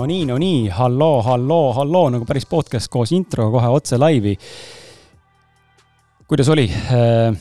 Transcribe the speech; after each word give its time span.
no 0.00 0.06
nii, 0.08 0.24
no 0.24 0.38
nii, 0.40 0.68
halloo, 0.72 1.20
halloo, 1.26 1.72
halloo 1.76 2.08
nagu 2.14 2.26
päris 2.28 2.46
podcast 2.48 2.88
koos 2.92 3.12
introga 3.12 3.52
kohe 3.58 3.72
otse 3.76 3.98
laivi. 4.00 4.36
kuidas 6.30 6.48
oli? 6.48 6.64
Äh, 6.70 7.34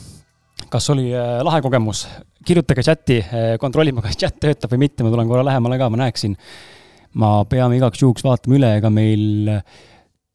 kas 0.70 0.90
oli 0.92 1.14
äh, 1.14 1.40
lahe 1.46 1.62
kogemus? 1.64 2.08
kirjutage 2.46 2.84
chati, 2.84 3.20
äh, 3.22 3.54
kontrollime, 3.62 4.04
kas 4.04 4.18
chat 4.20 4.40
töötab 4.44 4.74
või 4.74 4.86
mitte, 4.88 5.06
ma 5.06 5.14
tulen 5.14 5.30
korra 5.32 5.46
lähemale 5.48 5.78
ka, 5.80 5.88
ma 5.90 6.02
näeksin. 6.04 6.36
ma 7.20 7.30
peame 7.50 7.80
igaks 7.80 8.04
juhuks 8.04 8.28
vaatama 8.28 8.60
üle, 8.60 8.74
ega 8.82 8.92
meil 8.92 9.56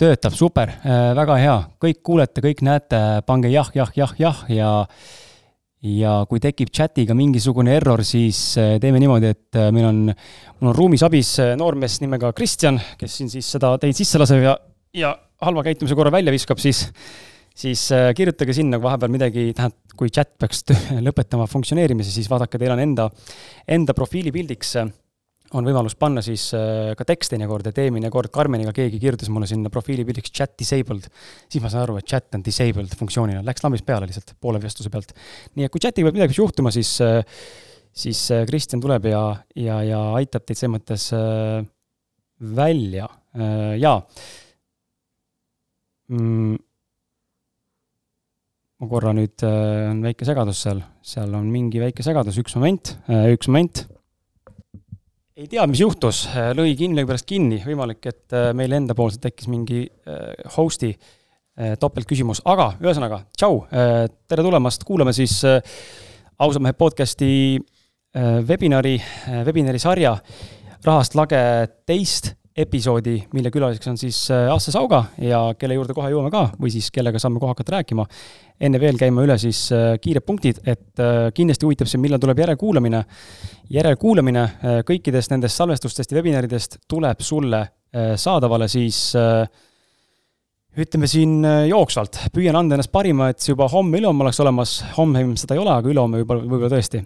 töötab, 0.00 0.34
super, 0.34 0.72
väga 1.14 1.36
hea, 1.38 1.58
kõik 1.80 2.00
kuulete, 2.02 2.42
kõik 2.42 2.64
näete, 2.66 2.98
pange 3.28 3.52
jah, 3.52 3.68
jah, 3.76 3.92
jah, 3.94 4.16
jah 4.18 4.40
ja 4.48 4.56
ja 4.58 4.72
kui 6.28 6.40
tekib 6.40 6.70
chatiga 6.72 7.16
mingisugune 7.16 7.74
error, 7.76 8.00
siis 8.06 8.38
äh, 8.60 8.76
teeme 8.80 9.00
niimoodi, 9.02 9.32
et 9.34 9.58
äh, 9.60 9.68
meil 9.74 9.88
on, 9.90 10.00
mul 10.08 10.70
on 10.72 10.76
ruumis 10.76 11.04
abis 11.04 11.34
äh, 11.42 11.52
noormees 11.60 11.98
nimega 12.00 12.32
Kristjan, 12.36 12.80
kes 13.00 13.18
siin 13.20 13.30
siis 13.32 13.50
seda 13.56 13.74
teid 13.82 13.96
sisse 13.98 14.20
laseb 14.20 14.40
ja, 14.46 14.56
ja 14.96 15.12
halva 15.44 15.64
käitumise 15.66 15.96
korra 15.98 16.12
välja 16.14 16.32
viskab, 16.34 16.62
siis 16.62 16.86
siis 17.54 17.84
kirjutage 18.18 18.50
sinna, 18.56 18.80
vahepeal 18.82 19.12
midagi, 19.14 19.44
tähendab, 19.54 19.92
kui 19.94 20.10
chat 20.10 20.32
peaks 20.42 20.64
lõpetama 21.06 21.44
funktsioneerimise, 21.46 22.10
siis 22.10 22.26
vaadake, 22.32 22.58
teil 22.58 22.72
on 22.74 22.82
enda, 22.82 23.06
enda 23.76 23.94
profiilipildiks 23.94 24.72
on 25.54 25.66
võimalus 25.66 25.94
panna 25.98 26.22
siis 26.24 26.48
äh, 26.56 26.92
ka 26.98 27.06
tekst 27.06 27.32
teinekord, 27.32 27.66
et 27.70 27.78
eelmine 27.82 28.10
kord 28.12 28.32
Karmeniga 28.34 28.74
keegi 28.74 28.98
kirjutas 29.02 29.30
mulle 29.32 29.48
sinna 29.50 29.70
profiilipildiks 29.72 30.32
chat 30.34 30.54
disabled, 30.58 31.06
siis 31.52 31.62
ma 31.62 31.70
saan 31.72 31.84
aru, 31.86 31.98
et 32.00 32.08
chat 32.10 32.34
on 32.36 32.42
disabled 32.44 32.94
funktsioonina, 32.98 33.44
läks 33.46 33.64
lambist 33.64 33.86
peale 33.86 34.08
lihtsalt 34.10 34.34
poole 34.42 34.62
vestluse 34.62 34.90
pealt. 34.92 35.14
nii 35.54 35.68
et 35.68 35.74
kui 35.74 35.82
chatiga 35.82 36.08
peab 36.08 36.18
midagi 36.18 36.38
juhtuma, 36.40 36.74
siis, 36.74 36.96
äh, 37.04 37.22
siis 37.94 38.24
äh, 38.34 38.44
Kristjan 38.50 38.82
tuleb 38.82 39.06
ja, 39.10 39.24
ja, 39.58 39.80
ja 39.86 40.02
aitab 40.18 40.46
teid 40.46 40.58
selles 40.58 40.74
mõttes 40.74 41.08
välja, 42.54 43.06
jaa. 43.80 43.98
Mm. 46.10 46.56
Ma 48.82 48.88
korra 48.90 49.14
nüüd, 49.16 49.40
on 49.46 50.02
väike 50.02 50.26
segadus 50.26 50.60
seal, 50.66 50.82
seal 51.06 51.32
on 51.38 51.46
mingi 51.48 51.80
väike 51.80 52.04
segadus, 52.04 52.36
üks 52.42 52.58
moment, 52.58 52.96
üks 53.30 53.48
moment 53.48 53.84
ei 55.34 55.48
tea, 55.50 55.64
mis 55.66 55.80
juhtus, 55.82 56.28
kinni, 56.78 57.00
lõi 57.00 57.08
pärast 57.08 57.26
kinni, 57.26 57.58
võimalik, 57.66 58.06
et 58.06 58.34
äh, 58.36 58.52
meil 58.54 58.74
endapoolselt 58.76 59.24
tekkis 59.24 59.48
mingi 59.50 59.80
äh, 59.82 60.28
host'i 60.54 60.92
äh, 60.94 61.72
topeltküsimus, 61.80 62.44
aga 62.50 62.68
ühesõnaga, 62.78 63.24
tšau, 63.34 63.64
tere 64.30 64.44
tulemast, 64.46 64.86
kuulame 64.86 65.14
siis 65.16 65.40
ausa 65.42 66.62
mehe 66.62 66.76
podcast'i 66.78 67.58
webinari, 68.46 68.94
webinari 69.46 69.80
sarja 69.82 70.14
Rahast 70.84 71.16
lage 71.18 71.40
teist 71.88 72.34
episoodi, 72.54 73.16
mille 73.34 73.50
külaliseks 73.50 73.88
on 73.90 73.96
siis 73.98 74.18
Asse 74.30 74.70
Sauga 74.74 75.00
ja 75.18 75.40
kelle 75.58 75.74
juurde 75.74 75.94
kohe 75.96 76.10
jõuame 76.12 76.30
ka 76.30 76.44
või 76.60 76.70
siis 76.70 76.90
kellega 76.94 77.18
saame 77.18 77.40
kohe 77.42 77.50
hakata 77.50 77.76
rääkima. 77.78 78.04
Enne 78.62 78.78
veel 78.82 78.98
käima 79.00 79.24
üle 79.26 79.34
siis 79.42 79.66
äh, 79.74 79.96
kiired 80.02 80.22
punktid, 80.26 80.60
et 80.62 81.02
äh, 81.02 81.32
kindlasti 81.34 81.66
huvitab 81.66 81.90
see, 81.90 81.98
millal 82.02 82.22
tuleb 82.22 82.44
järelkuulamine. 82.44 83.02
järelkuulamine 83.74 84.44
äh, 84.44 84.78
kõikidest 84.86 85.34
nendest 85.34 85.58
salvestustest 85.58 86.12
ja 86.12 86.20
webinaridest 86.20 86.78
tuleb 86.88 87.20
sulle 87.20 87.66
saadavale 87.94 88.66
siis 88.66 89.12
ütleme 90.74 91.06
siin 91.06 91.44
jooksvalt, 91.68 92.18
püüan 92.34 92.58
anda 92.58 92.74
ennast 92.74 92.90
parima, 92.90 93.28
et 93.30 93.46
juba 93.46 93.68
homme-ülehomme 93.70 94.26
oleks 94.26 94.40
olemas, 94.42 94.72
homme 94.96 95.22
seda 95.38 95.54
ei 95.54 95.62
ole, 95.62 95.76
aga 95.76 95.92
ülehomme 95.92 96.18
võib-olla, 96.24 96.42
võib-olla 96.42 96.72
tõesti 96.74 97.04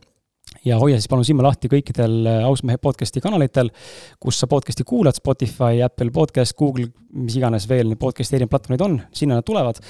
ja 0.68 0.78
hoia 0.80 0.98
siis 0.98 1.08
palun 1.10 1.26
silma 1.26 1.46
lahti 1.46 1.70
kõikidel 1.70 2.26
Ausmehe 2.46 2.80
podcast'i 2.82 3.22
kanalitel, 3.24 3.70
kus 4.20 4.40
sa 4.40 4.48
podcast'i 4.50 4.84
kuulad, 4.88 5.16
Spotify, 5.16 5.82
Apple 5.84 6.12
Podcast, 6.14 6.56
Google, 6.58 6.90
mis 7.16 7.36
iganes 7.38 7.68
veel 7.70 7.88
neid 7.90 8.00
podcast'i 8.00 8.38
erinevaid 8.38 8.54
platvormid 8.54 8.84
on, 8.84 8.98
sinna 9.14 9.38
nad 9.38 9.46
tulevad. 9.48 9.80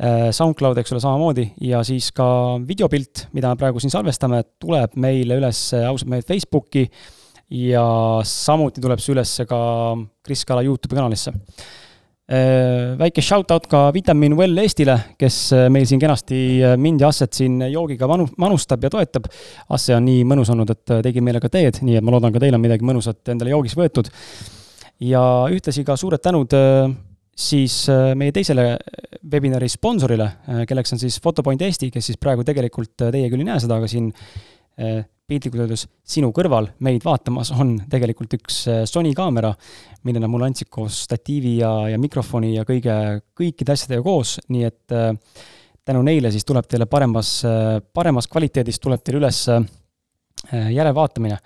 Äh, 0.00 0.28
SoundCloud, 0.36 0.80
eks 0.80 0.94
ole, 0.94 1.02
samamoodi 1.04 1.46
ja 1.68 1.82
siis 1.86 2.10
ka 2.16 2.26
videopilt, 2.66 3.26
mida 3.36 3.52
me 3.52 3.60
praegu 3.60 3.82
siin 3.82 3.92
salvestame, 3.92 4.42
tuleb 4.62 4.96
meile 5.00 5.40
üles 5.40 5.62
ausalt 5.80 6.10
meelt 6.12 6.28
Facebooki 6.28 6.86
ja 7.60 7.84
samuti 8.26 8.82
tuleb 8.82 9.02
see 9.02 9.14
üles 9.16 9.34
ka 9.48 9.60
Kris 10.26 10.46
Kala 10.48 10.64
Youtube'i 10.66 11.00
kanalisse. 11.00 11.34
Äh, 12.30 12.94
väike 12.98 13.24
shout-out 13.26 13.66
ka 13.66 13.88
Vitamin 13.94 14.36
Well 14.38 14.58
Eestile, 14.62 14.94
kes 15.18 15.38
äh, 15.56 15.66
meil 15.72 15.88
siin 15.90 15.98
kenasti 16.02 16.38
mind 16.78 17.02
ja 17.02 17.10
Asset 17.10 17.34
siin 17.34 17.58
joogiga 17.72 18.06
manu-, 18.10 18.28
manustab 18.38 18.86
ja 18.86 18.92
toetab. 18.92 19.26
Asse 19.74 19.96
on 19.96 20.06
nii 20.06 20.22
mõnus 20.30 20.52
olnud, 20.54 20.70
et 20.70 20.96
tegi 21.08 21.24
meile 21.24 21.42
ka 21.42 21.50
teed, 21.50 21.82
nii 21.82 21.98
et 21.98 22.06
ma 22.06 22.14
loodan, 22.14 22.32
ka 22.34 22.42
teil 22.42 22.54
on 22.54 22.62
midagi 22.62 22.86
mõnusat 22.86 23.34
endale 23.34 23.54
joogiks 23.56 23.76
võetud. 23.78 24.10
ja 25.00 25.20
ühtlasi 25.48 25.82
ka 25.84 25.96
suured 25.96 26.20
tänud 26.20 26.52
siis 27.40 27.84
äh, 27.90 28.12
meie 28.18 28.32
teisele 28.34 28.74
webinari 29.32 29.68
sponsorile, 29.70 30.28
äh, 30.48 30.64
kelleks 30.68 30.94
on 30.94 31.00
siis 31.02 31.18
Photopoint 31.22 31.62
Eesti, 31.62 31.90
kes 31.92 32.10
siis 32.10 32.20
praegu 32.20 32.44
tegelikult, 32.46 32.94
äh, 33.06 33.12
teie 33.14 33.30
küll 33.32 33.44
ei 33.44 33.50
näe 33.50 33.60
seda, 33.62 33.80
aga 33.80 33.90
siin 33.90 34.12
piltlikult 35.30 35.64
öeldes 35.64 35.86
sinu 36.02 36.32
kõrval 36.36 36.68
meid 36.86 37.06
vaatamas 37.06 37.54
on 37.56 37.76
tegelikult 37.90 38.36
üks 38.40 38.60
Sony 38.90 39.14
kaamera, 39.16 39.54
mille 40.04 40.22
nad 40.22 40.32
mulle 40.32 40.50
andsid 40.50 40.70
koos 40.72 41.04
statiivi 41.06 41.56
ja, 41.62 41.72
ja 41.94 41.98
mikrofoni 42.02 42.54
ja 42.56 42.66
kõige, 42.68 42.94
kõikide 43.38 43.76
asjadega 43.76 44.04
koos, 44.04 44.36
nii 44.50 44.68
et 44.68 44.96
tänu 45.86 46.04
neile 46.06 46.30
siis 46.34 46.46
tuleb 46.46 46.68
teile 46.68 46.90
paremas, 46.90 47.38
paremas 47.94 48.28
kvaliteedis 48.30 48.82
tuleb 48.82 49.02
teil 49.04 49.20
üles 49.22 49.44
järelvaatamine 50.50 51.38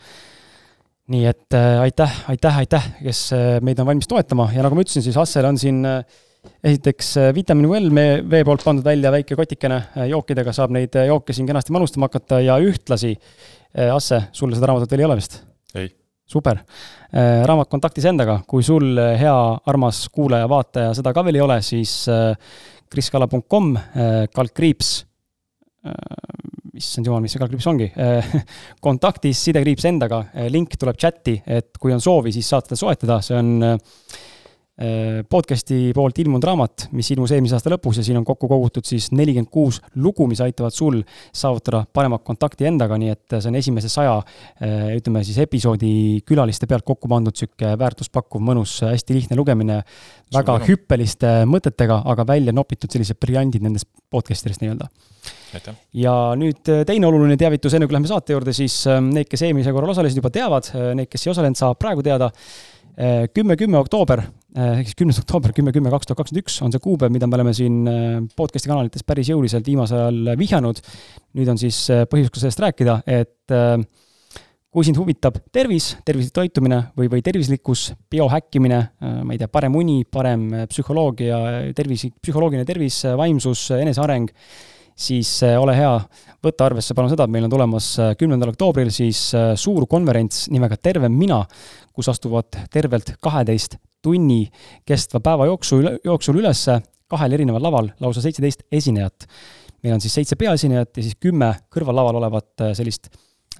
nii 1.12 1.24
et 1.28 1.56
äh, 1.56 1.80
aitäh, 1.84 2.12
aitäh, 2.32 2.58
aitäh, 2.62 2.84
kes 3.02 3.26
äh, 3.36 3.48
meid 3.64 3.80
on 3.80 3.88
valmis 3.88 4.08
toetama 4.08 4.48
ja 4.54 4.64
nagu 4.64 4.76
ma 4.76 4.84
ütlesin, 4.84 5.04
siis 5.04 5.18
Assel 5.20 5.44
on 5.44 5.58
siin 5.60 5.82
äh, 5.88 6.00
esiteks 6.64 7.14
Vitamin 7.36 7.68
Well 7.68 7.90
vee 8.30 8.44
poolt 8.44 8.64
pandud 8.64 8.84
välja 8.84 9.12
väike 9.12 9.36
kotikene 9.36 9.80
jookidega, 10.10 10.52
saab 10.56 10.72
neid 10.76 10.96
jooke 11.08 11.36
siin 11.36 11.48
kenasti 11.48 11.72
manustama 11.76 12.08
hakata 12.08 12.40
ja 12.44 12.56
ühtlasi, 12.60 13.14
Asse, 13.74 14.20
sulle 14.32 14.54
seda 14.54 14.68
raamatut 14.70 14.92
veel 14.92 15.02
ei 15.02 15.08
ole 15.08 15.16
vist? 15.18 15.40
ei. 15.74 15.88
super. 16.30 16.60
raamat 17.10 17.70
Kontaktis 17.72 18.06
endaga, 18.06 18.36
kui 18.46 18.62
sul, 18.62 18.94
hea 19.18 19.34
armas 19.70 20.04
kuulaja, 20.14 20.46
vaataja, 20.50 20.92
seda 20.94 21.12
ka 21.14 21.24
veel 21.26 21.40
ei 21.40 21.42
ole, 21.42 21.56
siis 21.66 21.96
kriskala.com, 22.94 23.72
kaldkriips 24.34 24.92
issand 26.78 27.08
jumal, 27.08 27.22
mis 27.22 27.34
see 27.34 27.42
kalkriips 27.42 27.66
ongi 27.70 27.88
kontaktis 28.84 29.42
sidekriips 29.48 29.86
endaga, 29.90 30.20
link 30.52 30.76
tuleb 30.80 30.98
chati, 31.00 31.36
et 31.46 31.76
kui 31.80 31.94
on 31.94 32.02
soovi, 32.02 32.32
siis 32.34 32.48
saate 32.50 32.72
seda 32.72 32.80
soetada, 32.80 33.18
see 33.24 33.36
on 33.38 33.52
äh, 33.66 33.98
podcast'i 35.30 35.92
poolt 35.94 36.18
ilmunud 36.18 36.42
raamat, 36.42 36.88
mis 36.98 37.06
ilmus 37.14 37.30
eelmise 37.30 37.54
aasta 37.54 37.70
lõpus 37.70 38.00
ja 38.00 38.02
siin 38.06 38.18
on 38.18 38.24
kokku 38.26 38.48
kogutud 38.50 38.86
siis 38.88 39.06
nelikümmend 39.14 39.50
kuus 39.54 39.78
lugu, 40.02 40.26
mis 40.26 40.42
aitavad 40.42 40.74
sul 40.74 40.98
saavutada 41.30 41.84
paremat 41.94 42.24
kontakti 42.26 42.66
endaga, 42.66 42.98
nii 42.98 43.12
et 43.12 43.36
see 43.36 43.52
on 43.52 43.58
esimese 43.60 43.92
saja 43.92 44.16
äh, 44.18 44.90
ütleme 44.96 45.22
siis 45.26 45.38
episoodi 45.44 46.24
külaliste 46.26 46.66
pealt 46.70 46.86
kokku 46.88 47.10
pandud 47.10 47.34
niisugune 47.34 47.78
väärtuspakkuv, 47.78 48.42
mõnus, 48.50 48.80
hästi 48.82 49.14
lihtne 49.20 49.38
lugemine, 49.38 49.80
väga 50.34 50.58
hüppeliste 50.66 51.32
mõtetega, 51.46 52.02
aga 52.10 52.26
välja 52.34 52.54
nopitud 52.56 52.90
sellised 52.90 53.22
briljandid 53.22 53.62
nendest 53.62 53.90
podcast 54.10 54.50
idest 54.50 54.64
nii-öelda 54.64 54.90
ja 55.94 56.12
nüüd 56.38 56.66
äh, 56.72 56.82
teine 56.88 57.06
oluline 57.08 57.38
teavitus, 57.40 57.76
enne 57.76 57.86
kui 57.86 57.94
lähme 57.94 58.10
saate 58.10 58.34
juurde, 58.34 58.54
siis 58.56 58.82
need, 59.06 59.30
kes 59.30 59.46
eelmisel 59.46 59.74
korral 59.76 59.94
osalesid, 59.94 60.18
juba 60.18 60.34
teavad, 60.34 60.70
äh, 60.74 60.92
need, 60.98 61.10
kes 61.12 61.28
ei 61.28 61.34
osalenud, 61.36 61.62
saavad 61.62 61.80
praegu 61.80 62.02
teada. 62.06 62.32
Äh, 62.94 63.24
kümme, 63.34 63.56
kümme 63.58 63.78
oktoober, 63.80 64.20
ehk 64.54 64.86
siis 64.86 64.98
kümnes 64.98 65.18
oktoober, 65.18 65.52
kümme, 65.56 65.72
kümme, 65.74 65.90
kaks 65.92 66.06
tuhat 66.06 66.20
kakskümmend 66.20 66.44
üks 66.44 66.60
on 66.62 66.74
see 66.74 66.82
kuupäev, 66.82 67.12
mida 67.14 67.26
me 67.26 67.38
oleme 67.38 67.54
siin 67.56 67.80
podcast'i 68.38 68.70
kanalites 68.70 69.02
päris 69.06 69.32
jõuliselt 69.32 69.66
viimasel 69.66 70.04
ajal 70.04 70.38
vihjanud. 70.38 70.80
nüüd 71.34 71.50
on 71.50 71.58
siis 71.58 71.80
põhjus 72.10 72.30
ka 72.30 72.42
sellest 72.42 72.62
rääkida, 72.62 73.00
et 73.06 73.54
kui 74.74 74.86
sind 74.86 74.98
huvitab 74.98 75.40
tervis, 75.54 75.92
tervislik 76.06 76.34
toitumine 76.34 76.80
või, 76.98 77.10
või 77.10 77.22
tervislikkus, 77.22 77.88
biohäkkimine, 78.10 78.78
ma 79.26 79.34
ei 79.34 79.42
tea, 79.42 79.50
parem 79.50 79.74
uni, 79.78 80.04
parem 80.04 80.46
psühholoogia, 80.70 81.40
tervislik, 81.74 82.14
psühholoogiline 82.22 82.66
tervis, 82.66 83.02
vaimsus, 83.18 83.68
eneseareng 83.74 84.30
siis 84.94 85.42
äh, 85.42 85.56
ole 85.60 85.74
hea, 85.76 85.94
võta 86.44 86.68
arvesse 86.68 86.94
palun 86.94 87.10
seda, 87.12 87.26
et 87.26 87.34
meil 87.34 87.46
on 87.46 87.52
tulemas 87.52 87.90
äh, 88.00 88.12
kümnendal 88.18 88.52
oktoobril 88.54 88.92
siis 88.94 89.26
äh, 89.36 89.52
suur 89.58 89.88
konverents 89.90 90.46
nimega 90.54 90.78
Terve 90.78 91.10
mina, 91.10 91.42
kus 91.94 92.10
astuvad 92.12 92.64
tervelt 92.72 93.16
kaheteist 93.22 93.78
tunni 94.04 94.44
kestva 94.86 95.22
päeva 95.24 95.48
jooksul, 95.50 95.88
jooksul 96.04 96.40
üles 96.42 96.66
kahel 97.10 97.36
erineval 97.36 97.64
laval 97.64 97.90
lausa 98.02 98.22
seitseteist 98.24 98.66
esinejat. 98.72 99.26
meil 99.82 99.96
on 99.96 100.00
siis 100.00 100.14
seitse 100.16 100.36
peaesinejat 100.40 100.96
ja 100.96 101.02
siis 101.02 101.18
kümme 101.20 101.50
kõrvallaval 101.72 102.20
olevat 102.20 102.70
sellist 102.76 103.10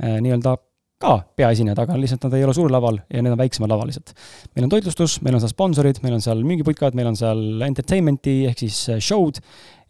nii-öelda 0.00 0.56
ka 1.05 1.14
peaesinejad, 1.37 1.81
aga 1.82 1.96
lihtsalt 2.00 2.25
nad 2.26 2.37
ei 2.38 2.44
ole 2.46 2.55
suurel 2.56 2.73
laval 2.73 2.99
ja 3.12 3.23
need 3.23 3.35
on 3.35 3.41
väiksemal 3.41 3.70
laval 3.75 3.91
lihtsalt. 3.91 4.14
meil 4.55 4.67
on 4.67 4.73
toitlustus, 4.73 5.19
meil 5.26 5.37
on 5.37 5.43
seal 5.43 5.52
sponsorid, 5.52 6.00
meil 6.05 6.17
on 6.17 6.23
seal 6.25 6.44
müügiputkad, 6.46 6.96
meil 6.96 7.11
on 7.11 7.19
seal 7.19 7.64
entertainment'i 7.67 8.37
ehk 8.50 8.62
siis 8.64 8.79
show'd 9.05 9.41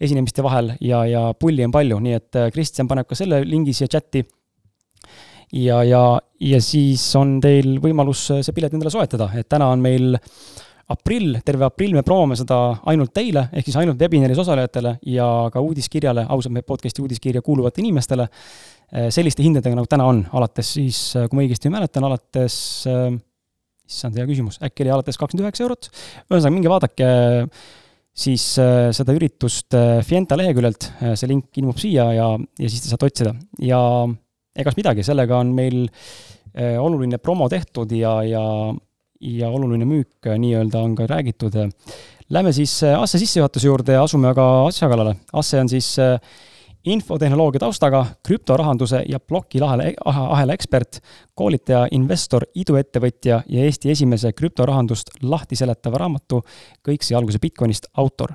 esinemiste 0.03 0.43
vahel 0.45 0.73
ja, 0.81 1.05
ja 1.09 1.27
pulli 1.39 1.67
on 1.67 1.75
palju, 1.75 2.01
nii 2.03 2.17
et 2.19 2.41
Kristjan 2.55 2.91
paneb 2.91 3.09
ka 3.11 3.19
selle 3.19 3.43
lingi 3.47 3.77
siia 3.77 3.91
chati. 3.91 4.25
Ja, 5.53 5.83
ja, 5.85 6.05
ja 6.41 6.61
siis 6.63 7.05
on 7.19 7.39
teil 7.43 7.79
võimalus 7.83 8.29
see 8.35 8.55
pilet 8.55 8.75
endale 8.75 8.93
soetada, 8.93 9.31
et 9.37 9.49
täna 9.51 9.71
on 9.75 9.83
meil 9.85 10.17
aprill, 10.95 11.39
terve 11.45 11.65
aprill 11.65 11.97
me 11.97 12.05
promome 12.05 12.37
seda 12.37 12.59
ainult 12.91 13.15
teile, 13.17 13.47
ehk 13.53 13.69
siis 13.69 13.79
ainult 13.81 14.01
webinaris 14.01 14.41
osalejatele 14.43 14.99
ja 15.15 15.29
ka 15.53 15.63
uudiskirjale, 15.65 16.27
ausalt 16.29 16.57
meie 16.57 16.67
podcast'i 16.67 17.03
uudiskirja 17.05 17.43
kuuluvatele 17.45 17.87
inimestele, 17.87 18.27
eh, 18.93 19.09
selliste 19.15 19.45
hindadega, 19.47 19.79
nagu 19.79 19.89
täna 19.91 20.09
on, 20.11 20.27
alates 20.37 20.75
siis, 20.77 20.99
eh, 21.17 21.29
kui 21.29 21.41
ma 21.41 21.47
õigesti 21.47 21.73
mäletan, 21.73 22.05
alates 22.05 22.59
äh, 22.91 23.15
issand, 23.89 24.19
hea 24.19 24.29
küsimus, 24.29 24.61
äkki 24.65 24.85
oli 24.85 24.93
alates 24.93 25.19
kakskümmend 25.21 25.49
üheksa 25.49 25.65
eurot. 25.67 25.89
ühesõnaga, 26.29 26.55
minge 26.55 26.73
vaadake 26.73 27.09
siis 28.15 28.45
äh, 28.63 28.89
seda 28.95 29.15
üritust 29.17 29.75
äh, 29.75 29.99
Fienta 30.07 30.39
leheküljelt, 30.39 30.91
äh, 31.03 31.15
see 31.19 31.31
link 31.31 31.59
ilmub 31.59 31.81
siia 31.83 32.07
ja, 32.15 32.29
ja 32.39 32.71
siis 32.71 32.85
te 32.85 32.93
saate 32.93 33.11
otsida. 33.11 33.35
ja 33.63 33.81
egas 34.57 34.77
midagi, 34.79 35.05
sellega 35.07 35.39
on 35.43 35.53
meil 35.55 35.85
oluline 36.55 37.19
promo 37.19 37.49
tehtud 37.51 37.91
ja, 37.99 38.13
ja, 38.23 38.43
ja 39.27 39.49
oluline 39.51 39.89
müük 39.91 40.29
nii-öelda 40.39 40.83
on 40.87 40.93
ka 40.95 41.09
räägitud. 41.11 41.57
Lähme 42.31 42.53
siis 42.55 42.77
Asse 42.87 43.19
sissejuhatuse 43.19 43.67
juurde 43.67 43.97
ja 43.97 44.05
asume 44.07 44.31
aga 44.31 44.45
asja 44.69 44.89
kallale. 44.89 45.17
Asse 45.33 45.59
on 45.61 45.69
siis 45.69 45.89
äh, 45.99 46.15
infotehnoloogia 46.85 47.61
taustaga, 47.61 48.05
krüptorahanduse 48.27 49.03
ja 49.09 49.21
plokilahela, 49.21 49.85
ahela 50.05 50.53
ekspert, 50.53 51.01
koolitaja, 51.35 51.87
investor, 51.97 52.45
iduettevõtja 52.55 53.41
ja 53.49 53.65
Eesti 53.65 53.91
esimese 53.91 54.33
krüptorahandust 54.33 55.15
lahti 55.23 55.57
seletava 55.57 56.03
raamatu 56.05 56.43
Kõik 56.85 57.03
sai 57.03 57.17
alguse 57.17 57.41
Bitcoinist 57.41 57.87
autor. 57.97 58.35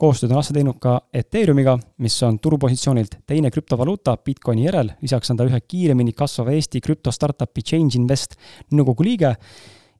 koostööd 0.00 0.32
on 0.32 0.38
Asse 0.38 0.54
teinud 0.56 0.78
ka 0.80 1.00
Ethereumiga, 1.12 1.78
mis 1.98 2.22
on 2.22 2.38
turupositsioonilt 2.38 3.18
teine 3.26 3.50
krüptovaluuta 3.50 4.16
Bitcoini 4.16 4.64
järel, 4.64 4.92
lisaks 5.02 5.30
on 5.30 5.36
ta 5.36 5.44
ühe 5.44 5.60
kiiremini 5.60 6.12
kasvava 6.12 6.52
Eesti 6.52 6.80
krüptostartup'i 6.80 7.62
Change 7.62 7.98
Invest 7.98 8.36
nõukogu 8.72 9.04
liige 9.04 9.34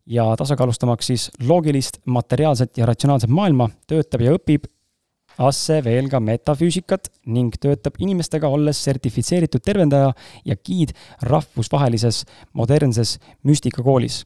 ja 0.07 0.25
tasakaalustamaks 0.37 1.07
siis 1.07 1.31
loogilist, 1.47 2.01
materiaalset 2.05 2.79
ja 2.79 2.87
ratsionaalset 2.87 3.31
maailma, 3.31 3.69
töötab 3.87 4.25
ja 4.25 4.33
õpib 4.33 4.65
Asse 5.41 5.81
veel 5.85 6.11
ka 6.13 6.21
metafüüsikat 6.21 7.09
ning 7.33 7.55
töötab 7.61 7.97
inimestega, 8.03 8.49
olles 8.49 8.81
sertifitseeritud 8.85 9.65
tervendaja 9.65 10.13
ja 10.45 10.57
giid 10.57 10.93
rahvusvahelises 11.27 12.25
modernses 12.53 13.19
müstikakoolis. 13.45 14.25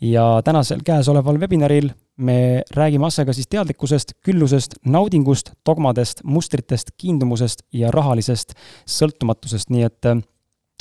ja 0.00 0.42
tänasel 0.44 0.80
käesoleval 0.84 1.38
webinaril 1.40 1.90
me 2.16 2.62
räägime 2.70 3.06
Assega 3.06 3.32
siis 3.32 3.48
teadlikkusest, 3.48 4.12
küllusest, 4.24 4.74
naudingust, 4.84 5.52
dogmadest, 5.66 6.20
mustritest, 6.24 6.90
kiindumusest 6.98 7.62
ja 7.72 7.90
rahalisest 7.90 8.54
sõltumatusest, 8.86 9.70
nii 9.70 9.86
et 9.86 10.10
äh, 10.10 10.20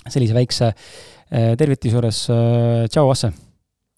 sellise 0.08 0.34
väikse 0.34 0.74
äh, 0.74 1.56
tervituse 1.58 1.96
juures 1.96 2.28
äh, 2.34 2.86
tšau, 2.90 3.10
Asse! 3.14 3.34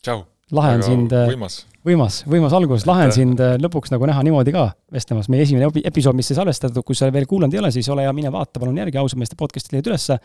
tšau! 0.04 0.24
Lahe 0.52 0.76
on 0.78 0.84
sind 0.86 1.14
võimas 1.14 1.64
võimas, 1.86 2.22
võimas 2.30 2.54
algus, 2.58 2.86
lahe 2.90 3.08
on 3.08 3.14
sind 3.14 3.42
äh, 3.44 3.56
lõpuks 3.62 3.94
nagu 3.94 4.08
näha 4.10 4.24
niimoodi 4.26 4.54
ka 4.56 4.68
vestlemas. 4.94 5.30
meie 5.32 5.46
esimene 5.46 5.70
episood, 5.86 6.18
mis 6.18 6.30
sai 6.32 6.40
salvestatud, 6.40 6.84
kui 6.86 6.98
sa 6.98 7.12
veel 7.14 7.28
kuulanud 7.30 7.54
ei 7.54 7.62
ole, 7.62 7.72
siis 7.76 7.90
ole 7.94 8.06
hea, 8.06 8.14
mine 8.16 8.32
vaata 8.34 8.62
palun 8.62 8.78
järgi, 8.82 9.00
ausad 9.02 9.22
meeste 9.22 9.38
podcast'i 9.40 9.76
leiad 9.76 9.92
ülesse. 9.92 10.18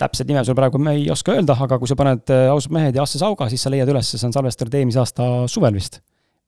täpset 0.00 0.26
nime 0.26 0.42
sul 0.44 0.56
praegu 0.58 0.78
me 0.78 0.96
ei 0.96 1.04
oska 1.10 1.36
öelda, 1.36 1.56
aga 1.66 1.78
kui 1.78 1.90
sa 1.90 1.96
paned 1.98 2.32
äh, 2.32 2.48
ausad 2.50 2.72
mehed 2.74 2.96
ja 2.96 3.04
Asse 3.04 3.20
Sauga, 3.20 3.48
siis 3.52 3.62
sa 3.62 3.70
leiad 3.70 3.90
ülesse, 3.92 4.18
see 4.18 4.26
on 4.26 4.34
salvestatud 4.34 4.74
eelmise 4.80 5.02
aasta 5.02 5.28
suvel 5.50 5.76
vist, 5.76 6.00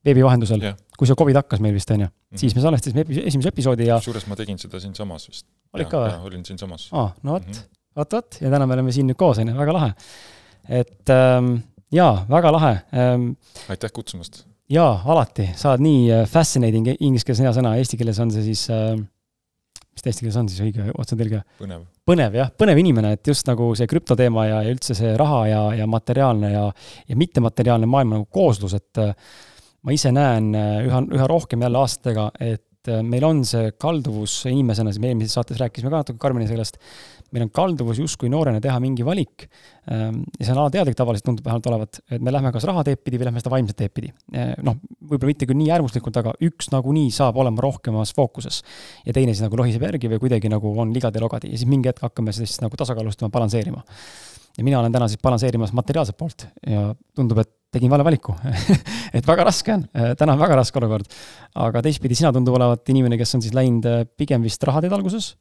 veebi 0.04 0.24
vahendusel 0.24 0.64
yeah.. 0.64 0.80
kui 0.98 1.06
see 1.06 1.18
Covid 1.18 1.42
hakkas 1.42 1.62
meil 1.62 1.76
vist, 1.76 1.92
on 1.94 2.06
ju, 2.06 2.08
mhm. 2.08 2.40
siis 2.40 2.56
me 2.56 2.64
salvestasime 2.64 3.04
epi-, 3.04 3.22
esimese 3.28 3.52
episoodi 3.52 3.90
ja. 3.90 4.00
kusjuures 4.02 4.26
ma 4.32 4.40
tegin 4.40 4.58
seda 4.58 4.80
siinsamas 4.82 5.28
vist. 5.28 5.46
olid 5.76 5.92
ka 5.92 6.02
või? 6.02 6.18
olin 6.32 6.48
siinsamas. 6.48 6.88
aa, 6.92 7.12
no 7.22 7.36
vot 7.36 7.46
mm 7.46 7.52
-hmm., 7.52 7.70
vot, 8.00 8.18
vot 8.18 8.40
ja 8.40 8.50
täna 8.50 8.66
me 8.66 8.80
oleme 8.80 8.96
siin 8.96 9.06
nüüd 9.06 9.20
koos, 9.20 9.38
on 9.38 9.52
ju, 9.52 9.58
väga 9.60 9.78
lahe. 9.78 9.94
et 10.82 11.14
ähm, 11.14 11.58
jaa, 11.94 12.26
väga 12.30 12.52
lahe 12.54 12.74
ähm,. 12.94 13.32
aitäh 13.72 13.92
kutsumast! 13.94 14.44
jaa, 14.70 15.02
alati, 15.06 15.50
sa 15.56 15.74
oled 15.74 15.84
nii 15.86 16.06
äh, 16.12 16.24
fascinating, 16.30 16.96
inglise 16.98 17.26
keeles 17.26 17.44
hea 17.44 17.52
sõna, 17.54 17.76
eesti 17.78 17.98
keeles 18.00 18.18
on 18.22 18.32
see 18.34 18.42
siis 18.48 18.66
äh, 18.74 18.96
mis 19.96 20.04
ta 20.04 20.10
eesti 20.10 20.26
keeles 20.26 20.38
on 20.40 20.50
siis 20.52 20.60
õige 20.64 20.90
otsetõlge? 20.92 21.40
põnev. 21.60 21.86
põnev 22.08 22.36
jah, 22.36 22.52
põnev 22.52 22.80
inimene, 22.82 23.14
et 23.16 23.30
just 23.30 23.48
nagu 23.48 23.70
see 23.78 23.88
krüptoteema 23.90 24.46
ja, 24.48 24.62
ja 24.66 24.74
üldse 24.74 24.96
see 24.98 25.14
raha 25.16 25.42
ja, 25.48 25.62
ja 25.80 25.88
materiaalne 25.90 26.52
ja, 26.52 26.64
ja 27.08 27.18
mittemateriaalne 27.18 27.88
maailm 27.90 28.16
nagu 28.18 28.28
kooslus, 28.32 28.76
et 28.76 29.02
äh, 29.02 29.14
ma 29.86 29.96
ise 29.96 30.12
näen 30.14 30.52
äh, 30.58 30.80
üha, 30.88 31.02
üha 31.16 31.28
rohkem 31.30 31.64
jälle 31.64 31.80
aastatega, 31.80 32.30
et 32.40 32.64
meil 33.02 33.24
on 33.26 33.40
see 33.42 33.72
kalduvus 33.82 34.44
inimesena, 34.46 34.92
siis 34.92 35.02
me 35.02 35.08
eelmises 35.10 35.32
saates 35.34 35.58
rääkisime 35.58 35.90
ka 35.90 36.04
natuke 36.04 36.20
Karmeni 36.22 36.46
sellest, 36.46 36.76
meil 37.34 37.46
on 37.46 37.50
kalduvus 37.54 37.98
justkui 38.00 38.30
noorena 38.32 38.60
teha 38.62 38.76
mingi 38.82 39.04
valik 39.06 39.46
ähm, 39.90 40.22
ja 40.38 40.46
see 40.46 40.52
on 40.54 40.60
alateadlik 40.62 40.96
tavaliselt, 40.98 41.26
tundub 41.26 41.46
vähemalt 41.46 41.68
olevat, 41.70 42.00
et 42.10 42.22
me 42.22 42.34
lähme 42.34 42.52
kas 42.54 42.66
raha 42.68 42.84
teed 42.86 43.02
pidi 43.04 43.20
või 43.20 43.28
lähme 43.30 43.42
seda 43.42 43.52
vaimset 43.54 43.78
teed 43.80 43.94
pidi. 43.96 44.12
Äh, 44.34 44.54
noh, 44.66 44.78
võib-olla 45.02 45.32
mitte 45.32 45.48
küll 45.48 45.58
nii 45.60 45.72
äärmuslikult, 45.74 46.20
aga 46.22 46.36
üks 46.46 46.70
nagunii 46.74 47.10
saab 47.14 47.40
olema 47.42 47.64
rohkemas 47.64 48.14
fookuses. 48.16 48.62
ja 49.06 49.16
teine 49.16 49.34
siis 49.34 49.44
nagu 49.44 49.58
lohiseb 49.58 49.82
järgi 49.88 50.10
või 50.12 50.22
kuidagi 50.22 50.50
nagu 50.52 50.72
on 50.80 50.94
ligadi-logadi 50.94 51.52
ja 51.52 51.60
siis 51.60 51.70
mingi 51.70 51.90
hetk 51.90 52.06
hakkame 52.06 52.34
siis 52.36 52.60
nagu 52.62 52.78
tasakaalustama, 52.78 53.32
balansseerima. 53.34 53.82
ja 54.56 54.64
mina 54.64 54.80
olen 54.80 54.92
täna 54.92 55.08
siis 55.08 55.22
balansseerimas 55.22 55.72
materiaalset 55.76 56.16
poolt 56.16 56.46
ja 56.66 56.92
tundub, 57.14 57.42
et 57.42 57.50
tegin 57.72 57.90
vale 57.90 58.04
valiku 58.06 58.36
et 59.16 59.26
väga 59.26 59.44
raske 59.50 59.74
on, 59.74 59.88
äh, 59.96 60.14
täna 60.18 60.36
on 60.36 60.40
väga 60.40 60.60
raske 60.62 60.78
olukord. 60.78 61.10
aga 61.54 61.82
teistpidi, 61.82 62.14
sina 62.14 62.32
tundub 62.32 62.54
olevat 62.56 62.88
inimene, 62.94 63.18
kes 63.18 63.34
on 63.34 63.44
siis 63.44 63.56
läinud 63.56 63.90
äh, 63.90 64.06
pigem 64.16 64.46
vist 64.46 64.62
rahateed 64.62 64.94
alguses 64.94 65.34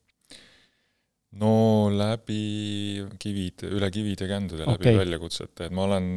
no 1.41 1.51
läbi 1.91 3.03
kivide, 3.19 3.69
üle 3.75 3.89
kivide 3.93 4.27
kändude, 4.29 4.63
läbi 4.67 4.87
okay. 4.87 4.99
väljakutsete, 5.01 5.67
et 5.67 5.75
ma 5.75 5.85
olen, 5.89 6.07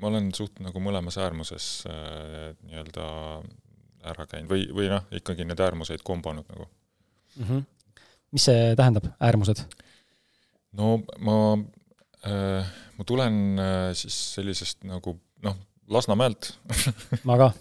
ma 0.00 0.10
olen 0.10 0.30
suht 0.36 0.60
nagu 0.64 0.82
mõlemas 0.82 1.18
äärmuses 1.20 1.68
äh, 1.90 2.54
nii-öelda 2.64 3.08
ära 4.04 4.26
käinud 4.28 4.52
või, 4.52 4.66
või 4.74 4.88
noh, 4.92 5.04
ikkagi 5.16 5.46
need 5.48 5.60
äärmuseid 5.64 6.04
kombanud 6.06 6.48
nagu 6.52 6.66
mm. 6.66 7.44
-hmm. 7.44 7.66
mis 8.36 8.48
see 8.48 8.72
tähendab, 8.78 9.08
äärmused? 9.20 9.64
no 10.78 10.96
ma 11.18 11.38
äh,, 12.24 12.74
ma 12.96 13.08
tulen 13.08 13.60
äh, 13.60 13.92
siis 13.98 14.16
sellisest 14.38 14.84
nagu 14.88 15.18
noh, 15.44 15.60
Lasnamäelt 15.92 16.54
ma 17.28 17.36
ka 17.36 17.52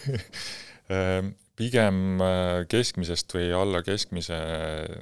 äh, 0.92 1.32
pigem 1.62 2.20
äh, 2.22 2.64
keskmisest 2.70 3.32
või 3.36 3.50
alla 3.54 3.82
keskmise 3.86 4.38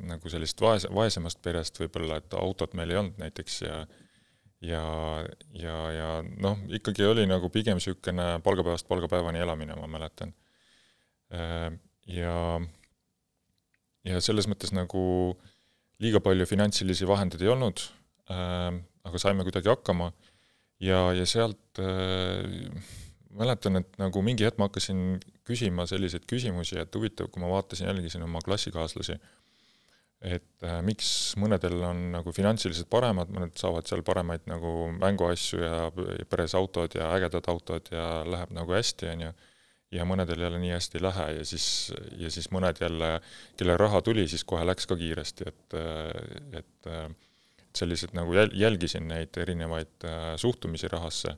nagu 0.08 0.32
sellist 0.32 0.60
vaese, 0.60 0.90
vaesemast 0.92 1.40
perest 1.44 1.80
võib-olla, 1.80 2.20
et 2.20 2.36
autot 2.36 2.76
meil 2.76 2.92
ei 2.92 3.00
olnud 3.00 3.20
näiteks 3.22 3.60
ja 3.64 3.80
ja, 4.60 4.82
ja, 5.56 5.76
ja 5.94 6.08
noh, 6.20 6.58
ikkagi 6.76 7.06
oli 7.08 7.24
nagu 7.28 7.48
pigem 7.52 7.78
niisugune 7.78 8.26
palgapäevast 8.44 8.84
palgapäevani 8.90 9.40
elamine, 9.40 9.72
ma 9.78 9.88
mäletan. 9.88 10.34
Äh, 11.32 11.70
ja, 12.12 12.34
ja 14.04 14.20
selles 14.20 14.50
mõttes 14.50 14.74
nagu 14.76 15.02
liiga 16.00 16.20
palju 16.24 16.44
finantsilisi 16.48 17.08
vahendeid 17.08 17.46
ei 17.46 17.54
olnud, 17.54 17.86
äh, 18.32 18.68
aga 19.08 19.22
saime 19.22 19.48
kuidagi 19.48 19.72
hakkama 19.72 20.10
ja, 20.84 21.06
ja 21.16 21.24
sealt 21.28 21.80
mäletan, 23.30 23.80
et 23.80 23.96
nagu 24.00 24.20
mingi 24.24 24.44
hetk 24.44 24.60
ma 24.60 24.68
hakkasin 24.68 25.20
küsima 25.50 25.86
selliseid 25.90 26.26
küsimusi, 26.30 26.78
et 26.80 26.96
huvitav, 26.96 27.30
kui 27.32 27.42
ma 27.42 27.50
vaatasin, 27.52 27.90
jälgisin 27.90 28.24
oma 28.26 28.42
klassikaaslasi, 28.44 29.18
et 30.30 30.66
äh, 30.66 30.80
miks 30.84 31.10
mõnedel 31.40 31.78
on 31.86 32.02
nagu 32.14 32.34
finantsiliselt 32.36 32.90
paremad, 32.92 33.30
mõned 33.34 33.54
saavad 33.60 33.88
seal 33.88 34.04
paremaid 34.06 34.44
nagu 34.50 34.90
mänguasju 34.98 35.62
ja, 35.62 35.78
peres 36.30 36.56
autod 36.58 36.96
ja 36.98 37.12
ägedad 37.16 37.48
autod 37.52 37.88
ja 37.94 38.10
läheb 38.28 38.52
nagu 38.56 38.76
hästi, 38.76 39.08
on 39.14 39.24
ju, 39.26 39.32
ja 39.96 40.06
mõnedel 40.06 40.44
jälle 40.44 40.60
nii 40.62 40.76
hästi 40.76 41.00
ei 41.00 41.06
lähe 41.06 41.26
ja 41.38 41.48
siis, 41.48 41.66
ja 42.20 42.30
siis 42.30 42.50
mõned 42.54 42.78
jälle, 42.80 43.16
kellel 43.58 43.80
raha 43.80 44.02
tuli, 44.06 44.28
siis 44.30 44.44
kohe 44.46 44.62
läks 44.68 44.86
ka 44.86 44.98
kiiresti, 45.00 45.50
et, 45.50 45.80
et 46.60 46.92
et 47.70 47.78
sellised 47.78 48.14
nagu 48.18 48.34
jäl-, 48.34 48.52
jälgisin 48.58 49.06
neid 49.08 49.36
erinevaid 49.38 50.06
äh, 50.06 50.34
suhtumisi 50.40 50.90
rahasse 50.90 51.36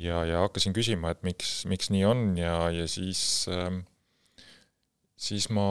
ja, 0.00 0.24
ja 0.24 0.40
hakkasin 0.44 0.74
küsima, 0.76 1.12
et 1.12 1.22
miks, 1.26 1.64
miks 1.68 1.90
nii 1.92 2.04
on 2.08 2.24
ja, 2.38 2.54
ja 2.74 2.88
siis 2.88 3.22
äh,, 3.52 3.70
siis 5.20 5.48
ma, 5.52 5.66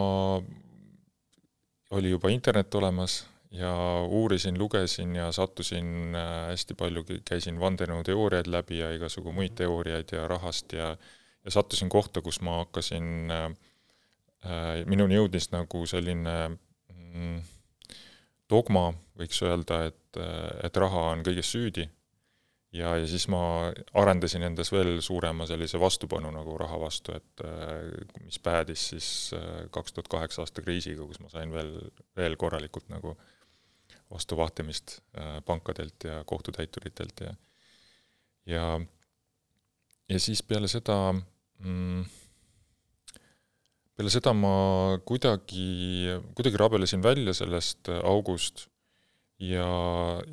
oli 1.98 2.14
juba 2.14 2.32
internet 2.34 2.76
olemas 2.76 3.24
ja 3.52 3.74
uurisin, 4.06 4.60
lugesin 4.62 5.16
ja 5.18 5.32
sattusin 5.34 6.16
äh, 6.16 6.50
hästi 6.52 6.78
palju, 6.78 7.06
käisin 7.26 7.60
vandenõuteooriaid 7.62 8.50
läbi 8.52 8.84
ja 8.84 8.92
igasugu 8.94 9.34
muid 9.34 9.58
teooriaid 9.58 10.14
ja 10.14 10.28
rahast 10.30 10.78
ja 10.78 10.94
ja 11.46 11.54
sattusin 11.56 11.90
kohta, 11.90 12.22
kus 12.22 12.42
ma 12.44 12.58
hakkasin 12.64 13.32
äh,, 13.32 13.46
äh 14.46 14.82
minuni 14.86 15.16
jõudis 15.16 15.50
nagu 15.54 15.86
selline 15.88 16.36
mm, 16.50 17.40
dogma, 18.50 18.90
võiks 19.18 19.40
öelda, 19.46 19.86
et, 19.88 20.20
et 20.64 20.78
raha 20.84 21.06
on 21.14 21.24
kõiges 21.24 21.52
süüdi 21.54 21.88
ja, 22.76 22.94
ja 22.98 23.08
siis 23.10 23.28
ma 23.32 23.42
arendasin 23.98 24.46
endas 24.46 24.72
veel 24.72 25.00
suurema 25.06 25.48
sellise 25.50 25.80
vastupanu 25.82 26.32
nagu 26.34 26.58
raha 26.62 26.80
vastu, 26.82 27.16
et 27.18 27.44
äh, 27.46 27.90
mis 28.26 28.40
päädis 28.44 28.88
siis 28.94 29.10
äh, 29.38 29.66
kaks 29.72 29.94
tuhat 29.94 30.12
kaheksa 30.12 30.46
aasta 30.46 30.64
kriisiga, 30.66 31.08
kus 31.08 31.22
ma 31.24 31.32
sain 31.34 31.54
veel, 31.54 31.76
veel 32.18 32.38
korralikult 32.40 32.90
nagu 32.94 33.18
vastu 34.10 34.38
vahtimist 34.38 34.96
pankadelt 35.46 36.04
ja 36.04 36.24
kohtutäituritelt 36.26 37.22
ja 37.22 37.34
ja 38.50 38.64
ja 40.10 40.20
siis 40.20 40.42
peale 40.44 40.68
seda 40.68 40.96
mm, 41.14 42.06
peale 44.00 44.14
seda 44.14 44.34
ma 44.34 44.54
kuidagi, 45.06 46.08
kuidagi 46.38 46.62
rabelesin 46.62 47.04
välja 47.04 47.36
sellest 47.38 47.92
august 48.00 48.68
ja, 49.40 49.68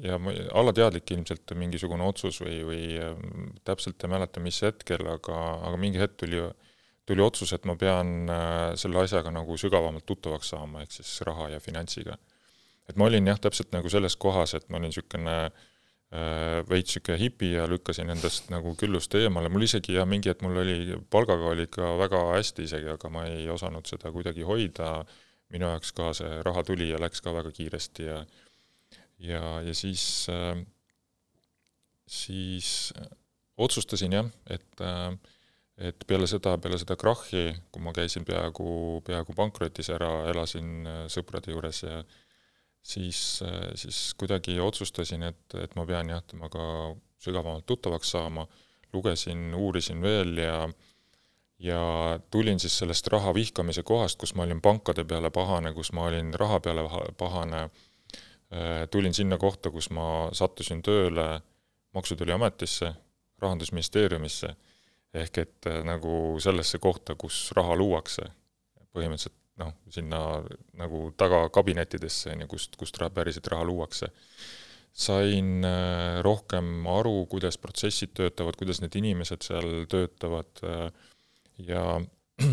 ja 0.02 0.18
alateadlik 0.58 1.10
ilmselt 1.14 1.54
mingisugune 1.58 2.06
otsus 2.06 2.40
või, 2.42 2.60
või 2.66 3.60
täpselt 3.64 4.02
ei 4.02 4.12
mäleta, 4.12 4.42
mis 4.42 4.62
hetkel, 4.66 5.06
aga, 5.12 5.36
aga 5.68 5.76
mingi 5.80 6.02
hetk 6.02 6.18
tuli, 6.24 6.42
tuli 7.06 7.22
otsus, 7.22 7.52
et 7.56 7.68
ma 7.68 7.76
pean 7.78 8.30
äh, 8.32 8.72
selle 8.80 9.04
asjaga 9.04 9.32
nagu 9.34 9.58
sügavamalt 9.60 10.06
tuttavaks 10.08 10.54
saama, 10.54 10.82
ehk 10.82 10.98
siis 10.98 11.20
raha 11.28 11.52
ja 11.54 11.62
finantsiga. 11.62 12.18
et 12.88 12.96
ma 12.96 13.08
olin 13.10 13.26
jah, 13.26 13.38
täpselt 13.42 13.72
nagu 13.74 13.90
selles 13.90 14.14
kohas, 14.16 14.54
et 14.54 14.68
ma 14.70 14.78
olin 14.78 14.92
niisugune 14.92 15.38
äh, 15.46 15.64
Äh, 16.14 16.62
veits 16.70 16.94
niisugune 16.94 17.18
hipi 17.18 17.48
ja 17.56 17.64
lükkasin 17.66 18.12
endast 18.14 18.46
nagu 18.52 18.76
küllust 18.78 19.14
eemale, 19.18 19.48
mul 19.50 19.64
isegi 19.66 19.96
jah, 19.96 20.06
mingi 20.06 20.30
hetk 20.30 20.44
mul 20.46 20.60
oli, 20.62 20.94
palgaga 21.10 21.48
oli 21.50 21.64
ikka 21.66 21.88
väga 21.98 22.20
hästi 22.30 22.62
isegi, 22.62 22.92
aga 22.92 23.10
ma 23.10 23.24
ei 23.26 23.48
osanud 23.50 23.90
seda 23.90 24.12
kuidagi 24.14 24.46
hoida, 24.46 25.00
minu 25.50 25.66
jaoks 25.66 25.90
ka 25.96 26.12
see 26.14 26.36
raha 26.46 26.62
tuli 26.68 26.92
ja 26.92 27.00
läks 27.02 27.24
ka 27.24 27.34
väga 27.34 27.50
kiiresti 27.56 28.06
ja 28.06 28.20
ja, 29.18 29.60
ja 29.62 29.74
siis, 29.74 30.26
äh, 30.32 30.58
siis 32.06 32.92
otsustasin 33.56 34.12
jah, 34.12 34.30
et 34.50 34.84
äh, 34.84 35.16
et 35.76 36.06
peale 36.08 36.24
seda, 36.24 36.54
peale 36.56 36.78
seda 36.80 36.96
krahhi, 36.96 37.50
kui 37.68 37.82
ma 37.84 37.92
käisin 37.92 38.24
peaaegu, 38.24 39.02
peaaegu 39.04 39.34
pankrotis 39.36 39.90
ära, 39.92 40.08
elasin 40.30 40.88
sõprade 41.12 41.52
juures 41.52 41.82
ja 41.82 41.98
siis, 42.80 43.42
siis 43.76 43.98
kuidagi 44.16 44.56
otsustasin, 44.62 45.26
et, 45.28 45.56
et 45.60 45.74
ma 45.76 45.84
pean 45.84 46.08
jah, 46.14 46.22
temaga 46.24 46.94
sügavamalt 47.20 47.66
tuttavaks 47.68 48.14
saama, 48.16 48.46
lugesin, 48.96 49.50
uurisin 49.54 50.00
veel 50.00 50.38
ja 50.40 50.60
ja 51.58 51.80
tulin 52.30 52.60
siis 52.60 52.78
sellest 52.78 53.06
raha 53.08 53.32
vihkamise 53.34 53.82
kohast, 53.82 54.18
kus 54.20 54.34
ma 54.36 54.44
olin 54.44 54.60
pankade 54.60 55.04
peale 55.08 55.30
pahane, 55.32 55.72
kus 55.72 55.92
ma 55.96 56.04
olin 56.10 56.34
raha 56.36 56.60
peale 56.60 56.84
pahane, 57.18 57.62
tulin 58.90 59.14
sinna 59.14 59.38
kohta, 59.42 59.70
kus 59.74 59.88
ma 59.90 60.28
sattusin 60.32 60.82
tööle 60.82 61.40
Maksu- 61.96 62.14
ja 62.14 62.18
Tolliametisse, 62.20 62.92
Rahandusministeeriumisse, 63.42 64.52
ehk 65.14 65.38
et 65.38 65.68
nagu 65.84 66.36
sellesse 66.40 66.78
kohta, 66.78 67.16
kus 67.18 67.50
raha 67.56 67.74
luuakse. 67.76 68.28
põhimõtteliselt 68.94 69.34
noh, 69.60 69.72
sinna 69.92 70.20
nagu 70.76 71.10
tagakabinettidesse, 71.20 72.32
on 72.34 72.44
ju, 72.44 72.50
kust, 72.54 72.76
kust 72.80 73.00
päriselt 73.14 73.48
raha 73.52 73.64
luuakse. 73.64 74.12
sain 74.96 75.64
äh, 75.64 76.22
rohkem 76.24 76.86
aru, 76.88 77.26
kuidas 77.28 77.58
protsessid 77.60 78.14
töötavad, 78.16 78.56
kuidas 78.56 78.78
need 78.80 78.94
inimesed 78.96 79.44
seal 79.44 79.84
töötavad 79.92 80.62
äh, 80.64 80.86
ja 81.58 81.82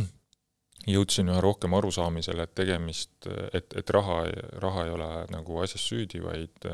jõudsin 0.87 1.29
üha 1.31 1.39
rohkem 1.41 1.73
arusaamisele, 1.77 2.43
et 2.43 2.55
tegemist, 2.55 3.27
et, 3.53 3.73
et 3.77 3.89
raha, 3.95 4.23
raha 4.63 4.85
ei 4.87 4.93
ole 4.97 5.09
nagu 5.31 5.63
asjas 5.63 5.87
süüdi, 5.89 6.23
vaid 6.23 6.71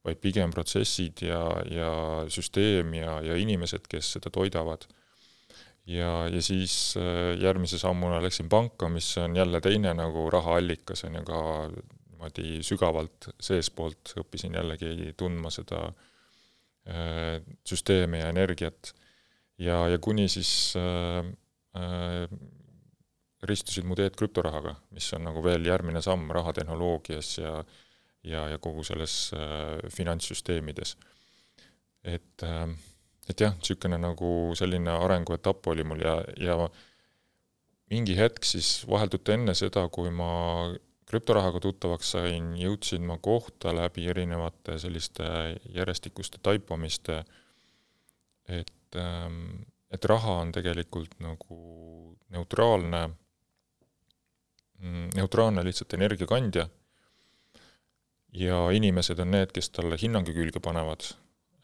vaid 0.00 0.16
pigem 0.16 0.48
protsessid 0.48 1.20
ja, 1.26 1.42
ja 1.68 1.90
süsteem 2.32 2.94
ja, 2.96 3.18
ja 3.20 3.34
inimesed, 3.36 3.84
kes 3.90 4.14
seda 4.16 4.30
toidavad 4.32 4.86
ja, 5.90 6.28
ja 6.32 6.42
siis 6.42 6.94
äh, 6.96 7.34
järgmise 7.40 7.78
sammuna 7.78 8.22
läksin 8.22 8.48
panka, 8.48 8.88
mis 8.88 9.10
on 9.18 9.36
jälle 9.36 9.60
teine 9.60 9.94
nagu 9.94 10.30
rahaallikas, 10.30 11.04
on 11.04 11.18
ju, 11.20 11.24
ka 11.26 11.42
niimoodi 11.70 12.62
sügavalt 12.66 13.30
seestpoolt 13.40 14.14
õppisin 14.20 14.56
jällegi 14.58 15.12
tundma 15.18 15.52
seda 15.52 15.86
äh, 16.88 17.40
süsteemi 17.66 18.22
ja 18.22 18.30
energiat. 18.32 18.94
ja, 19.58 19.88
ja 19.88 19.98
kuni 19.98 20.28
siis 20.28 20.74
äh, 20.76 21.26
äh, 21.76 22.38
ristusid 23.42 23.86
mu 23.88 23.96
teed 23.96 24.16
krüptorahaga, 24.18 24.74
mis 24.92 25.06
on 25.16 25.24
nagu 25.24 25.42
veel 25.44 25.64
järgmine 25.66 26.02
samm 26.04 26.30
rahatehnoloogias 26.36 27.38
ja 27.38 27.64
ja, 28.24 28.48
ja 28.52 28.58
kogu 28.60 28.84
selles 28.84 29.30
äh, 29.32 29.90
finantssüsteemides. 29.96 30.96
et 32.04 32.42
äh, 32.42 32.68
et 33.30 33.40
jah, 33.40 33.54
niisugune 33.56 33.98
nagu 34.00 34.30
selline 34.58 34.92
arenguetapp 35.04 35.66
oli 35.70 35.84
mul 35.86 36.02
ja, 36.02 36.16
ja 36.40 36.56
mingi 37.90 38.16
hetk 38.18 38.46
siis 38.46 38.80
vaheldult 38.90 39.28
enne 39.34 39.54
seda, 39.58 39.86
kui 39.92 40.10
ma 40.14 40.30
krüptorahaga 41.10 41.60
tuttavaks 41.62 42.12
sain, 42.14 42.52
jõudsin 42.58 43.06
ma 43.06 43.16
kohta 43.22 43.74
läbi 43.74 44.06
erinevate 44.12 44.78
selliste 44.78 45.26
järjestikuste 45.74 46.38
taipamiste, 46.42 47.24
et, 48.46 48.98
ähm, 48.98 49.64
et 49.90 50.06
raha 50.06 50.38
on 50.44 50.52
tegelikult 50.54 51.16
nagu 51.22 51.58
neutraalne, 52.30 53.08
neutraalne 54.80 55.64
lihtsalt 55.64 55.94
energiakandja 55.94 56.68
ja 58.32 58.60
inimesed 58.72 59.18
on 59.20 59.34
need, 59.34 59.52
kes 59.52 59.70
talle 59.74 59.98
hinnangu 60.00 60.32
külge 60.32 60.62
panevad 60.62 61.10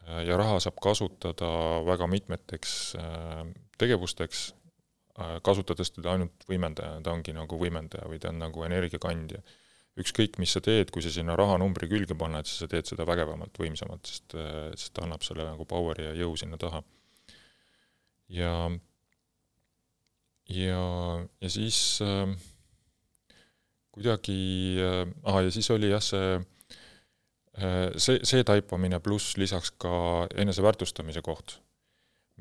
Äh, 0.07 0.23
ja 0.27 0.37
raha 0.39 0.59
saab 0.63 0.79
kasutada 0.83 1.51
väga 1.87 2.07
mitmeteks 2.07 2.73
äh, 2.99 3.43
tegevusteks, 3.81 4.43
äh, 5.19 5.37
kasutades 5.43 5.91
teda 5.95 6.15
ainult 6.15 6.47
võimendaja, 6.49 7.01
ta 7.03 7.15
ongi 7.15 7.35
nagu 7.35 7.59
võimendaja 7.59 8.07
või 8.07 8.21
ta 8.23 8.31
on 8.31 8.43
nagu 8.45 8.67
energiakandja. 8.67 9.43
ükskõik, 9.97 10.35
mis 10.37 10.51
sa 10.53 10.59
teed, 10.61 10.91
kui 10.93 11.01
sa 11.01 11.09
sinna 11.09 11.33
rahanumbri 11.33 11.87
külge 11.89 12.13
paned, 12.13 12.45
siis 12.45 12.59
sa 12.61 12.67
teed 12.69 12.85
seda 12.85 13.05
vägevamalt, 13.09 13.55
võimsamalt, 13.57 14.05
sest, 14.05 14.35
sest 14.77 14.91
ta 14.93 15.01
annab 15.07 15.23
selle 15.25 15.41
nagu 15.41 15.65
power'i 15.65 16.05
ja 16.05 16.11
jõu 16.13 16.35
sinna 16.37 16.59
taha. 16.61 16.83
ja, 18.29 18.51
ja, 20.53 20.83
ja 21.41 21.49
siis 21.49 21.79
äh, 22.05 22.29
kuidagi 23.97 24.37
äh,, 24.79 25.01
aa 25.25 25.41
ja 25.47 25.51
siis 25.51 25.71
oli 25.73 25.89
jah, 25.91 26.03
see 26.03 26.37
Äh, 27.57 27.89
see, 27.97 28.19
see 28.27 28.43
taipamine 28.45 28.99
pluss 29.01 29.33
lisaks 29.41 29.71
ka 29.81 29.91
eneseväärtustamise 30.37 31.23
koht, 31.25 31.55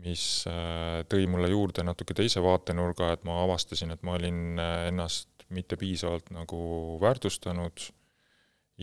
mis 0.04 0.44
äh, 0.50 1.06
tõi 1.08 1.24
mulle 1.32 1.48
juurde 1.48 1.86
natuke 1.88 2.12
teise 2.16 2.42
vaatenurga, 2.44 3.14
et 3.14 3.24
ma 3.24 3.38
avastasin, 3.46 3.94
et 3.94 4.04
ma 4.04 4.18
olin 4.18 4.60
äh, 4.60 4.74
ennast 4.90 5.46
mitte 5.56 5.78
piisavalt 5.80 6.28
nagu 6.36 6.58
väärtustanud 7.00 7.86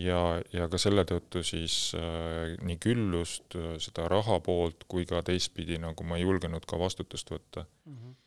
ja, 0.00 0.18
ja 0.50 0.66
ka 0.72 0.80
selle 0.80 1.04
tõttu 1.06 1.44
siis 1.46 1.76
äh, 1.94 2.56
nii 2.66 2.80
küllust, 2.82 3.54
seda 3.84 4.08
raha 4.10 4.40
poolt, 4.42 4.88
kui 4.90 5.06
ka 5.06 5.22
teistpidi 5.22 5.78
nagu 5.78 6.08
ma 6.08 6.18
ei 6.18 6.26
julgenud 6.26 6.66
ka 6.66 6.80
vastutust 6.82 7.30
võtta 7.30 7.62
mm. 7.62 7.94
-hmm. 7.94 8.18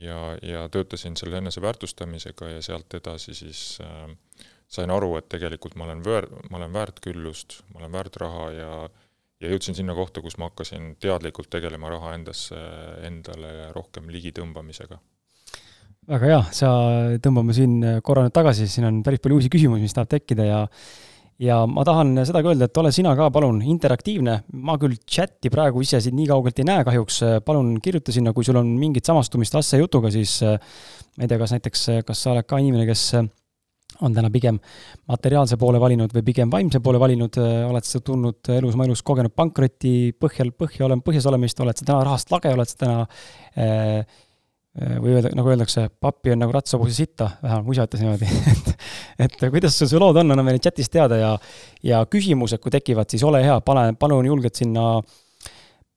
Ja, 0.00 0.18
ja 0.42 0.68
töötasin 0.68 1.16
selle 1.16 1.38
eneseväärtustamisega 1.42 2.48
ja 2.48 2.62
sealt 2.62 2.94
edasi 2.94 3.34
siis 3.34 3.78
äh, 3.82 4.10
sain 4.68 4.90
aru, 4.90 5.16
et 5.18 5.28
tegelikult 5.32 5.74
ma 5.78 5.88
olen 5.88 6.04
väär, 6.04 6.28
ma 6.50 6.60
olen 6.60 6.72
väärt 6.72 7.00
küllust, 7.04 7.62
ma 7.72 7.82
olen 7.82 7.92
väärt 7.92 8.20
raha 8.22 8.50
ja 8.54 8.76
ja 9.42 9.50
jõudsin 9.50 9.76
sinna 9.76 9.92
kohta, 9.96 10.22
kus 10.24 10.38
ma 10.40 10.48
hakkasin 10.48 10.94
teadlikult 11.02 11.50
tegelema 11.52 11.90
raha 11.92 12.14
endasse, 12.16 12.56
endale 13.04 13.72
rohkem 13.74 14.06
ligitõmbamisega. 14.08 14.98
väga 16.08 16.30
hea, 16.30 16.40
sa, 16.52 16.70
tõmbame 17.24 17.56
siin 17.56 17.74
korra 18.04 18.24
nüüd 18.24 18.34
tagasi, 18.36 18.68
siin 18.70 18.86
on 18.88 19.02
päris 19.04 19.20
palju 19.24 19.40
uusi 19.40 19.50
küsimusi, 19.52 19.84
mis 19.84 19.96
tahab 19.96 20.12
tekkida 20.14 20.46
ja 20.48 20.62
ja 21.42 21.60
ma 21.66 21.84
tahan 21.86 22.14
seda 22.22 22.42
ka 22.42 22.52
öelda, 22.52 22.68
et 22.68 22.80
ole 22.80 22.92
sina 22.94 23.14
ka 23.18 23.28
palun 23.34 23.60
interaktiivne, 23.74 24.36
ma 24.66 24.76
küll 24.80 24.98
chati 25.02 25.50
praegu 25.52 25.82
ise 25.82 26.00
siit 26.02 26.14
nii 26.14 26.28
kaugelt 26.30 26.60
ei 26.62 26.68
näe 26.68 26.84
kahjuks, 26.86 27.20
palun 27.46 27.76
kirjuta 27.82 28.14
sinna, 28.14 28.34
kui 28.36 28.46
sul 28.46 28.60
on 28.60 28.74
mingit 28.78 29.06
samastumist 29.06 29.56
Asse 29.58 29.80
jutuga, 29.80 30.12
siis 30.14 30.40
ma 30.44 31.24
ei 31.24 31.30
tea, 31.30 31.40
kas 31.40 31.56
näiteks, 31.56 31.86
kas 32.06 32.22
sa 32.22 32.34
oled 32.34 32.46
ka 32.46 32.60
inimene, 32.62 32.86
kes 32.88 33.08
on 34.02 34.14
täna 34.14 34.30
pigem 34.34 34.58
materiaalse 35.10 35.56
poole 35.60 35.78
valinud 35.82 36.12
või 36.14 36.24
pigem 36.26 36.50
vaimse 36.50 36.80
poole 36.82 36.98
valinud, 37.02 37.38
oled 37.68 37.86
sa 37.86 38.00
tundnud 38.02 38.50
elus, 38.56 38.74
oma 38.74 38.88
elus 38.88 39.04
kogenud 39.06 39.34
pankroti 39.34 40.14
põhjal, 40.18 40.50
põhja 40.58 40.86
olem-, 40.88 41.02
põhjas 41.04 41.28
olemist, 41.30 41.60
oled 41.62 41.78
sa 41.78 41.86
täna 41.86 42.02
rahast 42.06 42.32
lage, 42.34 42.50
oled 42.54 42.70
sa 42.70 42.80
täna 42.80 42.96
või 44.74 45.14
öelda, 45.14 45.30
nagu 45.38 45.52
öeldakse, 45.52 45.86
pappi 46.02 46.32
on 46.34 46.40
nagu 46.42 46.54
ratsahobuse 46.54 46.96
sitta, 46.96 47.30
vähemalt 47.42 47.68
mu 47.68 47.76
isa 47.76 47.86
ütles 47.86 48.02
niimoodi. 48.02 48.26
et 48.50 48.73
et 49.18 49.36
kuidas 49.50 49.76
sul 49.78 49.90
see 49.90 50.00
lood 50.00 50.18
on, 50.20 50.34
anna 50.34 50.46
meile 50.46 50.62
chatis 50.62 50.90
teada 50.90 51.20
ja 51.20 51.34
ja 51.84 52.04
küsimused, 52.10 52.62
kui 52.62 52.72
tekivad, 52.74 53.10
siis 53.10 53.22
ole 53.26 53.42
hea, 53.44 53.60
pane, 53.64 53.92
palun 54.00 54.26
julgelt 54.26 54.56
sinna 54.58 55.02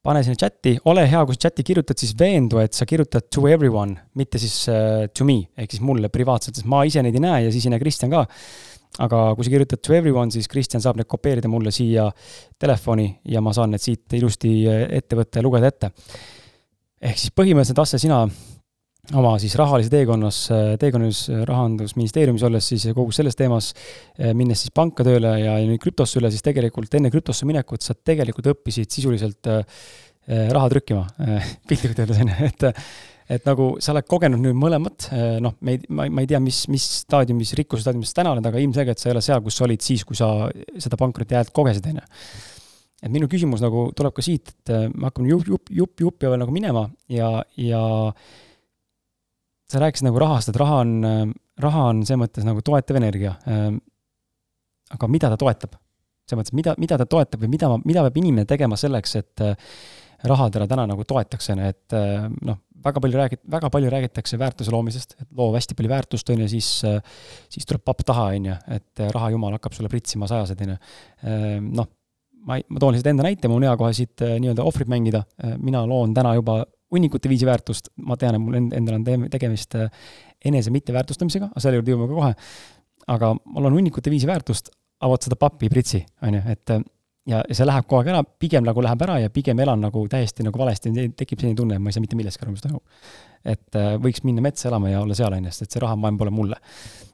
pane 0.07 0.23
sinna 0.23 0.39
chati, 0.39 0.75
ole 0.87 1.03
hea, 1.09 1.21
kui 1.27 1.35
sa 1.35 1.47
chati 1.47 1.65
kirjutad, 1.67 1.99
siis 1.99 2.13
veendu, 2.17 2.61
et 2.63 2.75
sa 2.75 2.87
kirjutad 2.87 3.27
to 3.33 3.43
everyone, 3.51 3.97
mitte 4.19 4.39
siis 4.39 4.55
uh, 4.71 5.03
to 5.11 5.27
me, 5.27 5.41
ehk 5.59 5.75
siis 5.75 5.83
mulle 5.83 6.11
privaatselt, 6.13 6.55
sest 6.55 6.69
ma 6.69 6.83
ise 6.87 7.03
neid 7.03 7.17
ei 7.17 7.23
näe 7.23 7.45
ja 7.47 7.53
siis 7.53 7.67
ei 7.67 7.75
näe 7.75 7.83
Kristjan 7.83 8.13
ka. 8.13 8.25
aga 9.03 9.17
kui 9.35 9.45
sa 9.45 9.51
kirjutad 9.51 9.81
to 9.83 9.93
everyone, 9.93 10.31
siis 10.31 10.47
Kristjan 10.49 10.81
saab 10.81 10.97
need 10.97 11.09
kopeerida 11.11 11.49
mulle 11.51 11.73
siia 11.75 12.07
telefoni 12.57 13.09
ja 13.29 13.43
ma 13.43 13.51
saan 13.53 13.75
need 13.75 13.83
siit 13.83 14.15
ilusti 14.17 14.53
äh, 14.65 14.85
ette 15.01 15.19
võtta 15.19 15.41
ja 15.41 15.45
lugeda 15.45 15.73
ette. 15.73 15.91
ehk 17.01 17.19
siis 17.19 17.35
põhimõtteliselt, 17.35 17.83
Asse, 17.83 17.99
sina 17.99 18.23
oma 19.15 19.35
siis 19.39 19.55
rahalise 19.59 19.91
teekonnas, 19.93 20.39
teekonnas 20.81 21.21
Rahandusministeeriumis 21.47 22.43
olles 22.47 22.67
siis 22.73 22.87
kogu 22.95 23.13
selles 23.15 23.37
teemas, 23.39 23.71
minnes 24.35 24.65
siis 24.65 24.73
panka 24.75 25.05
tööle 25.07 25.31
ja 25.39 25.57
nüüd 25.63 25.79
krüptosse 25.83 26.19
üle, 26.19 26.31
siis 26.33 26.43
tegelikult 26.45 26.97
enne 26.99 27.11
krüptosse 27.13 27.47
minekut 27.47 27.85
sa 27.85 27.95
tegelikult 27.95 28.51
õppisid 28.55 28.91
sisuliselt 28.97 29.47
raha 30.27 30.71
trükkima, 30.73 31.05
piltlikult 31.69 32.03
öeldes 32.03 32.19
on 32.23 32.33
ju, 32.33 32.49
et 32.49 32.67
et 33.27 33.43
nagu 33.47 33.73
sa 33.83 33.91
oled 33.91 34.07
kogenud 34.07 34.39
nüüd 34.39 34.55
mõlemat, 34.55 35.09
noh, 35.43 35.57
me 35.59 35.75
ei, 35.75 35.81
ma, 35.91 36.05
ma 36.07 36.23
ei 36.23 36.29
tea, 36.31 36.39
mis, 36.43 36.61
mis 36.71 36.85
staadiumis, 37.01 37.51
rikkuse 37.59 37.83
staadiumis 37.83 38.13
sa 38.13 38.21
täna 38.21 38.31
oled, 38.31 38.45
aga 38.47 38.61
ilmselgelt 38.63 39.01
sa 39.01 39.09
ei 39.09 39.15
ole 39.17 39.23
seal, 39.25 39.41
kus 39.43 39.57
sa 39.59 39.65
olid 39.67 39.83
siis, 39.83 40.05
kui 40.07 40.15
sa 40.15 40.29
seda 40.79 40.99
pankroti 40.99 41.35
häält 41.35 41.51
kogesid, 41.55 41.89
on 41.91 41.99
ju. 41.99 42.05
Et 43.03 43.11
minu 43.13 43.27
küsimus 43.29 43.61
nagu 43.61 43.89
tuleb 43.97 44.15
ka 44.15 44.23
siit, 44.25 44.55
et 44.55 44.71
me 44.95 45.09
hakkame 45.09 45.29
jupp, 45.29 45.51
jupp, 45.51 45.71
jupp, 45.75 46.05
jupp 46.05 46.23
ja 46.23 46.31
veel 46.31 46.41
nagu 46.41 46.55
minema 46.55 46.87
ja, 47.11 47.33
ja 47.59 47.83
sa 49.71 49.81
rääkisid 49.83 50.07
nagu 50.07 50.19
rahast, 50.21 50.51
et 50.51 50.59
raha 50.59 50.81
on, 50.83 51.33
raha 51.61 51.83
on 51.91 52.05
selles 52.07 52.21
mõttes 52.23 52.47
nagu 52.47 52.63
toetav 52.65 52.99
energia. 52.99 53.35
aga 54.95 55.07
mida 55.11 55.29
ta 55.33 55.37
toetab? 55.37 55.75
selles 56.27 56.41
mõttes, 56.41 56.55
mida, 56.59 56.75
mida 56.75 56.97
ta 56.99 57.05
toetab 57.07 57.43
või 57.43 57.53
mida, 57.55 57.69
mida 57.87 58.03
peab 58.03 58.17
inimene 58.19 58.45
tegema 58.47 58.75
selleks, 58.79 59.15
et 59.15 59.43
raha 60.27 60.49
teda 60.51 60.67
täna 60.67 60.87
nagu 60.89 61.05
toetaks, 61.07 61.51
on 61.53 61.61
ju, 61.61 61.69
et 61.71 61.95
noh, 62.47 62.57
väga 62.83 63.01
palju 63.03 63.19
räägit-, 63.19 63.43
väga 63.51 63.69
palju 63.73 63.91
räägitakse 63.93 64.39
väärtuse 64.41 64.73
loomisest, 64.73 65.15
et 65.21 65.27
loo 65.37 65.53
hästi 65.55 65.77
palju 65.77 65.91
väärtust, 65.91 66.31
on 66.33 66.43
ju, 66.43 66.49
siis, 66.51 66.71
siis 67.53 67.69
tuleb 67.69 67.85
papp 67.85 68.03
taha, 68.07 68.31
on 68.35 68.49
ju, 68.51 68.57
et 68.75 69.05
raha 69.15 69.31
jumal 69.35 69.55
hakkab 69.55 69.77
sulle 69.77 69.91
pritsima 69.93 70.27
sajased, 70.29 70.63
on 70.65 70.73
ju. 70.73 70.79
noh, 71.69 71.91
ma 72.47 72.59
ma 72.67 72.79
toon 72.81 72.95
lihtsalt 72.95 73.11
enda 73.11 73.27
näite, 73.27 73.47
mul 73.51 73.61
on 73.61 73.69
hea 73.69 73.77
kohe 73.79 73.93
siit 73.95 74.23
nii-öelda 74.23 74.65
ohvrit 74.67 74.91
mängida, 74.91 75.23
mina 75.63 75.85
loon 75.87 76.15
täna 76.17 76.35
juba 76.37 76.61
hunnikute 76.93 77.29
viisi 77.29 77.47
väärtust, 77.47 77.91
ma 78.07 78.17
tean, 78.19 78.37
et 78.37 78.43
mul 78.43 78.57
endal 78.59 78.99
on 78.99 79.29
tegemist 79.31 79.75
äh, 79.75 79.87
enese 80.45 80.71
mitteväärtustamisega, 80.73 81.51
aga 81.51 81.63
selle 81.63 81.81
juurde 81.81 81.93
jõuame 81.93 82.09
ka 82.09 82.19
kohe. 82.19 82.35
aga 83.15 83.31
mul 83.39 83.69
on 83.69 83.79
hunnikute 83.79 84.11
viisi 84.11 84.27
väärtust, 84.27 84.71
vot 85.03 85.23
seda 85.23 85.37
pappi 85.39 85.69
pritsi, 85.71 86.01
on 86.25 86.39
ju, 86.39 86.43
et 86.53 86.73
äh, 86.75 86.83
ja, 87.27 87.41
ja 87.41 87.57
see 87.57 87.67
läheb 87.67 87.87
kogu 87.87 88.01
aeg 88.01 88.11
ära, 88.13 88.23
pigem 88.23 88.65
nagu 88.67 88.83
läheb 88.83 89.03
ära 89.07 89.19
ja 89.23 89.33
pigem 89.33 89.59
elan 89.63 89.83
nagu 89.83 90.05
täiesti 90.11 90.45
nagu 90.47 90.59
valesti, 90.59 90.93
tekib 91.17 91.43
selline 91.43 91.59
tunne, 91.59 91.77
et 91.77 91.83
ma 91.83 91.91
ei 91.91 91.97
saa 91.97 92.03
mitte 92.03 92.19
millestki 92.19 92.45
aru, 92.45 92.55
mis 92.55 92.63
toimub. 92.63 93.03
et 93.47 93.79
äh, 93.79 93.93
võiks 94.03 94.23
minna 94.27 94.43
metsa 94.45 94.71
elama 94.71 94.93
ja 94.93 95.03
olla 95.03 95.17
seal, 95.17 95.35
on 95.35 95.47
ju, 95.49 95.53
sest 95.53 95.67
et 95.67 95.77
see 95.77 95.83
rahamaailm 95.83 96.23
pole 96.23 96.33
mulle. 96.33 96.59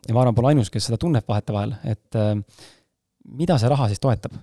ja 0.08 0.16
ma 0.16 0.24
arvan, 0.24 0.38
pole 0.38 0.54
ainus, 0.54 0.72
kes 0.74 0.90
seda 0.90 1.02
tunneb 1.02 1.28
vahetevahel, 1.30 1.78
et 1.90 2.22
mida 3.42 3.58
see 3.58 3.72
raha 3.74 3.90
siis 3.92 4.02
toetab? 4.04 4.38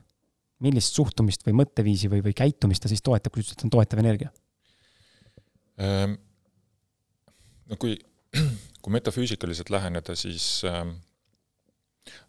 millist 0.61 0.93
suhtumist 0.93 1.41
või 1.47 1.55
mõtteviisi 1.63 2.11
või, 2.13 2.21
või 2.21 2.35
käitumist 2.37 2.83
ta 2.85 2.91
siis 2.91 3.01
toetab, 3.01 3.33
kui 3.33 3.41
sa 3.41 3.47
ütled, 3.49 3.57
et 3.57 3.63
see 3.63 3.69
on 3.71 3.73
toetav 3.73 4.03
energia? 4.03 4.29
Ehm, 5.81 6.17
no 7.71 7.79
kui, 7.81 7.97
kui 8.83 8.95
metafüüsikaliselt 8.97 9.73
läheneda, 9.73 10.17
siis 10.19 10.63
äh, 10.69 10.85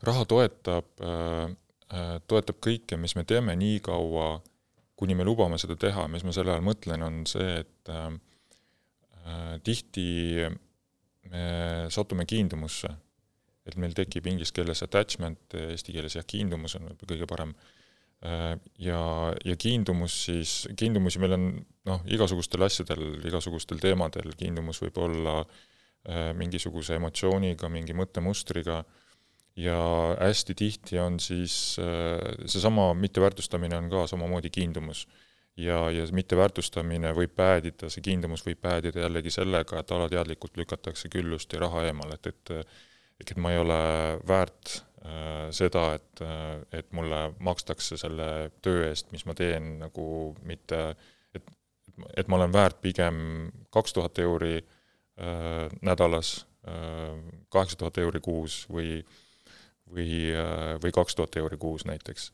raha 0.07 0.25
toetab 0.29 1.03
äh,, 1.03 1.49
toetab 2.31 2.61
kõike, 2.63 2.95
mis 2.95 3.17
me 3.19 3.25
teeme 3.27 3.55
nii 3.59 3.81
kaua, 3.83 4.37
kuni 4.95 5.17
me 5.17 5.25
lubame 5.27 5.57
seda 5.59 5.75
teha, 5.75 6.05
mis 6.07 6.23
ma 6.23 6.31
selle 6.31 6.53
all 6.53 6.63
mõtlen, 6.63 7.03
on 7.03 7.25
see, 7.27 7.57
et 7.65 7.89
tihti 9.67 10.05
me 11.33 11.41
satume 11.91 12.23
kiindumusse. 12.29 12.93
et 13.67 13.75
meil 13.75 13.91
tekib 13.93 14.25
inglise 14.31 14.55
keeles 14.55 14.81
attachment, 14.85 15.53
eesti 15.53 15.93
keeles 15.93 16.15
jah, 16.15 16.23
kiindumus 16.25 16.77
on 16.79 16.87
võib-olla 16.87 17.11
kõige 17.11 17.27
parem 17.29 17.51
Äh, 17.51 17.80
ja, 18.21 19.01
ja 19.45 19.55
kiindumus 19.57 20.15
siis, 20.25 20.51
kiindumusi 20.77 21.19
meil 21.21 21.35
on 21.37 21.45
noh, 21.89 22.03
igasugustel 22.13 22.61
asjadel, 22.67 23.15
igasugustel 23.25 23.81
teemadel, 23.81 24.35
kiindumus 24.37 24.81
võib 24.83 24.99
olla 25.01 25.39
äh, 25.41 26.29
mingisuguse 26.37 26.99
emotsiooniga, 26.99 27.69
mingi 27.73 27.95
mõttemustriga, 27.97 28.83
ja 29.57 29.79
hästi 30.19 30.55
tihti 30.55 31.01
on 31.01 31.17
siis 31.19 31.79
äh, 31.81 32.21
seesama 32.45 32.91
mitteväärtustamine 32.93 33.79
on 33.81 33.89
ka 33.91 34.05
samamoodi 34.13 34.53
kiindumus. 34.53 35.07
ja, 35.57 35.89
ja 35.91 36.05
mitteväärtustamine 36.15 37.11
võib 37.13 37.33
päädida, 37.35 37.89
see 37.89 38.05
kiindumus 38.05 38.45
võib 38.45 38.61
päädida 38.61 39.01
jällegi 39.03 39.33
sellega, 39.33 39.81
et 39.81 39.91
alateadlikult 39.91 40.55
lükatakse 40.57 41.09
küllust 41.09 41.53
ja 41.53 41.59
raha 41.65 41.83
eemale, 41.89 42.21
et, 42.21 42.53
et 42.53 42.79
et 43.21 43.37
ma 43.37 43.51
ei 43.53 43.59
ole 43.61 43.75
väärt 44.25 44.79
Äh, 44.81 44.90
seda, 45.51 45.85
et, 45.97 46.21
äh, 46.21 46.79
et 46.79 46.91
mulle 46.93 47.21
makstakse 47.39 47.97
selle 47.97 48.51
töö 48.61 48.85
eest, 48.89 49.11
mis 49.11 49.25
ma 49.25 49.35
teen, 49.37 49.73
nagu 49.81 50.05
mitte, 50.47 50.81
et, 51.33 51.49
et 52.17 52.29
ma 52.29 52.37
olen 52.37 52.53
väärt 52.53 52.81
pigem 52.83 53.49
kaks 53.73 53.97
tuhat 53.97 54.19
euri 54.21 54.59
äh, 54.59 55.67
nädalas 55.81 56.45
äh,, 56.67 57.17
kaheksa 57.49 57.79
tuhat 57.81 57.97
euri 58.03 58.21
kuus 58.21 58.65
või, 58.69 59.01
või 59.89 60.11
äh,, 60.35 60.75
või 60.83 60.93
kaks 60.95 61.17
tuhat 61.17 61.37
euri 61.41 61.57
kuus 61.57 61.85
näiteks. 61.89 62.31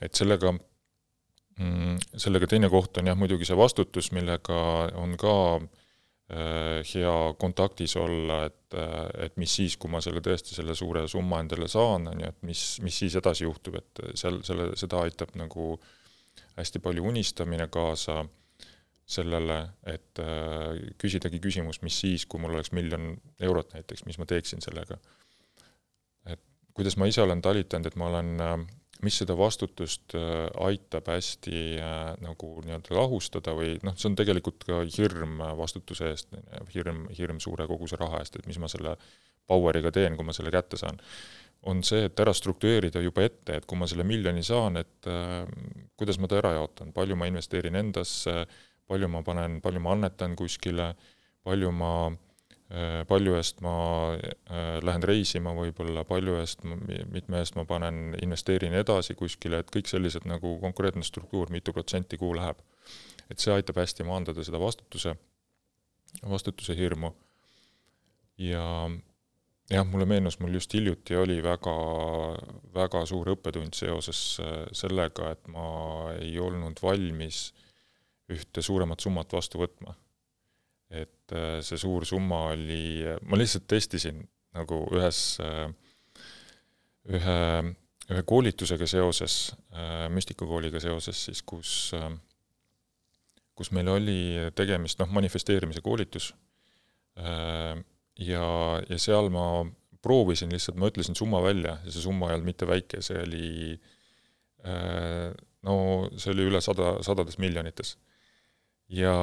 et 0.00 0.14
sellega 0.14 0.52
mm,, 0.54 1.98
sellega 2.16 2.46
teine 2.46 2.70
koht 2.70 2.98
on 2.98 3.10
jah, 3.10 3.18
muidugi 3.18 3.48
see 3.48 3.58
vastutus, 3.58 4.12
millega 4.12 4.60
on 5.02 5.18
ka 5.18 5.34
äh, 5.56 5.66
Äh, 5.66 5.83
hea 6.32 7.34
kontaktis 7.38 7.96
olla, 8.00 8.44
et, 8.46 8.74
äh, 8.74 9.26
et 9.26 9.36
mis 9.36 9.56
siis, 9.60 9.76
kui 9.76 9.90
ma 9.92 10.00
selle 10.00 10.22
tõesti, 10.24 10.54
selle 10.56 10.74
suure 10.74 11.04
summa 11.08 11.42
endale 11.44 11.68
saan, 11.68 12.08
on 12.08 12.22
ju, 12.22 12.30
et 12.32 12.46
mis, 12.48 12.62
mis 12.84 13.00
siis 13.02 13.16
edasi 13.20 13.44
juhtub, 13.44 13.76
et 13.76 14.00
seal, 14.16 14.40
selle, 14.46 14.70
seda 14.80 15.02
aitab 15.04 15.34
nagu 15.36 15.74
hästi 16.56 16.80
palju 16.80 17.04
unistamine 17.10 17.68
kaasa 17.68 18.22
sellele, 19.04 19.58
et 19.84 20.22
äh, 20.22 20.80
küsidagi 20.98 21.42
küsimus, 21.44 21.82
mis 21.84 22.00
siis, 22.00 22.24
kui 22.24 22.40
mul 22.40 22.56
oleks 22.56 22.72
miljon 22.72 23.12
eurot 23.44 23.76
näiteks, 23.76 24.06
mis 24.08 24.16
ma 24.18 24.24
teeksin 24.24 24.64
sellega. 24.64 24.96
et 26.24 26.40
kuidas 26.72 26.96
ma 26.96 27.06
ise 27.06 27.20
olen 27.22 27.42
talitanud, 27.44 27.86
et 27.86 28.00
ma 28.00 28.08
olen 28.08 28.40
äh, 28.40 28.56
mis 29.04 29.20
seda 29.20 29.36
vastutust 29.38 30.16
äh, 30.18 30.48
aitab 30.66 31.08
hästi 31.12 31.60
äh, 31.78 32.00
nagu 32.24 32.50
nii-öelda 32.64 32.96
lahustada 32.98 33.54
või 33.56 33.76
noh, 33.84 33.96
see 33.98 34.10
on 34.10 34.18
tegelikult 34.18 34.66
ka 34.68 34.82
hirm 34.96 35.38
vastutuse 35.60 36.10
eest, 36.12 36.34
hirm, 36.74 37.06
hirm 37.14 37.40
suure 37.42 37.68
koguse 37.70 38.00
raha 38.00 38.22
eest, 38.22 38.40
et 38.40 38.50
mis 38.50 38.60
ma 38.62 38.70
selle 38.72 38.96
power'iga 39.50 39.92
teen, 39.92 40.16
kui 40.16 40.26
ma 40.26 40.34
selle 40.36 40.52
kätte 40.54 40.80
saan, 40.80 41.00
on 41.68 41.80
see, 41.86 42.06
et 42.08 42.20
ära 42.20 42.32
struktureerida 42.36 43.00
juba 43.04 43.24
ette, 43.24 43.60
et 43.60 43.66
kui 43.68 43.78
ma 43.80 43.88
selle 43.88 44.04
miljoni 44.08 44.44
saan, 44.44 44.80
et 44.80 45.08
äh, 45.10 45.42
kuidas 46.00 46.20
ma 46.20 46.30
ta 46.30 46.40
ära 46.40 46.56
jaotan, 46.58 46.92
palju 46.96 47.16
ma 47.20 47.28
investeerin 47.30 47.76
endasse, 47.80 48.44
palju 48.88 49.08
ma 49.08 49.24
panen, 49.24 49.60
palju 49.64 49.80
ma 49.84 49.96
annetan 49.96 50.36
kuskile, 50.36 50.92
palju 51.44 51.70
ma 51.76 51.94
äh, 52.08 52.14
Äh, 52.14 52.33
palju 53.08 53.34
eest 53.36 53.60
ma 53.60 53.74
äh, 54.16 54.78
lähen 54.82 55.04
reisima 55.04 55.52
võib-olla, 55.54 56.04
palju 56.08 56.38
eest, 56.40 56.64
mitme 56.64 57.42
eest 57.42 57.58
ma 57.58 57.66
panen, 57.68 58.14
investeerin 58.24 58.72
edasi 58.78 59.14
kuskile, 59.18 59.60
et 59.60 59.72
kõik 59.72 59.90
sellised 59.90 60.24
nagu 60.28 60.56
konkreetne 60.62 61.04
struktuur, 61.04 61.52
mitu 61.52 61.74
protsenti 61.76 62.18
kuhu 62.18 62.34
läheb. 62.38 62.62
et 63.30 63.40
see 63.40 63.52
aitab 63.54 63.78
hästi 63.80 64.04
maandada 64.04 64.44
seda 64.44 64.60
vastutuse, 64.60 65.14
vastutuse 66.28 66.76
hirmu. 66.76 67.12
ja 68.38 68.90
jah, 69.70 69.86
mulle 69.86 70.06
meenus, 70.06 70.40
mul 70.40 70.56
just 70.56 70.74
hiljuti 70.74 71.16
oli 71.16 71.42
väga, 71.42 71.76
väga 72.74 73.04
suur 73.06 73.28
õppetund 73.36 73.76
seoses 73.76 74.40
äh, 74.40 74.64
sellega, 74.72 75.30
et 75.36 75.52
ma 75.52 76.14
ei 76.16 76.38
olnud 76.38 76.80
valmis 76.82 77.50
ühte 78.32 78.62
suuremat 78.64 79.04
summat 79.04 79.32
vastu 79.36 79.60
võtma 79.60 79.94
et 80.94 81.34
äh, 81.34 81.58
see 81.64 81.80
suur 81.80 82.06
summa 82.08 82.50
oli, 82.52 83.04
ma 83.26 83.38
lihtsalt 83.38 83.66
testisin 83.70 84.22
nagu 84.54 84.84
ühes, 84.94 85.20
äh, 85.42 85.66
ühe, 87.14 87.38
ühe 88.10 88.22
koolitusega 88.28 88.86
seoses, 88.90 89.54
äh, 89.74 90.06
müstikakooliga 90.14 90.82
seoses 90.82 91.24
siis, 91.28 91.42
kus, 91.42 91.92
kus 93.54 93.72
meil 93.74 93.90
oli 93.92 94.20
tegemist 94.56 95.00
noh, 95.02 95.10
manifesteerimise 95.14 95.82
koolitus 95.84 96.32
ja, 97.14 98.46
ja 98.90 98.96
seal 98.98 99.28
ma 99.30 99.44
proovisin 100.02 100.50
lihtsalt, 100.50 100.78
ma 100.80 100.90
ütlesin 100.90 101.14
summa 101.14 101.38
välja 101.44 101.76
ja 101.84 101.92
see 101.92 102.02
summa 102.02 102.28
ei 102.28 102.36
olnud 102.36 102.48
mitte 102.50 102.66
väike, 102.66 102.98
see 103.06 103.20
oli 103.22 103.52
no 105.64 105.76
see 106.18 106.32
oli 106.34 106.48
üle 106.50 106.60
sada, 106.64 106.96
sadades 107.06 107.38
miljonites. 107.38 107.94
ja 108.88 109.14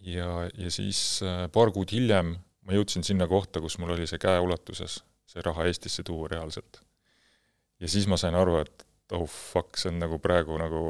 ja, 0.00 0.48
ja 0.54 0.70
siis 0.70 1.20
äh, 1.22 1.46
paar 1.52 1.72
kuud 1.74 1.92
hiljem 1.92 2.36
ma 2.68 2.76
jõudsin 2.76 3.06
sinna 3.06 3.26
kohta, 3.28 3.62
kus 3.64 3.78
mul 3.80 3.94
oli 3.96 4.06
see 4.06 4.20
käeulatuses, 4.20 5.00
see 5.28 5.44
raha 5.44 5.64
Eestisse 5.68 6.04
tuua 6.04 6.28
reaalselt. 6.28 6.82
ja 7.80 7.88
siis 7.88 8.06
ma 8.06 8.18
sain 8.20 8.36
aru, 8.36 8.58
et 8.60 8.84
oh 9.16 9.24
fuck, 9.28 9.78
see 9.80 9.92
on 9.92 10.02
nagu 10.02 10.18
praegu 10.20 10.58
nagu 10.60 10.82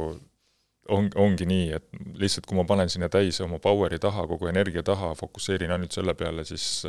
on, 0.89 1.11
ongi 1.21 1.47
nii, 1.47 1.71
et 1.77 1.89
lihtsalt 2.19 2.49
kui 2.49 2.59
ma 2.59 2.65
panen 2.67 2.91
sinna 2.91 3.09
täis 3.13 3.41
oma 3.45 3.61
power'i 3.63 4.01
taha, 4.03 4.27
kogu 4.27 4.49
energia 4.51 4.83
taha, 4.83 5.13
fokusseerin 5.19 5.73
ainult 5.75 5.95
selle 5.95 6.15
peale, 6.19 6.45
siis 6.49 6.83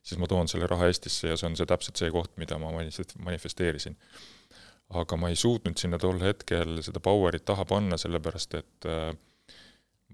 siis 0.00 0.18
ma 0.20 0.28
toon 0.30 0.48
selle 0.48 0.68
raha 0.70 0.88
Eestisse 0.88 1.32
ja 1.32 1.36
see 1.36 1.48
on 1.50 1.56
see 1.58 1.68
täpselt 1.68 2.00
see 2.00 2.12
koht, 2.12 2.32
mida 2.40 2.58
ma 2.58 2.70
manifesteerisin. 2.72 3.98
aga 5.00 5.16
ma 5.16 5.28
ei 5.30 5.36
suutnud 5.38 5.78
sinna 5.78 5.98
tol 6.02 6.18
hetkel 6.18 6.80
seda 6.82 7.02
power'it 7.04 7.44
taha 7.46 7.64
panna, 7.68 7.98
sellepärast 8.00 8.56
et 8.58 8.86
äh, 8.90 9.12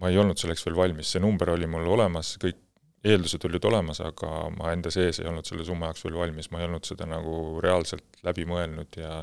ma 0.00 0.10
ei 0.12 0.18
olnud 0.20 0.38
selleks 0.40 0.64
veel 0.66 0.76
valmis, 0.78 1.10
see 1.14 1.22
number 1.22 1.52
oli 1.54 1.68
mul 1.70 1.86
olemas, 1.96 2.34
kõik 2.42 2.62
eeldused 3.06 3.44
olid 3.46 3.64
olemas, 3.68 4.00
aga 4.02 4.30
ma 4.56 4.72
enda 4.74 4.90
sees 4.90 5.20
ei 5.20 5.28
olnud 5.30 5.46
selle 5.46 5.64
summa 5.66 5.90
jaoks 5.90 6.04
veel 6.06 6.18
valmis, 6.18 6.50
ma 6.50 6.60
ei 6.60 6.66
olnud 6.68 6.88
seda 6.88 7.06
nagu 7.08 7.60
reaalselt 7.64 8.20
läbi 8.26 8.46
mõelnud 8.48 8.98
ja 9.00 9.20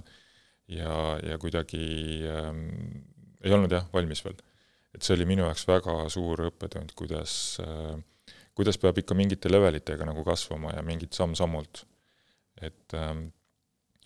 ja, 0.71 0.93
ja 1.19 1.35
kuidagi 1.41 1.83
ähm, 2.31 2.63
ei 3.43 3.51
olnud 3.51 3.73
jah, 3.75 3.85
valmis 3.93 4.23
veel. 4.23 4.37
et 4.95 5.03
see 5.03 5.17
oli 5.17 5.27
minu 5.27 5.43
jaoks 5.43 5.67
väga 5.67 5.97
suur 6.13 6.45
õppetund, 6.47 6.93
kuidas 6.95 7.33
äh, 7.61 7.97
kuidas 8.57 8.77
peab 8.77 8.97
ikka 9.01 9.17
mingite 9.17 9.51
levelitega 9.51 10.07
nagu 10.07 10.23
kasvama 10.25 10.73
ja 10.75 10.83
mingid 10.85 11.13
samm-sammult. 11.17 11.85
et 12.61 12.93
ähm, 12.97 13.27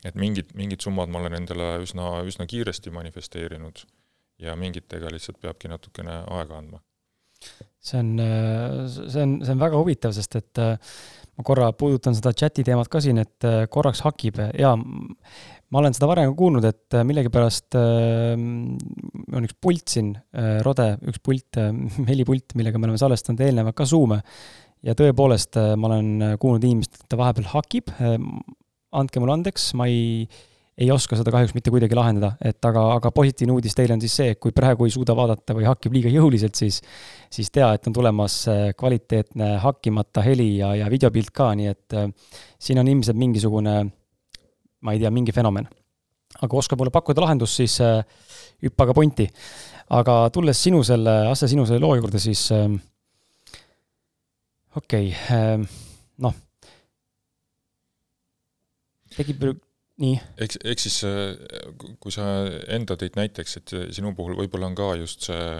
et 0.05 0.15
mingid, 0.15 0.53
mingid 0.55 0.81
summad 0.81 1.09
ma 1.09 1.19
olen 1.19 1.33
endale 1.39 1.71
üsna, 1.83 2.21
üsna 2.29 2.45
kiiresti 2.47 2.93
manifesteerinud 2.93 3.81
ja 4.39 4.55
mingitega 4.59 5.11
lihtsalt 5.13 5.39
peabki 5.41 5.71
natukene 5.71 6.21
aega 6.37 6.57
andma. 6.57 6.81
see 7.79 7.99
on, 7.99 8.17
see 8.89 9.21
on, 9.23 9.37
see 9.45 9.53
on 9.53 9.61
väga 9.61 9.77
huvitav, 9.77 10.13
sest 10.15 10.35
et 10.39 10.61
äh, 10.61 10.75
ma 11.37 11.45
korra 11.45 11.69
puudutan 11.77 12.15
seda 12.17 12.33
chati 12.33 12.65
teemat 12.65 12.89
ka 12.89 13.01
siin, 13.03 13.21
et 13.21 13.45
äh, 13.45 13.65
korraks 13.71 14.01
hakib 14.05 14.41
ja 14.57 14.73
ma 15.73 15.81
olen 15.81 15.95
seda 15.95 16.09
varem 16.09 16.33
kuulnud, 16.37 16.65
et 16.67 16.95
äh, 16.95 17.05
millegipärast 17.07 17.77
äh, 17.77 18.33
on 18.37 19.47
üks 19.47 19.57
pult 19.61 19.91
siin 19.91 20.13
äh,, 20.15 20.57
Rode, 20.65 20.93
üks 21.11 21.21
pult 21.23 21.59
äh,, 21.59 21.73
helipult, 22.11 22.55
millega 22.59 22.79
me 22.79 22.89
oleme 22.89 23.01
salvestanud 23.01 23.43
eelnevalt 23.43 23.77
ka 23.77 23.87
Zoom'e. 23.89 24.21
ja 24.87 24.95
tõepoolest 24.97 25.59
äh, 25.59 25.73
ma 25.79 25.91
olen 25.91 26.11
äh, 26.23 26.35
kuulnud 26.41 26.63
inimestelt, 26.63 27.03
et 27.03 27.11
ta 27.11 27.19
vahepeal 27.19 27.51
hakib 27.55 27.91
äh,. 27.97 28.15
andke 28.97 29.21
mulle 29.21 29.35
andeks, 29.37 29.73
ma 29.77 29.89
ei, 29.91 30.23
ei 30.77 30.91
oska 30.93 31.17
seda 31.17 31.31
kahjuks 31.33 31.55
mitte 31.57 31.71
kuidagi 31.73 31.97
lahendada, 31.97 32.35
et 32.45 32.65
aga, 32.69 32.83
aga 32.99 33.11
positiivne 33.11 33.55
uudis 33.55 33.73
teile 33.75 33.95
on 33.95 34.01
siis 34.03 34.13
see, 34.19 34.33
et 34.35 34.39
kui 34.39 34.53
praegu 34.55 34.85
ei 34.85 34.93
suuda 34.93 35.15
vaadata 35.17 35.55
või 35.57 35.65
hakib 35.65 35.95
liiga 35.97 36.11
jõuliselt, 36.13 36.57
siis, 36.59 36.81
siis 37.33 37.49
tea, 37.53 37.71
et 37.73 37.89
on 37.89 37.95
tulemas 37.97 38.35
äh, 38.51 38.65
kvaliteetne 38.77 39.55
hakkimata 39.63 40.21
heli 40.25 40.51
ja, 40.59 40.75
ja 40.77 40.91
videopilt 40.93 41.33
ka, 41.33 41.49
nii 41.57 41.71
et 41.73 41.97
äh, 41.97 42.11
siin 42.61 42.83
on 42.83 42.93
ilmselt 42.93 43.17
mingisugune 43.17 43.79
ma 44.81 44.93
ei 44.93 45.01
tea, 45.01 45.11
mingi 45.13 45.33
fenomen. 45.33 45.67
aga 46.37 46.57
oskab 46.59 46.77
mulle 46.77 46.93
pakkuda 46.93 47.23
lahendust, 47.23 47.57
siis 47.57 47.79
äh, 47.81 48.03
hüppa 48.63 48.85
ka 48.89 48.93
punti. 48.93 49.27
aga 49.89 50.29
tulles 50.33 50.59
sinu 50.63 50.83
selle, 50.83 51.13
Asse, 51.31 51.47
sinu 51.47 51.65
selle 51.65 51.79
loo 51.81 51.95
juurde, 51.95 52.19
siis 52.19 52.49
äh, 52.51 52.67
okei 54.75 55.09
okay, 55.09 55.37
äh,, 55.37 55.79
noh, 56.21 56.35
tekib 59.17 59.47
nii. 60.03 60.19
eks, 60.45 60.59
eks 60.63 60.87
siis, 60.87 60.99
äh, 61.07 61.65
kui 62.03 62.13
sa 62.13 62.27
enda 62.73 62.97
tõid 62.99 63.17
näiteks, 63.19 63.57
et 63.61 63.75
sinu 63.95 64.13
puhul 64.17 64.37
võib-olla 64.39 64.69
on 64.71 64.77
ka 64.77 64.93
just 65.01 65.27
see, 65.29 65.57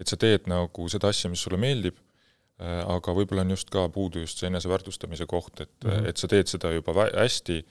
et 0.00 0.10
sa 0.10 0.18
teed 0.20 0.48
nagu 0.50 0.88
seda 0.92 1.10
asja, 1.12 1.30
mis 1.32 1.42
sulle 1.44 1.60
meeldib, 1.60 1.98
äh, 2.62 2.80
aga 2.84 3.14
võib-olla 3.16 3.46
on 3.46 3.54
just 3.56 3.70
ka 3.72 3.88
puudu 3.92 4.24
just 4.24 4.40
see 4.40 4.50
eneseväärtustamise 4.50 5.28
koht, 5.30 5.60
et 5.60 5.72
mm, 5.84 5.90
-hmm. 5.90 6.10
et 6.10 6.16
sa 6.16 6.30
teed 6.30 6.50
seda 6.50 6.72
juba 6.74 6.96
hästi 7.08 7.62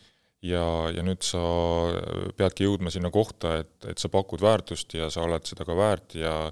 ja, 0.47 0.65
ja 0.95 1.03
nüüd 1.03 1.23
sa 1.25 1.39
peadki 2.37 2.67
jõudma 2.67 2.91
sinna 2.91 3.11
kohta, 3.11 3.59
et, 3.63 3.73
et 3.91 3.97
sa 3.97 4.09
pakud 4.09 4.41
väärtust 4.41 4.93
ja 4.93 5.09
sa 5.09 5.25
oled 5.27 5.45
seda 5.45 5.65
ka 5.67 5.75
väärt 5.75 6.15
ja 6.15 6.51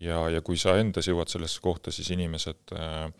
ja, 0.00 0.20
ja 0.32 0.40
kui 0.40 0.56
sa 0.56 0.78
endas 0.80 1.08
jõuad 1.08 1.28
sellesse 1.28 1.60
kohta, 1.60 1.92
siis 1.92 2.10
inimesed 2.14 2.72
äh, 2.76 3.10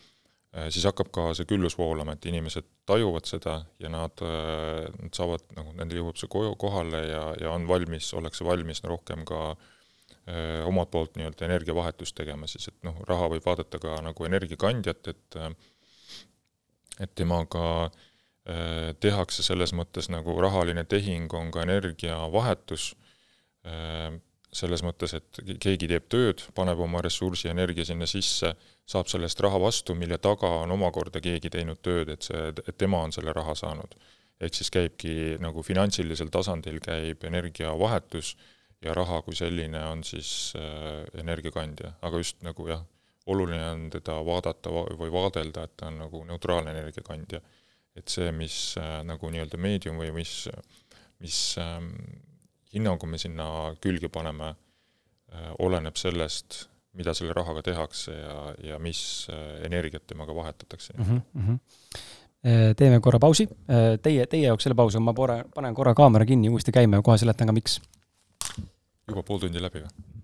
siis 0.69 0.87
hakkab 0.89 1.13
ka 1.15 1.29
see 1.39 1.47
küllus 1.47 1.77
voolama, 1.79 2.17
et 2.17 2.27
inimesed 2.27 2.67
tajuvad 2.89 3.29
seda 3.31 3.61
ja 3.79 3.91
nad, 3.93 4.23
äh, 4.27 4.89
nad 4.99 5.15
saavad, 5.15 5.45
nagu 5.57 5.75
nendel 5.79 6.03
jõuab 6.03 6.19
see 6.19 6.31
koju 6.33 6.57
kohale 6.59 7.05
ja, 7.07 7.25
ja 7.39 7.53
on 7.55 7.69
valmis, 7.71 8.09
ollakse 8.19 8.47
valmis 8.47 8.83
rohkem 8.83 9.23
ka 9.29 9.41
öö, 9.55 10.65
omalt 10.67 10.91
poolt 10.91 11.15
nii-öelda 11.19 11.47
energiavahetust 11.47 12.17
tegema, 12.19 12.51
siis 12.51 12.69
et 12.73 12.79
noh, 12.87 12.99
raha 13.09 13.31
võib 13.31 13.47
vaadata 13.47 13.79
ka 13.83 14.01
nagu 14.05 14.27
energiakandjat, 14.27 15.13
et 15.15 15.41
et 17.01 17.15
temaga 17.17 17.67
äh, 17.87 18.01
Äh, 18.51 18.95
tehakse 19.05 19.45
selles 19.45 19.75
mõttes 19.77 20.09
nagu 20.09 20.33
rahaline 20.41 20.87
tehing 20.89 21.29
on 21.37 21.51
ka 21.53 21.61
energiavahetus, 21.67 22.95
äh, 23.69 24.15
selles 24.53 24.83
mõttes, 24.83 25.15
et 25.15 25.41
keegi 25.63 25.89
teeb 25.91 26.07
tööd, 26.11 26.43
paneb 26.55 26.81
oma 26.83 27.03
ressursi 27.05 27.51
energia 27.51 27.85
sinna 27.87 28.09
sisse, 28.11 28.53
saab 28.91 29.11
selle 29.11 29.29
eest 29.29 29.43
raha 29.45 29.61
vastu, 29.63 29.95
mille 29.95 30.19
taga 30.19 30.49
on 30.65 30.75
omakorda 30.75 31.23
keegi 31.23 31.53
teinud 31.55 31.79
tööd, 31.85 32.11
et 32.11 32.27
see, 32.27 32.49
et 32.51 32.79
tema 32.79 33.05
on 33.07 33.15
selle 33.15 33.35
raha 33.37 33.55
saanud. 33.55 33.95
ehk 34.41 34.55
siis 34.57 34.71
käibki 34.73 35.37
nagu 35.37 35.63
finantsilisel 35.63 36.31
tasandil 36.33 36.79
käib 36.81 37.25
energiavahetus 37.29 38.37
ja 38.81 38.95
raha 38.97 39.21
kui 39.23 39.37
selline 39.37 39.83
on 39.85 40.05
siis 40.05 40.55
äh, 40.57 41.05
energiakandja, 41.21 41.93
aga 42.03 42.17
just 42.17 42.43
nagu 42.43 42.69
jah, 42.69 42.81
oluline 43.27 43.67
on 43.71 43.91
teda 43.91 44.17
vaadata 44.25 44.71
või 44.73 45.13
vaadelda, 45.13 45.65
et 45.65 45.77
ta 45.77 45.91
on 45.93 45.99
nagu 46.07 46.25
neutraalne 46.25 46.73
energiakandja 46.73 47.43
et 47.99 48.09
see, 48.11 48.31
mis 48.35 48.57
äh, 48.81 49.01
nagu 49.07 49.31
nii-öelda 49.33 49.59
meedium 49.61 50.01
või 50.01 50.13
mis, 50.15 50.35
mis 51.23 51.39
ähm, 51.61 51.93
hinnangu 52.75 53.07
me 53.07 53.19
sinna 53.19 53.47
külge 53.83 54.09
paneme 54.13 54.53
äh,, 54.53 55.51
oleneb 55.59 55.97
sellest, 55.97 56.67
mida 56.99 57.15
selle 57.15 57.35
rahaga 57.37 57.63
tehakse 57.63 58.15
ja, 58.17 58.37
ja 58.73 58.79
mis 58.83 59.03
äh, 59.31 59.65
energiat 59.67 60.07
temaga 60.07 60.35
vahetatakse 60.35 60.95
mm. 60.99 61.21
-hmm. 61.37 61.59
teeme 62.77 63.01
korra 63.01 63.19
pausi, 63.19 63.49
teie, 64.03 64.27
teie 64.27 64.47
jaoks 64.47 64.65
selle 64.65 64.75
pausi, 64.75 64.99
ma 64.99 65.13
pore, 65.13 65.45
panen 65.55 65.75
korra 65.75 65.95
kaamera 65.95 66.25
kinni, 66.25 66.49
uuesti 66.49 66.73
käime 66.73 66.97
ja 66.97 67.03
kohe 67.03 67.19
seletan 67.19 67.47
ka, 67.47 67.53
miks. 67.53 67.81
juba 69.09 69.23
pool 69.23 69.39
tundi 69.39 69.63
läbi 69.63 69.85
või? 69.85 70.20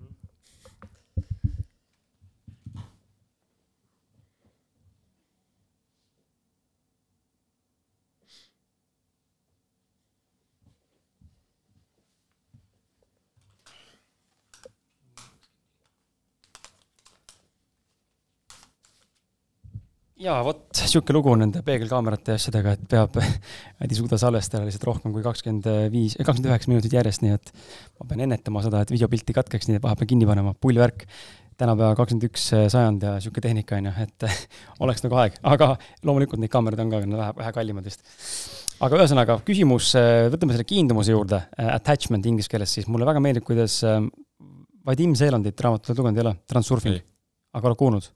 Jaa, 20.23 20.37
vot 20.47 20.65
niisugune 20.81 21.17
lugu 21.19 21.33
nende 21.39 21.63
peegelkaamerate 21.67 22.35
ja 22.35 22.41
asjadega, 22.41 22.75
et 22.77 22.85
peab, 22.91 23.17
nad 23.81 23.91
ei 23.91 23.99
suuda 23.99 24.19
salvestada 24.21 24.65
lihtsalt 24.67 24.87
rohkem 24.89 25.15
kui 25.15 25.25
kakskümmend 25.25 25.69
viis, 25.93 26.17
kakskümmend 26.19 26.53
üheksa 26.53 26.73
minutit 26.73 26.97
järjest, 26.97 27.25
nii 27.25 27.35
et 27.37 27.53
ma 28.01 28.09
pean 28.09 28.25
ennetama 28.27 28.65
seda, 28.65 28.83
et 28.85 28.93
videopilt 28.95 29.33
ei 29.33 29.37
katkeks, 29.37 29.69
nii 29.69 29.81
et 29.81 29.85
vahepeal 29.85 30.11
kinni 30.15 30.29
panema, 30.29 30.55
pull 30.61 30.81
värk. 30.81 31.07
tänapäeva 31.57 31.97
kakskümmend 31.97 32.29
üks 32.29 32.51
sajand 32.53 33.05
ja 33.05 33.15
niisugune 33.17 33.45
tehnika, 33.47 33.79
on 33.81 33.89
ju, 33.89 33.93
et 34.05 34.27
oleks 34.85 35.05
nagu 35.05 35.21
aeg, 35.21 35.39
aga 35.53 35.71
loomulikult 36.05 36.41
neid 36.41 36.53
kaameraid 36.53 36.85
on 36.85 36.93
ka, 36.93 37.01
vähe, 37.13 37.31
vähe 37.43 37.55
kallimad 37.57 37.89
vist. 37.89 38.05
aga 38.81 39.01
ühesõnaga, 39.01 39.41
küsimus, 39.45 39.95
võtame 40.33 40.57
selle 40.57 40.69
kiindumuse 40.69 41.17
juurde, 41.17 41.41
attachment 41.57 42.29
inglise 42.29 42.53
keeles 42.53 42.77
siis, 42.77 42.89
mulle 42.89 43.09
väga 43.09 43.25
meeldib, 43.25 43.45
kuidas 43.49 43.83
Vadim 44.87 45.17
Seelandit 45.19 45.61
raamatut 45.61 45.91
oled 45.91 46.03
lugenud, 46.05 46.21
ei 46.21 46.29
ole? 46.29 46.37
Transurfing. 46.47 47.01
aga 47.57 47.73
oled 47.73 47.81
kuulnud? 47.81 48.16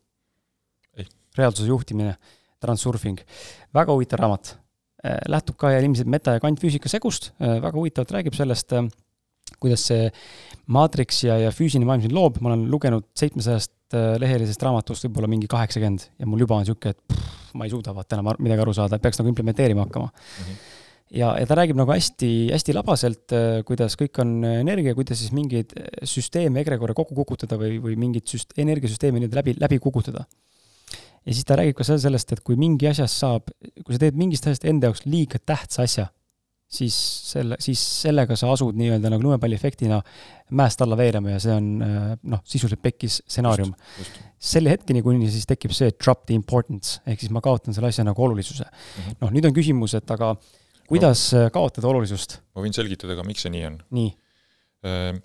Reaalsuse 1.41 1.71
juhtimine, 1.71 2.17
transurfing, 2.61 3.21
väga 3.77 3.97
huvitav 3.97 4.21
raamat. 4.21 4.55
Äh, 5.01 5.17
lähtub 5.33 5.57
ka 5.57 5.71
ilmselt 5.79 6.09
meta- 6.13 6.37
ja 6.37 6.41
kvantfüüsika 6.43 6.91
segust, 6.93 7.33
äh, 7.41 7.57
väga 7.63 7.73
huvitavalt 7.73 8.11
räägib 8.13 8.35
sellest, 8.37 8.73
äh, 8.77 8.89
kuidas 9.61 9.87
see 9.89 10.11
maatriks 10.69 11.23
ja, 11.25 11.39
ja 11.41 11.51
füüsiline 11.51 11.89
maailm 11.89 12.05
sind 12.05 12.13
loob, 12.13 12.37
ma 12.41 12.53
olen 12.53 12.67
lugenud 12.71 13.07
seitsmesajast 13.19 13.73
lehelisest 13.91 14.63
raamatust 14.63 15.03
võib-olla 15.03 15.27
mingi 15.27 15.49
kaheksakümmend 15.51 16.05
ja 16.21 16.27
mul 16.31 16.45
juba 16.45 16.55
on 16.55 16.63
niisugune, 16.63 16.93
et 16.95 17.01
pff, 17.11 17.49
ma 17.59 17.67
ei 17.67 17.73
suuda 17.73 17.91
vaata 17.97 18.15
enam 18.15 18.29
midagi 18.39 18.63
aru 18.63 18.75
saada, 18.77 19.01
peaks 19.03 19.19
nagu 19.19 19.33
implementeerima 19.33 19.83
hakkama. 19.89 20.13
Mm. 20.13 20.45
-hmm 20.45 20.77
ja, 21.11 21.33
ja 21.41 21.47
ta 21.47 21.57
räägib 21.59 21.75
nagu 21.75 21.91
hästi, 21.91 22.53
hästi 22.53 22.75
labaselt, 22.77 23.33
kuidas 23.67 23.97
kõik 23.99 24.21
on 24.23 24.45
energia, 24.45 24.95
kuidas 24.95 25.19
siis 25.19 25.33
mingeid 25.35 25.75
süsteeme, 26.07 26.61
egregore 26.61 26.95
kokku 26.95 27.17
kukutada 27.19 27.59
või, 27.59 27.81
või 27.83 27.97
mingit 27.99 28.31
süst-, 28.31 28.55
energiasüsteemi 28.55 29.25
nüüd 29.25 29.35
läbi, 29.35 29.57
läbi 29.59 29.81
kukutada 29.83 30.23
ja 31.27 31.35
siis 31.35 31.47
ta 31.49 31.59
räägib 31.61 31.77
ka 31.79 31.87
sellest, 31.87 32.33
et 32.33 32.41
kui 32.47 32.57
mingi 32.61 32.89
asjast 32.91 33.21
saab, 33.21 33.53
kui 33.85 33.95
sa 33.95 34.01
teed 34.03 34.17
mingist 34.19 34.47
asjast 34.49 34.67
enda 34.69 34.91
jaoks 34.91 35.05
liiga 35.07 35.41
tähtsa 35.43 35.85
asja, 35.85 36.07
siis 36.71 36.95
selle, 37.33 37.59
siis 37.63 37.81
sellega 38.05 38.37
sa 38.39 38.53
asud 38.55 38.77
nii-öelda 38.79 39.11
nagu 39.11 39.25
lumepalliefektina 39.27 39.99
mäest 40.59 40.83
alla 40.85 40.97
veerema 40.99 41.35
ja 41.35 41.41
see 41.43 41.55
on 41.55 41.71
noh, 41.81 42.43
sisuliselt 42.47 42.83
pekkis 42.85 43.21
stsenaarium. 43.25 43.73
selle 44.39 44.73
hetkeni, 44.73 45.03
kuni 45.03 45.29
siis 45.31 45.49
tekib 45.51 45.75
see 45.77 45.91
drop 45.99 46.25
the 46.31 46.37
importance, 46.39 47.01
ehk 47.11 47.21
siis 47.21 47.33
ma 47.35 47.43
kaotan 47.45 47.77
selle 47.77 47.91
asja 47.91 48.07
nagu 48.07 48.23
olulisuse 48.25 48.65
mm 48.65 49.03
-hmm.. 49.03 49.19
noh, 49.21 49.35
nüüd 49.35 49.51
on 49.51 49.57
küsimus, 49.57 49.97
et 49.99 50.11
aga 50.15 50.37
kuidas 50.89 51.33
no, 51.35 51.49
kaotada 51.55 51.91
olulisust? 51.91 52.39
ma 52.55 52.63
võin 52.63 52.77
selgitada 52.77 53.19
ka, 53.19 53.27
miks 53.27 53.47
see 53.47 53.53
nii 53.55 53.67
on. 53.67 53.81
nii? 53.99 54.13
Ehm, 54.87 55.19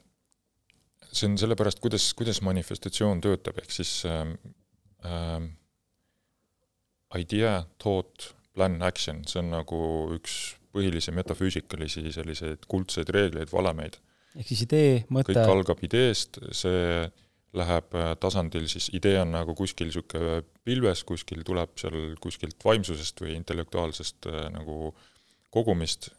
see 1.11 1.29
on 1.29 1.37
sellepärast, 1.39 1.79
kuidas, 1.83 2.09
kuidas 2.17 2.41
manifestatsioon 2.45 3.21
töötab, 3.23 3.61
ehk 3.61 3.71
siis 3.71 4.01
äh, 4.09 4.25
äh, 5.05 5.45
idea, 7.13 7.65
thought, 7.81 8.31
plan, 8.55 8.81
action, 8.81 9.23
see 9.27 9.41
on 9.43 9.51
nagu 9.53 9.79
üks 10.15 10.55
põhilisi 10.75 11.13
metafüüsikalisi 11.15 12.11
selliseid 12.15 12.65
kuldseid 12.71 13.11
reegleid, 13.15 13.51
valemeid. 13.53 13.99
ehk 14.35 14.49
siis 14.49 14.65
idee, 14.65 15.05
mõte 15.13 15.31
kõik 15.31 15.53
algab 15.53 15.83
ideest, 15.87 16.41
see 16.51 17.05
läheb 17.55 17.95
tasandil, 18.19 18.67
siis 18.67 18.89
idee 18.97 19.15
on 19.21 19.31
nagu 19.31 19.55
kuskil 19.55 19.87
niisugune 19.87 20.41
pilves, 20.67 21.05
kuskil 21.07 21.43
tuleb 21.47 21.77
seal 21.79 22.15
kuskilt 22.19 22.59
vaimsusest 22.65 23.23
või 23.23 23.37
intellektuaalsest 23.37 24.27
nagu 24.51 24.91
kogumist, 25.55 26.09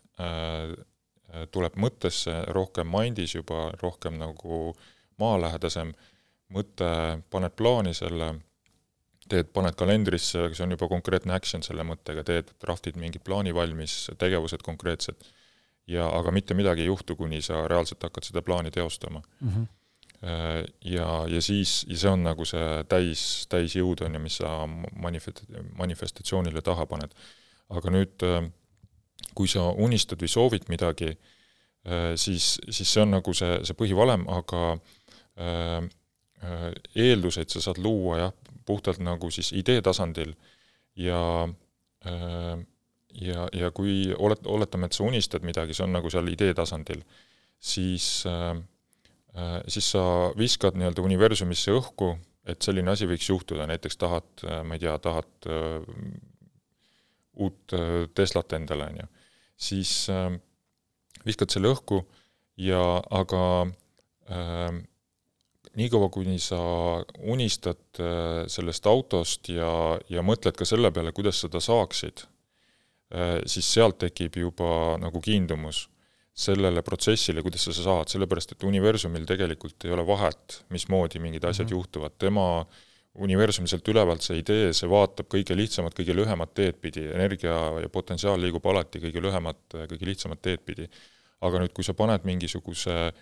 tuleb 1.53 1.77
mõttesse 1.83 2.39
rohkem 2.57 2.89
mind'is 2.89 3.37
juba, 3.37 3.69
rohkem 3.83 4.17
nagu 4.21 4.73
maalähedasem 5.21 5.93
mõte, 6.55 6.91
paned 7.33 7.57
plaani 7.59 7.93
selle, 7.97 8.33
teed, 9.31 9.49
paned 9.55 9.77
kalendrisse, 9.79 10.47
see 10.55 10.65
on 10.65 10.75
juba 10.75 10.89
konkreetne 10.91 11.35
action 11.37 11.65
selle 11.65 11.85
mõttega, 11.87 12.25
teed, 12.27 12.53
draftid 12.63 12.99
mingi 13.01 13.21
plaani 13.23 13.55
valmis, 13.55 14.07
tegevused 14.21 14.65
konkreetsed, 14.67 15.27
ja 15.91 16.09
aga 16.19 16.33
mitte 16.35 16.57
midagi 16.59 16.85
ei 16.85 16.91
juhtu, 16.91 17.17
kuni 17.19 17.43
sa 17.45 17.65
reaalselt 17.71 18.03
hakkad 18.03 18.27
seda 18.27 18.43
plaani 18.43 18.73
teostama 18.75 19.23
mm. 19.23 19.49
-hmm. 19.49 19.67
Ja, 20.81 21.27
ja 21.29 21.41
siis, 21.45 21.85
ja 21.89 21.97
see 21.97 22.11
on 22.11 22.23
nagu 22.25 22.45
see 22.49 22.85
täis, 22.89 23.47
täisjõud, 23.53 24.01
on 24.03 24.15
ju, 24.15 24.21
mis 24.21 24.39
sa 24.41 24.65
manifest-, 24.97 25.45
manifestatsioonile 25.77 26.63
taha 26.65 26.87
paned. 26.87 27.13
aga 27.69 27.91
nüüd, 27.91 28.25
kui 29.35 29.49
sa 29.49 29.69
unistad 29.71 30.23
või 30.23 30.29
soovid 30.29 30.69
midagi, 30.69 31.19
siis, 32.17 32.59
siis 32.71 32.93
see 32.93 33.03
on 33.03 33.11
nagu 33.11 33.35
see, 33.35 33.61
see 33.63 33.77
põhivalem, 33.77 34.25
aga 34.39 34.81
Äh, 36.45 36.73
eelduseid 36.95 37.49
sa 37.49 37.63
saad 37.65 37.79
luua 37.81 38.19
jah, 38.21 38.33
puhtalt 38.67 39.03
nagu 39.05 39.31
siis 39.35 39.53
idee 39.57 39.83
tasandil. 39.85 40.35
Ja 40.97 41.21
äh, 42.07 42.57
ja, 43.21 43.49
ja 43.53 43.71
kui 43.75 44.15
olet-, 44.15 44.47
oletame, 44.47 44.89
et 44.89 44.97
sa 44.97 45.05
unistad 45.07 45.47
midagi, 45.47 45.77
see 45.77 45.87
on 45.87 45.95
nagu 45.97 46.11
seal 46.13 46.29
idee 46.33 46.55
tasandil, 46.57 47.03
siis 47.59 48.25
äh, 48.31 48.57
siis 49.69 49.91
sa 49.93 50.03
viskad 50.39 50.79
nii-öelda 50.79 51.03
universumisse 51.05 51.75
õhku, 51.77 52.15
et 52.49 52.63
selline 52.65 52.89
asi 52.93 53.09
võiks 53.09 53.27
juhtuda, 53.29 53.67
näiteks 53.69 53.99
tahad, 54.01 54.29
ma 54.65 54.79
ei 54.79 54.81
tea, 54.81 54.95
tahad 55.05 55.49
uut 57.45 57.75
Teslat 58.17 58.55
endale, 58.57 58.87
on 58.89 59.03
ju, 59.03 59.09
siis 59.61 59.93
viskad 61.27 61.53
selle 61.53 61.75
õhku 61.75 62.01
ja 62.57 62.81
aga 63.13 63.43
äh, 64.31 64.79
niikaua, 65.77 66.09
kuni 66.13 66.39
sa 66.41 66.59
unistad 67.19 68.01
äh, 68.01 68.47
sellest 68.51 68.87
autost 68.89 69.51
ja, 69.53 69.69
ja 70.09 70.25
mõtled 70.25 70.57
ka 70.57 70.69
selle 70.69 70.91
peale, 70.95 71.13
kuidas 71.17 71.43
seda 71.45 71.61
saaksid, 71.63 72.25
äh, 73.13 73.37
siis 73.49 73.69
sealt 73.77 74.01
tekib 74.05 74.39
juba 74.41 74.97
nagu 75.03 75.21
kiindumus 75.23 75.87
sellele 76.37 76.83
protsessile, 76.85 77.41
kuidas 77.45 77.65
sa 77.65 77.77
saad, 77.77 78.11
sellepärast 78.13 78.53
et 78.53 78.67
universumil 78.69 79.25
tegelikult 79.29 79.87
ei 79.89 79.95
ole 79.97 80.05
vahet, 80.09 80.61
mismoodi 80.73 81.21
mingid 81.23 81.45
asjad 81.45 81.65
mm 81.65 81.71
-hmm. 81.71 81.79
juhtuvad, 81.79 82.19
tema 82.19 82.67
universumi 83.17 83.69
sealt 83.69 83.89
ülevalt 83.89 84.23
see 84.23 84.43
idee, 84.43 84.73
see 84.77 84.89
vaatab 84.89 85.29
kõige 85.33 85.57
lihtsamat, 85.57 85.95
kõige 85.97 86.17
lühemat 86.17 86.53
teed 86.55 86.77
pidi, 86.81 87.07
energia 87.09 87.55
ja 87.81 87.89
potentsiaal 87.89 88.41
liigub 88.41 88.67
alati 88.67 89.01
kõige 89.01 89.23
lühemat, 89.25 89.63
kõige 89.73 90.07
lihtsamat 90.13 90.43
teed 90.43 90.61
pidi. 90.65 90.89
aga 91.41 91.59
nüüd, 91.61 91.73
kui 91.77 91.85
sa 91.85 91.93
paned 91.93 92.25
mingisuguse 92.25 92.93
äh, 92.93 93.13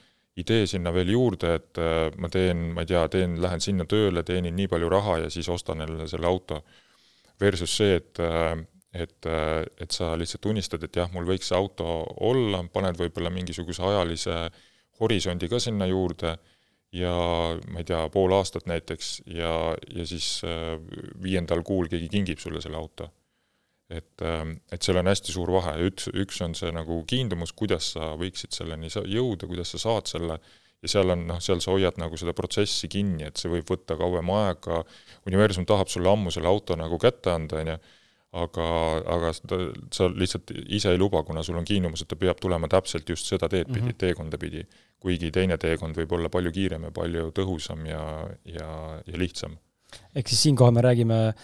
idee 0.41 0.67
sinna 0.67 0.93
veel 0.95 1.13
juurde, 1.15 1.55
et 1.59 1.81
äh, 1.81 2.09
ma 2.19 2.31
teen, 2.33 2.71
ma 2.75 2.83
ei 2.83 2.91
tea, 2.91 3.05
teen, 3.13 3.37
lähen 3.43 3.63
sinna 3.63 3.87
tööle, 3.91 4.25
teenin 4.27 4.57
nii 4.59 4.71
palju 4.71 4.91
raha 4.91 5.19
ja 5.25 5.31
siis 5.31 5.49
ostan 5.53 5.85
endale 5.85 6.09
selle 6.11 6.29
auto. 6.31 6.63
Versus 7.41 7.77
see, 7.79 7.99
et, 8.01 8.19
äh, 8.23 8.55
et, 8.95 9.19
äh, 9.31 9.63
et 9.83 9.95
sa 9.95 10.13
lihtsalt 10.19 10.51
unistad, 10.51 10.87
et 10.87 10.99
jah, 10.99 11.11
mul 11.15 11.29
võiks 11.29 11.51
see 11.51 11.59
auto 11.59 11.87
olla, 12.27 12.65
paned 12.73 12.99
võib-olla 12.99 13.31
mingisuguse 13.35 13.83
ajalise 13.87 14.39
horisondi 15.01 15.51
ka 15.51 15.59
sinna 15.63 15.87
juurde 15.91 16.37
ja 16.95 17.15
ma 17.75 17.83
ei 17.83 17.87
tea, 17.87 18.05
pool 18.15 18.35
aastat 18.37 18.69
näiteks 18.71 19.17
ja, 19.35 19.51
ja 19.91 20.07
siis 20.07 20.29
viiendal 21.23 21.65
kuul 21.67 21.91
keegi 21.91 22.07
kingib 22.13 22.39
sulle 22.39 22.63
selle 22.63 22.79
auto 22.79 23.09
et, 23.91 24.23
ähm, 24.23 24.59
et 24.73 24.83
seal 24.83 24.99
on 25.01 25.09
hästi 25.11 25.35
suur 25.35 25.51
vahe, 25.53 25.75
üks, 25.89 26.09
üks 26.17 26.41
on 26.45 26.55
see 26.57 26.71
nagu 26.75 27.03
kiindumus, 27.09 27.53
kuidas 27.57 27.93
sa 27.95 28.13
võiksid 28.21 28.55
selleni 28.57 28.89
jõuda, 28.89 29.49
kuidas 29.51 29.75
sa 29.75 29.83
saad 29.83 30.09
selle, 30.11 30.39
ja 30.85 30.93
seal 30.93 31.13
on 31.13 31.27
noh, 31.29 31.43
seal 31.45 31.61
sa 31.65 31.75
hoiad 31.75 31.99
nagu 32.01 32.17
seda 32.21 32.35
protsessi 32.37 32.89
kinni, 32.93 33.27
et 33.29 33.41
see 33.41 33.53
võib 33.53 33.69
võtta 33.69 33.99
kauem 34.01 34.33
aega, 34.37 34.81
universum 35.29 35.69
tahab 35.69 35.93
sulle 35.93 36.11
ammu 36.13 36.33
selle 36.35 36.49
auto 36.51 36.79
nagu 36.81 36.99
kätte 37.01 37.35
anda, 37.35 37.61
on 37.61 37.75
ju, 37.75 37.77
aga, 38.45 38.71
aga 39.17 39.35
ta, 39.53 39.61
sa 39.95 40.09
lihtsalt 40.11 40.55
ise 40.65 40.95
ei 40.95 40.99
luba, 41.01 41.23
kuna 41.27 41.45
sul 41.47 41.61
on 41.61 41.69
kiindumus, 41.69 42.03
et 42.03 42.11
ta 42.11 42.19
peab 42.19 42.41
tulema 42.41 42.71
täpselt 42.73 43.09
just 43.09 43.29
seda 43.31 43.51
teed 43.53 43.69
pidi 43.69 43.85
mm, 43.85 43.93
-hmm. 43.93 44.01
teekonda 44.01 44.41
pidi. 44.41 44.67
kuigi 45.05 45.29
teine 45.31 45.59
teekond 45.61 45.99
võib 46.01 46.13
olla 46.17 46.31
palju 46.33 46.51
kiirem 46.51 46.87
ja 46.89 46.91
palju 46.91 47.27
tõhusam 47.37 47.85
ja, 47.85 48.25
ja, 48.49 48.69
ja 49.07 49.19
lihtsam. 49.21 49.59
ehk 50.17 50.29
siis 50.29 50.43
siinkohal 50.43 50.73
me 50.73 50.81
räägime 50.81 51.19
äh, 51.29 51.35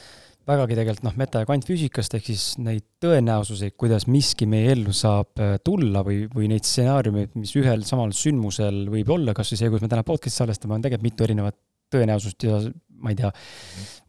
vägagi 0.49 0.77
tegelikult 0.79 1.07
noh, 1.07 1.17
meta- 1.21 1.43
ja 1.43 1.49
kvantfüüsikast, 1.49 2.15
ehk 2.17 2.29
siis 2.31 2.45
neid 2.63 2.87
tõenäosuseid, 3.03 3.77
kuidas 3.81 4.07
miski 4.11 4.49
meie 4.51 4.73
ellu 4.75 4.95
saab 4.97 5.41
äh, 5.43 5.57
tulla 5.65 6.05
või, 6.07 6.25
või 6.33 6.51
neid 6.53 6.67
stsenaariumeid, 6.69 7.35
mis 7.39 7.53
ühel 7.61 7.85
samal 7.89 8.15
sündmusel 8.17 8.87
võib 8.93 9.13
olla, 9.15 9.35
kas 9.37 9.53
või 9.53 9.61
see, 9.61 9.73
kus 9.73 9.85
me 9.85 9.91
täna 9.93 10.07
podcast'i 10.07 10.43
salvestame, 10.43 10.77
on 10.77 10.87
tegelikult 10.87 11.11
mitu 11.11 11.27
erinevat 11.29 11.59
tõenäosust 11.91 12.47
ja 12.47 12.61
ma 13.01 13.13
ei 13.13 13.19
tea, 13.19 13.31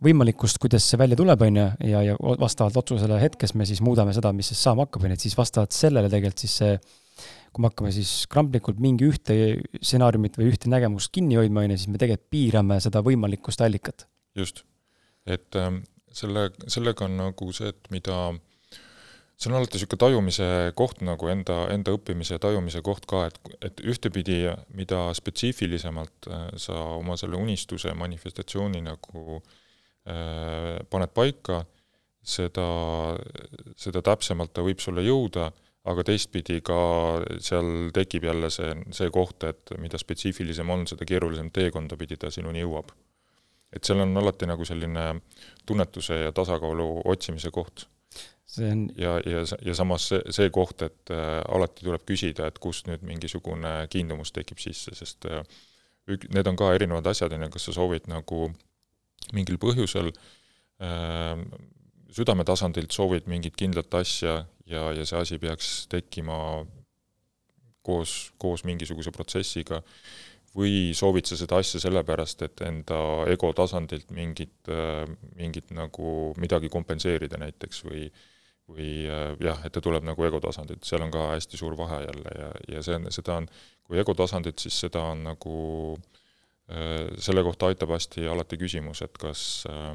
võimalikkust, 0.04 0.60
kuidas 0.62 0.86
see 0.88 1.00
välja 1.00 1.18
tuleb, 1.20 1.44
on 1.48 1.60
ju, 1.62 1.68
ja, 1.92 2.02
ja 2.12 2.18
vastavalt 2.42 2.82
otsusele 2.82 3.20
hetkes 3.22 3.56
me 3.56 3.68
siis 3.70 3.80
muudame 3.86 4.16
seda, 4.16 4.34
mis 4.36 4.52
siis 4.52 4.64
saama 4.68 4.86
hakkab, 4.86 5.06
on 5.06 5.14
ju, 5.14 5.20
et 5.20 5.28
siis 5.28 5.38
vastavalt 5.38 5.76
sellele 5.76 6.12
tegelikult 6.12 6.44
siis 6.44 6.58
see 6.64 6.74
kui 7.52 7.64
me 7.64 7.68
hakkame 7.68 7.92
siis 7.92 8.10
kramplikult 8.32 8.80
mingi 8.80 9.08
ühte 9.10 9.36
stsenaariumit 9.82 10.38
või 10.40 10.52
ühte 10.54 10.72
nägemust 10.72 11.12
kinni 11.14 11.36
hoidma, 11.40 11.66
on 11.66 11.74
ju, 11.74 11.82
siis 11.82 11.92
me 11.92 12.00
tegelikult 12.00 12.32
piirame 12.32 12.78
seda 12.84 13.02
võimalikkust 13.06 13.64
allikat. 13.66 14.08
just, 14.40 14.64
et 15.28 15.60
ähm, 15.60 15.82
selle, 16.16 16.50
sellega 16.68 17.08
on 17.08 17.18
nagu 17.20 17.50
see, 17.56 17.72
et 17.72 17.90
mida, 17.94 18.18
see 19.36 19.50
on 19.52 19.58
alati 19.60 19.78
niisugune 19.78 20.02
tajumise 20.04 20.48
koht 20.78 21.04
nagu 21.06 21.32
enda, 21.32 21.64
enda 21.74 21.96
õppimise 21.98 22.38
ja 22.38 22.44
tajumise 22.44 22.84
koht 22.86 23.08
ka, 23.10 23.26
et, 23.32 23.40
et 23.72 23.84
ühtepidi, 23.94 24.44
mida 24.78 25.08
spetsiifilisemalt 25.18 26.30
äh, 26.30 26.48
sa 26.62 26.78
oma 26.98 27.18
selle 27.20 27.40
unistuse 27.40 27.96
manifestatsiooni 27.98 28.84
nagu 28.86 29.42
äh, 29.42 30.80
paned 30.90 31.14
paika, 31.18 31.64
seda, 32.22 32.68
seda 33.78 34.02
täpsemalt 34.06 34.54
ta 34.54 34.64
võib 34.66 34.82
sulle 34.84 35.04
jõuda, 35.06 35.50
aga 35.90 36.04
teistpidi 36.06 36.60
ka 36.66 36.78
seal 37.42 37.90
tekib 37.96 38.28
jälle 38.28 38.52
see, 38.54 38.74
see 38.94 39.10
koht, 39.14 39.44
et 39.50 39.74
mida 39.82 39.98
spetsiifilisem 39.98 40.70
on, 40.70 40.86
seda 40.90 41.08
keerulisem 41.10 41.50
teekonda 41.54 41.98
pidi 41.98 42.20
ta 42.22 42.30
sinuni 42.34 42.62
jõuab. 42.62 42.92
Et 43.72 43.88
seal 43.88 44.04
on 44.04 44.14
alati 44.20 44.50
nagu 44.50 44.66
selline 44.68 45.06
tunnetuse 45.66 46.20
ja 46.26 46.32
tasakaalu 46.36 47.02
otsimise 47.06 47.52
koht. 47.52 47.88
see 48.52 48.68
on 48.68 48.90
ja, 49.00 49.14
ja, 49.26 49.46
ja 49.64 49.74
samas 49.76 50.10
see, 50.12 50.20
see 50.36 50.50
koht, 50.52 50.82
et 50.84 51.12
äh, 51.16 51.40
alati 51.56 51.86
tuleb 51.88 52.04
küsida, 52.04 52.50
et 52.52 52.60
kust 52.60 52.90
nüüd 52.90 53.04
mingisugune 53.08 53.88
kiindumus 53.90 54.34
tekib 54.36 54.60
sisse, 54.60 54.92
sest 54.98 55.28
äh, 55.30 55.46
ük-, 56.12 56.28
need 56.36 56.50
on 56.52 56.60
ka 56.60 56.74
erinevad 56.76 57.08
asjad, 57.08 57.32
on 57.32 57.46
ju, 57.48 57.52
kas 57.54 57.70
sa 57.70 57.76
soovid 57.78 58.10
nagu 58.12 58.50
mingil 59.32 59.56
põhjusel 59.62 60.12
äh, 60.84 61.46
südame 62.12 62.44
tasandilt 62.44 62.92
soovid 62.92 63.30
mingit 63.32 63.56
kindlat 63.56 63.94
asja 64.02 64.42
ja, 64.68 64.84
ja 64.92 65.08
see 65.08 65.20
asi 65.22 65.40
peaks 65.40 65.72
tekkima 65.92 66.38
koos, 67.86 68.34
koos 68.38 68.66
mingisuguse 68.68 69.14
protsessiga, 69.16 69.82
või 70.58 70.92
soovid 70.98 71.30
sa 71.30 71.38
seda 71.40 71.62
asja 71.62 71.80
sellepärast, 71.80 72.42
et 72.44 72.62
enda 72.68 73.00
ego 73.32 73.54
tasandilt 73.56 74.10
mingit, 74.12 74.68
mingit 75.40 75.72
nagu 75.72 76.34
midagi 76.42 76.70
kompenseerida 76.70 77.40
näiteks 77.40 77.86
või 77.88 78.10
või 78.72 79.08
äh, 79.10 79.36
jah, 79.42 79.60
et 79.66 79.74
ta 79.76 79.84
tuleb 79.84 80.06
nagu 80.08 80.26
ego 80.26 80.40
tasandilt, 80.44 80.86
seal 80.88 81.04
on 81.06 81.12
ka 81.14 81.32
hästi 81.34 81.60
suur 81.60 81.76
vahe 81.80 82.02
jälle 82.06 82.34
ja, 82.38 82.50
ja 82.76 82.84
see 82.86 82.98
on, 82.98 83.10
seda 83.14 83.40
on, 83.42 83.50
kui 83.88 84.00
ego 84.02 84.16
tasandilt, 84.18 84.62
siis 84.64 84.78
seda 84.86 85.04
on 85.14 85.26
nagu, 85.28 85.56
äh, 86.72 87.10
selle 87.22 87.44
kohta 87.48 87.72
aitab 87.72 87.94
hästi 87.96 88.28
alati 88.32 88.60
küsimus, 88.62 89.04
et 89.06 89.18
kas 89.22 89.46
äh, 89.70 89.94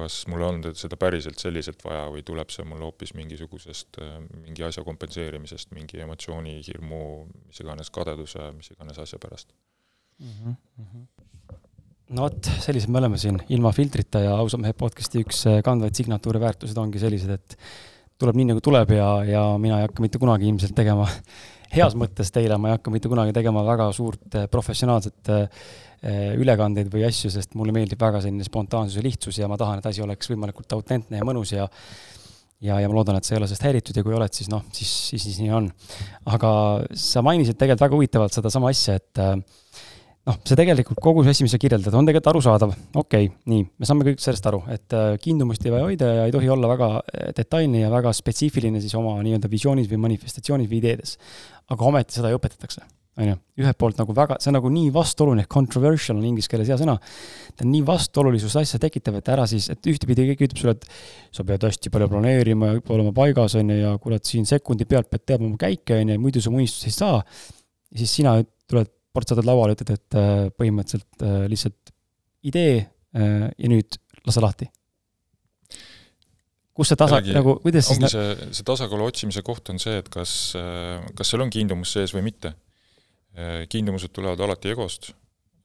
kas 0.00 0.22
mul 0.30 0.44
on 0.46 0.60
seda 0.78 0.98
päriselt 1.00 1.40
selliselt 1.42 1.82
vaja 1.84 2.06
või 2.12 2.24
tuleb 2.26 2.52
see 2.52 2.66
mul 2.68 2.82
hoopis 2.86 3.14
mingisugusest, 3.18 4.00
mingi 4.46 4.64
asja 4.66 4.84
kompenseerimisest, 4.86 5.74
mingi 5.76 6.02
emotsiooni, 6.04 6.58
hirmu, 6.66 7.02
mis 7.48 7.62
iganes, 7.64 7.92
kadeduse, 7.94 8.50
mis 8.56 8.72
iganes 8.74 8.98
asja 9.02 9.20
pärast 9.22 9.52
mm. 10.18 10.56
-hmm. 10.80 11.06
no 12.16 12.26
vot, 12.28 12.50
sellised 12.64 12.90
me 12.90 12.98
oleme 13.02 13.18
siin, 13.18 13.40
ilma 13.48 13.72
filtrita 13.76 14.24
ja 14.26 14.34
ausa 14.36 14.58
mehe 14.58 14.72
podcast'i 14.72 15.24
üks 15.24 15.46
äh, 15.50 15.62
kandvaid 15.66 15.94
signatuure 15.94 16.40
väärtused 16.40 16.78
ongi 16.78 17.02
sellised, 17.02 17.30
et 17.30 17.56
tuleb 18.20 18.36
nii, 18.36 18.50
nagu 18.52 18.60
tuleb 18.64 18.92
ja, 18.96 19.08
ja 19.24 19.46
mina 19.58 19.80
ei 19.80 19.88
hakka 19.88 20.04
mitte 20.04 20.20
kunagi 20.20 20.48
ilmselt 20.48 20.76
tegema 20.76 21.08
heas 21.74 21.94
mõttes 21.98 22.32
teile, 22.34 22.58
ma 22.58 22.70
ei 22.70 22.78
hakka 22.78 22.92
mitte 22.94 23.08
kunagi 23.12 23.34
tegema 23.36 23.62
väga 23.66 23.92
suurt 23.96 24.34
äh, 24.34 24.48
professionaalset 24.50 25.32
äh, 25.34 25.62
Eh, 26.00 26.30
ülekandeid 26.40 26.88
või 26.88 27.02
asju, 27.04 27.28
sest 27.28 27.52
mulle 27.60 27.74
meeldib 27.76 28.00
väga 28.00 28.22
selline 28.24 28.44
spontaansus 28.46 28.96
ja 28.96 29.02
lihtsus 29.04 29.36
ja 29.36 29.48
ma 29.52 29.58
tahan, 29.60 29.82
et 29.82 29.88
asi 29.90 30.00
oleks 30.00 30.30
võimalikult 30.30 30.72
autentne 30.72 31.18
ja 31.18 31.26
mõnus 31.28 31.50
ja 31.52 31.66
ja, 32.64 32.78
ja 32.80 32.88
ma 32.88 32.96
loodan, 32.96 33.18
et 33.18 33.28
sa 33.28 33.34
ei 33.34 33.36
ole 33.36 33.48
sellest 33.50 33.66
häiritud 33.66 33.98
ja 34.00 34.04
kui 34.06 34.16
oled, 34.16 34.32
siis 34.32 34.48
noh, 34.48 34.64
siis, 34.72 34.88
siis, 35.10 35.26
siis 35.26 35.42
nii 35.42 35.52
on. 35.58 35.68
aga 36.24 36.52
sa 36.96 37.20
mainisid 37.24 37.58
tegelikult 37.60 37.84
väga 37.84 37.98
huvitavalt 37.98 38.38
sedasama 38.38 38.72
asja, 38.72 38.96
et 38.96 39.20
äh, 39.20 39.36
noh, 40.28 40.36
see 40.44 40.58
tegelikult 40.58 41.00
kogu 41.02 41.24
see 41.24 41.34
asi, 41.34 41.46
mis 41.46 41.54
sa 41.54 41.60
kirjeldad, 41.60 41.96
on 41.96 42.08
tegelikult 42.08 42.30
arusaadav, 42.34 42.76
okei 42.92 43.30
okay,, 43.30 43.32
nii, 43.50 43.64
me 43.80 43.88
saame 43.88 44.06
kõik 44.10 44.22
sellest 44.22 44.46
aru, 44.50 44.62
et 44.72 44.96
äh, 44.96 45.14
kiindumust 45.22 45.64
ei 45.64 45.74
vaja 45.74 45.88
hoida 45.88 46.12
ja 46.18 46.28
ei 46.28 46.34
tohi 46.34 46.50
olla 46.52 46.70
väga 46.74 46.92
äh, 47.00 47.32
detailne 47.36 47.84
ja 47.84 47.90
väga 47.92 48.12
spetsiifiline 48.16 48.82
siis 48.82 48.94
oma 48.98 49.16
nii-öelda 49.24 49.50
visioonis 49.52 49.90
või 49.90 50.04
manifestatsioonis 50.08 50.70
või 50.70 50.80
ideedes. 50.82 51.16
aga 51.70 51.86
ometi 51.86 52.18
seda 52.18 52.32
ju 52.32 52.40
õpetatakse, 52.40 52.82
on 53.20 53.30
ju, 53.30 53.38
ühelt 53.62 53.78
poolt 53.80 54.00
nagu 54.00 54.14
väga, 54.16 54.36
see 54.42 54.50
on 54.50 54.58
nagu 54.58 54.70
nii 54.74 54.92
vastuoluline, 54.92 55.46
controversial 55.50 56.18
on 56.18 56.28
inglise 56.28 56.50
keeles 56.52 56.68
hea 56.68 56.78
sõna, 56.80 56.98
ta 57.56 57.64
on 57.64 57.72
nii 57.72 57.82
vastuolulisust 57.88 58.60
asja 58.60 58.80
tekitav, 58.82 59.20
et 59.20 59.32
ära 59.32 59.46
siis, 59.48 59.70
et 59.72 59.88
ühtepidi 59.88 60.28
keegi 60.32 60.50
ütleb 60.50 60.60
sulle, 60.60 60.76
et 60.76 60.86
sa 61.36 61.46
pead 61.48 61.64
hästi 61.64 61.94
palju 61.94 62.10
planeerima 62.12 62.74
ja 62.74 62.84
olema 62.92 63.14
paigas, 63.16 63.56
on 63.60 63.72
ju, 63.72 63.80
ja 63.86 63.96
kurat, 64.02 64.26
siin 64.28 64.48
sekundi 64.48 64.88
pealt 64.90 65.08
pead 65.12 65.24
teadma 65.32 65.48
oma 65.48 65.60
käike, 65.60 66.02
on 66.02 66.12
ju, 66.12 66.22
muidu 66.22 66.44
sa 66.44 66.52
unistusi 66.52 66.90
ei 66.90 66.96
saa, 66.98 67.20
ja 67.90 68.02
siis 68.02 68.18
sina 68.20 68.36
tuled 68.70 68.90
portsatad 69.14 69.46
lauale, 69.46 69.74
ütled, 69.76 69.94
et 69.96 70.18
äh, 70.18 70.44
põhimõtteliselt 70.58 71.24
äh, 71.26 71.46
lihtsalt 71.50 71.94
idee 72.46 72.76
äh, 72.80 73.48
ja 73.50 73.70
nüüd 73.70 73.98
lase 74.26 74.44
lahti. 74.44 74.70
kus 76.76 76.92
see 76.92 76.96
tasa, 76.96 77.18
nagu, 77.34 77.58
kuidas 77.60 77.90
siis 77.90 77.98
ongi 77.98 78.08
see, 78.12 78.50
see 78.56 78.64
tasakaalu 78.64 79.08
otsimise 79.10 79.42
koht 79.44 79.68
on 79.72 79.80
see, 79.82 79.98
et 80.00 80.06
kas, 80.12 80.54
kas 81.18 81.28
seal 81.28 81.42
on 81.44 81.50
kiindumus 81.52 81.92
sees 81.92 82.14
või 82.16 82.22
mitte. 82.30 82.54
kiindumused 83.68 84.14
tulevad 84.16 84.40
alati 84.40 84.72
egost, 84.72 85.10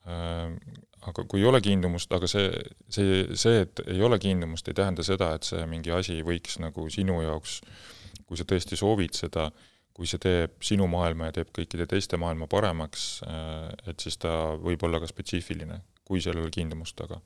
aga 0.05 1.23
kui 1.29 1.39
ei 1.39 1.47
ole 1.47 1.61
kiindumust, 1.63 2.11
aga 2.17 2.27
see, 2.29 2.49
see, 2.91 3.21
see, 3.37 3.61
et 3.63 3.81
ei 3.87 4.03
ole 4.03 4.19
kiindumust, 4.21 4.67
ei 4.67 4.77
tähenda 4.77 5.05
seda, 5.07 5.31
et 5.37 5.47
see 5.47 5.63
mingi 5.71 5.93
asi 5.95 6.19
võiks 6.25 6.59
nagu 6.59 6.89
sinu 6.93 7.21
jaoks, 7.23 7.61
kui 8.25 8.39
sa 8.39 8.47
tõesti 8.49 8.77
soovid 8.79 9.15
seda, 9.15 9.47
kui 9.95 10.07
see 10.09 10.19
teeb 10.21 10.55
sinu 10.65 10.87
maailma 10.91 11.29
ja 11.29 11.37
teeb 11.39 11.51
kõikide 11.55 11.87
teiste 11.89 12.19
maailma 12.19 12.49
paremaks, 12.51 13.05
äh, 13.27 13.69
et 13.91 14.03
siis 14.03 14.19
ta 14.19 14.55
võib 14.59 14.83
olla 14.87 14.99
ka 14.99 15.07
spetsiifiline, 15.09 15.79
kui 16.05 16.23
seal 16.23 16.35
ei 16.35 16.43
ole 16.43 16.53
kiindumust 16.53 16.97
taga. 16.99 17.21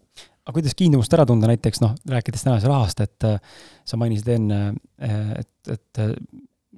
aga 0.46 0.54
kuidas 0.56 0.78
kiindumust 0.78 1.14
ära 1.18 1.26
tunda, 1.30 1.50
näiteks 1.50 1.82
noh, 1.82 1.96
rääkides 2.10 2.46
tänase 2.46 2.70
rahast, 2.70 3.02
et 3.06 3.26
äh, 3.28 3.40
sa 3.86 3.98
mainisid 3.98 4.30
enne, 4.36 4.60
äh, 5.02 5.34
et, 5.42 5.74
et 5.74 6.04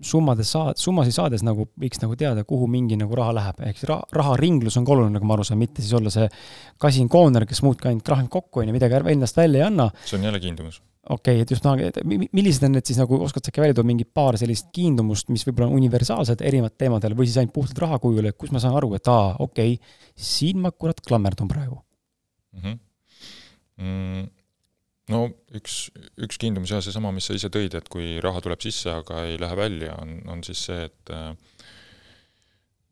summades 0.02 0.54
saa-, 0.56 0.72
summasid 0.80 1.16
saades 1.16 1.44
nagu 1.46 1.68
võiks 1.80 2.00
nagu 2.02 2.16
teada, 2.20 2.46
kuhu 2.48 2.70
mingi 2.72 2.96
nagu 3.00 3.18
raha 3.20 3.36
läheb, 3.36 3.60
ehk 3.68 3.82
siis 3.82 3.90
raha, 3.92 4.08
raharinglus 4.16 4.80
on 4.80 4.88
ka 4.88 4.96
oluline, 4.96 5.18
nagu 5.18 5.28
ma 5.28 5.36
aru 5.36 5.48
saan, 5.48 5.60
mitte 5.62 5.84
siis 5.84 5.94
olla 6.00 6.14
see 6.14 6.30
kasin 6.82 7.12
kooner, 7.12 7.46
kes 7.50 7.62
muudkui 7.68 7.92
ainult 7.92 8.08
krahib 8.08 8.32
kokku, 8.32 8.64
on 8.64 8.72
ju, 8.72 8.78
midagi 8.80 9.04
endast 9.12 9.38
välja 9.38 9.62
ei 9.66 9.68
anna. 9.68 9.92
see 10.06 10.18
on 10.18 10.30
jälle 10.30 10.40
kiindumus 10.40 10.80
okei 11.10 11.42
okay,, 11.42 11.42
et 11.42 11.52
just 11.52 11.66
et 11.82 12.02
millised 12.06 12.66
on 12.68 12.76
need 12.76 12.86
siis 12.86 13.00
nagu, 13.02 13.18
oskad 13.26 13.46
sa 13.46 13.52
äkki 13.54 13.64
välja 13.64 13.78
tuua 13.78 13.90
mingi 13.90 14.06
paar 14.06 14.38
sellist 14.38 14.70
kiindumust, 14.76 15.32
mis 15.34 15.46
võib-olla 15.48 15.72
on 15.72 15.80
universaalsed 15.80 16.44
erinevatel 16.46 16.78
teemadel 16.86 17.16
või 17.18 17.30
siis 17.30 17.40
ainult 17.42 17.56
puhtalt 17.56 17.82
raha 17.86 17.98
kujul, 18.04 18.30
et 18.30 18.38
kus 18.38 18.54
ma 18.54 18.62
saan 18.62 18.78
aru, 18.78 18.94
et 18.98 19.10
aa, 19.10 19.34
okei 19.42 19.80
okay,, 19.80 19.98
siin 20.14 20.62
ma 20.62 20.72
kurat 20.72 21.02
klammerdun 21.08 21.50
praegu 21.50 21.82
mm? 21.82 22.62
-hmm. 22.62 22.80
Mm, 23.82 24.28
no 25.10 25.26
üks, 25.58 25.90
üks 26.22 26.38
kiindumus 26.38 26.74
jah, 26.76 26.84
seesama, 26.86 27.12
mis 27.16 27.26
sa 27.26 27.34
ise 27.34 27.50
tõid, 27.50 27.74
et 27.78 27.90
kui 27.90 28.20
raha 28.22 28.42
tuleb 28.46 28.62
sisse, 28.62 28.92
aga 28.94 29.26
ei 29.26 29.40
lähe 29.42 29.58
välja, 29.58 29.96
on, 29.98 30.20
on 30.30 30.44
siis 30.46 30.66
see, 30.70 30.84
et 30.86 31.14
äh, 31.16 31.32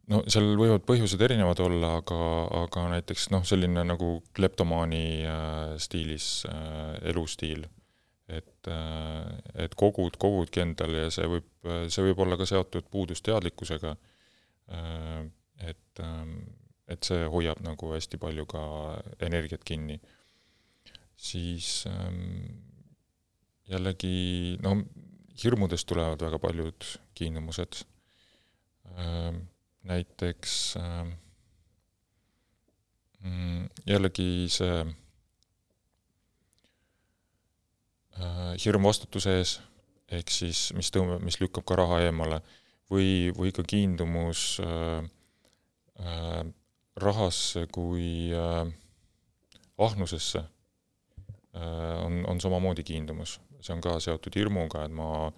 no 0.09 0.23
seal 0.25 0.55
võivad 0.57 0.81
põhjused 0.87 1.21
erinevad 1.21 1.61
olla, 1.61 1.99
aga, 2.01 2.21
aga 2.63 2.87
näiteks 2.95 3.29
noh, 3.35 3.45
selline 3.45 3.85
nagu 3.85 4.15
kleptomaani 4.33 5.03
äh, 5.29 5.75
stiilis 5.77 6.47
äh, 6.49 6.95
elustiil 7.11 7.67
et, 8.29 8.67
äh, 8.67 9.65
et 9.65 9.75
kogud, 9.75 10.17
kogudki 10.21 10.61
endale 10.63 11.05
ja 11.05 11.09
see 11.13 11.27
võib, 11.29 11.49
see 11.89 12.05
võib 12.05 12.23
olla 12.25 12.37
ka 12.39 12.45
seotud 12.49 12.87
puudusteadlikkusega, 12.93 13.95
äh, 14.75 15.21
et, 15.71 16.01
ähm, 16.05 16.35
et 16.89 17.05
see 17.05 17.25
hoiab 17.33 17.61
nagu 17.65 17.93
hästi 17.95 18.21
palju 18.21 18.45
ka 18.49 18.63
energiat 19.25 19.65
kinni. 19.65 19.99
siis 21.19 21.83
ähm, 21.87 22.45
jällegi 23.67 24.55
no 24.63 24.77
hirmudest 25.43 25.87
tulevad 25.87 26.21
väga 26.23 26.39
paljud 26.39 26.85
kiindumused, 27.13 27.81
ähm, 28.95 29.41
näiteks 29.83 30.77
mm, 33.19 33.67
jällegi 33.85 34.47
see 34.47 34.85
Äh, 38.08 38.08
hirm 38.63 38.83
vastutuse 38.83 39.35
ees, 39.39 39.55
ehk 40.11 40.31
siis 40.33 40.69
mis 40.77 40.91
tõmbab, 40.93 41.21
mis 41.23 41.39
lükkab 41.41 41.65
ka 41.67 41.77
raha 41.79 42.01
eemale, 42.07 42.41
või, 42.91 43.29
või 43.37 43.53
ka 43.55 43.63
kiindumus 43.67 44.59
äh, 44.63 45.03
äh, 46.01 46.41
rahasse 46.99 47.67
kui 47.71 48.31
äh, 48.35 48.71
ahnusesse 49.77 50.41
äh, 50.41 51.99
on, 52.05 52.23
on 52.27 52.41
samamoodi 52.41 52.83
kiindumus. 52.83 53.39
see 53.61 53.75
on 53.75 53.81
ka 53.83 53.97
seotud 53.99 54.35
hirmuga, 54.39 54.85
et 54.87 54.93
ma, 54.95 55.29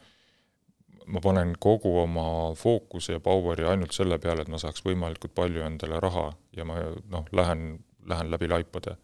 ma 1.06 1.22
panen 1.24 1.56
kogu 1.60 1.96
oma 2.04 2.54
fookuse 2.56 3.18
ja 3.18 3.20
power'i 3.20 3.66
ainult 3.66 3.96
selle 3.98 4.20
peale, 4.22 4.46
et 4.46 4.52
ma 4.54 4.60
saaks 4.62 4.86
võimalikult 4.86 5.34
palju 5.36 5.64
endale 5.66 6.00
raha 6.00 6.30
ja 6.56 6.66
ma 6.66 6.78
noh, 7.10 7.26
lähen, 7.34 7.82
lähen 8.08 8.32
läbi 8.32 8.48
laipade. 8.48 8.98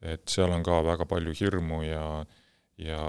et 0.00 0.28
seal 0.30 0.52
on 0.54 0.62
ka 0.62 0.80
väga 0.86 1.04
palju 1.10 1.34
hirmu 1.36 1.82
ja 1.82 2.04
äh, 2.20 2.47
ja, 2.78 3.00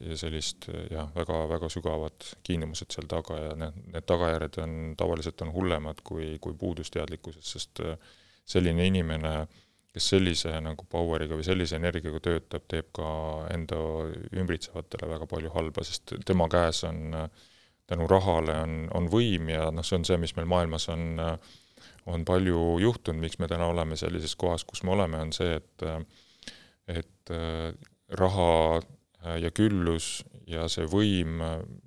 ja 0.00 0.16
sellist 0.18 0.68
jah, 0.90 1.08
väga, 1.14 1.36
väga 1.50 1.70
sügavad 1.72 2.26
kiindumused 2.46 2.94
seal 2.94 3.06
taga 3.10 3.38
ja 3.38 3.52
need, 3.58 3.78
need 3.94 4.06
tagajärjed 4.08 4.58
on, 4.64 4.76
tavaliselt 4.98 5.44
on 5.46 5.52
hullemad 5.54 6.02
kui, 6.06 6.34
kui 6.42 6.56
puudus 6.58 6.90
teadlikkusest, 6.94 7.50
sest 7.54 7.82
äh, 7.84 7.94
selline 8.44 8.86
inimene, 8.90 9.34
kes 9.94 10.08
sellise 10.16 10.56
nagu 10.62 10.86
power'iga 10.90 11.38
või 11.38 11.46
sellise 11.46 11.78
energiaga 11.78 12.20
töötab, 12.24 12.64
teeb 12.70 12.90
ka 12.96 13.08
enda 13.54 13.78
ümbritsevatele 14.34 15.10
väga 15.12 15.28
palju 15.30 15.52
halba, 15.54 15.84
sest 15.86 16.16
tema 16.26 16.48
käes 16.50 16.82
on 16.88 17.14
tänu 17.86 18.08
rahale 18.10 18.56
on, 18.64 18.74
on 18.96 19.06
võim 19.12 19.52
ja 19.52 19.68
noh, 19.70 19.86
see 19.86 20.00
on 20.00 20.08
see, 20.08 20.18
mis 20.18 20.34
meil 20.34 20.48
maailmas 20.50 20.88
on, 20.90 21.22
on 22.10 22.26
palju 22.26 22.80
juhtunud, 22.82 23.22
miks 23.22 23.38
me 23.38 23.46
täna 23.48 23.68
oleme 23.70 23.96
sellises 24.00 24.34
kohas, 24.40 24.66
kus 24.66 24.82
me 24.82 24.96
oleme, 24.96 25.20
on 25.22 25.32
see, 25.36 25.60
et 25.60 25.86
et 26.90 27.32
raha 28.18 28.50
Äh, 28.80 29.03
ja 29.40 29.50
küllus 29.54 30.24
ja 30.50 30.66
see 30.68 30.86
võim, 30.90 31.40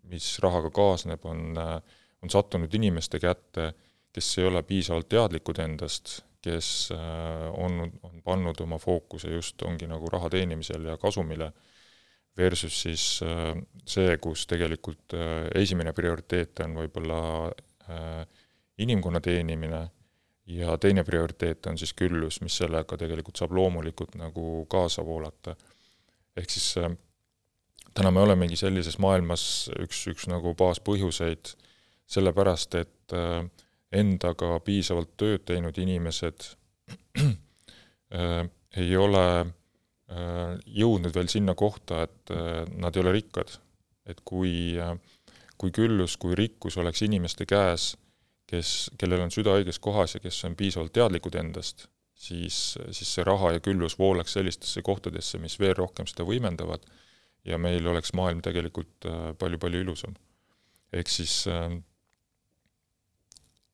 mis 0.09 0.29
rahaga 0.43 0.71
kaasneb, 0.73 1.25
on, 1.29 1.51
äh, 1.61 1.75
on 2.23 2.33
sattunud 2.33 2.73
inimeste 2.73 3.19
kätte, 3.21 3.71
kes 4.13 4.31
ei 4.39 4.47
ole 4.49 4.63
piisavalt 4.65 5.09
teadlikud 5.11 5.59
endast, 5.61 6.21
kes 6.43 6.91
äh, 6.95 7.47
on, 7.53 7.83
on 8.03 8.21
pannud 8.25 8.61
oma 8.65 8.79
fookuse 8.81 9.33
just, 9.33 9.61
ongi 9.67 9.89
nagu 9.89 10.09
raha 10.13 10.31
teenimisel 10.33 10.89
ja 10.91 10.97
kasumile, 11.01 11.51
versus 12.37 12.75
siis 12.83 13.03
see, 13.89 14.17
kus 14.21 14.43
tegelikult 14.45 15.15
esimene 15.57 15.89
prioriteet 15.97 16.59
on 16.67 16.75
võib-olla 16.77 17.15
inimkonna 18.77 19.21
teenimine 19.25 19.79
ja 20.53 20.75
teine 20.77 21.01
prioriteet 21.03 21.65
on 21.65 21.81
siis 21.81 21.95
küllus, 21.97 22.37
mis 22.45 22.59
sellega 22.61 22.97
tegelikult 23.01 23.41
saab 23.41 23.55
loomulikult 23.57 24.13
nagu 24.21 24.67
kaasa 24.69 25.05
voolata. 25.05 25.55
ehk 26.37 26.49
siis 26.53 26.75
täna 27.97 28.11
me 28.13 28.21
olemegi 28.21 28.57
sellises 28.59 28.99
maailmas 29.01 29.43
üks, 29.81 30.03
üks 30.11 30.27
nagu 30.29 30.53
baaspõhjuseid, 30.57 31.53
sellepärast 32.07 32.77
et 32.77 33.15
äh, 33.15 33.47
endaga 33.95 34.57
piisavalt 34.63 35.15
tööd 35.17 35.45
teinud 35.49 35.77
inimesed 35.81 36.45
äh, 37.23 38.43
ei 38.77 38.91
ole 39.01 39.27
äh, 39.41 40.51
jõudnud 40.81 41.15
veel 41.15 41.31
sinna 41.31 41.57
kohta, 41.57 42.03
et 42.05 42.35
nad 42.77 42.95
ei 42.95 43.05
ole 43.05 43.15
rikkad. 43.17 43.57
et 44.07 44.21
kui, 44.23 44.77
kui 45.59 45.71
küllus, 45.75 46.13
kui 46.15 46.35
rikkus 46.35 46.77
oleks 46.79 47.01
inimeste 47.03 47.43
käes, 47.45 47.89
kes, 48.47 48.69
kellel 48.97 49.25
on 49.25 49.33
süda 49.35 49.57
õiges 49.57 49.81
kohas 49.83 50.15
ja 50.15 50.21
kes 50.23 50.37
on 50.47 50.55
piisavalt 50.55 50.93
teadlikud 50.95 51.35
endast, 51.35 51.89
siis, 52.15 52.77
siis 52.95 53.09
see 53.17 53.25
raha 53.27 53.57
ja 53.57 53.59
küllus 53.59 53.97
voolaks 53.99 54.37
sellistesse 54.37 54.81
kohtadesse, 54.81 55.41
mis 55.43 55.59
veel 55.59 55.75
rohkem 55.75 56.07
seda 56.07 56.23
võimendavad 56.29 56.87
ja 57.47 57.59
meil 57.61 57.85
oleks 57.87 58.13
maailm 58.17 58.41
tegelikult 58.45 59.07
palju-palju 59.39 59.79
äh, 59.81 59.85
ilusam. 59.85 60.15
ehk 60.93 61.09
siis 61.11 61.39
äh, 61.51 61.71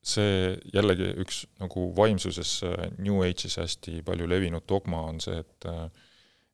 see 0.04 0.56
jällegi 0.74 1.12
üks 1.24 1.44
nagu 1.62 1.90
vaimsuses 1.98 2.56
äh, 2.68 2.88
New 2.98 3.22
Age'is 3.26 3.60
hästi 3.62 4.02
palju 4.06 4.28
levinud 4.30 4.68
dogma 4.70 5.06
on 5.12 5.22
see, 5.24 5.40
et 5.40 5.70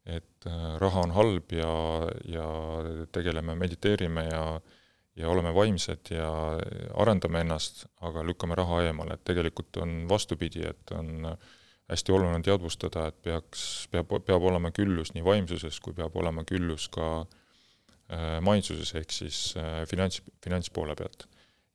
et 0.09 0.45
raha 0.81 1.01
on 1.05 1.11
halb 1.13 1.51
ja, 1.53 1.71
ja 2.25 2.45
tegeleme, 3.13 3.53
mediteerime 3.55 4.23
ja 4.25 4.43
ja 5.19 5.29
oleme 5.29 5.51
vaimsed 5.55 6.11
ja 6.13 6.29
arendame 7.01 7.43
ennast, 7.43 7.85
aga 8.07 8.23
lükkame 8.23 8.55
raha 8.57 8.83
eemale, 8.87 9.17
et 9.17 9.25
tegelikult 9.27 9.81
on 9.83 10.03
vastupidi, 10.09 10.63
et 10.69 10.93
on 10.95 11.31
äh, 11.33 11.49
hästi 11.89 12.11
oluline 12.11 12.39
on 12.39 12.45
teadvustada, 12.45 13.07
et 13.09 13.21
peaks, 13.25 13.63
peab, 13.91 14.11
peab 14.25 14.43
olema 14.51 14.71
küllus 14.75 15.13
nii 15.15 15.25
vaimsuses 15.25 15.79
kui 15.83 15.95
peab 15.97 16.15
olema 16.21 16.43
küllus 16.47 16.89
ka 16.93 17.09
äh, 17.21 18.37
maitsuses, 18.45 18.93
ehk 18.99 19.11
siis 19.13 19.41
äh, 19.57 19.81
finants, 19.89 20.21
finantspoole 20.43 20.95
pealt. 20.95 21.27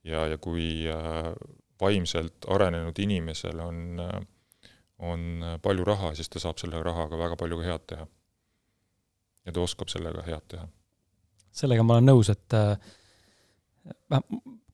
ja, 0.03 0.27
ja 0.27 0.37
kui 0.37 0.87
äh, 0.91 1.33
vaimselt 1.81 2.47
arenenud 2.47 2.99
inimesel 2.99 3.59
on 3.59 3.99
äh,, 3.99 4.23
on 4.99 5.43
palju 5.61 5.83
raha, 5.83 6.13
siis 6.15 6.29
ta 6.29 6.39
saab 6.39 6.59
selle 6.61 6.79
rahaga 6.83 7.17
väga 7.19 7.35
palju 7.35 7.59
head 7.63 7.87
teha. 7.87 8.07
ja 9.45 9.51
ta 9.51 9.61
oskab 9.61 9.91
sellega 9.91 10.23
head 10.23 10.47
teha. 10.47 10.67
sellega 11.51 11.83
ma 11.83 11.97
olen 11.97 12.07
nõus, 12.13 12.31
et 12.31 12.55
äh, 12.55 12.77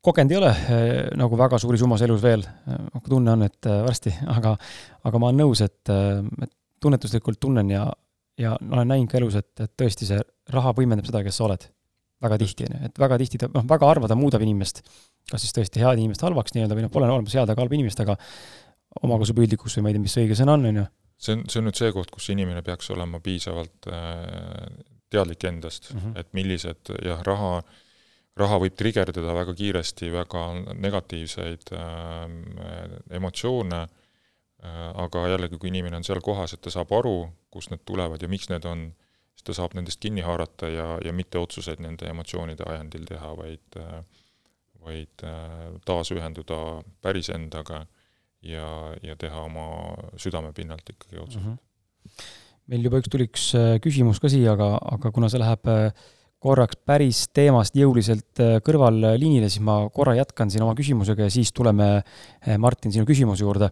kogenud 0.06 0.34
ei 0.34 0.40
ole 0.40 0.50
äh, 0.50 0.94
nagu 1.20 1.38
väga 1.38 1.60
suuri 1.62 1.80
summas 1.80 2.02
elus 2.06 2.22
veel, 2.24 2.44
aga 2.72 3.04
tunne 3.08 3.36
on, 3.36 3.46
et 3.46 3.70
äh, 3.70 3.82
varsti, 3.86 4.14
aga, 4.34 4.56
aga 5.08 5.22
ma 5.22 5.30
olen 5.30 5.44
nõus, 5.44 5.62
et, 5.66 5.82
äh, 5.94 6.24
et 6.42 6.54
tunnetuslikult 6.82 7.40
tunnen 7.42 7.70
ja, 7.70 7.86
ja 8.42 8.56
olen 8.62 8.90
näinud 8.90 9.12
ka 9.12 9.20
elus, 9.20 9.38
et, 9.38 9.52
et 9.62 9.74
tõesti 9.78 10.10
see 10.10 10.22
raha 10.54 10.74
võimendab 10.78 11.08
seda, 11.10 11.22
kes 11.26 11.38
sa 11.38 11.46
oled. 11.50 11.70
väga 12.22 12.38
tihti, 12.38 12.66
on 12.70 12.76
ju, 12.76 12.80
et 12.86 13.00
väga 13.02 13.18
tihti 13.18 13.38
ta, 13.42 13.48
noh, 13.50 13.64
väga 13.70 13.88
harva 13.90 14.10
ta 14.10 14.18
muudab 14.18 14.44
inimest, 14.46 14.84
kas 15.30 15.42
siis 15.42 15.56
tõesti 15.58 15.82
head 15.82 15.98
inimest 15.98 16.22
halvaks 16.22 16.54
nii-öelda 16.54 16.78
või 16.78 16.86
noh, 16.86 16.92
pole 16.94 17.08
olemas 17.10 17.34
head 17.34 17.50
ega 17.50 17.64
halba 17.64 17.78
inimest, 17.78 18.02
aga 18.04 18.18
omakasupüüdlikuks 19.02 19.78
või 19.78 19.86
ma 19.86 19.90
ei 19.90 19.98
tea, 19.98 20.04
mis 20.04 20.18
õige 20.22 20.38
sõna 20.38 20.54
on, 20.58 20.68
on 20.70 20.82
ju. 20.82 20.84
see 21.18 21.38
on, 21.38 21.46
see 21.50 21.62
on 21.62 21.66
nüüd 21.70 21.80
see 21.80 21.94
koht, 21.96 22.14
kus 22.14 22.30
inimene 22.34 22.62
peaks 22.66 22.92
olema 22.94 23.22
piisavalt 23.26 23.90
äh, 23.90 24.68
teadlik 25.10 25.50
endast 25.50 25.94
mm, 25.94 26.00
-hmm. 26.00 26.20
et 26.22 26.30
millised 26.38 26.94
jah, 27.02 27.26
raha 27.26 27.56
äh, 27.58 27.82
raha 28.42 28.60
võib 28.64 28.78
trigerdada 28.80 29.36
väga 29.38 29.56
kiiresti 29.58 30.12
väga 30.14 30.46
negatiivseid 30.74 31.74
äh, 31.78 32.26
emotsioone 33.20 33.82
äh,, 33.84 34.90
aga 35.06 35.28
jällegi, 35.34 35.60
kui 35.62 35.72
inimene 35.74 36.02
on 36.02 36.08
seal 36.08 36.22
kohas, 36.26 36.56
et 36.56 36.64
ta 36.66 36.74
saab 36.74 36.92
aru, 36.98 37.16
kust 37.54 37.74
need 37.74 37.86
tulevad 37.86 38.22
ja 38.22 38.30
miks 38.32 38.50
need 38.52 38.66
on, 38.70 38.90
siis 39.36 39.48
ta 39.48 39.58
saab 39.62 39.78
nendest 39.78 40.02
kinni 40.04 40.26
haarata 40.26 40.70
ja, 40.70 40.88
ja 41.06 41.14
mitte 41.14 41.40
otsuseid 41.42 41.82
nende 41.84 42.10
emotsioonide 42.10 42.68
ajendil 42.70 43.08
teha, 43.10 43.36
vaid 43.38 43.80
äh, 43.82 44.02
vaid 44.86 45.26
äh, 45.26 45.74
taasühenduda 45.86 46.60
päris 47.02 47.30
endaga 47.34 47.84
ja, 48.42 48.68
ja 49.04 49.18
teha 49.20 49.46
oma 49.46 49.66
südame 50.20 50.54
pinnalt 50.58 50.90
ikkagi 50.90 51.22
otsuseid 51.22 51.46
mm. 51.46 51.52
-hmm. 51.52 52.32
meil 52.68 52.88
juba 52.88 53.02
üks 53.02 53.12
tuli 53.12 53.30
üks 53.30 53.52
äh, 53.58 53.76
küsimus 53.84 54.20
ka 54.20 54.30
siia, 54.30 54.56
aga, 54.58 54.74
aga 54.98 55.12
kuna 55.12 55.30
see 55.30 55.42
läheb 55.42 55.70
äh, 55.70 55.92
korraks 56.42 56.80
päris 56.90 57.26
teemast 57.36 57.76
jõuliselt 57.78 58.42
äh, 58.42 58.56
kõrvalliinile, 58.66 59.50
siis 59.52 59.62
ma 59.66 59.84
korra 59.94 60.16
jätkan 60.18 60.50
siin 60.52 60.66
oma 60.66 60.74
küsimusega 60.78 61.28
ja 61.28 61.34
siis 61.34 61.54
tuleme, 61.54 61.92
äh, 62.02 62.58
Martin, 62.62 62.94
sinu 62.94 63.06
küsimuse 63.10 63.46
juurde. 63.46 63.70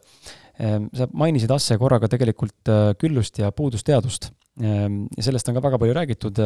Ähm, 0.59 0.89
sa 0.93 1.07
mainisid 1.15 1.51
Asse 1.55 1.79
korraga 1.81 2.09
tegelikult 2.11 2.69
äh, 2.69 2.91
küllust 2.99 3.39
ja 3.41 3.49
puudusteadust. 3.55 4.29
Ähm, 4.61 5.05
ja 5.17 5.25
sellest 5.25 5.49
on 5.49 5.57
ka 5.57 5.65
väga 5.65 5.81
palju 5.81 5.97
räägitud. 5.97 6.45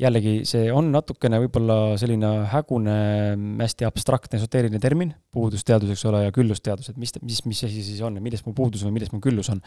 jällegi, 0.00 0.46
see 0.48 0.70
on 0.72 0.86
natukene 0.90 1.36
võib-olla 1.42 1.98
selline 2.00 2.28
hägune, 2.48 2.94
hästi 3.60 3.84
abstraktne, 3.86 4.38
esoteeriline 4.40 4.80
termin, 4.80 5.12
puudusteadus, 5.30 5.92
eks 5.92 6.04
ole, 6.08 6.22
ja 6.24 6.32
küllusteadus, 6.32 6.88
et 6.88 6.96
mis, 6.98 7.12
mis, 7.20 7.42
mis 7.44 7.60
asi 7.68 7.84
siis 7.84 8.00
on 8.02 8.16
ja 8.16 8.24
millest 8.24 8.48
mu 8.48 8.54
puudus 8.56 8.82
või 8.86 8.96
millest 8.96 9.12
mu 9.12 9.20
küllus 9.22 9.52
on. 9.52 9.60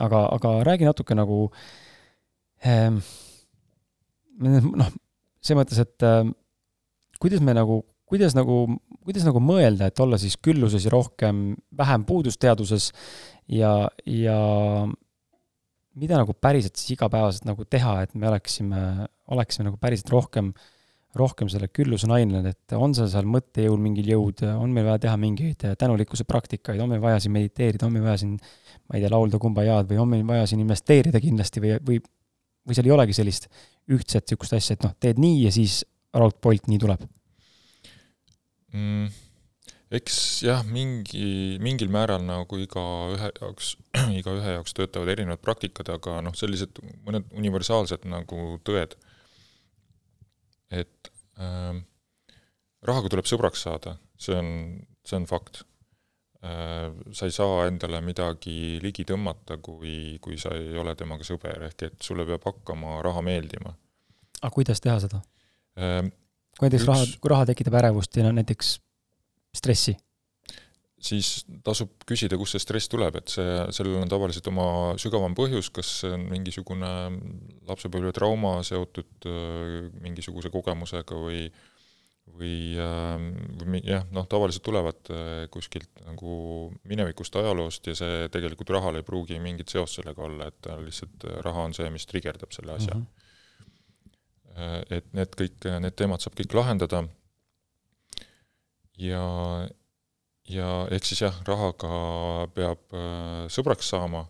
aga, 0.00 0.24
aga 0.38 0.54
räägi 0.64 0.88
natuke 0.88 1.14
nagu 1.14 1.44
ähm, 2.64 2.98
noh, 4.40 4.92
selles 5.42 5.58
mõttes, 5.58 5.82
et 5.82 6.06
äh, 6.06 6.24
kuidas 7.22 7.42
me 7.44 7.54
nagu, 7.56 7.82
kuidas 8.08 8.36
nagu, 8.38 8.64
kuidas 9.02 9.26
nagu 9.26 9.42
mõelda, 9.42 9.90
et 9.90 10.02
olla 10.02 10.18
siis 10.20 10.38
külluses 10.40 10.86
ja 10.86 10.92
rohkem, 10.94 11.52
vähem 11.78 12.06
puudusteaduses 12.08 12.90
ja, 13.50 13.72
ja 14.06 14.36
mida 15.98 16.20
nagu 16.20 16.34
päriselt 16.34 16.78
siis 16.78 16.96
igapäevaselt 16.96 17.48
nagu 17.48 17.66
teha, 17.68 17.96
et 18.06 18.14
me 18.14 18.30
oleksime, 18.30 19.08
oleksime 19.32 19.68
nagu 19.68 19.80
päriselt 19.80 20.12
rohkem, 20.12 20.52
rohkem 21.18 21.50
selle 21.52 21.68
külluse 21.68 22.08
nained, 22.08 22.46
et 22.48 22.74
on 22.76 22.94
seal 22.96 23.10
seal 23.12 23.28
mõttejõul 23.28 23.80
mingil 23.82 24.08
jõud, 24.14 24.44
on 24.56 24.72
meil 24.72 24.88
vaja 24.88 25.02
teha 25.06 25.18
mingeid 25.20 25.66
tänulikkuse 25.80 26.24
praktikaid, 26.28 26.80
on 26.80 26.94
meil 26.94 27.02
vaja 27.02 27.20
siin 27.20 27.34
mediteerida, 27.34 27.84
on 27.86 27.96
meil 27.98 28.06
vaja 28.06 28.22
siin, 28.22 28.38
ma 28.88 28.96
ei 28.96 29.04
tea, 29.04 29.12
laulda 29.12 29.40
kumbajaad 29.42 29.90
või 29.90 30.00
on 30.00 30.12
meil 30.14 30.24
vaja 30.28 30.48
siin 30.48 30.64
investeerida 30.64 31.20
kindlasti 31.20 31.64
või, 31.64 31.76
või, 31.84 32.00
või 32.66 32.76
seal 32.78 32.88
ei 32.88 32.94
olegi 32.94 33.16
sellist 33.16 33.48
ühtset 33.90 34.24
niisugust 34.26 34.56
asja, 34.58 34.76
et 34.76 34.86
noh, 34.86 34.94
teed 35.02 35.20
nii 35.22 35.42
ja 35.46 35.52
siis 35.54 35.82
raudpolt 36.14 36.68
nii 36.70 36.80
tuleb 36.82 37.04
mm,? 38.72 39.12
eks 39.92 40.18
jah, 40.46 40.62
mingi, 40.64 41.58
mingil 41.62 41.90
määral 41.92 42.22
nagu 42.24 42.58
igaühe 42.60 43.30
jaoks, 43.40 43.74
igaühe 44.20 44.56
jaoks 44.56 44.76
töötavad 44.76 45.12
erinevad 45.12 45.42
praktikad, 45.44 45.90
aga 45.92 46.20
noh, 46.24 46.36
sellised 46.38 46.80
mõned 47.04 47.28
universaalsed 47.36 48.06
nagu 48.08 48.56
tõed, 48.64 48.96
et 50.72 51.12
äh, 51.36 51.76
rahaga 52.88 53.12
tuleb 53.12 53.28
sõbraks 53.28 53.66
saada, 53.66 53.98
see 54.20 54.38
on, 54.38 54.48
see 55.04 55.18
on 55.20 55.28
fakt. 55.28 55.66
Sa 56.42 57.28
ei 57.28 57.30
saa 57.30 57.68
endale 57.68 58.00
midagi 58.02 58.80
ligi 58.82 59.04
tõmmata, 59.06 59.60
kui, 59.62 60.18
kui 60.18 60.34
sa 60.42 60.50
ei 60.58 60.74
ole 60.74 60.96
temaga 60.98 61.22
sõber, 61.22 61.68
ehk 61.68 61.84
et 61.86 62.02
sulle 62.02 62.26
peab 62.26 62.42
hakkama 62.48 62.96
raha 63.06 63.22
meeldima 63.22 63.70
aga 64.42 64.54
kuidas 64.54 64.82
teha 64.82 64.98
seda 65.02 65.22
ähm,? 65.78 66.12
kui 66.58 66.68
näiteks 66.68 66.84
üks... 66.84 66.88
raha, 66.90 67.10
kui 67.22 67.32
raha 67.32 67.50
tekitab 67.52 67.78
ärevust 67.80 68.18
ja 68.18 68.26
no 68.26 68.32
näiteks 68.36 68.74
stressi? 69.56 69.94
siis 71.02 71.42
tasub 71.66 72.04
küsida, 72.06 72.38
kust 72.38 72.54
see 72.54 72.62
stress 72.62 72.90
tuleb, 72.90 73.16
et 73.18 73.32
see, 73.32 73.46
sellel 73.74 73.98
on 73.98 74.10
tavaliselt 74.10 74.46
oma 74.52 74.66
sügavam 75.02 75.34
põhjus, 75.34 75.72
kas 75.74 75.88
see 76.02 76.12
on 76.14 76.28
mingisugune 76.30 76.90
lapsepõlvetrauma 77.66 78.60
seotud 78.66 79.26
äh, 79.26 79.88
mingisuguse 80.04 80.52
kogemusega 80.54 81.18
või 81.18 81.48
või, 82.38 82.74
ähm, 82.80 83.30
või 83.60 83.82
jah, 83.86 84.06
noh, 84.14 84.26
tavaliselt 84.30 84.64
tulevad 84.66 85.10
äh, 85.12 85.32
kuskilt 85.52 85.90
nagu 86.06 86.36
minevikust 86.88 87.36
ajaloost 87.40 87.90
ja 87.90 87.96
see 87.98 88.28
tegelikult 88.32 88.72
rahal 88.74 88.98
ei 88.98 89.06
pruugi 89.06 89.40
mingit 89.42 89.72
seost 89.72 90.00
sellega 90.00 90.24
olla, 90.24 90.48
et 90.52 90.70
lihtsalt 90.84 91.28
raha 91.44 91.68
on 91.68 91.76
see, 91.76 91.90
mis 91.92 92.08
trigerdab 92.08 92.54
selle 92.56 92.78
asja. 92.78 92.96
Mm. 92.96 93.02
-hmm 93.02 93.22
Äh, 94.52 94.80
et 94.98 95.12
need 95.16 95.36
kõik, 95.38 95.68
need 95.80 95.96
teemad 95.96 96.22
saab 96.22 96.36
kõik 96.36 96.56
lahendada. 96.56 97.02
Ja, 99.00 99.24
ja 100.48 100.68
ehk 100.92 101.08
siis 101.08 101.22
jah, 101.24 101.38
rahaga 101.48 102.48
peab 102.56 102.96
äh, 102.96 103.46
sõbraks 103.52 103.88
saama. 103.94 104.26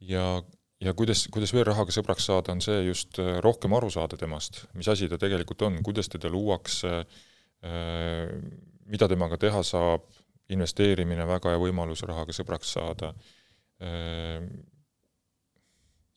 Ja, 0.00 0.40
ja 0.84 0.94
kuidas, 0.94 1.26
kuidas 1.32 1.52
veel 1.54 1.66
rahaga 1.68 1.94
sõbraks 1.94 2.28
saada, 2.30 2.54
on 2.54 2.62
see 2.64 2.84
just 2.86 3.18
äh, 3.22 3.38
rohkem 3.44 3.74
aru 3.78 3.90
saada 3.90 4.18
temast, 4.20 4.64
mis 4.78 4.88
asi 4.88 5.08
ta 5.10 5.18
tegelikult 5.20 5.66
on, 5.68 5.82
kuidas 5.86 6.10
teda 6.12 6.30
luuakse, 6.32 7.02
mida 8.86 9.08
temaga 9.10 9.34
teha 9.42 9.64
saab, 9.66 10.04
investeerimine 10.54 11.24
väga 11.26 11.50
hea 11.50 11.58
võimalus 11.58 12.04
rahaga 12.06 12.30
sõbraks 12.36 12.70
saada 12.76 13.10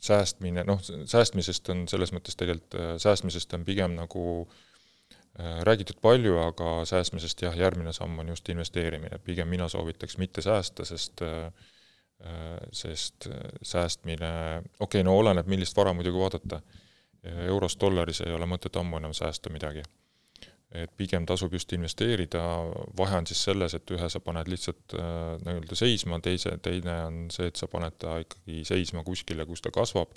säästmine, 0.01 0.63
noh, 0.65 0.81
säästmisest 1.05 1.69
on 1.73 1.85
selles 1.89 2.11
mõttes 2.15 2.37
tegelikult, 2.37 2.75
äh, 2.77 2.93
säästmisest 3.01 3.53
on 3.57 3.65
pigem 3.65 3.93
nagu 3.99 4.23
äh, 4.41 5.61
räägitud 5.67 6.01
palju, 6.01 6.39
aga 6.41 6.81
säästmisest 6.89 7.45
jah, 7.45 7.57
järgmine 7.57 7.93
samm 7.93 8.19
on 8.23 8.33
just 8.33 8.49
investeerimine, 8.49 9.21
pigem 9.25 9.51
mina 9.53 9.69
soovitaks 9.69 10.17
mitte 10.17 10.41
säästa, 10.41 10.85
sest 10.89 11.21
äh, 11.25 11.51
sest 12.71 13.27
säästmine, 13.65 14.29
okei 14.79 15.01
okay,, 15.01 15.03
no 15.03 15.15
oleneb, 15.17 15.47
millist 15.49 15.77
vara 15.77 15.93
muidugi 15.97 16.19
vaadata, 16.21 16.61
euros, 17.47 17.77
dollaris 17.81 18.21
ei 18.25 18.33
ole 18.33 18.45
mõtet 18.49 18.77
ammu 18.77 18.99
enam 19.01 19.13
säästa 19.17 19.49
midagi. 19.53 19.83
Et 20.71 20.91
pigem 20.95 21.25
tasub 21.27 21.51
just 21.51 21.73
investeerida, 21.75 22.41
vahe 22.97 23.17
on 23.19 23.25
siis 23.27 23.41
selles, 23.43 23.73
et 23.75 23.91
ühe 23.91 24.07
sa 24.09 24.21
paned 24.23 24.47
lihtsalt 24.47 24.95
äh, 24.95 25.33
nii-öelda 25.43 25.75
seisma, 25.75 26.21
teise, 26.23 26.53
teine 26.63 26.93
on 27.09 27.17
see, 27.33 27.49
et 27.51 27.59
sa 27.59 27.67
paned 27.67 27.97
ta 27.99 28.15
ikkagi 28.23 28.61
seisma 28.69 29.03
kuskile, 29.03 29.43
kus 29.49 29.65
ta 29.65 29.73
kasvab, 29.75 30.15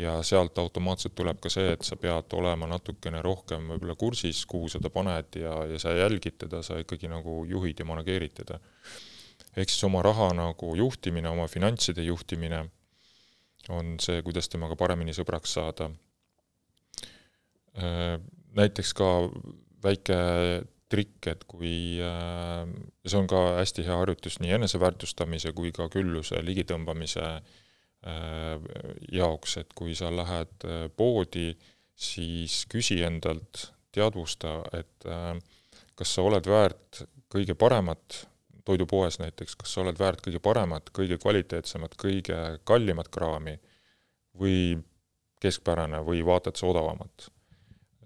ja 0.00 0.14
sealt 0.24 0.56
automaatselt 0.58 1.14
tuleb 1.14 1.42
ka 1.44 1.52
see, 1.52 1.74
et 1.74 1.84
sa 1.84 1.98
pead 2.00 2.32
olema 2.38 2.70
natukene 2.70 3.20
rohkem 3.20 3.68
võib-olla 3.74 3.96
kursis, 4.00 4.46
kuhu 4.48 4.70
sa 4.72 4.80
ta 4.80 4.88
paned 4.90 5.36
ja, 5.42 5.58
ja 5.68 5.80
sa 5.82 5.92
jälgid 5.92 6.40
teda, 6.46 6.62
sa 6.64 6.80
ikkagi 6.80 7.12
nagu 7.12 7.42
juhid 7.48 7.84
ja 7.84 7.88
manageerid 7.88 8.32
teda. 8.40 8.60
Ehk 9.56 9.70
siis 9.70 9.84
oma 9.84 10.02
raha 10.04 10.30
nagu 10.36 10.74
juhtimine, 10.76 11.28
oma 11.28 11.48
finantside 11.50 12.04
juhtimine 12.06 12.64
on 13.70 13.96
see, 14.02 14.22
kuidas 14.26 14.48
temaga 14.50 14.76
paremini 14.78 15.14
sõbraks 15.14 15.52
saada. 15.58 15.90
Äh, 17.78 18.16
näiteks 18.58 18.94
ka 18.98 19.10
väike 19.84 20.18
trikk, 20.92 21.28
et 21.30 21.44
kui, 21.48 21.98
äh, 22.04 22.68
see 23.06 23.18
on 23.18 23.28
ka 23.30 23.40
hästi 23.58 23.84
hea 23.86 23.98
harjutus 24.02 24.38
nii 24.42 24.56
eneseväärtustamise 24.58 25.54
kui 25.56 25.72
ka 25.74 25.88
külluse 25.92 26.42
ligitõmbamise 26.44 27.28
äh, 27.28 28.56
jaoks, 29.14 29.56
et 29.62 29.72
kui 29.78 29.96
sa 29.98 30.12
lähed 30.12 30.68
äh, 30.68 30.88
poodi, 30.96 31.52
siis 31.96 32.64
küsi 32.72 33.00
endalt, 33.06 33.68
teadvusta, 33.92 34.54
et 34.72 35.04
kas 36.00 36.14
sa 36.16 36.22
oled 36.24 36.46
väärt 36.48 37.02
kõige 37.30 37.52
paremat 37.60 38.22
toidupoes 38.64 39.18
näiteks, 39.18 39.56
kas 39.58 39.74
sa 39.74 39.82
oled 39.82 39.98
väärt 39.98 40.22
kõige 40.24 40.40
paremat, 40.42 40.90
kõige 40.94 41.18
kvaliteetsemat, 41.18 41.96
kõige 41.98 42.40
kallimat 42.68 43.10
kraami 43.12 43.58
või 44.38 44.78
keskpärane 45.42 46.00
või 46.06 46.22
vaatad 46.26 46.56
sa 46.56 46.68
odavamat 46.70 47.32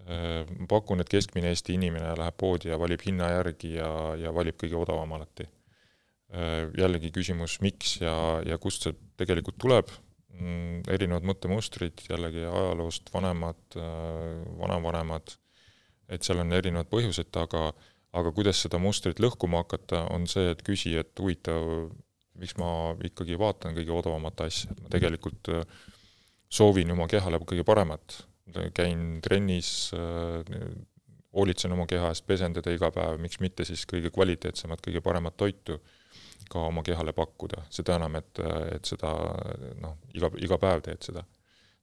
Äh, 0.07 0.47
ma 0.55 0.69
pakun, 0.71 1.03
et 1.03 1.11
keskmine 1.11 1.51
Eesti 1.51 1.75
inimene 1.75 2.13
läheb 2.15 2.37
poodi 2.39 2.71
ja 2.71 2.79
valib 2.79 3.03
hinna 3.03 3.27
järgi 3.33 3.73
ja, 3.75 3.89
ja 4.21 4.31
valib 4.35 4.59
kõige 4.61 4.79
odavam 4.79 5.19
alati. 5.19 5.51
jällegi 6.77 7.13
küsimus, 7.15 7.53
miks 7.63 8.01
ja, 8.01 8.13
ja 8.43 8.57
kust 8.59 8.83
see 8.83 8.97
tegelikult 9.17 9.55
tuleb, 9.63 9.93
mm, 10.35 10.81
erinevad 10.91 11.23
mõttemustrid 11.31 12.03
jällegi 12.09 12.43
ajaloost, 12.43 13.13
vanemad, 13.15 13.77
vanavanemad, 14.59 15.37
et 16.11 16.27
seal 16.27 16.43
on 16.43 16.51
erinevad 16.59 16.91
põhjused 16.91 17.31
taga, 17.31 17.69
aga 18.17 18.33
kuidas 18.35 18.63
seda 18.65 18.81
mustrit 18.83 19.21
lõhkuma 19.23 19.63
hakata, 19.65 20.07
on 20.15 20.27
see, 20.31 20.51
et 20.53 20.63
küsi, 20.67 20.95
et 21.01 21.13
huvitav, 21.21 21.91
miks 22.41 22.57
ma 22.61 22.71
ikkagi 23.05 23.37
vaatan 23.41 23.77
kõige 23.77 23.95
odavamat 23.97 24.47
asja, 24.47 24.73
et 24.73 24.83
ma 24.85 24.93
tegelikult 24.93 25.53
soovin 26.53 26.93
oma 26.95 27.09
kehale 27.11 27.41
kõige 27.43 27.65
paremat, 27.67 28.21
käin 28.77 29.21
trennis, 29.25 29.91
hoolitsen 31.37 31.73
oma 31.73 31.87
keha 31.91 32.11
eest, 32.13 32.27
pesen 32.29 32.55
teda 32.57 32.73
iga 32.73 32.91
päev, 32.95 33.21
miks 33.21 33.41
mitte 33.45 33.67
siis 33.69 33.85
kõige 33.89 34.13
kvaliteetsemat, 34.15 34.81
kõige 34.85 35.03
paremat 35.05 35.37
toitu 35.37 35.79
ka 36.51 36.63
oma 36.69 36.85
kehale 36.87 37.13
pakkuda, 37.17 37.65
seda 37.75 37.97
enam, 37.99 38.17
et, 38.21 38.41
et 38.77 38.89
seda 38.89 39.13
noh, 39.83 39.97
iga, 40.15 40.31
iga 40.41 40.59
päev 40.63 40.85
teed 40.87 41.03
seda. 41.11 41.25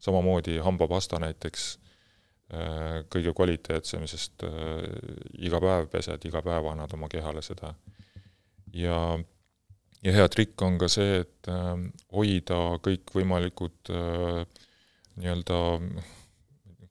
samamoodi 0.04 0.58
hambapasta 0.60 1.20
näiteks, 1.20 1.78
kõige 3.10 3.32
kvaliteetsem, 3.34 4.04
sest 4.06 4.44
iga 5.42 5.62
päev 5.64 5.88
pesed, 5.90 6.26
iga 6.28 6.42
päev 6.46 6.68
annad 6.70 6.92
oma 6.94 7.08
kehale 7.10 7.42
seda. 7.42 7.72
ja, 8.74 8.98
ja 10.04 10.14
hea 10.14 10.28
trikk 10.30 10.62
on 10.62 10.78
ka 10.78 10.90
see, 10.92 11.24
et 11.24 11.50
hoida 12.14 12.60
kõikvõimalikud 12.84 13.94
nii-öelda 15.16 15.62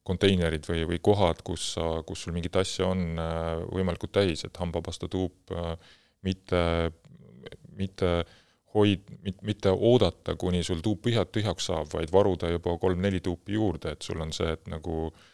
konteinerid 0.07 0.67
või, 0.67 0.85
või 0.91 1.01
kohad, 1.03 1.43
kus 1.47 1.73
sa, 1.77 1.87
kus 2.07 2.25
sul 2.25 2.35
mingit 2.35 2.57
asja 2.59 2.89
on 2.91 3.19
äh, 3.23 3.63
võimalikult 3.71 4.15
täis, 4.17 4.45
et 4.47 4.59
hambapastatuup 4.59 5.55
äh, 5.55 5.75
mitte, 6.27 6.63
mitte 7.79 8.11
hoid-, 8.75 9.13
mitte 9.47 9.73
oodata, 9.73 10.35
kuni 10.39 10.65
sul 10.67 10.83
tuup 10.83 11.05
tühjad, 11.07 11.31
tühjaks 11.35 11.71
saab, 11.71 11.91
vaid 11.95 12.11
varuda 12.15 12.51
juba 12.51 12.75
kolm-neli 12.83 13.23
tuupi 13.23 13.55
juurde, 13.59 13.95
et 13.95 14.03
sul 14.03 14.21
on 14.25 14.35
see, 14.35 14.51
et 14.57 14.67
nagu 14.73 15.05
äh, 15.07 15.29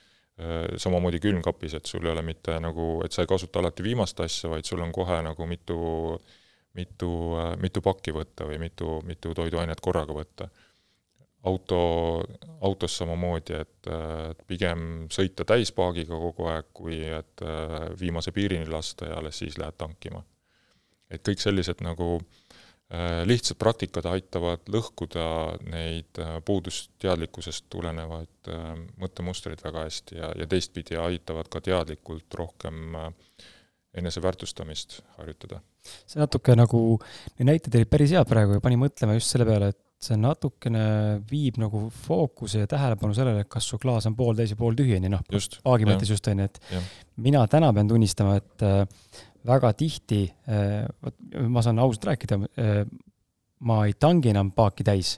samamoodi 0.79 1.19
külmkapis, 1.19 1.73
et 1.75 1.87
sul 1.91 2.05
ei 2.07 2.13
ole 2.13 2.23
mitte 2.23 2.55
nagu, 2.63 3.01
et 3.05 3.15
sa 3.15 3.25
ei 3.25 3.31
kasuta 3.31 3.59
alati 3.59 3.83
viimast 3.83 4.21
asja, 4.23 4.51
vaid 4.53 4.69
sul 4.69 4.83
on 4.85 4.93
kohe 4.95 5.17
nagu 5.27 5.47
mitu, 5.51 5.79
mitu, 6.79 7.11
mitu 7.59 7.83
pakki 7.83 8.15
võtta 8.15 8.47
või 8.47 8.61
mitu, 8.63 9.01
mitu 9.09 9.35
toiduainet 9.35 9.83
korraga 9.83 10.15
võtta 10.15 10.47
auto, 11.49 11.81
autos 12.61 12.97
samamoodi, 12.99 13.59
et 13.63 13.91
pigem 14.47 15.07
sõita 15.13 15.47
täispaagiga 15.49 16.19
kogu 16.19 16.49
aeg, 16.51 16.71
kui 16.75 16.99
et 17.05 17.45
äh, 17.47 17.77
viimase 18.01 18.33
piirini 18.35 18.67
lasta 18.71 19.11
ja 19.11 19.19
alles 19.21 19.39
siis 19.39 19.59
lähed 19.59 19.79
tankima. 19.79 20.23
et 21.11 21.23
kõik 21.25 21.41
sellised 21.41 21.81
nagu 21.81 22.19
äh, 22.19 22.48
lihtsad 23.29 23.59
praktikad 23.61 24.07
aitavad 24.09 24.63
lõhkuda 24.73 25.25
neid 25.69 26.21
äh, 26.23 26.39
puudusteadlikkusest 26.45 27.67
tulenevaid 27.69 28.53
mõttemustreid 28.97 29.61
väga 29.61 29.83
hästi 29.85 30.17
ja, 30.17 30.31
ja 30.33 30.47
teistpidi 30.49 30.97
aitavad 30.97 31.51
ka 31.53 31.61
teadlikult 31.61 32.39
rohkem 32.41 32.97
eneseväärtustamist 33.99 35.03
harjutada. 35.19 35.61
see 36.09 36.21
natuke 36.21 36.57
nagu, 36.57 36.81
need 37.37 37.51
näited 37.51 37.77
olid 37.77 37.91
päris 37.93 38.15
head 38.17 38.29
praegu 38.29 38.57
ja 38.57 38.65
pani 38.65 38.81
mõtlema 38.81 39.17
just 39.19 39.33
selle 39.33 39.47
peale, 39.49 39.71
et 39.73 39.85
see 39.99 40.19
natukene 40.21 40.83
viib 41.29 41.57
nagu 41.59 41.89
fookuse 42.05 42.63
ja 42.63 42.71
tähelepanu 42.71 43.17
sellele, 43.17 43.43
et 43.43 43.51
kas 43.51 43.67
su 43.67 43.81
klaas 43.83 44.07
on 44.07 44.15
pooltäis 44.19 44.53
või 44.55 44.61
pooltühi, 44.61 44.95
on 44.99 45.09
ju, 45.09 45.13
noh, 45.17 45.25
paagi 45.65 45.89
mõttes 45.89 46.13
just, 46.13 46.29
on 46.31 46.45
ju, 46.45 46.47
et 46.47 46.61
ja. 46.71 46.83
mina 47.25 47.43
täna 47.51 47.73
pean 47.75 47.91
tunnistama, 47.91 48.37
et 48.39 48.67
äh, 48.67 48.85
väga 49.47 49.73
tihti 49.79 50.25
äh,, 50.49 50.85
vot 51.05 51.17
ma 51.49 51.63
saan 51.63 51.79
ausalt 51.83 52.11
rääkida 52.11 52.41
äh,, 52.59 52.85
ma 53.61 53.85
ei 53.87 53.95
tangi 53.99 54.31
enam 54.33 54.53
paaki 54.55 54.87
täis, 54.87 55.17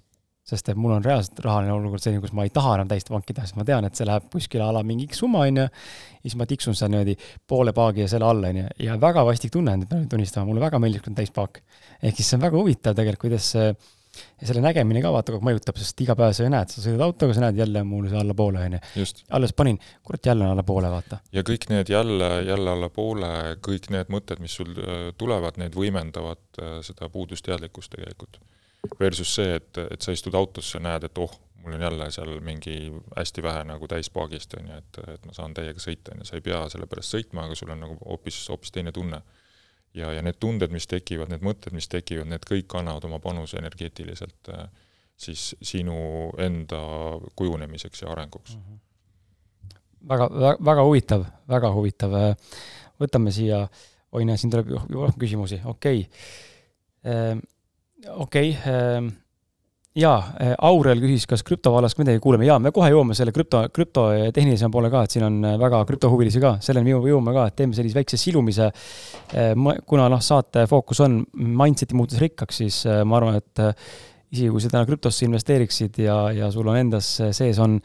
sest 0.51 0.71
et 0.73 0.79
mul 0.81 0.95
on 0.97 1.05
reaalselt 1.05 1.39
rahaline 1.45 1.73
olukord 1.75 2.03
selline, 2.03 2.23
kus 2.25 2.33
ma 2.37 2.47
ei 2.47 2.53
taha 2.55 2.79
enam 2.79 2.89
täist 2.91 3.11
vankida, 3.13 3.45
sest 3.47 3.59
ma 3.59 3.67
tean, 3.69 3.85
et 3.87 3.99
see 3.99 4.09
läheb 4.09 4.27
kuskile 4.33 4.65
a 4.65 4.73
la 4.75 4.83
mingi 4.87 5.07
X 5.11 5.21
summa, 5.23 5.45
on 5.47 5.61
ju, 5.61 5.67
ja 5.69 6.25
siis 6.25 6.37
ma 6.41 6.49
tiksun 6.49 6.77
seal 6.79 6.93
niimoodi 6.95 7.17
poole 7.49 7.75
paagi 7.77 8.05
ja 8.07 8.11
selle 8.11 8.27
alla, 8.27 8.51
on 8.51 8.63
ju, 8.63 8.67
ja 8.87 8.97
väga 9.01 9.25
vastik 9.29 9.53
tunne 9.55 9.77
on, 9.77 9.87
pean 9.91 10.09
tunnistama, 10.11 10.49
mulle 10.49 10.65
väga 10.65 10.81
meeldib, 10.83 11.05
kui 11.05 11.13
on 11.13 11.21
täispaak. 11.21 11.63
ehk 12.03 12.17
siis 12.17 12.33
see 12.33 12.41
on 12.41 12.47
väga 12.49 12.59
huvitav 12.59 12.97
tegelikult, 12.99 13.29
kuidas 13.29 13.53
see 13.55 13.75
ja 14.41 14.49
selle 14.49 14.63
nägemine 14.65 15.03
ka 15.05 15.13
vaata 15.15 15.39
mõjutab, 15.43 15.79
sest 15.81 16.01
iga 16.05 16.17
päev 16.19 16.33
sa 16.37 16.45
ju 16.45 16.53
näed, 16.53 16.73
sa 16.73 16.83
sõidad 16.85 17.05
autoga, 17.07 17.35
sa 17.37 17.45
näed 17.45 17.61
jälle 17.61 17.83
mul 17.87 18.09
see 18.11 18.21
allapoole, 18.21 18.63
on 18.67 18.77
ju. 18.77 19.07
alles 19.37 19.55
panin, 19.57 19.79
kurat, 20.07 20.31
jälle 20.33 20.47
on 20.47 20.55
allapoole, 20.55 20.91
vaata. 20.93 21.21
ja 21.33 21.45
kõik 21.47 21.69
need 21.73 21.93
jälle, 21.93 22.31
jälle 22.49 22.75
allapoole, 22.75 23.33
kõik 23.67 23.91
need 23.95 24.13
mõtted, 24.13 24.43
mis 24.43 24.57
sul 24.61 24.73
äh, 24.77 25.03
tulevad, 25.19 25.61
need 25.63 25.77
võimendavad 25.79 26.43
äh, 26.63 26.79
seda 26.87 27.11
puudusteadlikkust 27.13 27.95
tegelikult. 27.97 28.41
Versus 29.01 29.35
see, 29.37 29.59
et, 29.61 29.77
et 29.93 30.01
sa 30.01 30.13
istud 30.17 30.35
autosse, 30.35 30.81
näed, 30.81 31.05
et 31.05 31.19
oh, 31.21 31.35
mul 31.61 31.77
on 31.77 31.83
jälle 31.85 32.07
seal 32.15 32.39
mingi 32.45 32.77
hästi 33.17 33.45
vähe 33.45 33.67
nagu 33.69 33.89
täispaagist, 33.89 34.57
on 34.57 34.71
ju, 34.73 34.81
et, 34.81 35.03
et 35.15 35.29
ma 35.29 35.37
saan 35.37 35.55
täiega 35.57 35.83
sõita, 35.83 36.15
on 36.15 36.25
ju, 36.25 36.31
sa 36.31 36.41
ei 36.41 36.47
pea 36.47 36.63
selle 36.73 36.89
pärast 36.91 37.15
sõitma, 37.15 37.45
aga 37.45 37.59
sul 37.59 37.75
on 37.75 37.85
nagu 37.85 37.99
hoopis, 38.01 38.41
hoopis 38.49 38.73
teine 38.75 38.95
tunne 38.97 39.21
ja, 39.95 40.13
ja 40.13 40.23
need 40.23 40.39
tunded, 40.41 40.73
mis 40.75 40.87
tekivad, 40.91 41.31
need 41.33 41.45
mõtted, 41.45 41.75
mis 41.77 41.89
tekivad, 41.91 42.29
need 42.31 42.47
kõik 42.49 42.75
annavad 42.79 43.05
oma 43.09 43.19
panuse 43.23 43.59
energeetiliselt 43.61 44.53
äh, 44.55 44.67
siis 45.21 45.51
sinu 45.63 46.31
enda 46.41 46.83
kujunemiseks 47.37 48.03
ja 48.03 48.13
arenguks 48.13 48.57
mm. 48.57 48.63
-hmm. 48.63 49.79
väga, 50.09 50.31
väga, 50.35 50.57
väga 50.65 50.85
huvitav, 50.85 51.25
väga 51.49 51.73
huvitav. 51.73 52.13
võtame 53.01 53.33
siia, 53.33 53.69
oi 54.13 54.25
näe, 54.25 54.37
siin 54.37 54.51
tuleb 54.53 54.69
küsimusi, 55.19 55.61
okei 55.65 56.07
okay.. 57.05 57.41
okei 58.17 58.51
okay 58.51 59.11
jaa, 59.99 60.19
äh, 60.39 60.53
Aurel 60.67 61.01
küsis, 61.03 61.27
kas 61.27 61.43
krüptovallas 61.47 61.97
ka 61.97 62.05
midagi 62.05 62.21
kuuleme, 62.23 62.47
jaa, 62.47 62.61
me 62.63 62.71
kohe 62.75 62.91
jõuame 62.93 63.17
selle 63.19 63.33
krüpto, 63.35 63.65
krüpto 63.75 64.07
tehnilisema 64.35 64.71
poole 64.75 64.91
ka, 64.93 65.03
et 65.05 65.17
siin 65.17 65.27
on 65.27 65.41
äh, 65.45 65.57
väga 65.61 65.83
krüptohuvilisi 65.89 66.43
ka, 66.43 66.53
selleni 66.63 66.95
jõuame 66.95 67.35
ka, 67.35 67.49
et 67.51 67.59
teeme 67.59 67.75
sellise 67.77 67.99
väikse 67.99 68.21
silumise. 68.21 68.71
Kuna 69.87 70.07
noh, 70.11 70.23
saate 70.23 70.65
fookus 70.71 71.03
on 71.05 71.21
mindset'i 71.35 71.97
muutus 71.99 72.21
rikkaks, 72.23 72.63
siis 72.63 72.81
ma 73.07 73.19
arvan, 73.19 73.39
et 73.39 73.63
isegi 74.31 74.51
kui 74.53 74.63
sa 74.63 74.69
täna 74.71 74.87
krüptosse 74.87 75.25
investeeriksid 75.27 75.97
ja, 76.05 76.17
ja 76.31 76.49
sul 76.55 76.69
on 76.71 76.77
endas 76.79 77.07
sees 77.35 77.59
on 77.63 77.81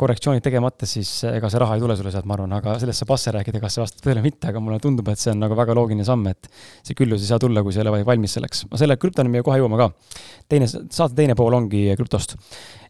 korrektsioonid 0.00 0.40
tegemata, 0.40 0.88
siis 0.88 1.10
ega 1.28 1.50
see 1.52 1.60
raha 1.60 1.76
ei 1.76 1.82
tule 1.82 1.96
sulle 1.98 2.12
sealt, 2.14 2.24
ma 2.28 2.38
arvan, 2.38 2.54
aga 2.56 2.78
sellest 2.80 3.02
saab 3.02 3.10
vastu 3.12 3.34
rääkida, 3.36 3.60
kas 3.60 3.76
see 3.76 3.82
vastab 3.82 4.06
tõele 4.06 4.22
või 4.22 4.30
mitte, 4.30 4.48
aga 4.48 4.62
mulle 4.64 4.78
tundub, 4.80 5.10
et 5.12 5.20
see 5.20 5.34
on 5.34 5.42
nagu 5.44 5.58
väga 5.58 5.76
loogiline 5.76 6.06
samm, 6.08 6.24
et 6.32 6.48
see 6.86 6.96
küllus 6.96 7.20
ei 7.20 7.28
saa 7.28 7.40
tulla, 7.42 7.60
kui 7.66 7.76
sa 7.76 7.82
ei 7.82 7.90
ole 7.90 8.00
valmis 8.08 8.36
selleks. 8.38 8.64
selle 8.80 8.96
krüptoni 9.00 9.32
me 9.32 9.42
kohe 9.44 9.58
jõuame 9.60 9.80
ka. 9.80 9.90
teine, 10.48 10.68
saate 10.70 11.12
teine 11.18 11.36
pool 11.36 11.58
ongi 11.58 11.82
krüptost. 12.00 12.38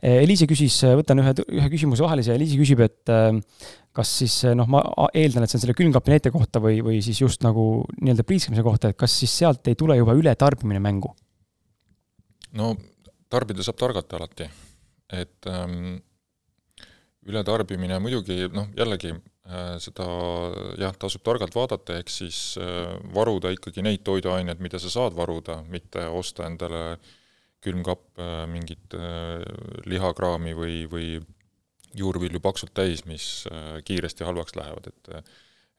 Eliise 0.07 0.47
küsis, 0.49 0.79
võtan 1.01 1.19
ühe, 1.21 1.35
ühe 1.59 1.71
küsimuse 1.73 2.07
vahele 2.07 2.23
siia, 2.23 2.39
Eliise 2.39 2.61
küsib, 2.61 2.85
et 2.87 3.11
kas 3.97 4.13
siis 4.23 4.37
noh, 4.55 4.71
ma 4.71 4.85
eeldan, 5.11 5.43
et 5.45 5.51
see 5.51 5.59
on 5.59 5.65
selle 5.65 5.75
külmkapi 5.77 6.15
näite 6.15 6.31
kohta 6.31 6.63
või, 6.63 6.79
või 6.87 7.03
siis 7.03 7.19
just 7.25 7.43
nagu 7.43 7.83
nii-öelda 7.99 8.25
priiskamise 8.25 8.63
kohta, 8.63 8.95
et 8.95 9.01
kas 9.01 9.19
siis 9.19 9.35
sealt 9.43 9.67
ei 9.67 9.75
tule 9.75 9.99
juba 9.99 10.15
ületarbimine 10.15 10.79
mängu? 10.79 11.11
no 12.55 12.73
tarbida 13.31 13.65
saab 13.67 13.79
targata 13.81 14.19
alati, 14.19 14.47
et 15.15 15.49
ähm, 15.51 16.01
ületarbimine 17.29 17.99
muidugi 18.03 18.49
noh, 18.53 18.71
jällegi 18.77 19.13
äh, 19.13 19.75
seda 19.83 20.07
jah, 20.81 20.95
tasub 20.99 21.25
targalt 21.27 21.57
vaadata, 21.57 21.99
ehk 22.01 22.13
siis 22.13 22.41
äh, 22.61 22.95
varuda 23.15 23.53
ikkagi 23.55 23.85
neid 23.87 24.05
toiduaineid, 24.07 24.63
mida 24.63 24.81
sa 24.83 24.93
saad 24.93 25.17
varuda, 25.19 25.61
mitte 25.71 26.07
osta 26.09 26.49
endale 26.49 26.85
külmkapp 27.65 28.23
äh, 28.23 28.47
mingit 28.51 28.97
äh, 28.97 29.45
lihakraami 29.91 30.57
või, 30.57 30.81
või 30.91 31.13
juurvilju 31.99 32.41
paksult 32.43 32.73
täis, 32.75 33.05
mis 33.07 33.45
äh, 33.51 33.79
kiiresti 33.85 34.27
halvaks 34.27 34.59
lähevad, 34.59 34.91
et 34.93 35.31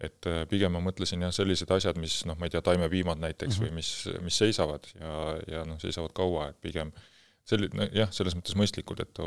et 0.01 0.25
äh, 0.25 0.47
pigem 0.49 0.71
ma 0.73 0.79
mõtlesin 0.81 1.21
jah, 1.21 1.29
sellised 1.29 1.69
asjad, 1.69 1.97
mis 2.01 2.23
noh, 2.25 2.33
ma 2.33 2.47
ei 2.47 2.53
tea, 2.53 2.63
taimepiimad 2.65 3.19
näiteks 3.21 3.59
mm 3.59 3.67
-hmm. 3.67 3.67
või 3.69 3.75
mis, 3.77 4.21
mis 4.25 4.37
seisavad 4.41 4.87
ja, 4.97 5.11
ja 5.45 5.59
noh, 5.69 5.77
seisavad 5.77 6.09
kaua, 6.17 6.47
et 6.49 6.57
pigem 6.57 6.89
äh, 6.89 7.10
selline 7.47 7.89
jah, 7.95 8.11
selles 8.13 8.35
mõttes 8.37 8.57
mõistlikud, 8.59 9.01
et 9.03 9.21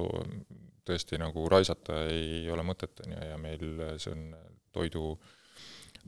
tõesti 0.84 1.18
nagu 1.20 1.46
raisata 1.50 2.04
ei 2.12 2.44
ole 2.52 2.64
mõtet, 2.66 2.92
on 3.04 3.16
ju, 3.16 3.26
ja 3.30 3.38
meil 3.40 3.64
see 4.00 4.12
on 4.12 4.26
toidu, 4.74 5.14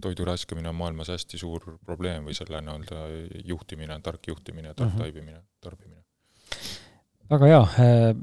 toidu 0.02 0.26
raiskamine 0.28 0.70
on 0.70 0.78
maailmas 0.78 1.12
hästi 1.14 1.40
suur 1.40 1.76
probleem 1.86 2.28
või 2.28 2.36
selle 2.36 2.61
nii-öelda 2.64 3.42
juhtimine, 3.48 4.00
tark 4.04 4.28
juhtimine, 4.32 4.74
tark 4.74 4.90
mm 4.90 4.96
-hmm. 4.96 5.04
taibimine, 5.04 5.42
tarbimine. 5.61 6.02
väga 7.30 7.46
hea, 7.50 7.62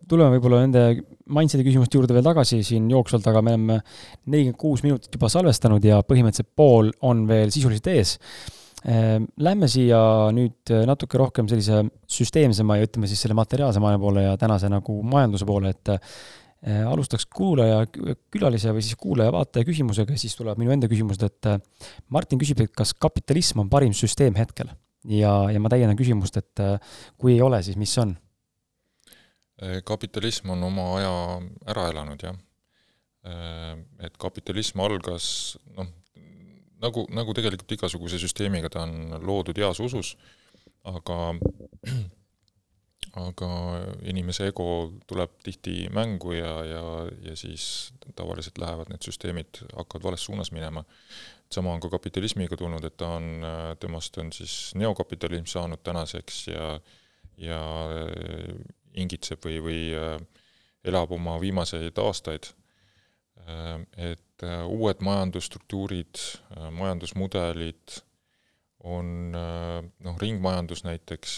tuleme 0.07 0.37
võib-olla 0.37 0.61
nende 0.63 1.03
mindset'i 1.27 1.65
küsimuste 1.65 1.97
juurde 1.97 2.13
veel 2.13 2.23
tagasi 2.23 2.61
siin 2.63 2.89
jooksvalt, 2.91 3.27
aga 3.27 3.41
me 3.41 3.55
oleme 3.57 3.79
nelikümmend 4.25 4.59
kuus 4.59 4.83
minutit 4.83 5.13
juba 5.13 5.29
salvestanud 5.29 5.83
ja 5.83 5.99
põhimõtteliselt 6.07 6.53
pool 6.55 6.91
on 7.01 7.27
veel 7.27 7.51
sisuliselt 7.51 7.87
ees 7.87 8.17
lähme 8.83 9.67
siia 9.71 9.97
nüüd 10.35 10.71
äh, 10.73 10.83
natuke 10.87 11.19
rohkem 11.19 11.47
sellise 11.47 11.85
süsteemsema 12.11 12.77
ja 12.77 12.87
ütleme 12.87 13.07
siis 13.07 13.21
selle 13.23 13.35
materiaalse 13.37 13.79
maailma 13.83 14.01
poole 14.01 14.25
ja 14.25 14.33
tänase 14.39 14.69
nagu 14.71 14.97
majanduse 15.07 15.47
poole, 15.47 15.71
et 15.71 15.91
äh, 15.93 16.81
alustaks 16.89 17.25
kuulaja, 17.31 17.85
külalise 18.33 18.73
või 18.75 18.83
siis 18.83 18.99
kuulaja-vaataja 18.99 19.67
küsimusega, 19.67 20.17
siis 20.19 20.35
tulevad 20.39 20.59
minu 20.59 20.75
enda 20.75 20.91
küsimused, 20.91 21.23
et 21.23 21.51
äh, 21.51 21.61
Martin 22.11 22.41
küsib, 22.41 22.59
et 22.65 22.75
kas 22.75 22.91
kapitalism 22.93 23.63
on 23.63 23.71
parim 23.71 23.95
süsteem 23.95 24.35
hetkel? 24.39 24.73
ja, 25.07 25.31
ja 25.51 25.59
ma 25.59 25.71
täiendan 25.71 25.99
küsimust, 25.99 26.37
et 26.39 26.61
kui 27.19 27.33
ei 27.33 27.41
ole, 27.43 27.59
siis 27.63 27.79
mis 27.79 27.95
on? 27.99 28.15
kapitalism 29.87 30.49
on 30.55 30.63
oma 30.67 30.85
aja 30.97 31.11
ära 31.71 31.83
elanud, 31.91 32.23
jah. 32.23 32.35
Et 34.03 34.15
kapitalism 34.19 34.81
algas 34.83 35.27
noh, 35.77 35.91
nagu, 36.83 37.05
nagu 37.15 37.35
tegelikult 37.35 37.77
igasuguse 37.77 38.19
süsteemiga 38.21 38.71
ta 38.71 38.83
on 38.87 39.17
loodud 39.23 39.57
heas 39.59 39.79
usus, 39.83 40.13
aga 40.89 41.19
aga 43.23 43.49
inimese 44.09 44.47
ego 44.49 44.67
tuleb 45.09 45.35
tihti 45.45 45.87
mängu 45.93 46.33
ja, 46.33 46.53
ja, 46.65 46.83
ja 47.27 47.35
siis 47.37 47.93
tavaliselt 48.17 48.57
lähevad 48.57 48.89
need 48.89 49.05
süsteemid, 49.05 49.61
hakkavad 49.75 50.07
vales 50.09 50.25
suunas 50.25 50.51
minema. 50.51 50.83
sama 51.53 51.73
on 51.73 51.79
ka 51.79 51.89
kapitalismiga 51.89 52.57
tulnud, 52.57 52.83
et 52.83 52.97
ta 52.97 53.11
on, 53.19 53.45
temast 53.79 54.17
on 54.17 54.31
siis 54.33 54.73
neokapitalism 54.75 55.45
saanud 55.45 55.83
tänaseks 55.83 56.47
ja 56.47 56.79
ja 57.37 57.59
ingitseb 58.93 59.45
või, 59.45 59.59
või 59.61 59.79
elab 60.85 61.11
oma 61.11 61.39
viimaseid 61.41 61.97
aastaid. 61.97 62.49
Et 63.43 64.43
uued 64.67 65.01
majandusstruktuurid, 65.03 66.19
majandusmudelid 66.71 67.97
on 68.87 69.09
noh, 69.35 70.15
ringmajandus 70.21 70.85
näiteks 70.87 71.33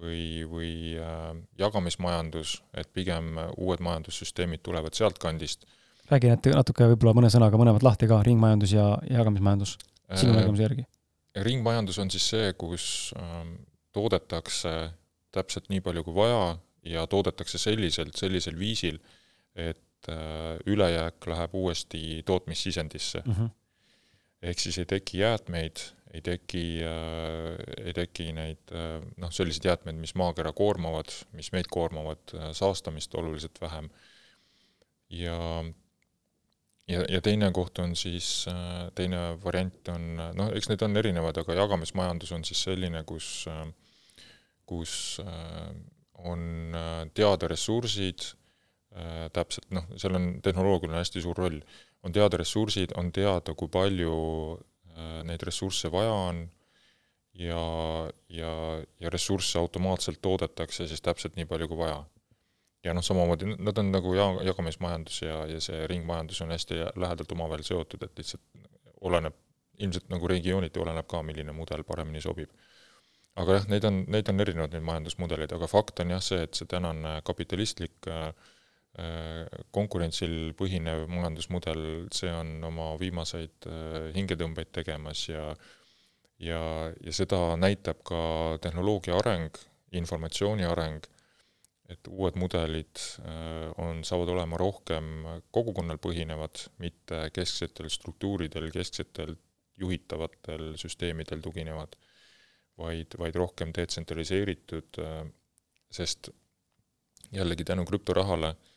või, 0.00 0.44
või 0.48 0.72
äh, 0.98 1.32
jagamismajandus, 1.60 2.58
et 2.74 2.88
pigem 2.94 3.36
uued 3.56 3.82
majandussüsteemid 3.84 4.62
tulevad 4.62 4.96
sealtkandist. 4.96 5.66
räägi 6.10 6.30
natuke, 6.32 6.54
natuke 6.56 6.88
võib-olla 6.92 7.14
mõne 7.20 7.30
sõnaga 7.32 7.60
mõlemad 7.60 7.84
lahti 7.84 8.08
ka, 8.08 8.22
ringmajandus 8.26 8.72
ja 8.72 8.86
jagamismajandus, 9.10 9.76
sinu 10.14 10.32
äh, 10.32 10.38
nägemuse 10.40 10.62
järgi. 10.62 10.86
ringmajandus 11.36 11.98
on 11.98 12.10
siis 12.10 12.28
see, 12.30 12.52
kus 12.58 13.14
ähm, 13.18 13.54
toodetakse 13.92 14.74
täpselt 15.32 15.68
nii 15.68 15.80
palju 15.84 16.04
kui 16.06 16.16
vaja 16.16 16.56
ja 16.88 17.06
toodetakse 17.06 17.58
selliselt, 17.58 18.16
sellisel 18.16 18.58
viisil, 18.58 18.98
et 19.54 19.78
äh, 20.08 20.56
ülejääk 20.66 21.26
läheb 21.26 21.54
uuesti 21.54 22.22
tootmissisendisse 22.26 23.22
mm. 23.26 23.32
-hmm. 23.32 23.48
ehk 24.42 24.58
siis 24.58 24.78
ei 24.78 24.86
teki 24.86 25.18
jäätmeid 25.18 25.76
ei 26.14 26.22
teki 26.24 26.62
äh,, 26.84 27.86
ei 27.86 27.94
teki 27.96 28.30
neid 28.36 28.72
äh, 28.72 29.02
noh, 29.20 29.32
selliseid 29.34 29.68
jäätmeid, 29.68 29.98
mis 30.00 30.14
maakera 30.18 30.52
koormavad, 30.56 31.12
mis 31.36 31.50
meid 31.52 31.68
koormavad 31.72 32.34
äh,, 32.34 32.50
saastamist 32.56 33.14
oluliselt 33.14 33.60
vähem. 33.60 33.90
ja, 35.10 35.64
ja, 36.88 37.04
ja 37.08 37.20
teine 37.20 37.50
koht 37.52 37.78
on 37.78 37.96
siis 37.96 38.46
äh,, 38.48 38.88
teine 38.94 39.36
variant 39.44 39.92
on, 39.92 40.08
noh, 40.34 40.50
eks 40.56 40.70
need 40.72 40.82
on 40.84 40.96
erinevad, 40.96 41.40
aga 41.42 41.60
jagamismajandus 41.62 42.32
on 42.32 42.44
siis 42.44 42.64
selline, 42.70 43.04
kus 43.08 43.46
äh,, 43.52 43.66
kus 44.68 45.20
äh, 45.24 45.72
on 46.24 46.74
äh, 46.76 47.06
teada 47.14 47.48
ressursid 47.48 48.32
äh,, 48.32 48.47
täpselt 49.32 49.68
noh, 49.70 49.84
seal 50.00 50.16
on 50.16 50.30
tehnoloogial 50.42 50.94
on 50.94 50.98
hästi 50.98 51.20
suur 51.22 51.36
roll, 51.36 51.58
on 52.02 52.14
teada 52.14 52.38
ressursid, 52.40 52.94
on 52.96 53.12
teada, 53.12 53.52
kui 53.54 53.68
palju 53.68 54.14
Äh, 54.98 55.18
neid 55.26 55.42
ressursse 55.46 55.90
vaja 55.94 56.12
on 56.12 56.44
ja, 57.38 57.58
ja, 58.34 58.52
ja 59.00 59.10
ressursse 59.14 59.58
automaatselt 59.60 60.18
toodetakse 60.22 60.88
siis 60.90 61.02
täpselt 61.04 61.36
nii 61.38 61.46
palju, 61.50 61.68
kui 61.70 61.78
vaja. 61.78 62.00
ja 62.86 62.94
noh, 62.96 63.04
samamoodi 63.04 63.52
nad 63.52 63.78
on 63.78 63.92
nagu 63.94 64.14
ja-, 64.16 64.40
jagamismajandus 64.48 65.20
ja, 65.22 65.36
ja 65.50 65.60
see 65.62 65.84
ringmajandus 65.92 66.40
on 66.42 66.54
hästi 66.54 66.80
lähedalt 66.96 67.34
omavahel 67.36 67.62
seotud, 67.66 68.06
et 68.06 68.18
lihtsalt 68.18 68.66
oleneb, 69.10 69.36
ilmselt 69.78 70.10
nagu 70.10 70.30
regiooniti 70.30 70.82
oleneb 70.82 71.06
ka, 71.10 71.22
milline 71.22 71.54
mudel 71.54 71.84
paremini 71.86 72.22
sobib. 72.24 72.50
aga 73.38 73.60
jah, 73.60 73.68
neid 73.70 73.86
on, 73.86 74.02
neid 74.10 74.30
on 74.32 74.46
erinevad, 74.46 74.74
neid 74.74 74.86
majandusmudeleid, 74.88 75.54
aga 75.54 75.70
fakt 75.70 76.02
on 76.02 76.16
jah 76.16 76.24
see, 76.30 76.42
et 76.42 76.58
see 76.58 76.66
tänane 76.70 77.20
kapitalistlik 77.26 78.10
äh, 78.10 78.32
Äh, 78.32 78.57
konkurentsil 79.74 80.54
põhinev 80.58 81.06
majandusmudel, 81.10 81.82
see 82.14 82.30
on 82.34 82.56
oma 82.66 82.92
viimaseid 83.00 83.68
äh, 83.70 84.08
hingetõmbeid 84.16 84.72
tegemas 84.74 85.28
ja 85.28 85.52
ja, 86.42 86.60
ja 87.02 87.14
seda 87.14 87.56
näitab 87.58 88.02
ka 88.06 88.20
tehnoloogia 88.62 89.16
areng, 89.18 89.54
informatsiooni 89.98 90.66
areng, 90.68 91.06
et 91.88 92.10
uued 92.10 92.36
mudelid 92.38 93.00
äh, 93.22 93.68
on, 93.82 94.02
saavad 94.06 94.32
olema 94.34 94.58
rohkem 94.60 95.26
kogukonnal 95.54 96.00
põhinevad, 96.02 96.64
mitte 96.82 97.28
kesksetel 97.34 97.90
struktuuridel, 97.90 98.70
kesksetel 98.74 99.36
juhitavatel 99.78 100.72
süsteemidel 100.78 101.42
tuginevad, 101.42 101.94
vaid, 102.78 103.14
vaid 103.18 103.38
rohkem 103.38 103.70
detsentraliseeritud, 103.74 104.98
sest 105.90 106.32
jällegi 107.34 107.66
tänu 107.66 107.84
krüptorahale 107.86 108.50
äh, 108.50 108.58
Äh, 108.58 108.67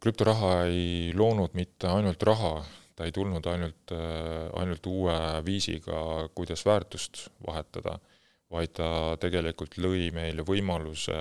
krüptoraha 0.00 0.52
ei 0.70 1.12
loonud 1.16 1.52
mitte 1.58 1.90
ainult 1.92 2.22
raha, 2.24 2.54
ta 2.96 3.04
ei 3.04 3.12
tulnud 3.12 3.44
ainult, 3.52 3.92
äh, 3.92 4.48
ainult 4.60 4.86
uue 4.86 5.16
viisiga, 5.44 6.28
kuidas 6.34 6.64
väärtust 6.64 7.26
vahetada, 7.46 7.98
vaid 8.50 8.72
ta 8.74 9.16
tegelikult 9.20 9.76
lõi 9.78 10.08
meile 10.14 10.44
võimaluse 10.46 11.18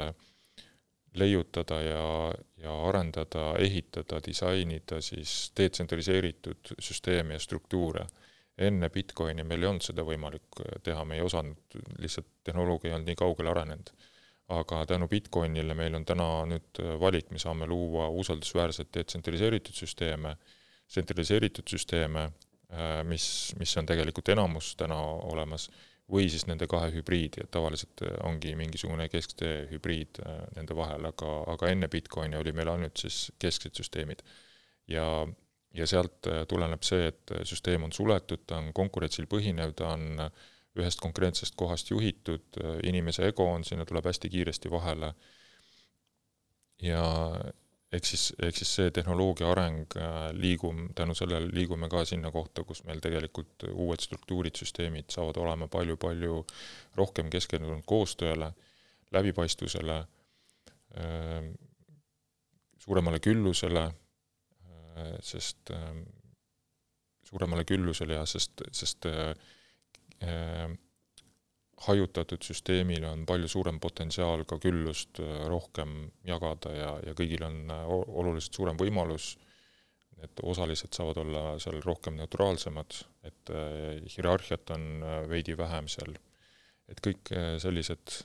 leiutada 1.20 1.82
ja, 1.82 2.06
ja 2.64 2.74
arendada, 2.88 3.52
ehitada, 3.60 4.22
disainida 4.24 5.02
siis 5.04 5.52
detsentraliseeritud 5.58 6.76
süsteeme 6.80 7.36
ja 7.36 7.40
struktuure. 7.40 8.06
enne 8.60 8.90
Bitcoini 8.90 9.44
meil 9.48 9.64
ei 9.64 9.68
olnud 9.70 9.84
seda 9.84 10.04
võimalik 10.04 10.60
teha, 10.84 11.04
me 11.08 11.16
ei 11.16 11.22
osanud, 11.24 11.80
lihtsalt 12.00 12.28
tehnoloogia 12.44 12.90
ei 12.90 12.96
olnud 12.96 13.08
nii 13.08 13.20
kaugele 13.20 13.52
arenenud 13.54 13.92
aga 14.50 14.86
tänu 14.90 15.08
Bitcoinile 15.08 15.76
meil 15.78 15.96
on 15.96 16.06
täna 16.06 16.30
nüüd 16.50 16.82
valik, 17.02 17.30
me 17.32 17.42
saame 17.42 17.68
luua 17.70 18.08
usaldusväärseid 18.10 18.90
detsentraliseeritud 18.94 19.76
süsteeme, 19.78 20.36
tsentraliseeritud 20.90 21.70
süsteeme, 21.70 22.30
äh, 22.74 23.04
mis, 23.06 23.54
mis 23.60 23.78
on 23.78 23.90
tegelikult 23.90 24.34
enamus 24.34 24.74
täna 24.80 24.98
olemas, 25.30 25.70
või 26.10 26.30
siis 26.32 26.48
nende 26.50 26.68
kahe 26.70 26.90
hübriidi, 26.94 27.44
et 27.44 27.52
tavaliselt 27.54 28.02
ongi 28.26 28.56
mingisugune 28.58 29.06
kesktee 29.14 29.68
hübriid 29.70 30.22
äh, 30.26 30.40
nende 30.58 30.78
vahel, 30.78 31.06
aga, 31.12 31.34
aga 31.54 31.70
enne 31.70 31.90
Bitcoini 31.92 32.40
oli 32.40 32.54
meil 32.56 32.74
ainult 32.74 32.98
siis 32.98 33.28
kesksed 33.40 33.78
süsteemid. 33.78 34.24
ja, 34.90 35.06
ja 35.74 35.86
sealt 35.88 36.28
äh, 36.28 36.46
tuleneb 36.50 36.84
see, 36.84 37.12
et 37.12 37.36
süsteem 37.46 37.86
on 37.86 37.94
suletud, 37.94 38.48
ta 38.48 38.58
on 38.58 38.74
konkurentsil 38.74 39.30
põhinev, 39.30 39.76
ta 39.78 39.94
on 39.94 40.26
äh, 40.26 40.48
ühest 40.78 41.02
konkreetsest 41.02 41.56
kohast 41.58 41.90
juhitud, 41.90 42.60
inimese 42.86 43.26
ego 43.28 43.48
on, 43.52 43.64
sinna 43.66 43.86
tuleb 43.90 44.06
hästi 44.06 44.30
kiiresti 44.30 44.72
vahele. 44.72 45.14
Ja 46.82 47.04
ehk 47.92 48.06
siis, 48.06 48.30
ehk 48.46 48.58
siis 48.58 48.72
see 48.78 48.92
tehnoloogia 48.94 49.50
areng 49.52 49.96
äh, 49.98 50.18
liigub, 50.38 50.78
tänu 50.96 51.16
sellele 51.18 51.50
liigume 51.54 51.90
ka 51.90 52.04
sinna 52.06 52.32
kohta, 52.32 52.64
kus 52.64 52.84
meil 52.88 53.02
tegelikult 53.04 53.66
uued 53.72 54.04
struktuurid, 54.04 54.58
süsteemid 54.60 55.10
saavad 55.14 55.40
olema 55.42 55.68
palju-palju 55.72 56.44
rohkem 57.00 57.32
keskendunud 57.34 57.84
koostööle, 57.90 58.52
läbipaistvusele, 59.16 59.98
äh, 61.02 61.50
suuremale 62.86 63.20
küllusele, 63.26 63.88
äh, 63.90 65.16
sest 65.26 65.74
suuremale 67.30 67.66
küllusele 67.66 68.16
ja 68.22 68.26
sest, 68.30 68.62
sest 68.74 69.10
Äh, 69.10 69.34
hajutatud 71.88 72.44
süsteemil 72.44 73.06
on 73.08 73.26
palju 73.28 73.50
suurem 73.52 73.80
potentsiaal 73.80 74.44
ka 74.48 74.60
küllust 74.62 75.22
äh, 75.24 75.44
rohkem 75.52 76.10
jagada 76.28 76.74
ja, 76.76 76.90
ja 77.08 77.16
kõigil 77.18 77.46
on 77.48 77.60
äh, 77.72 77.86
oluliselt 77.92 78.58
suurem 78.60 78.80
võimalus, 78.80 79.34
et 80.20 80.42
osalised 80.44 80.96
saavad 80.96 81.22
olla 81.22 81.44
seal 81.64 81.80
rohkem 81.86 82.18
neutraalsemad, 82.20 82.98
et 83.24 83.52
hierarhiat 84.12 84.74
on 84.76 84.82
veidi 85.32 85.56
vähem 85.56 85.88
seal. 85.88 86.12
et 86.92 87.00
kõik 87.00 87.32
sellised, 87.64 88.18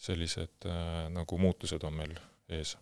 sellised 0.00 0.68
nagu 1.12 1.38
muutused 1.38 1.84
on 1.84 1.98
meil 1.98 2.16
ees. 2.48 2.78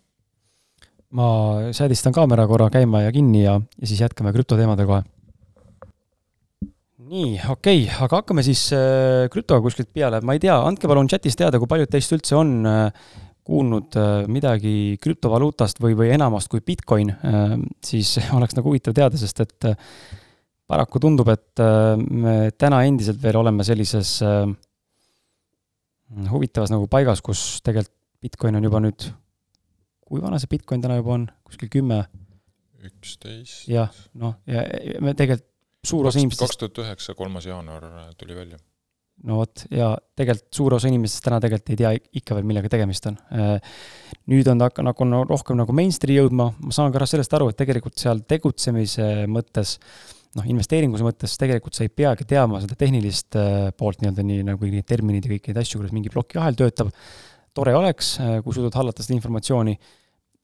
ma 1.11 1.27
seadistan 1.75 2.15
kaamera 2.15 2.47
korra 2.47 2.69
käima 2.71 3.01
ja 3.03 3.11
kinni 3.11 3.43
ja, 3.43 3.59
ja 3.59 3.87
siis 3.91 3.99
jätkame 3.99 4.31
krüptoteemadel 4.31 4.87
kohe 4.87 5.03
nii, 7.09 7.39
okei 7.49 7.83
okay,, 7.85 7.95
aga 8.05 8.19
hakkame 8.21 8.43
siis 8.45 8.67
äh, 8.75 9.25
krüptoga 9.33 9.63
kuskilt 9.65 9.89
peale, 9.95 10.19
ma 10.25 10.35
ei 10.35 10.41
tea, 10.43 10.55
andke 10.61 10.89
palun 10.89 11.09
chatis 11.09 11.37
teada, 11.39 11.59
kui 11.61 11.69
paljud 11.69 11.89
teist 11.89 12.13
üldse 12.13 12.37
on 12.37 12.51
äh, 12.69 13.09
kuulnud 13.49 13.97
äh, 13.97 14.27
midagi 14.29 14.73
krüptovaluutast 15.01 15.81
või, 15.81 15.95
või 15.97 16.11
enamast 16.13 16.51
kui 16.51 16.61
Bitcoin 16.65 17.09
siis 17.85 18.13
oleks 18.37 18.57
nagu 18.57 18.69
huvitav 18.69 18.93
teada, 18.97 19.17
sest 19.17 19.41
et 19.45 19.69
paraku 20.69 21.01
tundub, 21.01 21.31
et 21.33 21.61
me 21.97 22.51
täna 22.53 22.83
endiselt 22.85 23.17
veel 23.23 23.39
oleme 23.39 23.65
sellises 23.65 24.19
huvitavas 26.29 26.69
nagu 26.69 26.85
paigas, 26.91 27.23
kus 27.25 27.57
tegelikult 27.65 27.95
Bitcoin 28.19 28.59
on 28.59 28.65
juba 28.67 28.81
nüüd, 28.83 29.05
kui 30.03 30.21
vana 30.21 30.37
see 30.37 30.51
Bitcoin 30.51 30.81
täna 30.83 30.99
juba 30.99 31.15
on, 31.15 31.29
kuskil 31.47 31.71
kümme? 31.73 32.03
üksteist. 32.85 33.65
jah, 33.71 33.89
noh, 34.19 34.37
ja 34.47 34.61
me 35.03 35.15
tegelikult 35.17 35.48
suur 35.85 36.09
osa 36.09 36.19
inimestest 36.19 36.45
kaks 36.45 36.59
tuhat 36.59 36.83
üheksa, 36.85 37.15
kolmas 37.17 37.47
jaanuar 37.47 37.87
tuli 38.19 38.35
välja. 38.35 38.59
no 39.23 39.41
vot, 39.41 39.65
ja 39.71 39.93
tegelikult 40.19 40.59
suur 40.59 40.77
osa 40.77 40.91
inimestest 40.91 41.25
täna 41.25 41.41
tegelikult 41.43 41.73
ei 41.73 41.81
tea 41.81 41.95
ikka 42.21 42.37
veel, 42.37 42.47
millega 42.51 42.71
tegemist 42.71 43.09
on. 43.11 43.17
nüüd 44.31 44.47
on 44.51 44.61
ta 44.61 44.69
hakanud 44.69 44.95
nagu 45.01 45.25
rohkem 45.33 45.59
nagu 45.59 45.75
mainstream'i 45.75 46.21
jõudma, 46.21 46.51
ma 46.59 46.75
saan 46.75 46.95
ka 46.95 47.05
sellest 47.07 47.35
aru, 47.35 47.49
et 47.51 47.59
tegelikult 47.59 47.99
seal 47.99 48.23
tegutsemise 48.27 49.27
mõttes 49.31 49.77
noh, 50.37 50.45
investeeringuse 50.53 51.05
mõttes 51.05 51.35
tegelikult 51.41 51.77
sa 51.77 51.85
ei 51.85 51.93
peagi 51.93 52.27
teadma 52.29 52.61
seda 52.63 52.77
tehnilist 52.79 53.37
äh, 53.39 53.69
poolt 53.77 54.03
nii-öelda, 54.03 54.25
nii 54.25 54.45
nagu 54.51 54.69
neid 54.69 54.87
terminid 54.89 55.25
ja 55.25 55.33
kõiki 55.33 55.51
neid 55.51 55.61
asju, 55.63 55.81
kuidas 55.81 55.95
mingi 55.95 56.13
plokiahel 56.13 56.57
töötab. 56.59 56.91
tore 57.57 57.73
oleks, 57.75 58.13
äh, 58.21 58.37
kui 58.45 58.53
suudad 58.55 58.75
hallata 58.77 59.03
seda 59.03 59.17
informatsiooni 59.17 59.73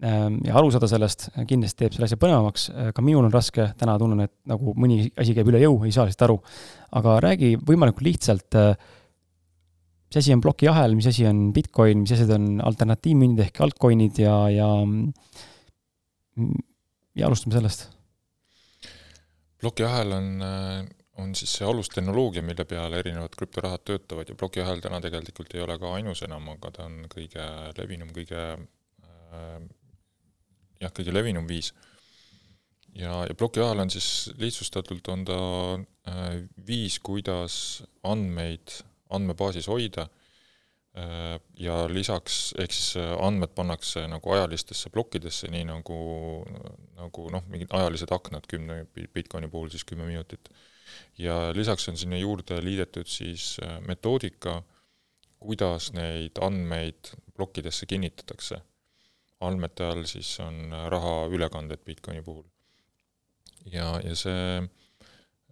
ja 0.03 0.57
aru 0.59 0.73
saada 0.73 0.89
sellest, 0.91 1.29
kindlasti 1.47 1.79
teeb 1.79 1.95
selle 1.95 2.09
asja 2.09 2.19
põnevamaks, 2.19 2.67
äh, 2.73 2.91
ka 2.95 3.03
minul 3.05 3.27
on 3.29 3.33
raske, 3.33 3.69
täna 3.79 3.95
tunnen, 4.01 4.25
et 4.27 4.33
nagu 4.51 4.75
mõni 4.75 5.05
asi 5.21 5.35
käib 5.37 5.49
üle 5.53 5.61
jõu, 5.63 5.79
ei 5.87 5.95
saa 5.95 6.07
lihtsalt 6.09 6.27
aru. 6.27 6.37
aga 6.99 7.15
räägi 7.23 7.55
võimalikult 7.63 8.07
lihtsalt, 8.07 8.59
mis 10.05 10.19
asi 10.19 10.35
on 10.35 10.43
plokiahel, 10.43 10.95
mis 10.95 11.07
asi 11.11 11.25
on 11.27 11.49
Bitcoin, 11.55 12.03
mis 12.03 12.13
asjad 12.15 12.35
on 12.35 12.59
alternatiivmündid 12.63 13.47
ehk 13.47 13.63
altcoin'id 13.65 14.19
ja, 14.19 14.37
ja 14.51 14.69
ja 17.15 17.27
alustame 17.27 17.55
sellest 17.55 17.89
plokiahel 19.65 20.11
on, 20.11 20.27
on 21.17 21.31
siis 21.35 21.55
see 21.57 21.67
alustehnoloogia, 21.67 22.43
mille 22.45 22.65
peal 22.69 22.93
erinevad 22.99 23.33
krüptorahad 23.37 23.85
töötavad 23.87 24.29
ja 24.29 24.35
plokiahel 24.37 24.83
täna 24.83 24.99
tegelikult 25.01 25.55
ei 25.55 25.63
ole 25.63 25.79
ka 25.81 25.93
ainus 25.97 26.21
enam, 26.27 26.51
aga 26.53 26.71
ta 26.75 26.85
on 26.89 26.99
kõige 27.11 27.47
levinum, 27.79 28.11
kõige 28.15 28.43
jah, 30.81 30.91
kõige 30.91 31.13
levinum 31.13 31.47
viis. 31.47 31.73
ja, 32.95 33.23
ja 33.29 33.35
plokiahel 33.35 33.79
on 33.79 33.89
siis 33.89 34.31
lihtsustatult, 34.37 35.07
on 35.07 35.25
ta 35.25 35.39
äh, 36.09 36.43
viis, 36.67 36.99
kuidas 36.99 37.83
andmeid 38.03 38.79
andmebaasis 39.09 39.67
hoida 39.71 40.09
Äh, 40.95 41.39
ja 41.59 41.81
lisaks, 41.91 42.53
ehk 42.55 42.71
siis 42.71 42.93
äh, 42.95 43.09
andmed 43.19 43.51
pannakse 43.55 44.05
nagu 44.07 44.31
ajalistesse 44.31 44.87
plokkidesse, 44.93 45.49
nii 45.51 45.65
nagu, 45.67 45.97
nagu 46.95 47.25
noh, 47.33 47.43
mingid 47.51 47.73
ajalised 47.75 48.13
aknad 48.15 48.47
kümne 48.47 48.85
Bitcoini 48.95 49.49
puhul 49.51 49.73
siis 49.73 49.83
kümme 49.83 50.07
minutit. 50.07 50.47
ja 51.19 51.51
lisaks 51.55 51.89
on 51.89 51.97
sinna 51.97 52.15
juurde 52.17 52.61
liidetud 52.63 53.11
siis 53.11 53.57
metoodika, 53.83 54.61
kuidas 55.39 55.91
neid 55.91 56.39
andmeid 56.39 57.11
plokkidesse 57.35 57.85
kinnitatakse. 57.91 58.61
Andmete 59.41 59.83
all 59.83 60.05
siis 60.09 60.39
on 60.39 60.73
rahaülekanded 60.89 61.83
Bitcoini 61.85 62.21
puhul. 62.23 62.43
ja, 63.71 63.99
ja 64.03 64.15
see 64.15 64.63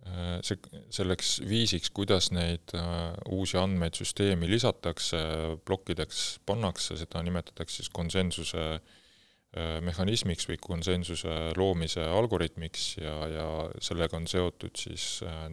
Äh, 0.04 0.42
see, 0.44 0.58
selleks 0.92 1.38
viisiks, 1.48 1.88
kuidas 1.96 2.28
neid 2.36 2.74
äh, 2.76 3.14
uusi 3.32 3.56
andmeid 3.56 3.96
süsteemi 3.96 4.50
lisatakse, 4.52 5.20
plokkideks 5.64 6.42
pannakse, 6.44 6.98
seda 7.00 7.22
nimetatakse 7.24 7.80
siis 7.80 7.92
konsensuse 7.96 8.66
äh, 8.74 9.78
mehhanismiks 9.86 10.50
või 10.50 10.60
konsensuse 10.60 11.38
loomise 11.56 12.04
algoritmiks 12.04 12.90
ja, 13.00 13.16
ja 13.32 13.48
sellega 13.80 14.20
on 14.20 14.28
seotud 14.28 14.76
siis 14.76 15.06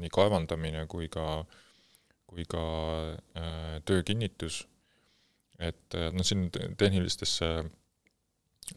nii 0.02 0.10
kaevandamine 0.10 0.82
kui 0.90 1.06
ka, 1.12 1.44
kui 2.26 2.42
ka 2.50 2.64
töökinnitus. 3.86 4.64
et 5.60 5.94
noh, 6.16 6.24
siin 6.26 6.48
tehnilistesse, 6.80 7.52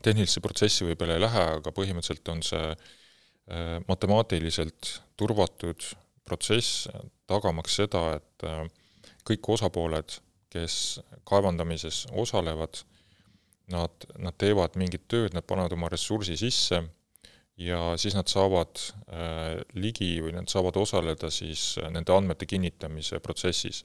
tehnilisse 0.04 0.42
protsessi 0.44 0.88
võib-olla 0.88 1.18
ei 1.18 1.24
lähe, 1.24 1.44
aga 1.58 1.74
põhimõtteliselt 1.76 2.32
on 2.34 2.42
see 2.46 2.70
äh, 2.72 3.78
matemaatiliselt 3.88 4.94
turvatud 5.20 5.86
protsess, 6.26 6.88
tagamaks 7.28 7.80
seda, 7.82 8.04
et 8.18 8.48
äh, 8.48 8.64
kõik 9.28 9.50
osapooled, 9.56 10.18
kes 10.54 11.00
kaevandamises 11.28 12.04
osalevad, 12.20 12.84
nad, 13.74 14.06
nad 14.20 14.36
teevad 14.38 14.76
mingit 14.78 15.08
tööd, 15.10 15.34
nad 15.34 15.46
panevad 15.48 15.74
oma 15.74 15.90
ressursi 15.92 16.36
sisse 16.38 16.84
ja 17.58 17.80
siis 18.02 18.16
nad 18.18 18.30
saavad 18.30 18.82
äh, 19.08 19.62
ligi 19.78 20.18
või 20.24 20.36
nad 20.36 20.50
saavad 20.52 20.78
osaleda 20.82 21.30
siis 21.32 21.76
nende 21.94 22.14
andmete 22.16 22.48
kinnitamise 22.50 23.22
protsessis. 23.24 23.84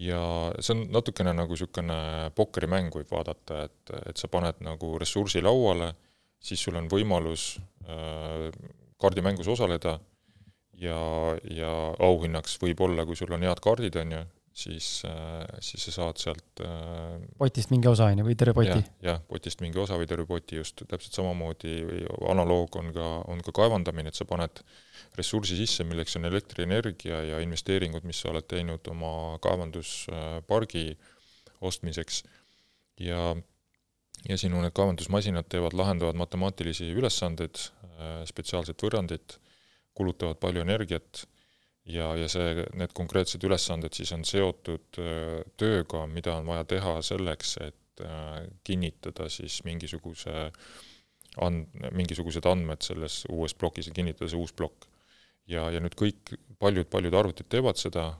Ja 0.00 0.20
see 0.58 0.74
on 0.74 0.86
natukene 0.94 1.32
nagu 1.36 1.54
niisugune 1.54 2.30
pokkerimäng, 2.34 2.94
võib 2.94 3.12
vaadata, 3.12 3.64
et, 3.68 3.94
et 4.10 4.18
sa 4.18 4.28
paned 4.28 4.58
nagu 4.64 4.96
ressursi 4.98 5.42
lauale, 5.44 5.92
siis 6.44 6.60
sul 6.60 6.76
on 6.80 6.90
võimalus 6.90 7.54
Äh, 7.88 8.52
kaardimängus 9.00 9.48
osaleda 9.48 9.98
ja, 10.80 10.96
ja 11.50 11.70
auhinnaks 12.00 12.54
võib 12.62 12.80
olla, 12.86 13.04
kui 13.04 13.18
sul 13.18 13.34
on 13.36 13.42
head 13.44 13.60
kaardid, 13.60 13.98
on 14.00 14.14
ju, 14.14 14.20
siis, 14.54 15.02
äh, 15.08 15.46
siis 15.60 15.88
sa 15.88 15.94
saad 15.96 16.20
sealt 16.22 16.62
äh, 16.62 17.18
potist 17.38 17.72
mingi 17.74 17.88
osa, 17.90 18.06
on 18.12 18.22
ju, 18.22 18.26
või 18.28 18.36
terve 18.38 18.54
poti? 18.56 18.82
jah, 19.02 19.18
potist 19.28 19.64
mingi 19.64 19.80
osa 19.82 19.98
või 19.98 20.06
terve 20.10 20.26
poti, 20.30 20.60
just, 20.60 20.84
täpselt 20.90 21.18
samamoodi 21.18 21.74
või 21.88 22.04
analoog 22.30 22.78
on 22.78 22.92
ka, 22.94 23.08
on 23.32 23.42
ka 23.44 23.54
kaevandamine, 23.58 24.12
et 24.12 24.18
sa 24.18 24.26
paned 24.28 24.62
ressursi 25.18 25.58
sisse, 25.58 25.86
milleks 25.86 26.14
on 26.20 26.30
elektrienergia 26.30 27.20
ja 27.32 27.42
investeeringud, 27.42 28.06
mis 28.06 28.22
sa 28.22 28.30
oled 28.30 28.46
teinud 28.50 28.86
oma 28.94 29.40
kaevanduspargi 29.42 30.86
ostmiseks 31.64 32.22
ja 33.02 33.34
ja 34.24 34.38
sinu 34.40 34.62
need 34.62 34.72
kaevandusmasinad 34.72 35.50
teevad, 35.52 35.74
lahendavad 35.76 36.16
matemaatilisi 36.16 36.86
ülesandeid, 36.96 37.58
äh, 37.98 38.22
spetsiaalset 38.30 38.80
võrrandit, 38.86 39.38
kulutavad 39.94 40.38
palju 40.42 40.62
energiat 40.64 41.26
ja, 41.84 42.10
ja 42.16 42.28
see, 42.30 42.64
need 42.78 42.94
konkreetsed 42.96 43.44
ülesanded 43.44 43.96
siis 43.96 44.12
on 44.16 44.24
seotud 44.28 45.00
äh, 45.02 45.42
tööga, 45.60 46.04
mida 46.10 46.38
on 46.40 46.48
vaja 46.48 46.66
teha 46.76 46.96
selleks, 47.04 47.56
et 47.64 48.04
äh, 48.04 48.44
kinnitada 48.64 49.28
siis 49.32 49.60
mingisuguse 49.66 50.50
and-, 51.44 51.88
mingisugused 51.96 52.46
andmed 52.48 52.84
selles 52.86 53.22
uues 53.30 53.56
plokis 53.58 53.90
ja 53.90 53.96
kinnitada 53.96 54.30
see 54.30 54.40
uus 54.40 54.54
plokk. 54.56 54.88
ja, 55.50 55.68
ja 55.70 55.80
nüüd 55.82 55.96
kõik, 55.98 56.36
paljud-paljud 56.58 57.14
arvutid 57.14 57.50
teevad 57.52 57.76
seda 57.76 58.14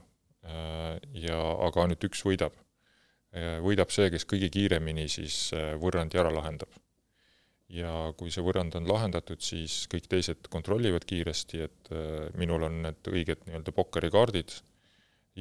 ja 1.17 1.37
aga 1.65 1.81
ainult 1.81 2.03
üks 2.05 2.19
võidab 2.21 2.53
võidab 3.65 3.91
see, 3.91 4.09
kes 4.13 4.25
kõige 4.29 4.49
kiiremini 4.53 5.07
siis 5.11 5.49
äh, 5.55 5.73
võrrandi 5.79 6.19
ära 6.19 6.31
lahendab. 6.33 6.71
Ja 7.75 7.91
kui 8.17 8.31
see 8.33 8.43
võrrand 8.45 8.77
on 8.79 8.87
lahendatud, 8.89 9.41
siis 9.43 9.83
kõik 9.91 10.07
teised 10.11 10.47
kontrollivad 10.53 11.05
kiiresti, 11.07 11.65
et 11.65 11.91
äh, 11.91 12.29
minul 12.39 12.67
on 12.67 12.81
need 12.87 13.11
õiged 13.11 13.45
nii-öelda 13.47 13.73
pokkerikaardid 13.75 14.55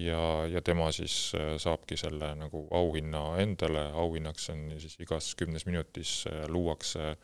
ja, 0.01 0.21
ja 0.51 0.63
tema 0.65 0.91
siis 0.95 1.17
äh, 1.39 1.55
saabki 1.63 1.99
selle 2.01 2.33
nagu 2.41 2.65
auhinna 2.75 3.25
endale, 3.43 3.87
auhinnaks 4.05 4.51
on 4.55 4.67
siis 4.83 4.99
igas 5.05 5.33
kümnes 5.39 5.69
minutis 5.69 6.25
luuakse 6.51 7.15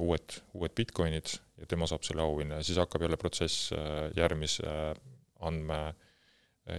uued, 0.00 0.40
uued 0.56 0.72
Bitcoinid 0.74 1.34
ja 1.60 1.66
tema 1.70 1.86
saab 1.86 2.02
selle 2.02 2.24
auhinna 2.24 2.58
ja 2.58 2.66
siis 2.66 2.80
hakkab 2.80 3.04
jälle 3.04 3.18
protsess 3.20 3.68
järgmise 4.16 4.72
andme, 5.44 5.78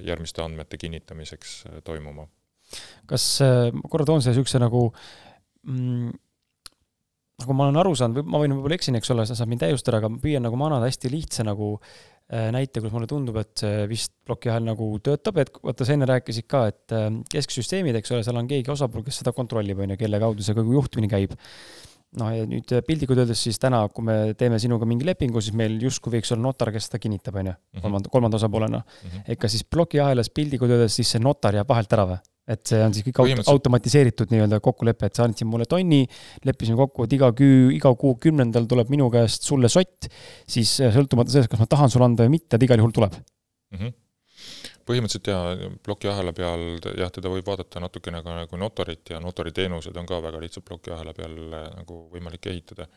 järgmiste 0.03 0.43
andmete 0.43 0.77
kinnitamiseks 0.81 1.53
toimuma. 1.87 2.25
Kas, 3.09 3.25
äh, 3.41 3.69
ma 3.73 3.89
korra 3.89 4.05
toon 4.05 4.21
siia 4.21 4.33
niisuguse 4.33 4.61
nagu 4.61 4.83
mm, 5.65 6.11
nagu 7.39 7.55
ma 7.55 7.67
olen 7.67 7.81
aru 7.81 7.95
saanud, 7.97 8.19
või 8.19 8.33
ma 8.33 8.43
võin 8.43 8.55
võib-olla 8.57 8.77
eksin, 8.79 8.99
eks 8.99 9.11
ole, 9.15 9.25
sa 9.27 9.37
saad 9.37 9.51
mind 9.51 9.63
täiustada, 9.63 9.99
aga 10.01 10.11
ma 10.11 10.21
püüan 10.21 10.43
nagu 10.45 10.59
manada 10.59 10.89
hästi 10.89 11.11
lihtsa 11.13 11.45
nagu 11.47 11.73
äh, 11.79 12.49
näite, 12.55 12.83
kus 12.83 12.93
mulle 12.95 13.09
tundub, 13.09 13.39
et 13.41 13.53
see 13.61 13.85
vist 13.91 14.13
plokiahel 14.27 14.65
nagu 14.67 14.91
töötab, 15.05 15.39
et 15.43 15.51
vaata, 15.63 15.87
sa 15.87 15.95
enne 15.95 16.09
rääkisid 16.09 16.49
ka, 16.51 16.65
et 16.73 16.95
äh, 16.95 17.11
kesksüsteemid, 17.31 17.99
eks 17.99 18.15
ole, 18.15 18.25
seal 18.27 18.39
on 18.41 18.49
keegi 18.49 18.73
osapool, 18.75 19.05
kes 19.07 19.21
seda 19.23 19.35
kontrollib, 19.35 19.79
on 19.85 19.95
ju, 19.95 20.01
kelle 20.01 20.21
kaudu 20.21 20.45
see 20.45 20.57
kogu 20.57 20.75
juhtimine 20.75 21.11
käib 21.11 21.37
noh, 22.17 22.31
ja 22.33 22.45
nüüd 22.49 22.71
piltlikult 22.87 23.21
öeldes 23.21 23.41
siis 23.45 23.59
täna, 23.61 23.81
kui 23.93 24.05
me 24.07 24.17
teeme 24.37 24.57
sinuga 24.61 24.87
mingi 24.89 25.05
lepingu, 25.07 25.41
siis 25.43 25.55
meil 25.57 25.77
justkui 25.83 26.15
võiks 26.17 26.33
olla 26.33 26.47
notar, 26.47 26.71
kes 26.73 26.89
seda 26.89 27.01
kinnitab, 27.01 27.37
on 27.41 27.51
ju, 27.51 27.55
mhm. 27.55 27.83
kolmanda, 27.85 28.11
kolmanda 28.13 28.39
osapoolena 28.39 28.81
mm. 28.81 29.09
-hmm. 29.09 29.31
ega 29.35 29.51
siis 29.51 29.63
plokiahelas 29.63 30.31
piltlikult 30.33 30.73
öeldes 30.73 30.95
siis 30.99 31.11
see 31.15 31.21
notar 31.21 31.55
jääb 31.55 31.69
vahelt 31.69 31.93
ära 31.93 32.07
või? 32.13 32.19
Et 32.49 32.65
see 32.71 32.81
on 32.83 32.95
siis 32.95 33.05
kõik 33.05 33.21
auto, 33.23 33.45
automatiseeritud 33.53 34.33
nii-öelda 34.33 34.59
kokkulepe, 34.63 35.09
et 35.09 35.19
sa 35.19 35.27
andsid 35.27 35.49
mulle 35.49 35.67
tonni, 35.69 36.01
leppisime 36.47 36.79
kokku, 36.79 37.05
et 37.05 37.15
iga 37.17 37.31
küü, 37.37 37.69
iga 37.77 37.93
kuu 37.99 38.15
kümnendal 38.21 38.67
tuleb 38.69 38.91
minu 38.93 39.09
käest 39.13 39.47
sulle 39.47 39.71
sott, 39.71 40.09
siis 40.49 40.75
äh, 40.83 40.93
sõltumata 40.95 41.33
sellest, 41.35 41.51
kas 41.53 41.61
ma 41.61 41.69
tahan 41.69 41.93
sulle 41.93 42.09
anda 42.09 42.25
või 42.27 42.39
mitte, 42.39 42.55
ta 42.55 42.61
igal 42.65 42.81
juhul 42.81 42.95
tuleb 42.95 43.17
mm. 43.19 43.81
-hmm 43.81 43.97
põhimõtteliselt 44.89 45.29
jaa, 45.29 45.69
plokiahela 45.85 46.33
peal 46.33 46.63
jah, 46.97 47.11
teda 47.13 47.29
võib 47.29 47.45
vaadata 47.45 47.81
natukene 47.83 48.23
ka 48.25 48.39
nagu 48.39 48.57
notarit 48.57 49.11
ja 49.13 49.19
notariteenused 49.21 49.97
on 50.01 50.07
ka 50.09 50.17
väga 50.23 50.41
lihtsalt 50.41 50.65
plokiahela 50.65 51.13
peal 51.17 51.35
äh, 51.53 51.67
nagu 51.77 52.01
võimalik 52.13 52.49
ehitada. 52.49 52.89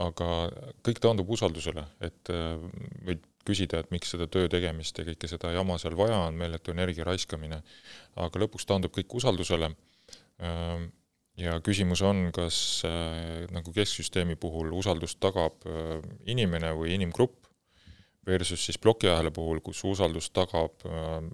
aga 0.00 0.26
kõik 0.86 1.00
taandub 1.02 1.28
usaldusele, 1.34 1.82
et 2.00 2.30
äh, 2.32 2.56
võid 3.04 3.26
küsida, 3.46 3.80
et 3.80 3.90
miks 3.94 4.12
seda 4.14 4.26
töö 4.30 4.48
tegemist 4.52 4.98
ja 4.98 5.06
kõike 5.08 5.28
seda 5.30 5.52
jama 5.54 5.78
seal 5.80 5.96
vaja 5.98 6.18
on, 6.26 6.38
meeletu 6.40 6.74
energia 6.74 7.06
raiskamine, 7.08 7.60
aga 8.20 8.42
lõpuks 8.42 8.68
taandub 8.68 8.94
kõik 8.94 9.20
usaldusele. 9.20 9.72
Ja 11.40 11.54
küsimus 11.64 12.02
on, 12.04 12.26
kas 12.36 12.56
äh, 12.84 13.46
nagu 13.54 13.72
kesksüsteemi 13.72 14.36
puhul 14.40 14.74
usaldust 14.76 15.16
tagab 15.22 15.62
äh, 15.64 16.00
inimene 16.28 16.74
või 16.76 16.92
inimgrupp 16.98 17.46
versus 18.26 18.66
siis 18.66 18.76
plokiahela 18.78 19.30
puhul, 19.32 19.62
kus 19.64 19.80
usaldus 19.88 20.28
tagab 20.36 20.84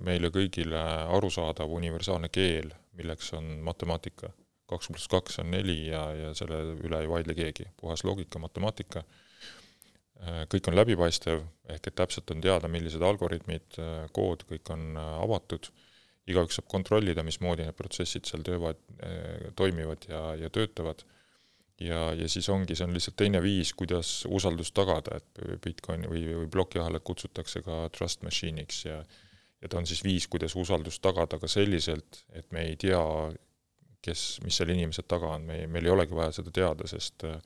meile 0.06 0.30
kõigile 0.30 0.78
arusaadav 1.16 1.72
universaalne 1.74 2.30
keel, 2.30 2.70
milleks 2.96 3.32
on 3.34 3.56
matemaatika. 3.66 4.30
kaks 4.70 4.88
pluss 4.90 5.08
kaks 5.10 5.40
on 5.42 5.50
neli 5.50 5.88
ja, 5.88 6.04
ja 6.14 6.30
selle 6.34 6.60
üle 6.86 7.00
ei 7.02 7.10
vaidle 7.10 7.34
keegi, 7.34 7.66
puhas 7.80 8.04
loogika, 8.06 8.38
matemaatika 8.38 9.02
kõik 10.52 10.70
on 10.70 10.78
läbipaistev, 10.78 11.42
ehk 11.74 11.90
et 11.90 11.98
täpselt 11.98 12.30
on 12.32 12.40
teada, 12.44 12.70
millised 12.72 13.02
algoritmid, 13.04 13.76
kood, 14.16 14.46
kõik 14.48 14.70
on 14.74 14.96
avatud, 14.96 15.68
igaüks 16.26 16.58
saab 16.58 16.70
kontrollida, 16.72 17.22
mismoodi 17.26 17.66
need 17.66 17.76
protsessid 17.78 18.26
seal 18.26 18.42
töövad, 18.46 18.80
toimivad 19.58 20.08
ja, 20.10 20.22
ja 20.40 20.50
töötavad, 20.50 21.04
ja, 21.78 22.08
ja 22.16 22.30
siis 22.32 22.48
ongi, 22.50 22.74
see 22.74 22.88
on 22.88 22.96
lihtsalt 22.96 23.18
teine 23.20 23.42
viis, 23.44 23.74
kuidas 23.76 24.24
usaldust 24.26 24.74
tagada, 24.74 25.20
et 25.20 25.60
Bitcoini 25.62 26.10
või, 26.10 26.24
või 26.40 26.50
plokiahelat 26.56 27.04
kutsutakse 27.06 27.62
ka 27.66 27.84
trust 27.94 28.26
machine'iks 28.26 28.84
ja 28.88 29.04
ja 29.62 29.68
ta 29.68 29.80
on 29.80 29.86
siis 29.88 30.04
viis, 30.04 30.28
kuidas 30.30 30.56
usaldust 30.56 31.02
tagada 31.02 31.38
ka 31.42 31.48
selliselt, 31.50 32.22
et 32.36 32.50
me 32.54 32.66
ei 32.68 32.76
tea, 32.80 33.00
kes, 34.04 34.24
mis 34.44 34.58
seal 34.58 34.72
inimesed 34.74 35.08
taga 35.10 35.32
on, 35.36 35.46
me 35.48 35.62
ei, 35.62 35.70
meil 35.70 35.88
ei 35.88 35.94
olegi 35.94 36.16
vaja 36.16 36.36
seda 36.38 36.52
teada, 36.54 36.88
sest 36.90 37.24
äh, 37.26 37.38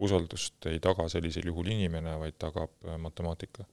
usaldust 0.00 0.70
ei 0.70 0.80
taga 0.82 1.06
sellisel 1.12 1.50
juhul 1.50 1.70
inimene, 1.72 2.16
vaid 2.20 2.38
tagab 2.40 2.72
äh, 2.86 2.96
matemaatika. 3.00 3.66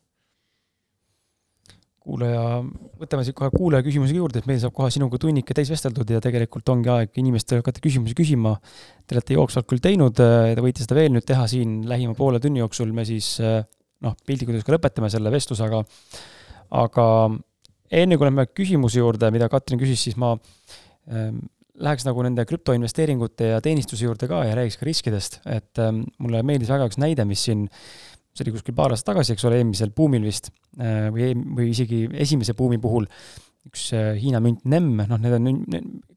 kuulaja, 2.07 2.61
võtame 3.01 3.25
siit 3.27 3.35
kohe 3.35 3.51
kuulaja 3.51 3.83
küsimusega 3.83 4.21
juurde, 4.21 4.39
et 4.39 4.45
meil 4.47 4.61
saab 4.63 4.71
kohe 4.77 4.87
sinuga 4.95 5.19
tunnike 5.19 5.55
täis 5.57 5.67
vesteldud 5.73 6.07
ja 6.13 6.21
tegelikult 6.23 6.69
ongi 6.71 6.87
aeg 6.93 7.19
inimestele 7.19 7.59
hakata 7.59 7.83
küsimusi 7.83 8.15
küsima. 8.15 8.53
Te 9.03 9.17
olete 9.17 9.35
jooksvalt 9.35 9.67
küll 9.67 9.83
teinud, 9.83 10.21
äh, 10.23 10.53
te 10.55 10.63
võite 10.63 10.85
seda 10.85 10.95
veel 10.99 11.11
nüüd 11.15 11.27
teha 11.27 11.49
siin 11.51 11.81
lähima 11.89 12.15
poole 12.15 12.39
tunni 12.43 12.63
jooksul, 12.63 12.95
me 12.95 13.03
siis 13.07 13.33
äh, 13.43 13.59
noh, 14.05 14.15
piltlikult 14.25 14.55
öeldes 14.55 14.67
ka 14.67 14.75
lõpetame 14.77 15.11
selle 15.11 15.33
vestluse, 15.33 15.67
aga 15.67 15.83
aga 16.77 17.05
enne 17.91 18.17
kui 18.17 18.27
lähme 18.27 18.47
küsimuse 18.51 18.99
juurde, 18.99 19.29
mida 19.31 19.47
Katrin 19.51 19.79
küsis, 19.79 20.01
siis 20.07 20.17
ma 20.19 20.33
ähm, 21.11 21.45
läheks 21.83 22.05
nagu 22.07 22.23
nende 22.25 22.45
krüptoinvesteeringute 22.49 23.51
ja 23.53 23.63
teenistuse 23.63 24.07
juurde 24.07 24.29
ka 24.29 24.43
ja 24.47 24.55
räägiks 24.57 24.79
ka 24.79 24.87
riskidest, 24.87 25.41
et 25.45 25.81
ähm, 25.83 26.05
mulle 26.23 26.43
meeldis 26.47 26.71
väga 26.73 26.87
üks 26.89 26.99
näide, 27.01 27.25
mis 27.29 27.43
siin, 27.47 27.67
see 28.33 28.45
oli 28.45 28.55
kuskil 28.55 28.77
paar 28.77 28.95
aastat 28.95 29.13
tagasi, 29.13 29.35
eks 29.35 29.45
ole, 29.49 29.59
eelmisel 29.61 29.93
buumil 29.97 30.25
vist 30.25 30.51
äh,, 30.79 31.09
või, 31.13 31.33
või 31.57 31.71
isegi 31.73 32.05
esimese 32.25 32.57
buumi 32.57 32.81
puhul. 32.81 33.05
äh,, 33.05 33.46
üks 33.67 33.83
äh, 33.95 34.15
Hiina 34.19 34.39
münt 34.43 34.63
NEM, 34.69 34.89
noh, 35.09 35.19
need 35.21 35.35
on, 35.37 35.47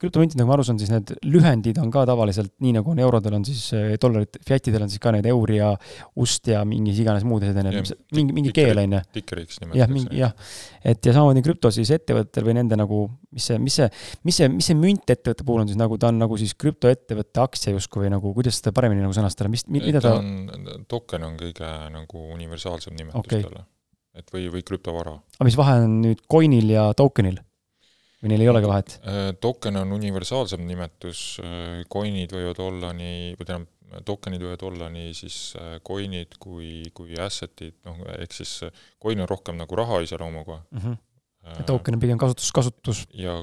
krüptomüntid, 0.01 0.39
nagu 0.39 0.49
ma 0.51 0.57
aru 0.57 0.65
saan, 0.67 0.79
siis 0.81 0.91
need 0.93 1.13
lühendid 1.27 1.79
on 1.83 1.91
ka 1.93 2.05
tavaliselt 2.09 2.53
nii, 2.63 2.75
nagu 2.79 2.93
on 2.93 3.01
eurodel 3.03 3.37
on 3.39 3.47
siis 3.47 3.63
äh, 3.77 3.95
dollarid, 4.01 4.39
fiatidel 4.47 4.87
on 4.87 4.93
siis 4.93 5.03
ka 5.03 5.13
need 5.15 5.29
euri 5.31 5.59
ja 5.59 5.71
ust 6.21 6.51
ja 6.51 6.63
mingis 6.69 7.01
iganes 7.03 7.27
muud 7.29 7.45
asjad, 7.47 7.61
on 7.63 7.81
ju, 7.81 7.99
mingi, 8.17 8.37
mingi 8.37 8.55
keel, 8.57 8.81
on 8.83 8.99
ju. 8.99 9.03
tikkeriks 9.19 9.61
nimetatakse. 9.63 9.81
jah, 9.83 9.93
mingi, 9.95 10.21
jah. 10.21 10.55
et 10.93 11.11
ja 11.11 11.17
samamoodi 11.17 11.45
krüpto 11.47 11.73
siis 11.75 11.93
ettevõttel 11.97 12.47
või 12.47 12.57
nende 12.61 12.79
nagu, 12.81 13.03
mis 13.35 13.51
see, 13.51 13.59
mis 13.63 13.81
see, 13.81 13.91
mis 14.29 14.41
see, 14.41 14.51
mis 14.53 14.71
see 14.71 14.79
münt 14.79 15.11
ettevõtte 15.11 15.47
puhul 15.47 15.65
on 15.65 15.73
siis 15.73 15.81
nagu, 15.81 15.99
ta 16.01 16.13
on 16.13 16.23
nagu 16.23 16.39
siis 16.41 16.55
krüptoettevõtte 16.61 17.45
aktsia 17.45 17.75
justkui 17.77 18.07
või 18.07 18.15
nagu, 18.15 18.35
kuidas 18.37 18.61
seda 18.61 18.75
paremini 18.77 19.05
nagu 19.05 19.17
sõnastada, 19.17 19.53
mis, 19.53 19.67
mida 19.71 19.99
ta, 20.01 20.17
ta 20.17 20.23
on, 20.23 20.87
token 20.91 21.29
on 21.29 21.37
kõige 21.41 21.75
nagu 21.95 22.25
universaalsem 22.37 22.97
nimetus 22.97 23.21
okay. 23.25 23.45
talle 23.47 23.67
et 24.19 24.33
või, 24.35 24.49
või 24.53 24.65
krüptovara. 24.67 25.15
aga 25.39 25.47
mis 25.47 25.59
vahe 25.59 25.79
on 25.85 26.01
nüüd 26.05 26.23
coin'il 26.31 26.73
ja 26.73 26.91
token'il? 26.99 27.39
või 28.21 28.33
neil 28.33 28.45
ei 28.45 28.53
olegi 28.53 28.69
vahet? 28.69 28.97
Äh, 29.09 29.21
token 29.41 29.81
on 29.81 29.93
universaalsem 29.97 30.65
nimetus, 30.69 31.41
äh, 31.43 31.83
coin'id 31.93 32.33
võivad 32.37 32.61
olla 32.63 32.95
nii, 32.97 33.37
või 33.39 33.49
tähendab, 33.49 33.77
token'id 34.07 34.43
võivad 34.45 34.65
olla 34.69 34.89
nii 34.93 35.15
siis 35.19 35.37
äh, 35.59 35.79
coin'id 35.87 36.37
kui, 36.43 36.91
kui 36.95 37.17
asset'id, 37.19 37.81
noh, 37.89 38.03
ehk 38.21 38.37
siis 38.37 38.61
coin 39.03 39.23
on 39.25 39.31
rohkem 39.31 39.59
nagu 39.59 39.79
raha 39.79 40.03
iseloomuga 40.05 40.61
mm. 40.61 40.83
-hmm. 40.83 40.99
ja 41.57 41.65
token 41.67 41.97
on 41.97 42.03
pigem 42.05 42.21
kasutus, 42.21 42.53
kasutus. 42.55 43.07
ja 43.15 43.41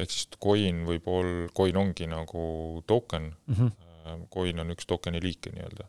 ehk 0.00 0.10
siis 0.12 0.28
coin 0.36 0.84
võib 0.88 1.08
olla, 1.08 1.48
coin 1.56 1.76
ongi 1.76 2.10
nagu 2.10 2.82
token 2.86 3.32
mm, 3.46 3.54
-hmm. 3.54 4.26
coin 4.34 4.60
on 4.60 4.76
üks 4.76 4.86
tokeni 4.86 5.22
liike 5.22 5.54
nii-öelda. 5.54 5.88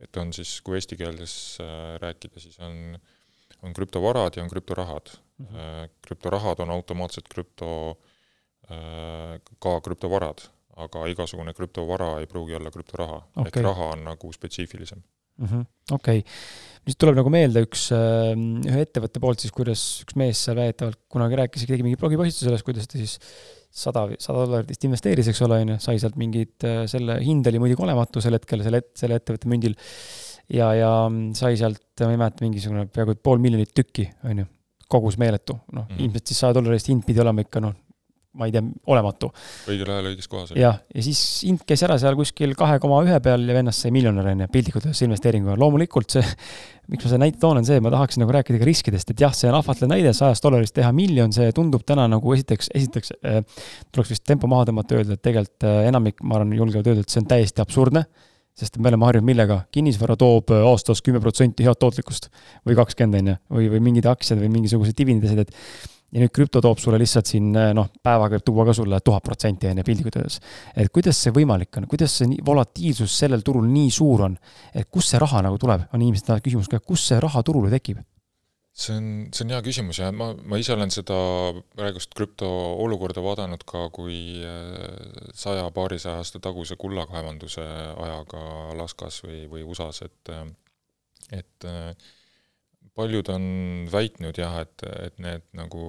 et 0.00 0.16
on 0.16 0.32
siis, 0.32 0.60
kui 0.60 0.76
eesti 0.76 0.96
keeles 0.96 1.58
rääkida, 2.02 2.40
siis 2.40 2.58
on 2.60 2.98
äh, 2.98 3.15
on 3.62 3.76
krüptovarad 3.76 4.36
ja 4.36 4.44
on 4.44 4.50
krüptorahad 4.50 5.16
mm. 5.38 5.46
-hmm. 5.46 5.88
krüptorahad 6.02 6.60
on 6.64 6.70
automaatselt 6.70 7.28
krüpto, 7.28 7.98
äh, 8.70 9.40
ka 9.58 9.80
krüptovarad, 9.80 10.46
aga 10.76 11.06
igasugune 11.12 11.54
krüptovara 11.54 12.18
ei 12.20 12.26
pruugi 12.26 12.54
olla 12.54 12.70
krüptoraha 12.70 13.20
okay., 13.36 13.46
ehk 13.46 13.62
raha 13.64 13.92
on 13.96 14.04
nagu 14.04 14.32
spetsiifilisem 14.32 15.02
mm 15.36 15.46
-hmm.. 15.46 15.66
okei 15.92 16.18
okay., 16.18 16.32
nüüd 16.86 16.98
tuleb 17.02 17.16
nagu 17.18 17.30
meelde 17.32 17.62
üks, 17.66 17.88
äh, 17.94 18.32
ühe 18.70 18.82
ettevõtte 18.86 19.20
poolt 19.20 19.42
siis, 19.42 19.52
kuidas 19.52 19.84
üks 20.04 20.16
mees 20.16 20.44
seal 20.44 20.56
väidetavalt 20.56 21.00
kunagi 21.08 21.40
rääkis, 21.42 21.66
tegi 21.66 21.82
mingi 21.86 22.00
blogipostituse 22.00 22.46
sellest, 22.46 22.66
kuidas 22.66 22.86
ta 22.86 22.98
siis 22.98 23.18
sada, 23.76 24.06
sada 24.18 24.44
dollarit 24.44 24.84
investeeris, 24.88 25.28
eks 25.32 25.42
ole, 25.44 25.58
on 25.64 25.74
ju, 25.74 25.78
sai 25.82 25.98
sealt 26.00 26.16
mingit, 26.20 26.64
selle 26.92 27.18
hind 27.24 27.48
oli 27.50 27.60
muidugi 27.60 27.84
olematu 27.84 28.22
sel 28.24 28.38
hetkel 28.38 28.62
selle, 28.64 28.80
selle 28.96 29.18
ettevõtte 29.20 29.50
mündil 29.50 29.76
ja, 30.52 30.70
ja 30.76 30.92
sai 31.38 31.56
sealt, 31.58 31.82
ma 32.02 32.12
ei 32.12 32.20
mäleta, 32.20 32.44
mingisugune 32.44 32.86
peaaegu 32.92 33.16
pool 33.22 33.42
miljonit 33.42 33.74
tükki, 33.76 34.08
on 34.28 34.44
ju, 34.44 34.50
kogus 34.92 35.18
meeletu, 35.18 35.58
noh 35.74 35.88
mm 35.88 36.04
ilmselt 36.06 36.30
siis 36.30 36.44
saja 36.44 36.54
dollari 36.54 36.78
eest 36.78 36.92
hind 36.92 37.02
pidi 37.06 37.22
olema 37.22 37.42
ikka 37.42 37.60
noh, 37.64 37.74
ma 38.36 38.46
ei 38.46 38.52
tea, 38.52 38.62
olematu. 38.92 39.30
õigel 39.70 39.90
ajal 39.90 40.10
õiges 40.10 40.28
kohas. 40.30 40.52
jah, 40.58 40.78
ja 40.92 41.04
siis 41.04 41.20
hind 41.46 41.64
käis 41.66 41.82
ära 41.86 41.96
seal 42.00 42.16
kuskil 42.18 42.52
kahe 42.58 42.78
koma 42.82 43.00
ühe 43.06 43.16
peal 43.24 43.46
ja 43.48 43.56
vennast 43.56 43.84
sai 43.84 43.92
miljonär, 43.96 44.28
on 44.32 44.44
ju, 44.44 44.48
piltlikult 44.52 44.86
öeldes 44.86 45.02
investeeringuga, 45.06 45.56
loomulikult 45.60 46.18
see, 46.18 46.24
miks 46.92 47.06
ma 47.06 47.12
seda 47.12 47.22
näite 47.24 47.40
toon, 47.42 47.62
on 47.62 47.68
see, 47.68 47.80
ma 47.82 47.92
tahaksin 47.94 48.22
nagu 48.22 48.36
rääkida 48.36 48.60
ka 48.60 48.68
riskidest, 48.68 49.10
et 49.12 49.24
jah, 49.24 49.34
see 49.36 49.50
on 49.50 49.56
ahvatlev 49.58 49.90
näide, 49.94 50.12
sajast 50.16 50.44
dollarist 50.44 50.76
teha 50.76 50.92
miljon, 50.96 51.32
see 51.34 51.48
tundub 51.56 51.86
täna 51.88 52.06
nagu 52.12 52.36
esiteks, 52.36 52.70
esiteks 52.76 53.16
äh, 53.16 53.40
tuleks 53.90 54.14
vist 54.14 54.26
tempo 54.28 54.50
maha 54.52 54.68
tõmmata, 54.70 55.00
öelda, 55.00 55.16
et 55.16 55.24
tegelikult 55.24 55.68
äh, 55.70 55.82
enamik, 55.88 56.20
ma 56.22 56.38
arvan, 56.40 56.54
julgevad 56.60 56.92
öelda, 56.92 57.06
et 57.06 57.16
see 57.16 57.24
on 57.24 57.30
täiesti 57.32 57.64
absurdne 57.64 58.04
sest 58.56 58.78
me 58.80 58.88
oleme 58.90 59.04
harjunud 59.08 59.28
millega, 59.28 59.58
kinnisvara 59.74 60.16
toob 60.20 60.54
äh, 60.54 60.64
aastas 60.70 61.02
kümme 61.04 61.20
protsenti 61.20 61.66
head 61.66 61.80
tootlikkust 61.80 62.30
või 62.66 62.78
kakskümmend, 62.78 63.20
on 63.20 63.34
ju, 63.34 63.36
või, 63.58 63.68
või 63.74 63.84
mingid 63.90 64.08
aktsiad 64.08 64.40
või 64.40 64.52
mingisugused 64.54 64.96
dividendid, 64.96 65.44
et 65.44 65.54
ja 66.14 66.22
nüüd 66.22 66.32
krüpto 66.34 66.62
toob 66.64 66.80
sulle 66.80 67.00
lihtsalt 67.02 67.28
siin 67.28 67.50
äh, 67.58 67.70
noh, 67.76 67.90
päevaga 68.04 68.38
võib 68.38 68.46
tuua 68.46 68.66
ka 68.68 68.76
sulle 68.78 69.00
tuhat 69.04 69.24
protsenti, 69.26 69.68
on 69.68 69.82
ju, 69.82 69.86
piltlikult 69.86 70.18
öeldes. 70.20 70.40
et 70.76 70.92
kuidas 70.94 71.20
see 71.20 71.34
võimalik 71.36 71.80
on, 71.80 71.88
kuidas 71.90 72.16
see 72.20 72.40
volatiilsus 72.46 73.20
sellel 73.24 73.44
turul 73.46 73.66
nii 73.68 73.92
suur 73.92 74.28
on, 74.30 74.36
et 74.74 74.88
kust 74.90 75.12
see 75.12 75.20
raha 75.20 75.44
nagu 75.44 75.58
tuleb, 75.60 75.88
on 75.92 76.02
inimestel 76.02 76.32
tahavad 76.32 76.46
küsimus 76.46 76.70
ka, 76.72 76.80
kust 76.80 77.12
see 77.12 77.20
raha 77.22 77.42
turule 77.46 77.72
tekib? 77.72 78.00
See 78.76 78.92
on, 78.92 79.06
see 79.32 79.46
on 79.46 79.54
hea 79.54 79.62
küsimus 79.64 80.00
ja 80.02 80.10
ma, 80.12 80.30
ma 80.36 80.58
ise 80.60 80.74
olen 80.74 80.92
seda 80.92 81.16
praegust 81.78 82.12
krüpto 82.16 82.48
olukorda 82.84 83.24
vaadanud 83.24 83.64
ka 83.68 83.86
kui 83.96 84.18
äh, 84.44 85.30
saja, 85.36 85.64
paarisaja 85.74 86.20
aasta 86.20 86.42
taguse 86.44 86.76
kullakaevanduse 86.80 87.64
ajaga 87.64 88.42
Alaskas 88.74 89.22
või, 89.24 89.46
või 89.52 89.64
USA-s, 89.64 90.04
et 90.04 90.32
et 91.34 91.66
paljud 92.96 93.28
on 93.32 93.46
väitnud 93.90 94.36
jah, 94.38 94.60
et, 94.62 94.84
et 95.08 95.16
need 95.18 95.42
nagu 95.58 95.86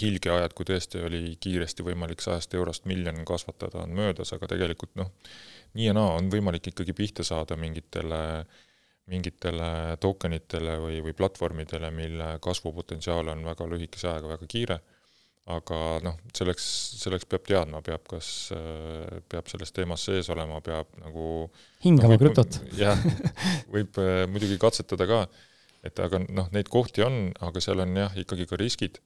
hiilgeajad, 0.00 0.54
kui 0.56 0.66
tõesti 0.68 1.04
oli 1.04 1.36
kiiresti 1.40 1.84
võimalik 1.86 2.24
sajast 2.24 2.56
eurost 2.56 2.88
miljon 2.88 3.20
kasvatada, 3.28 3.84
on 3.84 3.92
möödas, 3.96 4.32
aga 4.34 4.48
tegelikult 4.54 4.96
noh, 4.98 5.12
nii 5.76 5.90
ja 5.90 5.94
naa 5.96 6.16
on 6.16 6.32
võimalik 6.32 6.72
ikkagi 6.72 6.96
pihta 6.96 7.26
saada 7.26 7.56
mingitele 7.60 8.22
äh, 8.40 8.58
mingitele 9.08 9.96
tokenitele 10.02 10.76
või, 10.82 11.00
või 11.04 11.16
platvormidele, 11.16 11.90
mille 11.94 12.30
kasvupotentsiaal 12.44 13.32
on 13.32 13.44
väga 13.48 13.66
lühikese 13.70 14.10
ajaga 14.10 14.32
väga 14.34 14.48
kiire, 14.50 14.78
aga 15.48 15.80
noh, 16.04 16.18
selleks, 16.36 16.64
selleks 17.00 17.28
peab 17.28 17.46
teadma, 17.48 17.80
peab 17.84 18.04
kas, 18.10 18.30
peab 19.32 19.48
selles 19.48 19.72
teemas 19.72 20.04
sees 20.04 20.28
olema, 20.34 20.60
peab 20.64 20.92
nagu 21.00 21.48
hingama 21.84 22.18
no, 22.18 22.22
krüptot. 22.22 22.60
jah, 22.82 23.00
võib 23.72 23.96
äh, 24.02 24.24
muidugi 24.28 24.58
katsetada 24.60 25.08
ka, 25.08 25.22
et 25.88 26.00
aga 26.04 26.20
noh, 26.26 26.50
neid 26.52 26.68
kohti 26.72 27.04
on, 27.06 27.30
aga 27.48 27.64
seal 27.64 27.80
on 27.84 27.96
jah, 27.96 28.18
ikkagi 28.24 28.48
ka 28.50 28.60
riskid, 28.60 29.00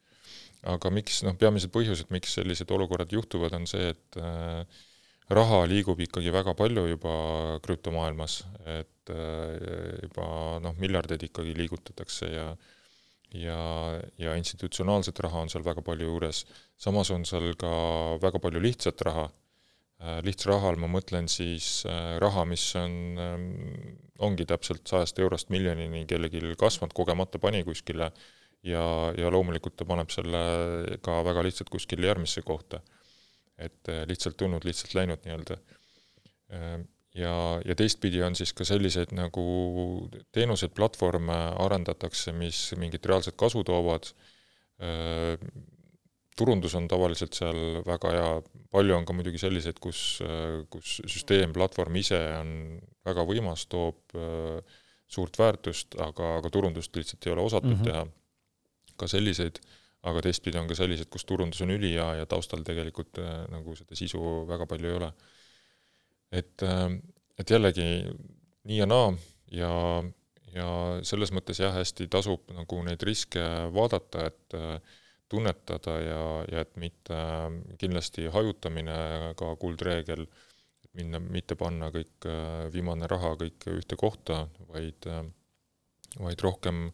aga 0.72 0.90
miks, 0.94 1.22
noh, 1.26 1.38
peamised 1.38 1.70
põhjused, 1.74 2.10
miks 2.14 2.34
sellised 2.38 2.70
olukorrad 2.74 3.14
juhtuvad, 3.14 3.54
on 3.58 3.70
see, 3.70 3.92
et 3.94 4.18
äh, 4.18 4.82
raha 5.30 5.62
liigub 5.70 6.00
ikkagi 6.00 6.32
väga 6.34 6.54
palju 6.58 6.86
juba 6.90 7.14
krüptomaailmas, 7.62 8.42
et 8.66 9.10
äh, 9.10 10.02
juba 10.02 10.58
noh, 10.64 10.74
miljardeid 10.82 11.22
ikkagi 11.28 11.54
liigutatakse 11.58 12.32
ja 12.32 12.52
ja, 13.34 13.58
ja 14.18 14.34
institutsionaalset 14.36 15.20
raha 15.24 15.44
on 15.44 15.48
seal 15.52 15.64
väga 15.64 15.82
palju 15.84 16.08
juures, 16.10 16.44
samas 16.76 17.10
on 17.14 17.24
seal 17.28 17.54
ka 17.60 17.70
väga 18.22 18.40
palju 18.42 18.60
lihtsat 18.60 19.02
raha, 19.08 19.26
äh, 20.02 20.20
lihtsa 20.26 20.50
raha 20.52 20.72
all 20.72 20.80
ma 20.82 20.90
mõtlen 20.92 21.30
siis 21.32 21.86
äh, 21.88 22.18
raha, 22.22 22.44
mis 22.48 22.66
on, 22.76 22.94
ähm, 23.22 23.48
ongi 24.22 24.46
täpselt 24.48 24.84
sajast 24.88 25.18
eurost 25.18 25.52
miljonini 25.54 26.04
kellelgi 26.06 26.54
kasvanud, 26.60 26.94
kogemata 26.96 27.40
pani 27.42 27.64
kuskile 27.64 28.12
ja, 28.62 28.84
ja 29.18 29.32
loomulikult 29.32 29.78
ta 29.78 29.88
paneb 29.88 30.12
selle 30.12 30.98
ka 31.02 31.22
väga 31.26 31.46
lihtsalt 31.48 31.72
kuskile 31.72 32.12
järgmisse 32.12 32.44
kohta 32.46 32.82
et 33.66 33.92
äh, 33.92 34.02
lihtsalt 34.08 34.38
tulnud, 34.40 34.64
lihtsalt 34.66 34.94
läinud 34.98 35.24
nii-öelda. 35.26 35.58
Äh, 36.52 36.76
ja, 37.18 37.34
ja 37.64 37.76
teistpidi 37.78 38.22
on 38.24 38.36
siis 38.38 38.54
ka 38.56 38.66
selliseid 38.68 39.12
nagu 39.16 39.44
teenuseid, 40.32 40.72
platvorme 40.76 41.36
arendatakse, 41.64 42.34
mis 42.36 42.70
mingit 42.80 43.06
reaalset 43.06 43.36
kasu 43.36 43.64
toovad, 43.68 44.08
turundus 46.34 46.72
on 46.74 46.88
tavaliselt 46.90 47.36
seal 47.36 47.58
väga 47.86 48.14
hea, 48.16 48.30
palju 48.72 48.96
on 48.96 49.04
ka 49.06 49.14
muidugi 49.14 49.38
selliseid, 49.38 49.76
kus, 49.84 50.00
kus 50.72 50.96
süsteem, 51.04 51.52
platvorm 51.54 52.00
ise 52.00 52.18
on 52.40 52.54
väga 53.06 53.26
võimas, 53.28 53.68
toob 53.70 54.16
suurt 55.12 55.38
väärtust, 55.38 55.96
aga, 56.00 56.38
aga 56.40 56.50
turundust 56.52 56.96
lihtsalt 56.96 57.28
ei 57.28 57.34
ole 57.34 57.44
osatud 57.44 57.74
mm 57.74 57.78
-hmm. 57.82 57.92
teha. 57.92 58.06
ka 58.96 59.06
selliseid, 59.08 59.58
aga 60.02 60.22
teistpidi 60.24 60.58
on 60.58 60.66
ka 60.70 60.74
sellised, 60.74 61.08
kus 61.12 61.24
turundus 61.28 61.62
on 61.62 61.70
ülihea 61.74 62.08
ja 62.18 62.26
taustal 62.26 62.64
tegelikult 62.66 63.20
nagu 63.52 63.76
seda 63.78 63.98
sisu 63.98 64.42
väga 64.48 64.66
palju 64.70 64.90
ei 64.90 64.96
ole. 64.98 65.12
Et, 66.32 66.64
äh, 66.64 66.88
et 67.38 67.50
jällegi 67.50 67.86
nii 68.64 68.78
ja 68.78 68.88
naa 68.88 69.12
ja, 69.52 69.72
ja 70.54 70.68
selles 71.06 71.32
mõttes 71.34 71.60
jah, 71.60 71.74
hästi 71.76 72.08
tasub 72.12 72.52
nagu 72.56 72.80
neid 72.86 73.02
riske 73.06 73.42
vaadata, 73.74 74.26
et 74.30 74.56
äh, 74.56 74.96
tunnetada 75.32 75.98
ja, 76.00 76.22
ja 76.52 76.64
et 76.64 76.74
mitte 76.80 77.18
kindlasti 77.80 78.26
hajutamine 78.32 78.96
ka 79.38 79.52
kuldreegel, 79.60 80.26
et 80.84 80.90
minna, 80.98 81.20
mitte 81.22 81.56
panna 81.60 81.92
kõik 81.94 82.28
äh, 82.28 82.66
viimane 82.72 83.08
raha 83.10 83.34
kõik 83.40 83.68
ühte 83.76 83.98
kohta, 84.00 84.46
vaid, 84.72 85.08
vaid 86.18 86.44
rohkem 86.44 86.86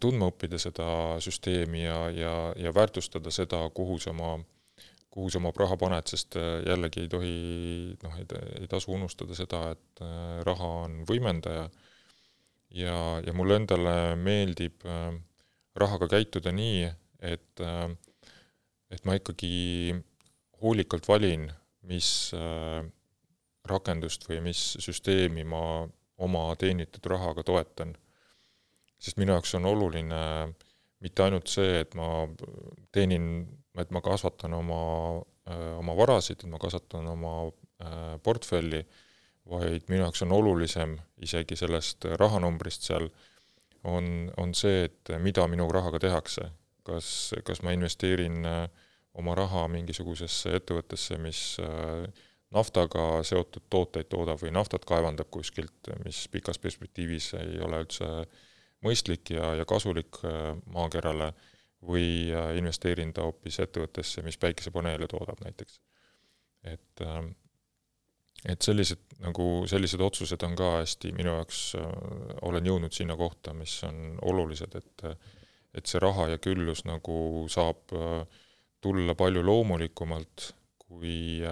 tundma 0.00 0.30
õppida 0.30 0.56
seda 0.56 0.86
süsteemi 1.20 1.82
ja, 1.82 1.96
ja, 2.14 2.34
ja 2.56 2.70
väärtustada 2.72 3.28
seda, 3.34 3.58
kuhu 3.76 3.98
sa 4.00 4.14
oma 4.14 4.38
kuhu 5.18 5.30
sa 5.32 5.40
oma 5.40 5.52
raha 5.56 5.76
paned, 5.80 6.06
sest 6.10 6.36
äh, 6.38 6.60
jällegi 6.68 7.04
ei 7.04 7.10
tohi 7.10 7.36
noh, 8.04 8.18
ei, 8.20 8.68
tasu 8.70 8.94
unustada 8.94 9.34
seda, 9.34 9.62
et 9.74 10.02
äh, 10.04 10.40
raha 10.46 10.68
on 10.84 11.00
võimendaja 11.08 11.64
ja, 12.78 12.98
ja 13.24 13.34
mulle 13.34 13.58
endale 13.58 13.94
meeldib 14.20 14.84
äh, 14.86 15.10
rahaga 15.78 16.10
käituda 16.10 16.52
nii, 16.54 16.86
et 17.22 17.64
et 18.88 19.04
ma 19.04 19.14
ikkagi 19.18 19.92
hoolikalt 20.62 21.06
valin, 21.10 21.44
mis 21.90 22.30
rakendust 23.68 24.24
või 24.30 24.38
mis 24.46 24.62
süsteemi 24.80 25.44
ma 25.46 25.60
oma 26.24 26.44
teenitud 26.58 27.04
rahaga 27.10 27.44
toetan. 27.46 27.92
Sest 28.98 29.18
minu 29.20 29.36
jaoks 29.36 29.54
on 29.54 29.66
oluline 29.66 30.20
mitte 31.00 31.22
ainult 31.22 31.46
see, 31.46 31.80
et 31.84 31.94
ma 31.94 32.26
teenin 32.92 33.46
et 33.82 33.90
ma 33.94 34.02
kasvatan 34.02 34.54
oma, 34.58 34.82
äh, 35.50 35.72
oma 35.78 35.96
varasid, 35.96 36.42
et 36.42 36.50
ma 36.50 36.60
kasvatan 36.62 37.06
oma 37.12 37.34
äh, 37.46 38.16
portfelli, 38.22 38.82
vaid 39.48 39.88
minu 39.88 40.04
jaoks 40.04 40.24
on 40.26 40.34
olulisem 40.36 40.96
isegi 41.24 41.56
sellest 41.56 42.08
rahanumbrist 42.20 42.88
seal, 42.88 43.08
on, 43.88 44.28
on 44.36 44.54
see, 44.58 44.88
et 44.88 45.14
mida 45.22 45.46
minu 45.48 45.68
rahaga 45.72 46.00
tehakse. 46.02 46.50
kas, 46.88 47.34
kas 47.44 47.60
ma 47.62 47.74
investeerin 47.76 48.46
äh, 48.48 48.62
oma 49.18 49.34
raha 49.36 49.66
mingisugusesse 49.68 50.54
ettevõttesse, 50.56 51.18
mis 51.20 51.58
naftaga 52.54 53.18
seotud 53.26 53.64
tooteid 53.68 54.06
toodab 54.08 54.38
või 54.40 54.52
naftat 54.54 54.86
kaevandab 54.88 55.28
kuskilt, 55.30 55.90
mis 56.04 56.22
pikas 56.32 56.60
perspektiivis 56.62 57.32
ei 57.40 57.58
ole 57.60 57.82
üldse 57.82 58.06
mõistlik 58.84 59.34
ja, 59.34 59.54
ja 59.58 59.64
kasulik 59.68 60.20
maakerale 60.72 61.32
või 61.86 62.30
äh, 62.34 62.56
investeerin 62.58 63.12
ta 63.14 63.26
hoopis 63.26 63.60
ettevõttesse, 63.62 64.22
mis 64.26 64.38
päikesepaneele 64.38 65.06
toodab 65.06 65.40
näiteks. 65.44 65.80
et, 66.64 67.00
ähm, 67.00 67.30
et 68.44 68.62
sellised, 68.62 68.98
nagu 69.22 69.64
sellised 69.66 70.00
otsused 70.00 70.42
on 70.42 70.56
ka 70.56 70.70
hästi 70.80 71.12
minu 71.14 71.36
jaoks, 71.36 71.74
äh, 71.78 71.92
olen 72.42 72.66
jõudnud 72.66 72.92
sinna 72.92 73.16
kohta, 73.16 73.54
mis 73.54 73.82
on 73.84 74.18
olulised, 74.22 74.74
et 74.74 75.18
et 75.74 75.86
see 75.86 76.00
raha 76.00 76.30
ja 76.32 76.38
küllus 76.38 76.80
nagu 76.88 77.46
saab 77.52 77.92
äh, 77.92 78.24
tulla 78.80 79.14
palju 79.14 79.42
loomulikumalt, 79.44 80.54
kui 80.78 81.42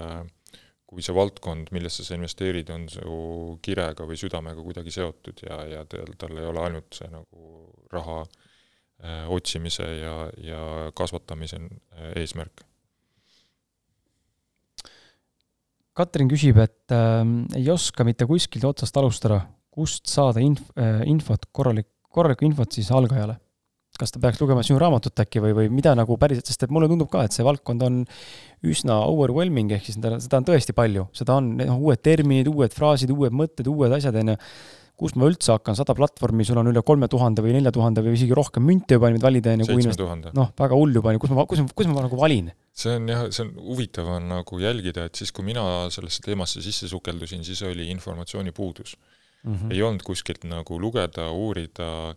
kui 0.96 1.04
see 1.04 1.12
valdkond, 1.12 1.68
millesse 1.76 2.04
sa 2.06 2.16
investeerid, 2.16 2.70
on 2.72 2.86
su 2.88 3.16
kirega 3.64 4.06
või 4.08 4.16
südamega 4.16 4.62
kuidagi 4.64 4.94
seotud 4.94 5.42
ja, 5.44 5.58
ja 5.68 5.82
tal, 5.84 6.14
tal 6.16 6.32
ei 6.40 6.48
ole 6.48 6.62
ainult 6.64 6.96
see 6.96 7.10
nagu 7.12 7.66
raha 7.92 8.22
äh, 8.24 9.26
otsimise 9.36 9.90
ja, 10.00 10.14
ja 10.40 10.62
kasvatamise 10.96 11.60
äh, 11.60 12.14
eesmärk. 12.22 12.64
Katrin 15.96 16.32
küsib, 16.32 16.56
et 16.64 16.96
äh, 16.96 17.20
ei 17.60 17.68
oska 17.72 18.04
mitte 18.08 18.28
kuskilt 18.28 18.64
otsast 18.68 18.96
alustada, 18.96 19.42
kust 19.68 20.08
saada 20.08 20.40
inf- 20.40 20.72
äh,, 20.80 21.04
infot, 21.12 21.44
korralik, 21.52 21.92
korralikku 22.08 22.48
infot 22.48 22.72
siis 22.72 22.88
algajale? 22.92 23.36
Kas 24.00 24.14
ta 24.14 24.22
peaks 24.22 24.40
lugema 24.42 24.64
sinu 24.66 24.80
raamatut 24.82 25.24
äkki 25.24 25.42
või, 25.44 25.54
või 25.56 25.68
mida 25.72 25.94
nagu 25.98 26.16
päriselt, 26.20 26.48
sest 26.48 26.66
et 26.66 26.72
mulle 26.74 26.88
tundub 26.90 27.10
ka, 27.12 27.24
et 27.26 27.36
see 27.36 27.46
valdkond 27.46 27.84
on 27.86 28.00
üsna 28.66 29.02
overwhelming, 29.10 29.76
ehk 29.76 29.86
siis 29.88 29.98
seda, 30.00 30.40
on 30.40 30.48
tõesti 30.48 30.74
palju, 30.76 31.08
seda 31.16 31.38
on, 31.40 31.54
noh, 31.60 31.78
uued 31.88 32.02
terminid, 32.04 32.50
uued 32.50 32.74
fraasid, 32.74 33.12
uued 33.14 33.36
mõtted, 33.36 33.68
uued 33.70 33.94
asjad, 33.98 34.18
on 34.22 34.34
ju 34.34 34.40
kus 34.96 35.12
ma 35.18 35.26
üldse 35.28 35.52
hakkan, 35.52 35.76
sada 35.76 35.92
platvormi, 35.96 36.44
sul 36.48 36.56
on 36.60 36.70
üle 36.70 36.80
kolme 36.86 37.08
tuhande 37.12 37.42
või 37.44 37.52
nelja 37.58 37.72
tuhande 37.74 38.00
või 38.04 38.14
isegi 38.16 38.36
rohkem 38.36 38.64
münte 38.64 38.96
juba 38.96 39.10
nüüd 39.12 39.24
valida, 39.24 39.52
on 39.52 39.64
ju. 39.64 39.68
seitsme 39.68 39.96
tuhande. 40.00 40.32
noh, 40.36 40.48
väga 40.56 40.78
hull 40.78 40.96
juba, 40.96 41.10
on 41.12 41.18
ju, 41.18 41.22
kus 41.26 41.34
ma, 41.36 41.44
kus 41.50 41.60
ma, 41.60 41.74
kus 41.76 41.90
ma 41.90 42.04
nagu 42.06 42.20
valin? 42.20 42.48
see 42.76 42.94
on 42.96 43.10
jah, 43.12 43.26
see 43.32 43.44
on 43.44 43.52
huvitav 43.66 44.08
on 44.14 44.30
nagu 44.32 44.60
jälgida, 44.60 45.04
et 45.10 45.20
siis, 45.20 45.32
kui 45.36 45.44
mina 45.44 45.66
sellesse 45.92 46.24
teemasse 46.24 46.64
sisse 46.64 46.88
sukeldusin, 46.88 47.44
siis 47.44 47.60
oli 47.68 47.90
informatsiooni 47.92 48.56
puudus 48.56 48.96
mm. 49.44 49.52
-hmm. 49.52 49.76
ei 49.76 49.82
olnud 49.84 50.04
kuskilt 50.04 50.48
nagu 50.48 50.80
lugeda, 50.80 51.28
uurida, 51.30 51.90
äh, 52.10 52.16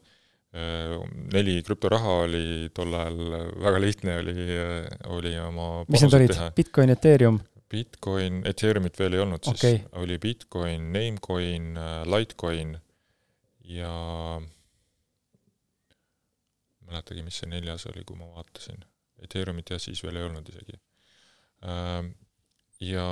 neli 0.50 1.60
krüptoraha 1.62 2.14
oli 2.24 2.72
tol 2.74 2.94
ajal, 2.98 3.20
väga 3.62 3.82
lihtne 3.84 4.16
oli, 4.18 4.36
oli 5.14 5.34
oma 5.38 5.68
mis 5.86 6.02
need 6.02 6.16
olid, 6.18 6.34
Bitcoin, 6.58 6.94
Ethereum? 6.96 7.38
Bitcoin, 7.70 8.40
Ethereumit 8.50 8.98
veel 8.98 9.14
ei 9.14 9.22
olnud 9.22 9.46
okay., 9.46 9.76
siis 9.78 9.98
oli 10.02 10.18
Bitcoin, 10.18 10.88
Namecoin, 10.96 11.76
äh, 11.78 12.00
Litecoin 12.10 12.74
ja 13.70 13.92
mäletagi, 16.90 17.22
mis 17.26 17.38
see 17.42 17.50
neljas 17.52 17.86
oli, 17.92 18.04
kui 18.08 18.18
ma 18.18 18.30
vaatasin. 18.34 18.82
Ethereumit 19.22 19.70
jah, 19.70 19.82
siis 19.82 20.02
veel 20.04 20.18
ei 20.18 20.26
olnud 20.26 20.50
isegi. 20.50 20.80
Ja, 22.88 23.06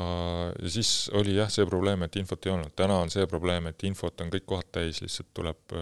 ja 0.57 0.71
siis 0.71 1.11
oli 1.19 1.35
jah, 1.35 1.51
see 1.53 1.67
probleem, 1.69 2.05
et 2.07 2.15
infot 2.19 2.47
ei 2.47 2.53
olnud. 2.53 2.73
täna 2.79 2.97
on 3.03 3.13
see 3.13 3.27
probleem, 3.29 3.69
et 3.69 3.83
infot 3.89 4.25
on 4.25 4.31
kõik 4.33 4.47
kohad 4.49 4.71
täis, 4.79 5.01
lihtsalt 5.03 5.29
tuleb, 5.37 5.77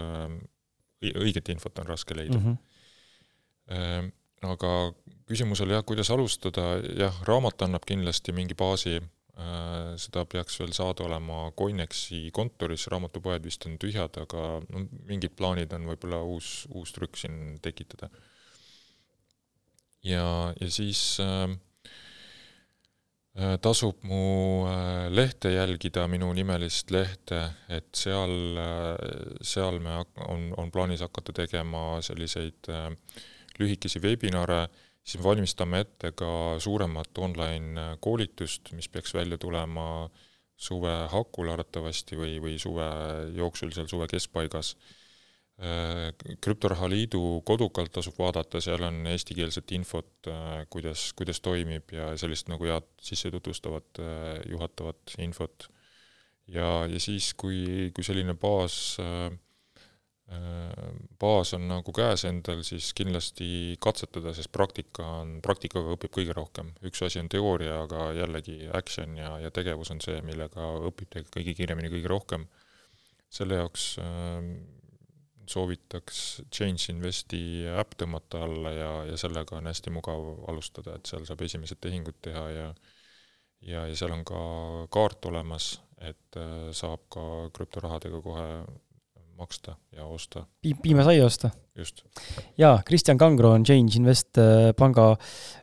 õiget 1.02 1.50
infot 1.54 1.80
on 1.80 1.88
raske 1.92 2.16
leida 2.18 2.40
mm. 2.40 2.46
-hmm 3.66 4.12
aga 4.46 4.72
küsimus 5.30 5.62
oli 5.64 5.74
jah, 5.74 5.84
kuidas 5.88 6.12
alustada, 6.14 6.76
jah, 6.98 7.16
raamat 7.28 7.66
annab 7.66 7.86
kindlasti 7.88 8.34
mingi 8.36 8.54
baasi, 8.58 9.00
äh, 9.00 9.96
seda 10.02 10.26
peaks 10.30 10.60
veel 10.60 10.74
saada 10.78 11.06
olema 11.08 11.52
Coinexi 11.58 12.30
kontoris, 12.36 12.88
raamatupoed 12.92 13.46
vist 13.46 13.66
on 13.66 13.80
tühjad, 13.82 14.20
aga 14.22 14.62
no 14.70 14.86
mingid 15.10 15.36
plaanid 15.38 15.74
on 15.74 15.90
võib-olla 15.90 16.22
uus, 16.24 16.68
uus 16.74 16.94
trükk 16.94 17.18
siin 17.18 17.58
tekitada. 17.62 18.10
ja, 20.04 20.54
ja 20.60 20.70
siis 20.70 21.18
äh 21.20 21.56
tasub 23.62 24.04
mu 24.08 24.64
äh, 24.70 25.10
lehte 25.12 25.52
jälgida, 25.52 26.06
minu 26.08 26.30
nimelist 26.34 26.92
lehte, 26.96 27.42
et 27.68 27.90
seal, 27.96 28.60
seal 29.44 29.80
me, 29.84 29.98
on, 30.28 30.54
on 30.58 30.72
plaanis 30.72 31.04
hakata 31.04 31.36
tegema 31.44 32.00
selliseid 32.06 32.70
äh, 32.72 32.88
lühikesi 33.60 34.00
webinare, 34.04 34.66
siis 35.04 35.20
me 35.20 35.28
valmistame 35.28 35.84
ette 35.84 36.14
ka 36.16 36.30
suuremat 36.64 37.20
online 37.24 37.90
koolitust, 38.04 38.72
mis 38.76 38.88
peaks 38.90 39.14
välja 39.14 39.38
tulema 39.38 40.08
suve 40.56 40.94
hakul 41.12 41.52
arvatavasti 41.52 42.16
või, 42.16 42.38
või 42.40 42.56
suve 42.60 42.88
jooksul, 43.36 43.74
seal 43.76 43.92
suve 43.92 44.08
keskpaigas. 44.12 44.76
Krüptoraha 46.44 46.90
liidu 46.92 47.20
kodukalt 47.48 47.94
tasub 47.96 48.18
vaadata, 48.20 48.60
seal 48.60 48.82
on 48.84 49.06
eestikeelset 49.08 49.72
infot, 49.72 50.28
kuidas, 50.68 51.06
kuidas 51.16 51.40
toimib 51.40 51.94
ja 51.96 52.10
sellist 52.20 52.50
nagu 52.52 52.68
head 52.68 52.90
sisse 53.00 53.32
tutvustavat, 53.32 54.02
juhatavat 54.52 55.16
infot. 55.24 55.70
ja, 56.52 56.68
ja 56.92 57.00
siis, 57.00 57.30
kui, 57.40 57.88
kui 57.96 58.04
selline 58.04 58.36
baas 58.36 58.98
äh, 59.00 59.32
Äh, 60.26 60.94
baas 61.22 61.52
on 61.54 61.68
nagu 61.70 61.94
käes 61.94 62.24
endal, 62.26 62.64
siis 62.66 62.88
kindlasti 62.98 63.76
katsetada, 63.78 64.32
sest 64.34 64.50
praktika 64.50 65.06
on, 65.20 65.36
praktikaga 65.46 65.94
õpib 65.94 66.16
kõige 66.18 66.34
rohkem. 66.34 66.72
üks 66.90 67.04
asi 67.06 67.22
on 67.22 67.30
teooria, 67.30 67.76
aga 67.84 68.08
jällegi 68.18 68.56
action 68.74 69.14
ja, 69.20 69.36
ja 69.44 69.52
tegevus 69.54 69.94
on 69.94 70.02
see, 70.02 70.18
millega 70.26 70.66
õpib 70.90 71.14
kõige 71.30 71.54
kiiremini, 71.54 71.94
kõige 71.94 72.10
rohkem. 72.10 72.48
selle 73.30 73.62
jaoks 73.62 73.86
äh, 74.02 74.50
soovitaks 75.52 76.22
Change 76.54 76.92
Investi 76.94 77.42
äpp 77.70 77.98
tõmmata 78.02 78.44
alla 78.46 78.72
ja, 78.74 78.92
ja 79.12 79.18
sellega 79.20 79.58
on 79.60 79.70
hästi 79.70 79.94
mugav 79.94 80.28
alustada, 80.52 80.96
et 80.96 81.10
seal 81.10 81.26
saab 81.28 81.42
esimesed 81.46 81.82
tehingud 81.82 82.20
teha 82.26 82.46
ja 82.54 82.68
ja, 83.66 83.86
ja 83.88 83.96
seal 83.98 84.14
on 84.14 84.26
ka 84.28 84.40
kaart 84.94 85.26
olemas, 85.32 85.76
et 85.98 86.38
saab 86.76 87.08
ka 87.14 87.24
krüptorahadega 87.56 88.22
kohe 88.22 88.50
maksta 89.36 89.76
ja 89.96 90.06
osta. 90.06 90.46
piimasaia 90.82 91.26
osta? 91.26 91.50
just. 91.76 92.02
jaa, 92.58 92.80
Kristjan 92.88 93.18
Kangro 93.20 93.52
on 93.56 93.66
Change 93.68 94.00
Invest 94.00 94.40
äh, 94.40 94.70
panga 94.78 95.10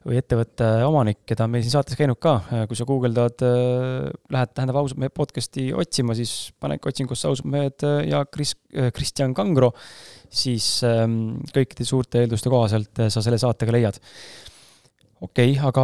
või 0.04 0.18
ettevõtte 0.20 0.68
omanik, 0.86 1.22
keda 1.28 1.46
on 1.46 1.54
meil 1.54 1.64
siin 1.64 1.74
saates 1.74 1.96
käinud 1.98 2.20
ka. 2.22 2.34
Äh, 2.52 2.66
kui 2.68 2.78
sa 2.78 2.86
guugeldad, 2.88 3.44
äh, 3.46 4.10
lähed, 4.34 4.52
tähendab, 4.52 4.82
ausad 4.82 5.00
mehed 5.00 5.16
podcast'i 5.16 5.70
otsima, 5.72 6.16
siis 6.18 6.52
panedki 6.60 6.92
otsingusse 6.92 7.30
ausad 7.30 7.48
mehed 7.48 7.86
ja 8.08 8.22
Kris-, 8.28 8.58
Kristjan 8.92 9.34
Kangro, 9.36 9.72
siis 10.32 10.68
ähm, 10.88 11.42
kõikide 11.52 11.88
suurte 11.88 12.22
eelduste 12.22 12.52
kohaselt 12.52 13.06
sa 13.12 13.24
selle 13.24 13.40
saate 13.40 13.68
ka 13.68 13.74
leiad 13.74 13.98
okei 15.22 15.52
okay,, 15.54 15.58
aga 15.64 15.82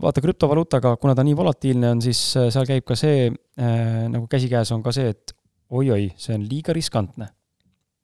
vaata 0.00 0.22
krüptovaluutaga, 0.24 0.94
kuna 1.00 1.16
ta 1.16 1.24
nii 1.26 1.36
volatiilne 1.36 1.96
on, 1.96 2.04
siis 2.04 2.20
seal 2.36 2.68
käib 2.68 2.86
ka 2.86 2.96
see 2.98 3.26
äh,, 3.28 4.04
nagu 4.12 4.28
käsikäes 4.30 4.72
on 4.76 4.84
ka 4.84 4.94
see, 4.94 5.10
et 5.12 5.35
oi-oi, 5.70 6.10
see 6.20 6.36
on 6.36 6.46
liiga 6.46 6.74
riskantne. 6.76 7.32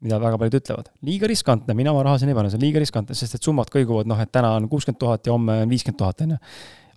mida 0.03 0.17
väga 0.19 0.35
paljud 0.35 0.57
ütlevad, 0.59 0.89
liiga 1.07 1.29
riskantne, 1.31 1.77
mina 1.79 1.93
oma 1.93 2.01
raha 2.03 2.19
sinna 2.19 2.33
ei 2.33 2.35
pane, 2.35 2.49
see 2.51 2.59
on 2.59 2.65
liiga 2.65 2.81
riskantne, 2.83 3.15
sest 3.15 3.37
et 3.37 3.45
summad 3.47 3.69
kõiguvad, 3.71 4.09
noh, 4.11 4.19
et 4.19 4.33
täna 4.35 4.49
on 4.59 4.65
kuuskümmend 4.67 4.99
tuhat 4.99 5.29
ja 5.29 5.37
homme 5.37 5.61
on 5.63 5.71
viiskümmend 5.71 6.01
tuhat, 6.01 6.25
on 6.25 6.33
ju. 6.35 6.39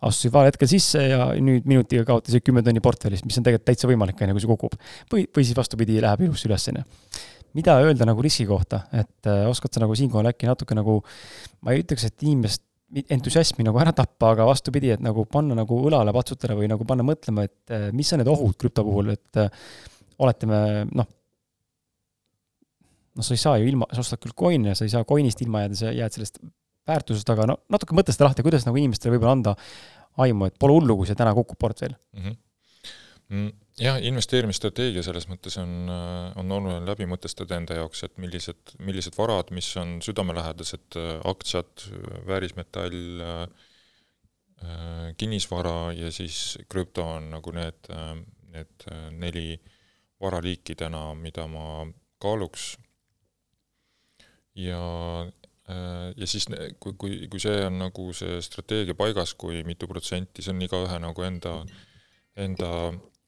astusid 0.09 0.33
vale 0.33 0.49
hetkel 0.49 0.71
sisse 0.71 1.03
ja 1.11 1.27
nüüd 1.37 1.69
minutiga 1.69 2.01
kaotasid 2.07 2.41
kümme 2.41 2.63
tonni 2.65 2.81
portfellist, 2.81 3.27
mis 3.29 3.37
on 3.37 3.45
tegelikult 3.45 3.69
täitsa 3.69 3.89
võimalik, 3.91 4.17
on 4.17 4.33
ju, 4.33 4.37
kui 4.39 4.45
see 4.45 4.51
kukub. 4.55 4.77
või, 5.13 5.27
või 5.37 5.45
siis 5.45 5.59
vastupidi, 5.59 6.01
läheb 6.01 6.25
ilusti 6.25 6.49
üles, 6.49 6.65
on 6.73 6.81
ju 6.81 6.85
mida 7.55 7.77
öelda 7.85 8.07
nagu 8.09 8.23
riski 8.23 8.45
kohta, 8.49 8.81
et 8.91 9.29
äh, 9.29 9.45
oskad 9.47 9.73
sa 9.73 9.83
nagu 9.83 9.95
siinkohal 9.95 10.31
äkki 10.31 10.49
natuke 10.49 10.75
nagu, 10.75 10.97
ma 11.63 11.75
ei 11.75 11.85
ütleks, 11.85 12.09
et 12.09 12.25
inimest 12.25 12.63
entusiasmi 13.11 13.65
nagu 13.65 13.79
ära 13.81 13.93
tappa, 13.95 14.31
aga 14.35 14.45
vastupidi, 14.47 14.91
et 14.93 15.03
nagu 15.03 15.25
panna 15.29 15.57
nagu 15.57 15.77
õlale 15.87 16.13
patsutada 16.15 16.55
või 16.57 16.69
nagu 16.71 16.85
panna 16.87 17.05
mõtlema, 17.07 17.45
et 17.47 17.73
äh, 17.73 17.89
mis 17.95 18.11
on 18.13 18.21
need 18.21 18.31
ohud 18.31 18.57
krüpto 18.59 18.85
puhul, 18.87 19.13
et 19.15 19.41
äh, 19.41 19.69
oletame, 20.23 20.59
noh, 20.95 21.07
noh, 23.15 23.25
sa 23.25 23.35
ei 23.35 23.41
saa 23.41 23.59
ju 23.61 23.69
ilma, 23.71 23.87
sa 23.93 24.03
ostad 24.03 24.21
küll 24.23 24.35
coin'i 24.37 24.71
ja 24.71 24.77
sa 24.77 24.87
ei 24.87 24.93
saa 24.93 25.07
coin'ist 25.07 25.43
ilma 25.45 25.65
jääda, 25.65 25.79
sa 25.79 25.91
jääd 25.95 26.17
sellest 26.17 26.41
väärtusest, 26.89 27.29
aga 27.33 27.49
no 27.51 27.59
natuke 27.73 27.97
mõtle 27.97 28.15
seda 28.15 28.29
lahti, 28.29 28.45
kuidas 28.45 28.65
nagu 28.67 28.79
inimestele 28.79 29.15
võib-olla 29.15 29.35
anda 29.39 29.53
aimu, 30.23 30.49
et 30.49 30.57
pole 30.61 30.75
hullu, 30.77 30.97
kui 30.99 31.09
see 31.09 31.17
täna 31.17 31.35
kukub 31.37 31.59
portfell 31.59 31.95
mhm. 32.15 32.25
mm. 32.31 33.37
-hmm. 33.37 33.53
jah, 33.81 33.99
investeerimisstrateegia 34.11 35.03
selles 35.03 35.29
mõttes 35.31 35.57
on, 35.61 35.91
on 36.35 36.57
oluline 36.57 36.85
läbi 36.87 37.07
mõtestada 37.09 37.59
enda 37.59 37.79
jaoks, 37.81 38.03
et 38.07 38.17
millised, 38.17 38.75
millised 38.79 39.17
varad, 39.17 39.51
mis 39.51 39.71
on 39.81 39.97
südamelähedased, 40.05 40.99
aktsiad, 41.23 41.87
väärismetall, 42.27 43.47
kinnisvara 45.17 45.93
ja 45.93 46.11
siis 46.11 46.57
krüpto 46.71 47.03
on 47.17 47.27
nagu 47.29 47.51
need, 47.53 47.89
need 48.55 48.85
neli 49.19 49.49
äh, 49.53 49.74
varaliikidena, 50.21 51.13
mida 51.19 51.47
ma 51.47 51.85
kaaluks. 52.21 52.75
ja, 54.55 54.79
äh, 55.69 56.13
ja 56.15 56.27
siis 56.27 56.47
kui, 56.79 56.93
kui, 56.97 57.17
kui 57.27 57.41
see 57.43 57.65
on 57.65 57.81
nagu 57.81 58.07
see 58.15 58.39
strateegia 58.41 58.95
paigas, 58.95 59.33
kui 59.35 59.63
mitu 59.67 59.87
protsenti, 59.91 60.41
see 60.41 60.53
on 60.55 60.63
igaühe 60.63 61.01
nagu 61.03 61.27
enda, 61.27 61.57
enda 62.39 62.69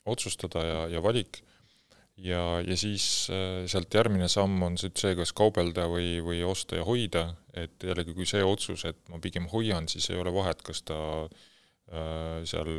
otsustada 0.07 0.63
ja, 0.63 0.79
ja 0.87 1.03
valik 1.03 1.41
ja, 2.15 2.61
ja 2.63 2.77
siis 2.79 3.27
äh, 3.33 3.65
sealt 3.67 3.93
järgmine 3.93 4.29
samm 4.31 4.63
on 4.63 4.79
see, 4.79 4.93
see, 4.95 5.17
kas 5.19 5.35
kaubelda 5.35 5.89
või, 5.91 6.17
või 6.23 6.39
osta 6.47 6.79
ja 6.79 6.87
hoida, 6.87 7.27
et 7.53 7.83
jällegi, 7.83 8.15
kui 8.15 8.25
see 8.29 8.43
otsus, 8.43 8.87
et 8.87 9.03
ma 9.11 9.19
pigem 9.19 9.51
hoian, 9.51 9.91
siis 9.91 10.07
ei 10.13 10.23
ole 10.23 10.31
vahet, 10.33 10.63
kas 10.63 10.81
ta 10.87 10.97
äh, 11.27 11.45
seal 11.87 12.69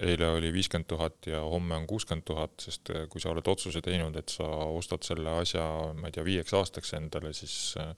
eile 0.00 0.28
oli 0.38 0.52
viiskümmend 0.52 0.88
tuhat 0.88 1.26
ja 1.28 1.42
homme 1.44 1.76
on 1.76 1.86
kuuskümmend 1.86 2.24
tuhat, 2.24 2.54
sest 2.64 2.90
äh, 2.94 3.04
kui 3.12 3.20
sa 3.20 3.34
oled 3.34 3.48
otsuse 3.50 3.82
teinud, 3.84 4.16
et 4.16 4.32
sa 4.32 4.46
ostad 4.72 5.04
selle 5.04 5.34
asja, 5.42 5.64
ma 5.98 6.08
ei 6.08 6.14
tea, 6.16 6.24
viieks 6.24 6.54
aastaks 6.56 6.94
endale, 6.96 7.34
siis 7.36 7.74
äh, 7.80 7.92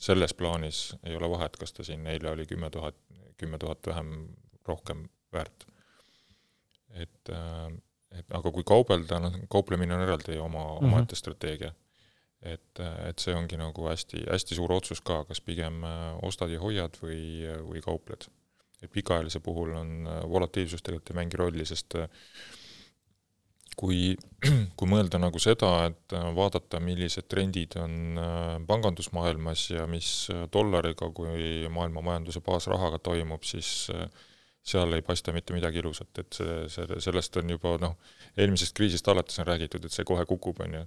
selles 0.00 0.32
plaanis 0.34 0.94
ei 1.04 1.16
ole 1.16 1.28
vahet, 1.30 1.58
kas 1.60 1.76
ta 1.76 1.84
siin 1.84 2.06
eile 2.08 2.32
oli 2.32 2.46
kümme 2.48 2.70
tuhat, 2.72 2.96
kümme 3.36 3.60
tuhat 3.60 3.84
vähem, 3.86 4.14
rohkem 4.64 5.04
väärt. 5.32 5.66
et, 6.96 7.28
et 8.16 8.32
aga 8.32 8.50
kui 8.52 8.64
kaubelda, 8.64 9.18
noh, 9.20 9.36
kauplemine 9.52 9.94
on 9.94 10.00
eraldi 10.00 10.38
oma 10.38 10.62
mm 10.64 10.70
-hmm. 10.70 10.84
omaette 10.84 11.16
strateegia. 11.16 11.74
et, 12.42 12.80
et 13.08 13.18
see 13.18 13.34
ongi 13.34 13.56
nagu 13.56 13.88
hästi, 13.88 14.24
hästi 14.30 14.54
suur 14.54 14.72
otsus 14.72 15.00
ka, 15.00 15.24
kas 15.24 15.40
pigem 15.40 15.82
ostad 16.22 16.50
ja 16.50 16.60
hoiad 16.60 16.96
või, 17.02 17.44
või 17.68 17.80
kaupled 17.84 18.28
et 18.82 18.92
pikaajalise 18.92 19.40
puhul 19.40 19.74
on 19.76 20.06
äh, 20.06 20.22
volatiilsus 20.28 20.84
tegelikult 20.84 21.12
ei 21.12 21.20
mängi 21.20 21.40
rolli, 21.40 21.66
sest 21.68 21.96
äh, 22.00 22.08
kui, 23.76 24.14
kui 24.78 24.90
mõelda 24.90 25.20
nagu 25.22 25.40
seda, 25.42 25.72
et 25.90 26.16
äh, 26.16 26.28
vaadata, 26.36 26.80
millised 26.84 27.28
trendid 27.32 27.78
on 27.80 28.20
pangandusmaailmas 28.68 29.70
ja 29.72 29.88
mis 29.90 30.12
dollariga 30.52 31.10
kui 31.16 31.66
maailma 31.72 32.04
majanduse 32.04 32.44
baasrahaga 32.44 33.00
toimub, 33.02 33.44
siis 33.48 33.88
seal 34.66 34.96
ei 34.96 35.02
paista 35.06 35.32
mitte 35.32 35.54
midagi 35.54 35.78
ilusat, 35.78 36.10
et 36.18 36.38
see, 36.40 36.54
see, 36.72 37.00
sellest 37.04 37.36
on 37.38 37.52
juba 37.54 37.76
noh, 37.78 37.98
eelmisest 38.36 38.74
kriisist 38.76 39.08
alates 39.08 39.38
on 39.38 39.46
räägitud, 39.46 39.84
et 39.86 39.94
see 39.94 40.06
kohe 40.08 40.24
kukub, 40.26 40.64
on 40.64 40.80
ju. 40.80 40.86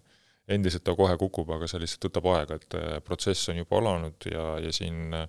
endiselt 0.50 0.84
ta 0.84 0.96
kohe 0.98 1.14
kukub, 1.22 1.52
aga 1.54 1.68
see 1.70 1.80
lihtsalt 1.80 2.10
võtab 2.10 2.28
aega, 2.34 2.56
et 2.58 2.76
protsess 3.06 3.52
on 3.54 3.60
juba 3.62 3.78
alanud 3.78 4.26
ja, 4.28 4.46
ja 4.60 4.72
siin 4.74 5.14
äh, 5.14 5.28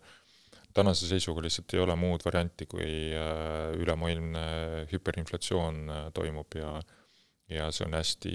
tänase 0.75 1.09
seisuga 1.09 1.43
lihtsalt 1.45 1.75
ei 1.75 1.83
ole 1.83 1.97
muud 1.99 2.25
varianti, 2.25 2.67
kui 2.71 2.87
äh, 3.17 3.73
ülemaailmne 3.79 4.45
hüperinflatsioon 4.93 5.83
äh, 5.91 6.07
toimub 6.15 6.59
ja 6.59 6.79
ja 7.51 7.67
see 7.75 7.83
on 7.89 7.97
hästi 7.99 8.35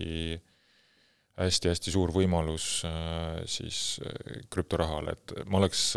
hästi-hästi 1.39 1.91
suur 1.93 2.11
võimalus 2.15 2.67
äh, 2.87 3.43
siis 3.47 4.01
krüptorahale, 4.51 5.15
et 5.15 5.33
ma 5.47 5.61
oleks, 5.61 5.93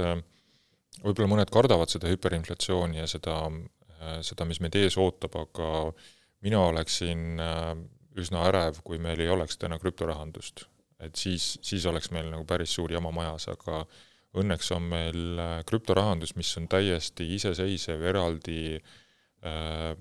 võib-olla 1.02 1.30
mõned 1.34 1.50
kardavad 1.54 1.90
seda 1.90 2.10
hüperinflatsiooni 2.10 3.00
ja 3.00 3.06
seda, 3.10 3.40
seda, 4.26 4.46
mis 4.46 4.60
meid 4.62 4.78
ees 4.78 4.98
ootab, 4.98 5.34
aga 5.38 5.68
mina 6.46 6.62
oleksin 6.70 7.42
üsna 8.18 8.44
ärev, 8.50 8.78
kui 8.86 8.98
meil 9.02 9.18
ei 9.22 9.30
oleks 9.30 9.58
täna 9.58 9.78
krüptorahandust. 9.82 10.66
et 10.98 11.14
siis, 11.14 11.56
siis 11.62 11.86
oleks 11.86 12.10
meil 12.10 12.30
nagu 12.30 12.46
päris 12.46 12.74
suur 12.74 12.90
jama 12.90 13.10
majas, 13.14 13.46
aga 13.50 13.80
äh, 13.82 14.07
õnneks 14.36 14.72
on 14.76 14.88
meil 14.90 15.40
äh, 15.40 15.56
krüptorahandus, 15.68 16.34
mis 16.36 16.50
on 16.60 16.68
täiesti 16.68 17.26
iseseisev, 17.36 18.02
eraldi 18.10 18.76
äh, 18.76 19.92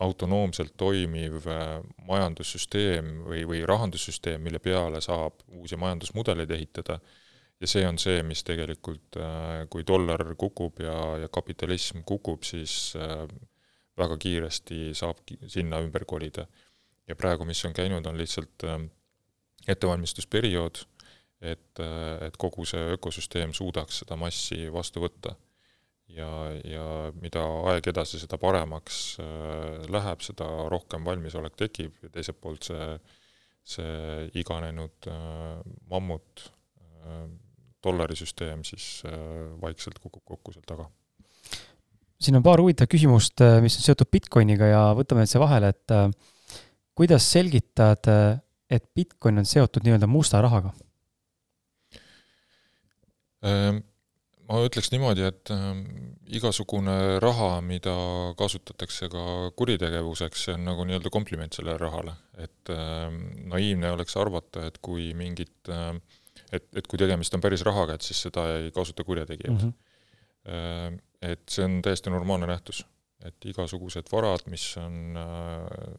autonoomselt 0.00 0.76
toimiv 0.80 1.46
äh, 1.48 1.80
majandussüsteem 2.08 3.24
või, 3.28 3.44
või 3.48 3.64
rahandussüsteem, 3.68 4.42
mille 4.44 4.60
peale 4.62 5.00
saab 5.04 5.44
uusi 5.60 5.76
majandusmudeleid 5.80 6.56
ehitada, 6.56 7.00
ja 7.60 7.68
see 7.68 7.84
on 7.88 7.98
see, 8.00 8.22
mis 8.26 8.42
tegelikult, 8.46 9.18
äh, 9.20 9.64
kui 9.72 9.84
dollar 9.86 10.24
kukub 10.40 10.80
ja, 10.84 10.96
ja 11.24 11.28
kapitalism 11.32 12.04
kukub, 12.08 12.44
siis 12.48 12.94
äh, 12.96 13.26
väga 14.00 14.16
kiiresti 14.20 14.94
saab 14.96 15.20
sinna 15.48 15.80
ümber 15.84 16.06
kolida. 16.08 16.46
ja 17.08 17.16
praegu, 17.18 17.44
mis 17.44 17.64
on 17.66 17.72
käinud, 17.74 18.06
on 18.06 18.18
lihtsalt 18.18 18.64
äh, 18.64 18.78
ettevalmistusperiood 19.68 20.84
et, 21.40 21.80
et 21.80 22.36
kogu 22.40 22.66
see 22.68 22.92
ökosüsteem 22.96 23.54
suudaks 23.56 24.02
seda 24.02 24.18
massi 24.20 24.68
vastu 24.72 25.02
võtta. 25.04 25.34
ja, 26.10 26.28
ja 26.66 26.84
mida 27.22 27.42
aeg 27.70 27.86
edasi, 27.92 28.18
seda 28.20 28.38
paremaks 28.40 28.96
äh, 29.22 29.84
läheb, 29.88 30.24
seda 30.26 30.48
rohkem 30.72 31.04
valmisolek 31.06 31.56
tekib 31.56 32.00
ja 32.02 32.10
teiselt 32.10 32.40
poolt 32.42 32.66
see, 32.66 32.88
see 33.62 34.26
iganenud 34.42 35.06
äh, 35.08 35.60
mammut 35.90 36.50
äh, 37.06 37.28
dollarisüsteem 37.80 38.64
siis 38.66 39.00
vaikselt 39.62 40.02
kukub 40.02 40.20
kokku 40.28 40.52
seal 40.52 40.66
taga 40.68 40.90
siin 42.20 42.36
on 42.36 42.42
paar 42.44 42.60
huvitavat 42.60 42.90
küsimust, 42.92 43.40
mis 43.64 43.78
on 43.78 43.86
seotud 43.86 44.10
Bitcoiniga 44.12 44.68
ja 44.68 44.82
võtame 44.98 45.22
nüüd 45.22 45.30
siia 45.30 45.40
vahele, 45.40 45.70
et 45.72 45.94
kuidas 46.92 47.24
selgitad, 47.32 48.04
et 48.68 48.84
Bitcoin 48.92 49.40
on 49.40 49.48
seotud 49.48 49.86
nii-öelda 49.86 50.10
musta 50.10 50.42
rahaga? 50.44 50.74
Ehm, 53.46 53.80
ma 54.50 54.60
ütleks 54.66 54.90
niimoodi, 54.92 55.24
et 55.28 55.52
ehm, 55.54 55.82
igasugune 56.36 56.96
raha, 57.22 57.60
mida 57.64 57.94
kasutatakse 58.38 59.08
ka 59.12 59.24
kuritegevuseks, 59.56 60.46
see 60.46 60.56
on 60.58 60.66
nagu 60.68 60.86
nii-öelda 60.88 61.12
kompliment 61.12 61.56
sellele 61.56 61.78
rahale. 61.80 62.16
et 62.40 62.72
ehm, 62.72 63.20
naiivne 63.52 63.92
oleks 63.96 64.16
arvata, 64.16 64.66
et 64.68 64.78
kui 64.80 65.10
mingit, 65.14 65.70
et, 66.52 66.66
et 66.76 66.86
kui 66.86 66.98
tegemist 66.98 67.34
on 67.36 67.42
päris 67.44 67.64
rahaga, 67.66 67.94
et 67.94 68.06
siis 68.06 68.20
seda 68.28 68.46
ei 68.56 68.70
kasuta 68.72 69.04
kurjategijad 69.04 69.54
mm. 69.54 69.68
-hmm. 69.68 69.78
Et 71.20 71.42
see 71.52 71.64
on 71.64 71.82
täiesti 71.84 72.10
normaalne 72.10 72.46
nähtus. 72.46 72.86
et 73.24 73.44
igasugused 73.44 74.06
varad, 74.12 74.46
mis 74.48 74.62
on, 74.80 75.16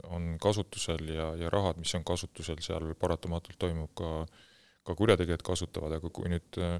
on 0.09 0.37
kasutusel 0.41 1.09
ja, 1.13 1.35
ja 1.37 1.49
rahad, 1.53 1.77
mis 1.77 1.93
on 1.95 2.03
kasutusel, 2.03 2.57
seal 2.65 2.95
paratamatult 2.97 3.59
toimub 3.61 3.91
ka, 3.93 4.25
ka 4.83 4.95
kurjategijad 4.95 5.43
kasutavad, 5.45 5.93
aga 5.99 6.09
kui 6.09 6.31
nüüd 6.33 6.57
äh, 6.57 6.79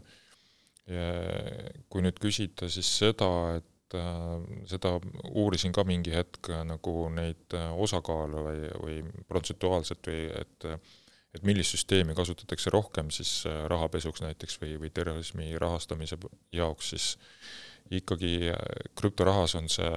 kui 0.85 2.01
nüüd 2.03 2.17
küsida 2.19 2.67
siis 2.71 2.87
seda, 3.01 3.27
et 3.59 3.67
et 3.91 4.69
seda 4.71 4.93
uurisin 5.35 5.73
ka 5.75 5.83
mingi 5.83 6.13
hetk 6.15 6.47
nagu 6.63 6.93
neid 7.11 7.51
osakaalu 7.51 8.43
või, 8.45 8.61
või 8.79 9.23
protsentuaalselt 9.27 10.07
või 10.07 10.21
et 10.31 10.67
et 11.35 11.43
millist 11.43 11.75
süsteemi 11.75 12.15
kasutatakse 12.15 12.71
rohkem 12.71 13.11
siis 13.11 13.43
rahapesuks 13.67 14.23
näiteks 14.23 14.61
või, 14.63 14.77
või 14.79 14.93
terrorismi 14.95 15.49
rahastamise 15.59 16.15
jaoks, 16.55 16.93
siis 16.93 17.09
ikkagi 17.91 18.53
krüptorahas 18.95 19.57
on 19.59 19.67
see 19.71 19.91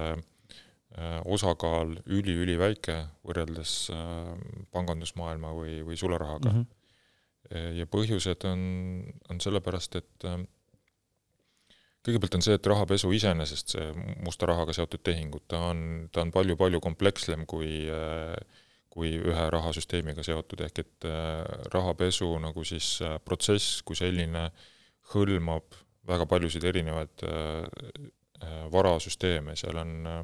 Äh, 0.95 1.17
osakaal 1.27 1.97
üli-üliväike 2.07 2.95
võrreldes 3.27 3.89
äh, 3.91 4.29
pangandusmaailma 4.71 5.49
või, 5.57 5.81
või 5.83 5.97
sularahaga 5.99 6.53
mm. 6.53 6.61
-hmm. 6.61 7.73
ja 7.81 7.87
põhjused 7.91 8.47
on, 8.47 8.61
on 9.27 9.41
sellepärast, 9.43 9.99
et 9.99 10.27
kõigepealt 12.05 12.37
on 12.39 12.45
see, 12.45 12.59
et 12.59 12.67
rahapesu 12.69 13.11
iseenesest, 13.17 13.75
see 13.77 13.87
musta 14.25 14.49
rahaga 14.51 14.75
seotud 14.77 15.03
tehingud, 15.07 15.47
ta 15.49 15.63
on, 15.71 16.09
ta 16.13 16.25
on 16.25 16.33
palju-palju 16.35 16.83
komplekssem 16.85 17.47
kui 17.51 17.89
kui 18.95 19.17
ühe 19.19 19.47
rahasüsteemiga 19.51 20.23
seotud, 20.23 20.61
ehk 20.63 20.77
et 20.85 21.07
rahapesu 21.73 22.29
nagu 22.39 22.63
siis 22.63 23.01
protsess 23.27 23.81
kui 23.83 23.99
selline 23.99 24.45
hõlmab 25.11 25.75
väga 26.07 26.29
paljusid 26.31 26.63
erinevaid 26.69 27.25
varasüsteeme, 28.71 29.57
seal 29.59 29.81
on 29.83 29.97
äh, 30.07 30.21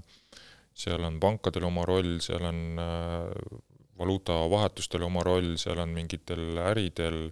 seal 0.81 1.05
on 1.05 1.19
pankadel 1.23 1.67
oma 1.69 1.85
roll, 1.89 2.19
seal 2.25 2.45
on 2.49 2.81
äh, 2.81 3.59
valuutavahetustel 4.01 5.05
oma 5.05 5.25
roll, 5.27 5.55
seal 5.61 5.81
on 5.83 5.93
mingitel 5.95 6.61
äridel, 6.71 7.27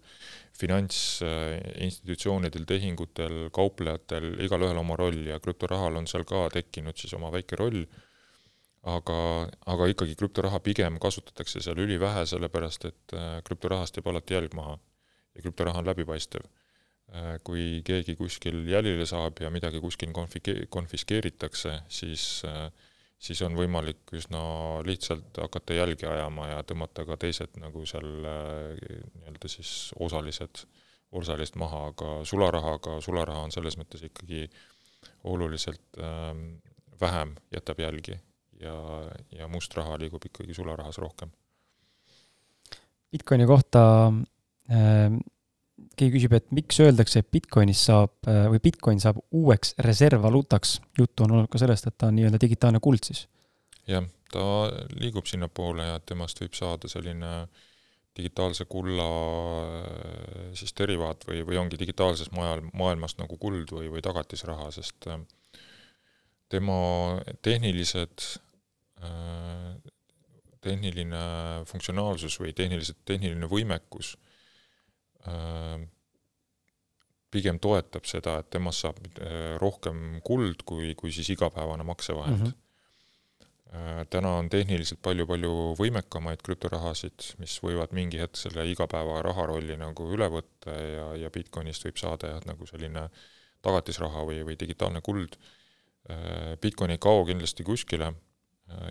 finantsinstitutsioonidel, 0.59 2.65
tehingutel, 2.67 3.35
kauplejatel, 3.55 4.33
igalühel 4.45 4.79
oma 4.81 4.97
roll 4.99 5.27
ja 5.31 5.39
krüptorahal 5.43 5.97
on 6.01 6.07
seal 6.11 6.25
ka 6.29 6.39
tekkinud 6.55 6.97
siis 6.99 7.13
oma 7.19 7.29
väike 7.35 7.55
roll, 7.61 7.81
aga, 8.89 9.19
aga 9.71 9.89
ikkagi 9.93 10.17
krüptoraha 10.19 10.59
pigem 10.65 10.99
kasutatakse 11.03 11.63
seal 11.65 11.79
ülivähe, 11.85 12.25
sellepärast 12.27 12.83
et 12.91 13.15
äh, 13.15 13.43
krüptorahast 13.47 13.97
jääb 13.99 14.09
alati 14.13 14.39
jälg 14.39 14.53
maha 14.59 14.75
ja 15.35 15.39
krüptoraha 15.45 15.79
on 15.83 15.89
läbipaistev. 15.91 16.45
Äh, 17.09 17.37
kui 17.45 17.65
keegi 17.87 18.15
kuskil 18.19 18.57
jälile 18.69 19.07
saab 19.09 19.35
ja 19.41 19.49
midagi 19.55 19.81
kuskil 19.81 20.13
konfike-, 20.17 20.67
konfiskeeritakse, 20.75 21.73
siis 21.89 22.23
äh, 22.49 22.69
siis 23.19 23.41
on 23.43 23.57
võimalik 23.59 24.13
üsna 24.15 24.41
lihtsalt 24.87 25.41
hakata 25.43 25.75
jälgi 25.75 26.07
ajama 26.07 26.49
ja 26.53 26.63
tõmmata 26.67 27.05
ka 27.09 27.19
teised 27.21 27.59
nagu 27.61 27.85
seal 27.87 28.09
äh, 28.25 28.79
nii-öelda 29.19 29.51
siis 29.51 29.93
osalised, 29.99 30.65
osalised 31.19 31.59
maha, 31.59 31.89
aga 31.93 32.15
sularahaga, 32.29 32.99
sularaha 33.05 33.47
on 33.49 33.55
selles 33.55 33.79
mõttes 33.81 34.05
ikkagi 34.07 34.47
oluliselt 35.29 35.99
ähm, 35.99 36.61
vähem 37.01 37.35
jätab 37.55 37.81
jälgi 37.83 38.19
ja, 38.61 38.77
ja 39.33 39.49
must 39.49 39.75
raha 39.75 39.99
liigub 39.99 40.25
ikkagi 40.25 40.55
sularahas 40.55 40.99
rohkem. 40.99 41.31
Bitcoini 43.11 43.47
kohta 43.49 43.83
äh, 44.71 45.11
keegi 45.99 46.15
küsib, 46.19 46.35
et 46.37 46.51
miks 46.55 46.79
öeldakse, 46.83 47.23
et 47.23 47.31
Bitcoinist 47.35 47.89
saab 47.89 48.29
äh, 48.31 48.47
või 48.53 48.61
Bitcoin 48.63 49.01
saab 49.03 49.21
uueks 49.35 49.75
reservvaluutaks. 49.85 50.79
juttu 50.99 51.25
on 51.25 51.37
olnud 51.37 51.51
ka 51.53 51.61
sellest, 51.63 51.89
et 51.89 51.99
ta 51.99 52.11
on 52.11 52.19
nii-öelda 52.19 52.41
digitaalne 52.43 52.81
kuld 52.85 53.11
siis. 53.11 53.27
jah, 53.89 54.05
ta 54.33 54.45
liigub 55.01 55.27
sinnapoole 55.27 55.87
ja 55.89 55.99
temast 56.01 56.41
võib 56.43 56.55
saada 56.59 56.91
selline 56.91 57.33
digitaalse 58.19 58.67
kulla 58.71 59.09
äh, 59.09 60.53
siis 60.59 60.75
derivaat 60.79 61.27
või, 61.29 61.43
või 61.47 61.61
ongi 61.63 61.81
digitaalses 61.81 62.33
maailm, 62.35 62.71
maailmas 62.75 63.19
nagu 63.19 63.39
kuld 63.39 63.75
või, 63.75 63.91
või 63.93 64.05
tagatisraha, 64.05 64.71
sest 64.75 65.11
äh, 65.11 65.21
tema 66.49 66.79
tehnilised, 67.45 68.23
tehniline 70.65 71.19
funktsionaalsus 71.69 72.39
või 72.41 72.55
tehniliselt, 72.57 72.97
tehniline 73.07 73.47
võimekus 73.47 74.15
pigem 77.35 77.59
toetab 77.61 78.07
seda, 78.09 78.39
et 78.41 78.49
temast 78.51 78.85
saab 78.85 79.01
äh, 79.21 79.57
rohkem 79.61 80.21
kuld 80.25 80.65
kui, 80.69 80.95
kui 80.99 81.13
siis 81.13 81.29
igapäevane 81.37 81.87
maksevahend 81.87 82.41
mm. 82.41 82.47
-hmm 82.47 82.65
täna 84.09 84.31
on 84.41 84.47
tehniliselt 84.49 85.03
palju-palju 85.05 85.75
võimekamaid 85.77 86.41
krüptorahasid, 86.41 87.35
mis 87.37 87.59
võivad 87.61 87.93
mingi 87.93 88.17
hetk 88.17 88.41
selle 88.41 88.65
igapäeva 88.65 89.19
raha 89.21 89.45
rolli 89.51 89.77
nagu 89.77 90.07
üle 90.09 90.25
võtta 90.33 90.73
ja, 90.73 91.05
ja 91.21 91.29
Bitcoinist 91.31 91.85
võib 91.85 92.01
saada 92.01 92.31
jah, 92.31 92.41
nagu 92.49 92.65
selline 92.67 93.03
tagatisraha 93.61 94.25
või, 94.25 94.41
või 94.49 94.57
digitaalne 94.57 95.03
kuld. 95.05 95.37
Bitcoin 96.63 96.97
ei 96.97 96.99
kao 96.99 97.27
kindlasti 97.29 97.67
kuskile, 97.69 98.09
Äh, 98.15 98.28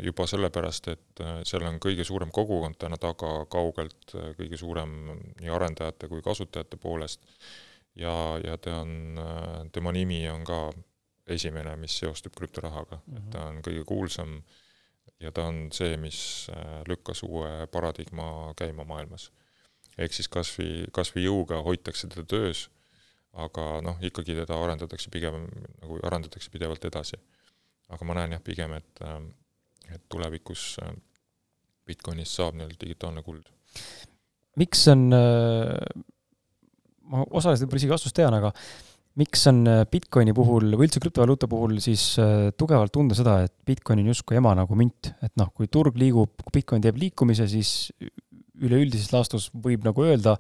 juba 0.02 0.26
sellepärast, 0.28 0.88
et 0.94 1.22
äh, 1.22 1.40
seal 1.46 1.66
on 1.68 1.80
kõige 1.84 2.06
suurem 2.08 2.32
kogukond 2.34 2.80
täna 2.82 2.98
taga, 3.02 3.46
kaugelt 3.52 4.14
äh, 4.16 4.32
kõige 4.38 4.58
suurem 4.58 4.94
nii 5.42 5.52
arendajate 5.54 6.10
kui 6.10 6.24
kasutajate 6.26 6.80
poolest, 6.82 7.26
ja, 7.98 8.14
ja 8.44 8.58
ta 8.62 8.80
on, 8.82 9.20
tema 9.74 9.94
nimi 9.94 10.24
on 10.30 10.46
ka 10.48 10.62
esimene, 11.34 11.76
mis 11.82 11.98
seostub 12.00 12.36
krüptorahaga 12.38 12.98
mm, 12.98 13.14
-hmm. 13.14 13.18
et 13.18 13.30
ta 13.34 13.46
on 13.52 13.62
kõige 13.66 13.84
kuulsam 13.86 14.42
ja 15.20 15.32
ta 15.32 15.48
on 15.50 15.68
see, 15.74 15.98
mis 15.98 16.48
lükkas 16.88 17.24
uue 17.24 17.68
paradigma 17.72 18.54
käima 18.58 18.86
maailmas. 18.86 19.32
ehk 19.98 20.14
siis 20.14 20.28
kas 20.30 20.52
või, 20.60 20.86
kas 20.94 21.10
või 21.16 21.24
jõuga 21.26 21.62
hoitakse 21.66 22.08
teda 22.08 22.24
töös, 22.24 22.70
aga 23.34 23.82
noh, 23.82 23.98
ikkagi 24.02 24.36
teda 24.36 24.64
arendatakse 24.64 25.10
pigem, 25.10 25.48
nagu 25.82 26.00
arendatakse 26.04 26.50
pidevalt 26.50 26.86
edasi. 26.86 27.18
aga 27.90 28.06
ma 28.06 28.14
näen 28.14 28.32
jah, 28.32 28.42
pigem, 28.44 28.74
et 28.74 29.02
et 29.94 30.04
tulevikus 30.12 30.76
äh, 30.84 30.94
Bitcoinist 31.88 32.36
saab 32.38 32.58
nii-öelda 32.58 32.80
digitaalne 32.82 33.24
kuld. 33.24 33.48
miks 34.60 34.84
on, 34.92 35.08
äh, 35.16 36.04
ma 37.08 37.24
osaliselt 37.30 37.68
võib-olla 37.68 37.84
isegi 37.84 37.94
vastust 37.94 38.18
tean, 38.18 38.36
aga 38.38 38.52
miks 39.18 39.46
on 39.52 39.64
äh, 39.70 39.84
Bitcoini 39.92 40.36
puhul 40.38 40.76
või 40.76 40.90
üldse 40.90 41.02
krüptovaluuta 41.04 41.50
puhul 41.52 41.78
siis 41.84 42.10
tugevalt 42.60 42.94
tunda 42.96 43.18
seda, 43.18 43.40
et 43.48 43.56
Bitcoin 43.66 44.04
on 44.04 44.12
justkui 44.14 44.40
ema 44.42 44.54
nagu 44.58 44.78
münt, 44.80 45.14
et 45.26 45.34
noh, 45.40 45.52
kui 45.56 45.70
turg 45.72 45.98
liigub, 46.00 46.36
kui 46.44 46.60
Bitcoin 46.60 46.84
teeb 46.84 47.00
liikumise, 47.02 47.48
siis 47.52 47.92
üleüldises 48.58 49.12
laastus 49.14 49.52
võib 49.54 49.86
nagu 49.86 50.06
öelda, 50.06 50.36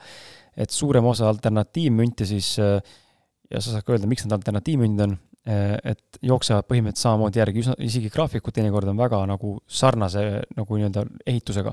et 0.57 0.73
suurem 0.73 1.05
osa 1.05 1.27
alternatiivmünte 1.29 2.25
siis 2.25 2.55
ja 2.57 3.61
sa 3.61 3.75
saad 3.75 3.85
ka 3.85 3.93
öelda, 3.93 4.09
miks 4.09 4.25
need 4.25 4.33
alternatiivmündid 4.35 5.03
on, 5.05 5.13
et 5.47 6.21
jooksevad 6.25 6.67
põhimõtteliselt 6.67 7.05
samamoodi 7.05 7.39
järgi, 7.39 7.63
üsna, 7.63 7.75
isegi 7.87 8.11
graafikud 8.11 8.55
teinekord 8.55 8.89
on 8.91 8.97
väga 8.99 9.21
nagu 9.29 9.57
sarnase 9.67 10.23
nagu 10.57 10.79
nii-öelda 10.79 11.03
ehitusega. 11.25 11.71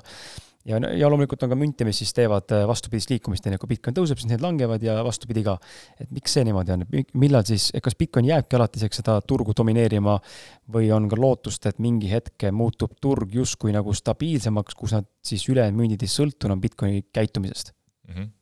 ja, 0.70 0.78
ja 0.78 1.08
loomulikult 1.10 1.42
on 1.42 1.50
ka 1.52 1.58
münte, 1.58 1.86
mis 1.88 1.98
siis 1.98 2.12
teevad 2.14 2.54
äh, 2.54 2.62
vastupidist 2.70 3.10
liikumist, 3.10 3.46
onju, 3.46 3.58
kui 3.62 3.72
Bitcoin 3.74 3.96
tõuseb, 3.96 4.20
siis 4.20 4.30
need 4.30 4.44
langevad 4.44 4.82
ja 4.82 4.94
vastupidi 5.04 5.42
ka. 5.46 5.56
et 6.00 6.12
miks 6.14 6.36
see 6.36 6.46
niimoodi 6.46 6.76
on, 6.76 6.86
millal 7.24 7.44
siis, 7.48 7.70
kas 7.82 7.98
Bitcoin 7.98 8.30
jääbki 8.30 8.60
alatiseks 8.60 9.02
seda 9.02 9.18
turgu 9.26 9.56
domineerima 9.56 10.20
või 10.76 10.92
on 10.94 11.10
ka 11.10 11.18
lootust, 11.18 11.66
et 11.66 11.82
mingi 11.82 12.12
hetk 12.12 12.46
muutub 12.52 12.94
turg 13.02 13.34
justkui 13.34 13.74
nagu 13.74 13.94
stabiilsemaks, 13.94 14.78
kus 14.78 14.94
nad 14.94 15.10
siis 15.24 15.48
ülejäänud 15.50 15.82
mündid 15.82 16.06
ei 16.06 16.14
sõltu 16.14 16.50
enam 16.50 16.62
Bitcoini 16.62 17.04
käitumisest 17.12 17.74
mm? 18.08 18.14
-hmm 18.14 18.32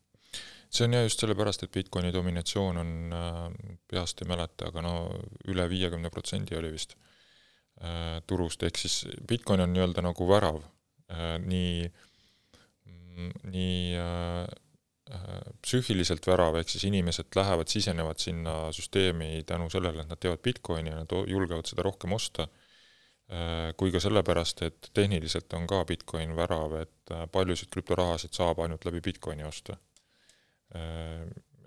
see 0.73 0.87
on 0.87 0.95
jah 0.97 1.05
just 1.05 1.21
sellepärast, 1.21 1.65
et 1.65 1.73
Bitcoini 1.73 2.13
dominatsioon 2.13 2.79
on 2.81 2.93
äh,, 3.13 3.43
peast 3.89 4.23
ei 4.23 4.29
mäleta, 4.29 4.71
aga 4.71 4.81
no 4.85 4.93
üle 5.51 5.67
viiekümne 5.69 6.09
protsendi 6.13 6.57
oli 6.57 6.71
vist 6.73 6.95
äh, 6.97 8.17
turust, 8.27 8.65
ehk 8.65 8.81
siis 8.81 9.03
Bitcoin 9.29 9.63
on 9.65 9.73
nii-öelda 9.75 10.03
nagu 10.05 10.27
värav 10.29 10.63
äh, 10.63 11.37
nii, 11.43 11.85
nii 13.53 13.77
äh, 14.01 14.49
äh, 15.13 15.37
psüühiliselt 15.61 16.25
värav, 16.27 16.57
ehk 16.57 16.73
siis 16.73 16.87
inimesed 16.89 17.29
lähevad, 17.37 17.69
sisenevad 17.69 18.25
sinna 18.25 18.57
süsteemi 18.73 19.43
tänu 19.45 19.69
sellele, 19.69 20.07
et 20.07 20.13
nad 20.15 20.21
teevad 20.25 20.41
Bitcoini 20.41 20.93
ja 20.93 21.03
nad 21.03 21.17
julgevad 21.29 21.69
seda 21.69 21.85
rohkem 21.85 22.17
osta 22.17 22.49
äh,, 22.49 23.71
kui 23.77 23.93
ka 23.93 24.01
sellepärast, 24.01 24.65
et 24.65 24.93
tehniliselt 24.97 25.53
on 25.53 25.69
ka 25.69 25.85
Bitcoin 25.85 26.33
värav, 26.39 26.79
et 26.81 27.13
äh, 27.13 27.27
paljusid 27.29 27.69
krüptorahasid 27.69 28.33
saab 28.33 28.65
ainult 28.65 28.89
läbi 28.89 29.05
Bitcoini 29.11 29.45
osta 29.45 29.77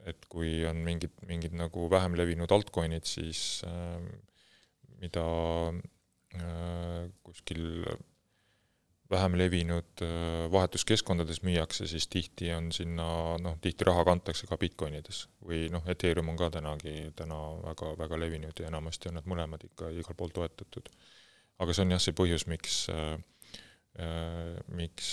et 0.07 0.27
kui 0.31 0.61
on 0.69 0.79
mingid, 0.87 1.15
mingid 1.27 1.55
nagu 1.59 1.89
vähem 1.91 2.17
levinud 2.19 2.53
altcoin'id, 2.55 3.07
siis 3.09 3.63
äh, 3.67 4.03
mida 5.03 5.27
äh, 6.39 7.09
kuskil 7.27 7.85
vähem 9.11 9.37
levinud 9.39 10.03
vahetuskeskkondades 10.51 11.45
müüakse, 11.47 11.87
siis 11.87 12.09
tihti 12.11 12.49
on 12.51 12.73
sinna 12.75 13.05
noh, 13.39 13.55
tihti 13.63 13.87
raha 13.87 14.03
kantakse 14.09 14.49
ka 14.51 14.59
Bitcoinides 14.59 15.29
või 15.47 15.69
noh, 15.71 15.85
Ethereum 15.87 16.33
on 16.33 16.41
ka 16.41 16.49
tänagi, 16.57 17.13
täna 17.15 17.39
väga, 17.63 17.93
väga 18.01 18.19
levinud 18.19 18.59
ja 18.59 18.67
enamasti 18.67 19.13
on 19.13 19.21
nad 19.21 19.29
mõlemad 19.31 19.63
ikka 19.69 19.93
igal 19.95 20.19
pool 20.19 20.35
toetatud. 20.35 20.91
aga 21.63 21.73
see 21.73 21.87
on 21.87 21.95
jah, 21.95 22.03
see 22.03 22.19
põhjus, 22.19 22.49
miks 22.51 22.81
äh, 22.91 23.15
Äh, 23.15 23.36
miks 24.77 25.07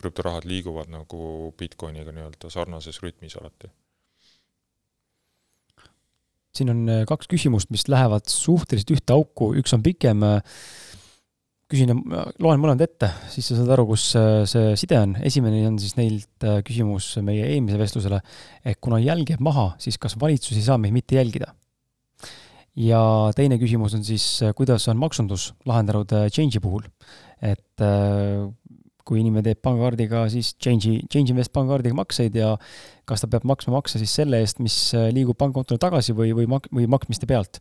krüptorahad 0.00 0.46
liiguvad 0.48 0.88
nagu 0.90 1.52
Bitcoiniga 1.58 2.10
nii-öelda 2.10 2.50
sarnases 2.50 2.98
rütmis 3.04 3.36
alati. 3.38 3.70
siin 6.56 6.72
on 6.72 6.88
kaks 7.06 7.28
küsimust, 7.30 7.70
mis 7.70 7.84
lähevad 7.86 8.26
suhteliselt 8.32 8.90
ühte 8.96 9.14
auku, 9.14 9.52
üks 9.60 9.76
on 9.76 9.84
pikem 9.84 10.24
küsin 11.70 11.90
ja 11.90 12.24
loen 12.42 12.60
mõlemad 12.62 12.84
ette, 12.84 13.08
siis 13.32 13.48
sa 13.50 13.58
saad 13.58 13.72
aru, 13.74 13.88
kus 13.90 14.06
äh, 14.18 14.44
see 14.48 14.74
side 14.78 14.98
on. 15.02 15.16
esimene 15.26 15.64
on 15.66 15.78
siis 15.82 15.96
neilt 15.98 16.46
äh, 16.46 16.60
küsimus 16.66 17.08
meie 17.26 17.48
eelmise 17.50 17.78
vestlusele, 17.80 18.20
et 18.62 18.78
kuna 18.82 19.00
jälg 19.02 19.32
jääb 19.34 19.42
maha, 19.42 19.72
siis 19.82 19.98
kas 19.98 20.14
valitsus 20.20 20.56
ei 20.56 20.66
saa 20.66 20.78
meid 20.78 20.94
mitte 20.94 21.18
jälgida? 21.18 21.52
ja 22.76 23.00
teine 23.34 23.56
küsimus 23.58 23.96
on 23.98 24.04
siis, 24.06 24.24
äh, 24.46 24.54
kuidas 24.54 24.86
on 24.92 25.00
maksundus 25.00 25.50
lahendanud 25.66 26.14
Change'i 26.30 26.62
puhul? 26.62 26.86
Et 27.44 27.84
kui 29.06 29.20
inimene 29.20 29.44
teeb 29.46 29.60
pangakaardiga 29.62 30.24
siis 30.32 30.54
Change'i, 30.58 31.04
Change 31.12 31.30
Invest 31.30 31.52
pangakaardiga 31.54 31.94
makseid 31.94 32.34
ja 32.38 32.54
kas 33.06 33.22
ta 33.22 33.30
peab 33.30 33.46
maksma 33.46 33.76
makse 33.76 34.00
siis 34.02 34.14
selle 34.18 34.40
eest, 34.42 34.58
mis 34.64 34.76
liigub 35.14 35.38
pangakontole 35.38 35.78
tagasi 35.82 36.16
või, 36.16 36.32
või 36.34 36.48
mak-, 36.50 36.70
või 36.74 36.88
maksmiste 36.90 37.28
pealt 37.30 37.60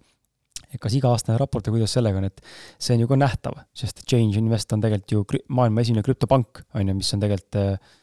et 0.75 0.81
kas 0.81 0.95
iga-aastane 0.97 1.37
raport 1.39 1.67
ja 1.67 1.73
kuidas 1.73 1.93
sellega 1.95 2.19
on, 2.19 2.27
et 2.27 2.41
see 2.81 2.95
on 2.95 3.03
ju 3.03 3.11
ka 3.11 3.19
nähtav, 3.19 3.59
sest 3.75 4.01
Change 4.09 4.39
Invest 4.41 4.73
on 4.75 4.83
tegelikult 4.83 5.13
ju 5.13 5.43
maailma 5.53 5.83
esimene 5.85 6.03
krüptopank, 6.05 6.65
on 6.75 6.91
ju, 6.91 6.97
mis 6.97 7.13
on 7.15 7.23
tegelikult 7.23 7.59
äh, 7.61 7.93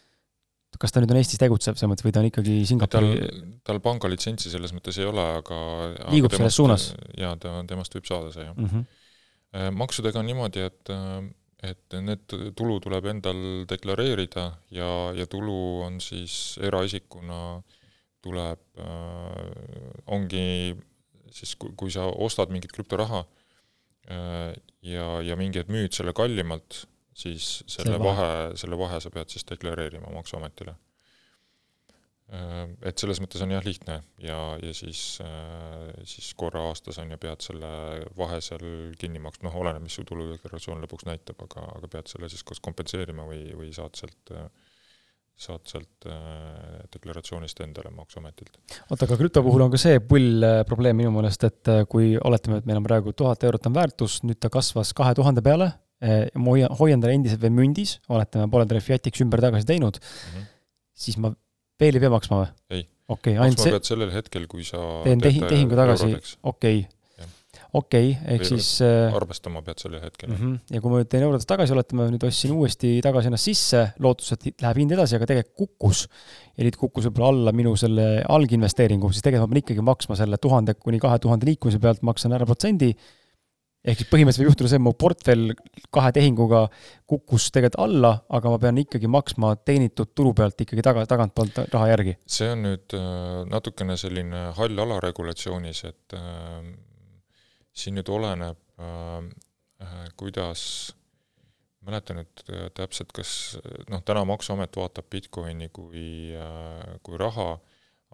kas 0.81 0.95
ta 0.95 1.03
nüüd 1.03 1.13
on 1.13 1.21
Eestis 1.21 1.41
tegutsev 1.41 1.77
selles 1.77 1.91
mõttes 1.91 2.07
või 2.07 2.15
ta 2.15 2.23
on 2.23 2.29
ikkagi 2.31 2.57
Singapuri 2.69 3.13
tal, 3.21 3.45
tal 3.69 3.81
pangalitsentsi 3.85 4.53
selles 4.53 4.73
mõttes 4.77 4.99
ei 5.01 5.09
ole, 5.09 5.25
aga 5.43 5.59
liigub 6.15 6.35
selles 6.35 6.57
suunas? 6.59 6.89
jaa, 7.19 7.35
ta, 7.41 7.59
temast 7.69 7.95
võib 7.97 8.09
saada 8.09 8.33
see, 8.35 8.47
jah 8.47 8.57
mm. 8.57 8.71
-hmm. 8.73 9.79
maksudega 9.83 10.23
on 10.23 10.31
niimoodi, 10.31 10.65
et 10.71 10.95
et 11.63 11.95
need 12.03 12.35
tulu 12.59 12.81
tuleb 12.83 13.07
endal 13.13 13.43
deklareerida 13.71 14.49
ja, 14.75 14.89
ja 15.15 15.27
tulu 15.31 15.83
on 15.87 16.01
siis 16.03 16.59
eraisikuna 16.63 17.63
tuleb 18.23 18.63
äh,, 18.79 20.03
ongi 20.15 20.75
siis 21.33 21.55
kui, 21.57 21.73
kui 21.79 21.93
sa 21.95 22.07
ostad 22.07 22.53
mingit 22.55 22.73
krüptoraha 22.75 23.23
äh, 24.11 24.53
ja, 24.87 25.07
ja 25.25 25.39
mingi 25.39 25.63
hetk 25.63 25.73
müüd 25.73 25.95
selle 25.97 26.15
kallimalt, 26.17 26.85
siis 27.15 27.61
selle 27.71 27.99
vahe, 28.03 28.27
vahe, 28.27 28.57
selle 28.61 28.79
vahe 28.79 29.01
sa 29.03 29.13
pead 29.15 29.33
siis 29.33 29.47
deklareerima 29.49 30.13
Maksuametile. 30.15 30.75
Äh, 32.33 32.71
et 32.89 33.01
selles 33.03 33.19
mõttes 33.21 33.43
on 33.45 33.51
jah 33.53 33.65
lihtne 33.65 33.99
ja, 34.25 34.37
ja 34.57 34.73
siis, 34.73 35.19
äh, 35.21 35.91
siis 36.09 36.31
korra 36.39 36.63
aastas 36.71 36.97
on 37.03 37.11
ju, 37.13 37.19
pead 37.21 37.45
selle 37.45 37.73
vahe 38.17 38.39
seal 38.45 38.65
kinni 39.01 39.21
maksma, 39.21 39.51
noh, 39.51 39.59
oleneb, 39.61 39.85
mis 39.85 39.99
su 39.99 40.05
tuludeklaratsioon 40.09 40.81
lõpuks 40.87 41.05
näitab, 41.11 41.43
aga, 41.45 41.67
aga 41.77 41.91
pead 41.93 42.09
selle 42.09 42.31
siis 42.33 42.45
kas 42.49 42.63
kompenseerima 42.65 43.27
või, 43.29 43.43
või 43.59 43.73
saad 43.77 44.01
sealt 44.01 44.33
saad 45.43 45.65
sealt 45.67 46.07
äh, 46.07 46.81
deklaratsioonist 46.95 47.61
endale 47.65 47.91
Maksuametilt. 47.93 48.57
oota, 48.87 49.05
aga 49.05 49.21
krüpto 49.21 49.45
puhul 49.45 49.67
on 49.67 49.73
ka 49.73 49.81
see 49.81 50.01
pull 50.01 50.47
probleem 50.69 50.97
minu 51.03 51.13
meelest, 51.13 51.45
et 51.49 51.73
kui 51.93 52.15
oletame, 52.17 52.63
et 52.63 52.69
meil 52.69 52.81
on 52.81 52.87
praegu 52.87 53.13
tuhat 53.17 53.45
eurot 53.45 53.69
on 53.69 53.77
väärtus, 53.77 54.21
nüüd 54.25 54.41
ta 54.41 54.53
kasvas 54.53 54.95
kahe 54.97 55.13
tuhande 55.19 55.45
peale, 55.45 55.73
ma 56.01 56.49
hoian, 56.55 56.73
hoian 56.81 57.03
ta 57.03 57.13
endiselt 57.13 57.43
veel 57.45 57.57
mündis, 57.57 57.99
oletame, 58.13 58.49
pole 58.53 58.69
ta 58.71 58.81
fiatiks 58.81 59.25
ümber 59.25 59.43
tagasi 59.45 59.69
teinud 59.69 60.01
mm, 60.01 60.37
-hmm. 60.37 60.53
siis 61.05 61.21
ma 61.21 61.35
veel 61.83 61.99
ei 61.99 62.05
pea 62.07 62.15
maksma 62.15 62.43
või? 62.43 62.51
ei 62.79 62.89
okay,. 63.13 63.37
maksma 63.39 63.69
see... 63.69 63.85
sellel 63.93 64.13
hetkel, 64.15 64.49
kui 64.51 64.67
sa 64.67 64.81
teen 65.07 65.23
tehi-, 65.23 65.45
tehingu 65.45 65.79
tagasi, 65.79 66.15
okei 66.55 66.85
okei 67.73 68.11
okay,, 68.13 68.35
ehk 68.35 68.45
siis 68.45 68.69
äh, 68.85 69.15
arvestama 69.17 69.63
pead 69.65 69.81
sellel 69.81 70.03
hetkel 70.05 70.29
mm. 70.29 70.41
-hmm. 70.41 70.75
ja 70.77 70.81
kui 70.83 70.93
ma 70.93 71.01
nüüd 71.01 71.09
teen 71.13 71.25
eurodest 71.25 71.49
tagasi, 71.49 71.73
oletame, 71.73 72.09
nüüd 72.13 72.27
ostsin 72.29 72.53
uuesti 72.53 72.93
tagasi 73.05 73.31
ennast 73.31 73.49
sisse, 73.49 73.83
lootuses, 74.05 74.37
et 74.37 74.65
läheb 74.65 74.83
hind 74.83 74.93
edasi, 74.97 75.17
aga 75.17 75.29
tegelikult 75.31 75.57
kukkus 75.65 76.05
ja 76.57 76.67
nüüd 76.67 76.77
kukkus 76.81 77.09
võib-olla 77.09 77.33
alla 77.33 77.57
minu 77.57 77.73
selle 77.81 78.07
alginvesteeringu, 78.37 79.13
siis 79.13 79.25
tegelikult 79.25 79.49
ma 79.49 79.55
pean 79.55 79.65
ikkagi 79.65 79.87
maksma 79.89 80.19
selle 80.21 80.41
tuhande 80.43 80.77
kuni 80.77 81.01
kahe 81.01 81.19
tuhande 81.23 81.49
liikumise 81.49 81.81
pealt, 81.81 82.05
maksan 82.05 82.37
ära 82.37 82.49
protsendi, 82.49 82.93
ehk 83.83 83.99
siis 83.99 84.11
põhimõtteliselt 84.11 84.45
võib 84.45 84.53
juhtuda 84.53 84.71
see, 84.71 84.79
et 84.79 84.85
mu 84.85 84.93
portfell 84.99 85.53
kahe 85.95 86.13
tehinguga 86.15 86.63
kukkus 87.11 87.49
tegelikult 87.51 87.83
alla, 87.83 88.13
aga 88.39 88.53
ma 88.53 88.61
pean 88.63 88.79
ikkagi 88.83 89.11
maksma 89.11 89.57
teenitud 89.67 90.13
tulu 90.15 90.33
pealt 90.39 90.63
ikkagi 90.65 90.85
taga, 90.87 91.05
tagantpoolt 91.11 91.65
raha 91.73 91.91
järgi. 91.91 92.17
see 92.27 92.51
on 92.55 92.65
nüüd 92.69 92.97
äh, 92.99 93.43
natukene 93.51 93.99
selline 94.01 94.49
hall 94.59 94.87
ala 94.87 95.01
regulatsioonis, 95.03 95.85
et 95.91 96.17
äh, 96.19 96.73
siin 97.73 97.99
nüüd 97.99 98.11
oleneb 98.13 98.61
äh, 98.79 99.19
äh,, 99.83 100.09
kuidas, 100.21 100.95
mäletan 101.83 102.23
nüüd 102.23 102.45
äh, 102.53 102.69
täpselt, 102.77 103.11
kas 103.17 103.59
noh, 103.91 104.05
täna 104.07 104.25
Maksuamet 104.29 104.79
vaatab 104.79 105.11
Bitcoini 105.11 105.73
kui 105.75 106.37
äh,, 106.39 106.99
kui 107.03 107.19
raha, 107.21 107.57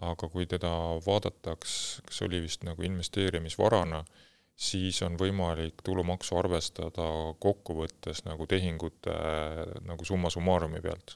aga 0.09 0.29
kui 0.31 0.47
teda 0.49 0.71
vaadataks, 1.05 1.75
kas 2.07 2.23
oli 2.25 2.41
vist 2.45 2.63
nagu 2.65 2.85
investeerimisvarana, 2.87 4.01
siis 4.59 4.99
on 5.05 5.15
võimalik 5.19 5.79
tulumaksu 5.87 6.35
arvestada 6.39 7.07
kokkuvõttes 7.39 8.25
nagu 8.27 8.47
tehingute 8.49 9.15
nagu 9.87 10.07
summa 10.07 10.31
summarumi 10.33 10.81
pealt. 10.83 11.15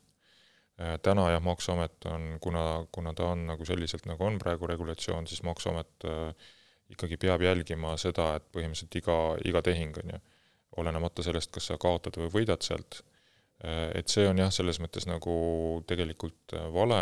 Äh, 0.82 0.96
täna 1.06 1.28
jah, 1.30 1.42
Maksuamet 1.44 2.08
on, 2.10 2.38
kuna, 2.42 2.86
kuna 2.92 3.14
ta 3.14 3.28
on 3.36 3.46
nagu 3.52 3.66
selliselt, 3.68 4.08
nagu 4.10 4.26
on 4.26 4.40
praegu 4.42 4.68
regulatsioon, 4.72 5.28
siis 5.28 5.44
Maksuamet 5.46 6.08
äh, 6.10 6.54
ikkagi 6.96 7.18
peab 7.22 7.44
jälgima 7.46 7.94
seda, 8.02 8.32
et 8.40 8.48
põhimõtteliselt 8.56 8.98
iga, 9.02 9.18
iga 9.50 9.62
tehing, 9.66 10.00
on 10.02 10.16
ju, 10.16 10.22
olenemata 10.82 11.26
sellest, 11.26 11.52
kas 11.54 11.70
sa 11.70 11.78
kaotad 11.82 12.18
või 12.18 12.32
võidad 12.34 12.66
sealt, 12.66 13.04
et 13.64 14.10
see 14.10 14.26
on 14.28 14.40
jah, 14.42 14.50
selles 14.52 14.80
mõttes 14.82 15.06
nagu 15.06 15.34
tegelikult 15.88 16.56
vale, 16.74 16.98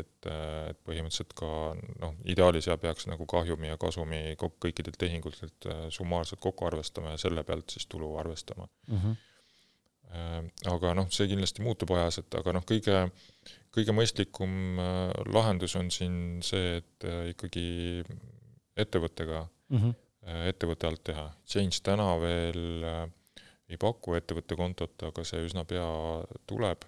et, 0.00 0.28
et 0.28 0.80
põhimõtteliselt 0.86 1.34
ka 1.38 1.50
noh, 2.02 2.16
ideaalis 2.28 2.68
jah, 2.70 2.78
peaks 2.80 3.08
nagu 3.10 3.26
kahjumi 3.30 3.70
ja 3.72 3.78
kasumi 3.80 4.20
kõikidelt 4.40 4.98
tehingutelt 5.00 5.68
summaarselt 5.94 6.42
kokku 6.42 6.68
arvestama 6.68 7.14
ja 7.14 7.22
selle 7.26 7.44
pealt 7.46 7.76
siis 7.76 7.88
tulu 7.90 8.14
arvestama 8.20 8.68
mm. 8.88 8.98
-hmm. 8.98 9.22
Aga 10.70 10.92
noh, 10.94 11.08
see 11.10 11.26
kindlasti 11.28 11.64
muutub 11.66 11.90
ajas, 11.96 12.20
et 12.22 12.34
aga 12.38 12.52
noh, 12.54 12.62
kõige, 12.64 13.00
kõige 13.74 13.92
mõistlikum 13.92 14.78
lahendus 15.34 15.74
on 15.76 15.90
siin 15.90 16.38
see, 16.46 16.76
et 16.78 17.06
ikkagi 17.32 18.04
ettevõttega 18.76 19.42
mm, 19.42 19.78
-hmm. 19.78 20.46
ettevõtte 20.52 20.86
alt 20.86 21.02
teha. 21.10 21.26
Change 21.48 21.82
täna 21.82 22.06
veel 22.22 22.86
äh, 22.86 23.02
ei 23.68 23.78
paku 23.80 24.14
ettevõtte 24.18 24.58
kontot, 24.58 24.94
aga 25.08 25.24
see 25.26 25.42
üsna 25.46 25.64
pea 25.68 25.86
tuleb. 26.46 26.84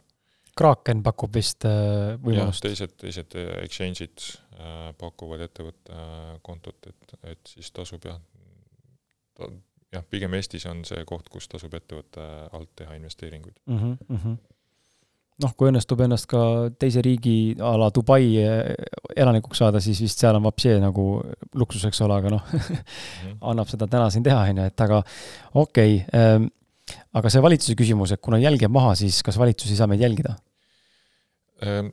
Kraken 0.58 1.04
pakub 1.06 1.38
vist 1.38 1.66
äh, 1.68 2.16
võimalust? 2.22 2.64
teised, 2.64 2.96
teised 3.00 3.38
exchange'id 3.62 4.28
pakuvad 4.98 5.44
ettevõtte 5.46 6.04
kontot, 6.42 6.90
et, 6.90 7.16
et 7.30 7.50
siis 7.54 7.70
tasub 7.70 8.02
jah, 8.08 8.18
jah, 9.94 10.04
pigem 10.10 10.34
Eestis 10.34 10.66
on 10.66 10.82
see 10.88 11.04
koht, 11.06 11.30
kus 11.30 11.46
tasub 11.50 11.76
ettevõtte 11.78 12.24
alt 12.50 12.72
teha 12.80 12.98
investeeringuid 12.98 13.60
mm. 13.70 13.82
-hmm 14.14 14.38
noh, 15.42 15.54
kui 15.54 15.70
õnnestub 15.70 16.00
ennast 16.02 16.26
ka 16.30 16.40
teise 16.80 17.02
riigi 17.04 17.54
a 17.62 17.74
la 17.78 17.90
Dubai 17.94 18.26
elanikuks 18.38 19.62
saada, 19.62 19.82
siis 19.82 20.00
vist 20.02 20.22
seal 20.22 20.38
on 20.38 20.46
vapsi 20.48 20.74
nagu 20.82 21.06
luksus, 21.58 21.84
eks 21.88 22.02
ole, 22.06 22.18
aga 22.18 22.32
noh 22.34 22.44
mhm. 22.52 23.38
annab 23.52 23.70
seda 23.70 23.86
täna 23.90 24.10
siin 24.10 24.26
teha, 24.26 24.40
on 24.50 24.62
ju, 24.62 24.68
et 24.72 24.86
aga 24.88 25.02
okei 25.54 26.00
okay, 26.00 26.18
ähm,, 26.18 26.50
aga 27.18 27.30
see 27.32 27.44
valitsuse 27.44 27.78
küsimus, 27.78 28.14
et 28.14 28.24
kuna 28.24 28.40
jälg 28.42 28.62
jääb 28.64 28.74
maha, 28.74 28.94
siis 28.98 29.22
kas 29.26 29.38
valitsus 29.40 29.70
ei 29.72 29.78
saa 29.80 29.90
meid 29.90 30.02
jälgida? 30.02 30.34
Ehm, 31.62 31.90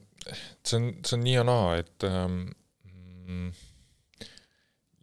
see 0.65 0.77
on, 0.79 0.91
see 1.05 1.17
on 1.17 1.23
nii 1.25 1.37
ja 1.37 1.45
naa, 1.47 1.71
et 1.81 2.05
ähm, 2.07 3.49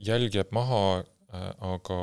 jälg 0.03 0.35
jääb 0.39 0.53
maha, 0.55 0.85
äh, 1.33 1.49
aga 1.73 1.99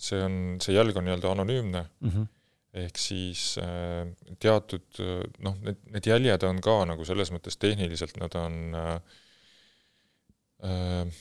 see 0.00 0.20
on, 0.24 0.40
see 0.62 0.76
jälg 0.76 0.98
on 0.98 1.08
nii-öelda 1.08 1.32
anonüümne 1.36 1.86
mm. 2.00 2.10
-hmm 2.10 2.34
ehk 2.78 2.98
siis 3.00 3.56
äh, 3.62 4.04
teatud 4.38 5.00
noh, 5.42 5.56
need, 5.64 5.78
need 5.88 6.06
jäljed 6.06 6.44
on 6.46 6.60
ka 6.62 6.74
nagu 6.86 7.06
selles 7.08 7.32
mõttes 7.32 7.56
tehniliselt, 7.56 8.18
nad 8.20 8.34
on 8.38 8.76
äh, 8.76 8.92
äh, 10.68 11.20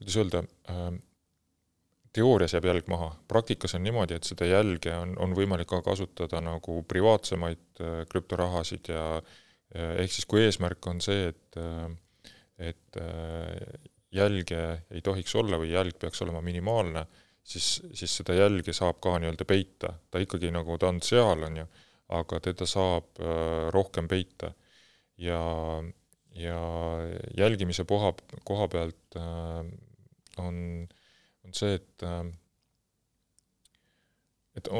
kuidas 0.00 0.16
öelda 0.16 0.42
äh,, 0.72 0.88
teoorias 2.16 2.54
jääb 2.56 2.66
jälg 2.70 2.88
maha, 2.90 3.10
praktikas 3.28 3.76
on 3.78 3.84
niimoodi, 3.86 4.16
et 4.18 4.26
seda 4.26 4.48
jälge 4.48 4.92
on, 4.96 5.14
on 5.22 5.34
võimalik 5.36 5.68
ka 5.70 5.80
kasutada 5.86 6.40
nagu 6.44 6.80
privaatsemaid 6.88 7.82
äh, 7.82 8.00
krüptorahasid 8.10 8.90
ja 8.92 9.04
äh, 9.20 9.94
ehk 10.02 10.14
siis 10.14 10.26
kui 10.30 10.42
eesmärk 10.46 10.90
on 10.90 11.02
see, 11.04 11.30
et 11.30 11.60
äh, 11.60 11.90
et 12.60 12.96
jälge 14.12 14.56
ei 14.92 15.00
tohiks 15.00 15.32
olla 15.40 15.56
või 15.56 15.70
jälg 15.70 15.94
peaks 15.96 16.20
olema 16.20 16.42
minimaalne, 16.44 17.06
siis, 17.40 17.78
siis 17.96 18.18
seda 18.18 18.34
jälge 18.36 18.74
saab 18.76 18.98
ka 19.00 19.14
nii-öelda 19.16 19.46
peita, 19.48 19.94
ta 20.12 20.20
ikkagi 20.20 20.50
nagu, 20.52 20.76
ta 20.76 20.90
on 20.92 20.98
seal, 21.00 21.46
on 21.46 21.56
ju, 21.62 21.64
aga 22.18 22.40
teda 22.44 22.68
saab 22.68 23.16
rohkem 23.72 24.10
peita. 24.12 24.52
ja, 25.16 25.40
ja 26.36 26.60
jälgimise 27.38 27.86
koha, 27.88 28.12
koha 28.44 28.68
pealt 28.68 29.16
äh, 29.16 29.64
on, 31.50 31.58
see, 31.58 31.76
et 31.80 32.06
äh, 32.06 32.24
et 34.56 34.70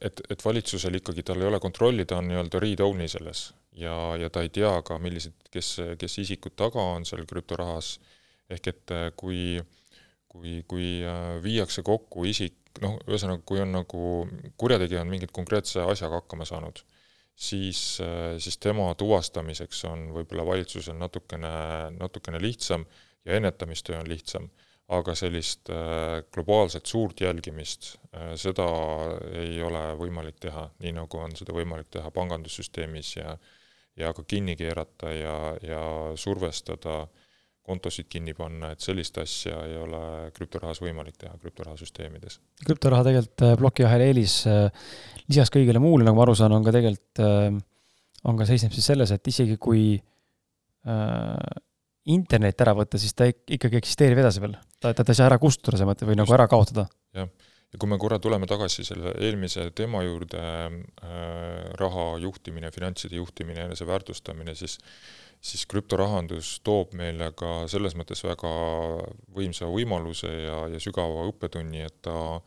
et, 0.00 0.20
et 0.34 0.44
valitsusel 0.44 0.98
ikkagi, 0.98 1.22
tal 1.22 1.42
ei 1.42 1.46
ole 1.46 1.60
kontrolli, 1.62 2.04
ta 2.08 2.18
on 2.18 2.26
nii-öelda 2.26 2.58
read-only 2.62 3.06
selles 3.10 3.52
ja, 3.78 3.94
ja 4.18 4.30
ta 4.32 4.42
ei 4.42 4.50
tea 4.50 4.72
ka, 4.86 4.98
millised, 5.02 5.36
kes, 5.52 5.76
kes 6.00 6.18
isikud 6.24 6.56
taga 6.58 6.82
on 6.96 7.06
seal 7.08 7.26
krüptorahas. 7.28 7.96
Ehk 8.50 8.70
et 8.70 8.94
kui, 9.18 9.60
kui, 10.30 10.60
kui 10.70 10.88
viiakse 11.42 11.82
kokku 11.86 12.26
isik, 12.30 12.58
noh, 12.82 12.98
ühesõnaga, 13.08 13.42
kui 13.46 13.62
on 13.62 13.72
nagu, 13.74 14.02
kurjategija 14.58 15.02
on 15.02 15.10
mingit 15.10 15.34
konkreetse 15.34 15.82
asjaga 15.82 16.20
hakkama 16.22 16.46
saanud, 16.48 16.82
siis, 17.34 17.80
siis 18.42 18.58
tema 18.62 18.88
tuvastamiseks 18.98 19.84
on 19.90 20.06
võib-olla 20.14 20.46
valitsusel 20.46 20.98
natukene, 20.98 21.50
natukene 21.98 22.42
lihtsam 22.42 22.86
ja 23.26 23.38
ennetamistöö 23.40 23.98
on 24.00 24.10
lihtsam 24.10 24.50
aga 24.94 25.16
sellist 25.18 25.70
äh, 25.70 26.22
globaalset 26.34 26.86
suurt 26.86 27.20
jälgimist, 27.20 27.96
äh, 28.14 28.34
seda 28.38 28.66
ei 29.34 29.58
ole 29.62 29.82
võimalik 29.98 30.38
teha, 30.42 30.68
nii 30.82 30.94
nagu 31.00 31.18
on 31.18 31.34
seda 31.38 31.54
võimalik 31.56 31.90
teha 31.90 32.10
pangandussüsteemis 32.14 33.16
ja 33.18 33.36
ja 33.96 34.10
ka 34.12 34.26
kinni 34.28 34.52
keerata 34.60 35.08
ja, 35.08 35.36
ja 35.64 35.82
survestada, 36.20 37.06
kontosid 37.64 38.10
kinni 38.12 38.34
panna, 38.36 38.74
et 38.74 38.84
sellist 38.84 39.16
asja 39.18 39.56
ei 39.64 39.78
ole 39.80 40.00
krüptorahas 40.36 40.82
võimalik 40.84 41.16
teha, 41.18 41.32
krüptorahasüsteemides. 41.40 42.36
krüptoraha 42.66 43.06
tegelikult 43.08 43.46
äh, 43.48 43.54
plokiahela 43.58 44.10
eelis 44.10 44.42
lisaks 45.26 45.54
kõigele 45.56 45.80
muule, 45.82 46.04
nagu 46.04 46.20
ma 46.20 46.26
aru 46.26 46.36
saan, 46.38 46.54
on 46.54 46.66
ka 46.66 46.76
tegelikult, 46.76 47.24
on 48.28 48.38
ka, 48.38 48.46
seisneb 48.46 48.76
siis 48.76 48.92
selles, 48.92 49.10
et 49.16 49.32
isegi 49.32 49.56
kui 49.58 49.96
internet 52.12 52.62
ära 52.62 52.76
võtta, 52.78 53.00
siis 53.02 53.14
ta 53.16 53.26
ikkagi 53.28 53.80
eksisteerib 53.80 54.22
edasi 54.22 54.42
veel. 54.44 54.56
ta, 54.80 54.92
ta, 54.92 55.02
ta 55.02 55.12
ei 55.12 55.18
saa 55.18 55.28
ära 55.30 55.40
kustutada, 55.42 55.80
sa 55.80 55.88
mõtled, 55.88 56.08
või 56.10 56.18
nagu 56.20 56.34
ära 56.36 56.46
kaotada. 56.50 56.86
jah, 57.16 57.30
ja 57.72 57.80
kui 57.82 57.90
me 57.90 57.98
korra 58.00 58.18
tuleme 58.22 58.48
tagasi 58.50 58.86
selle 58.86 59.14
eelmise 59.18 59.70
teema 59.76 60.02
juurde 60.06 60.42
äh,, 60.42 61.70
raha 61.80 62.08
juhtimine, 62.22 62.70
finantside 62.74 63.18
juhtimine, 63.18 63.66
enese 63.68 63.88
väärtustamine, 63.88 64.54
siis 64.58 64.78
siis 65.46 65.66
krüptorahandus 65.68 66.60
toob 66.64 66.94
meile 66.96 67.30
ka 67.36 67.66
selles 67.70 67.94
mõttes 67.98 68.22
väga 68.24 68.52
võimsa 69.36 69.68
võimaluse 69.70 70.30
ja, 70.30 70.62
ja 70.72 70.80
sügava 70.82 71.26
õppetunni, 71.30 71.84
et 71.86 71.98
ta 72.02 72.40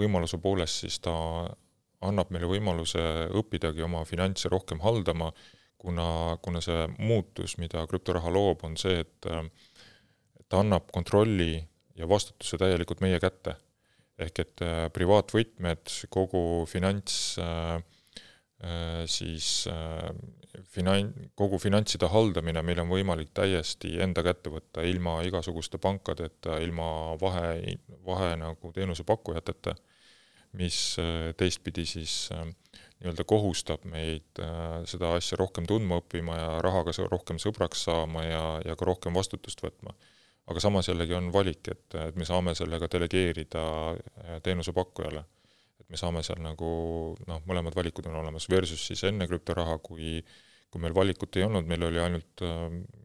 võimaluse 0.00 0.40
poolest 0.42 0.82
siis 0.82 0.98
ta 1.04 1.14
annab 2.04 2.32
meile 2.34 2.48
võimaluse 2.50 3.00
õppidagi 3.38 3.84
oma 3.86 4.02
finantse 4.08 4.50
rohkem 4.52 4.82
haldama 4.84 5.30
kuna, 5.84 6.08
kuna 6.42 6.60
see 6.64 6.88
muutus, 6.98 7.58
mida 7.60 7.84
krüptoraha 7.90 8.32
loob, 8.32 8.64
on 8.66 8.78
see, 8.80 9.04
et 9.04 9.28
ta 10.48 10.60
annab 10.62 10.90
kontrolli 10.94 11.58
ja 11.98 12.08
vastutuse 12.08 12.58
täielikult 12.60 13.02
meie 13.04 13.20
kätte. 13.22 13.58
ehk 14.14 14.38
et 14.38 14.62
äh, 14.62 14.84
privaatvõtmed, 14.94 15.90
kogu 16.14 16.40
finants 16.70 17.34
äh, 17.42 17.80
äh, 18.62 19.00
siis 19.10 19.66
finan-, 20.70 21.10
kogu 21.34 21.58
finantside 21.58 22.06
haldamine 22.12 22.62
meil 22.62 22.78
on 22.84 22.92
võimalik 22.92 23.32
täiesti 23.34 23.96
enda 23.98 24.22
kätte 24.22 24.52
võtta, 24.54 24.84
ilma 24.86 25.16
igasuguste 25.26 25.80
pankadeta, 25.82 26.60
ilma 26.62 27.16
vahe, 27.18 27.74
vahe 28.06 28.36
nagu 28.38 28.70
teenusepakkujateta, 28.76 29.74
mis 30.62 30.78
teistpidi 31.42 31.82
siis 31.90 32.28
äh, 32.30 32.46
nii-öelda 33.02 33.26
kohustab 33.28 33.84
meid 33.90 34.40
äh, 34.42 34.82
seda 34.88 35.14
asja 35.18 35.38
rohkem 35.40 35.66
tundma 35.68 35.98
õppima 36.00 36.38
ja 36.38 36.50
rahaga 36.64 36.94
rohkem 37.10 37.40
sõbraks 37.42 37.84
saama 37.88 38.24
ja, 38.24 38.42
ja 38.64 38.76
ka 38.78 38.88
rohkem 38.88 39.16
vastutust 39.16 39.62
võtma. 39.64 39.94
aga 40.46 40.60
samas 40.60 40.88
jällegi 40.88 41.14
on 41.16 41.32
valik, 41.32 41.68
et, 41.72 41.94
et 42.08 42.16
me 42.16 42.24
saame 42.28 42.54
sellega 42.54 42.88
delegeerida 42.92 43.64
äh, 43.92 44.40
teenusepakkujale. 44.42 45.24
et 45.80 45.88
me 45.90 46.00
saame 46.00 46.22
seal 46.22 46.40
nagu 46.42 46.68
noh, 47.26 47.44
mõlemad 47.46 47.76
valikud 47.76 48.06
on 48.06 48.22
olemas, 48.22 48.48
versus 48.50 48.86
siis 48.86 49.04
enne 49.04 49.28
krüptoraha, 49.28 49.78
kui 49.78 50.22
kui 50.74 50.82
meil 50.82 50.94
valikut 50.94 51.36
ei 51.38 51.44
olnud, 51.46 51.68
meil 51.70 51.86
oli 51.86 52.00
ainult, 52.02 52.42
äh, 52.42 52.62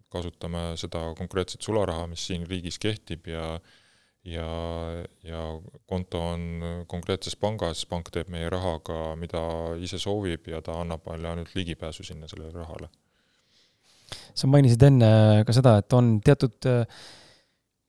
kasutame 0.09 0.73
seda 0.81 1.03
konkreetset 1.17 1.61
sularaha, 1.61 2.07
mis 2.09 2.23
siin 2.25 2.47
riigis 2.49 2.79
kehtib 2.81 3.27
ja 3.29 3.59
ja, 4.27 4.47
ja 5.23 5.43
konto 5.87 6.21
on 6.33 6.41
konkreetses 6.91 7.37
pangas, 7.39 7.85
pank 7.89 8.11
teeb 8.13 8.31
meie 8.33 8.49
rahaga, 8.51 9.13
mida 9.19 9.41
ise 9.81 9.99
soovib 10.01 10.49
ja 10.51 10.61
ta 10.65 10.79
annab 10.81 11.05
meile 11.07 11.31
ainult 11.33 11.55
ligipääsu 11.55 12.03
sinna 12.03 12.27
sellele 12.27 12.51
rahale. 12.55 12.89
sa 14.33 14.47
mainisid 14.47 14.83
enne 14.83 15.09
ka 15.45 15.53
seda, 15.53 15.77
et 15.79 15.93
on 15.93 16.17
teatud 16.25 16.67
äh, 16.69 17.01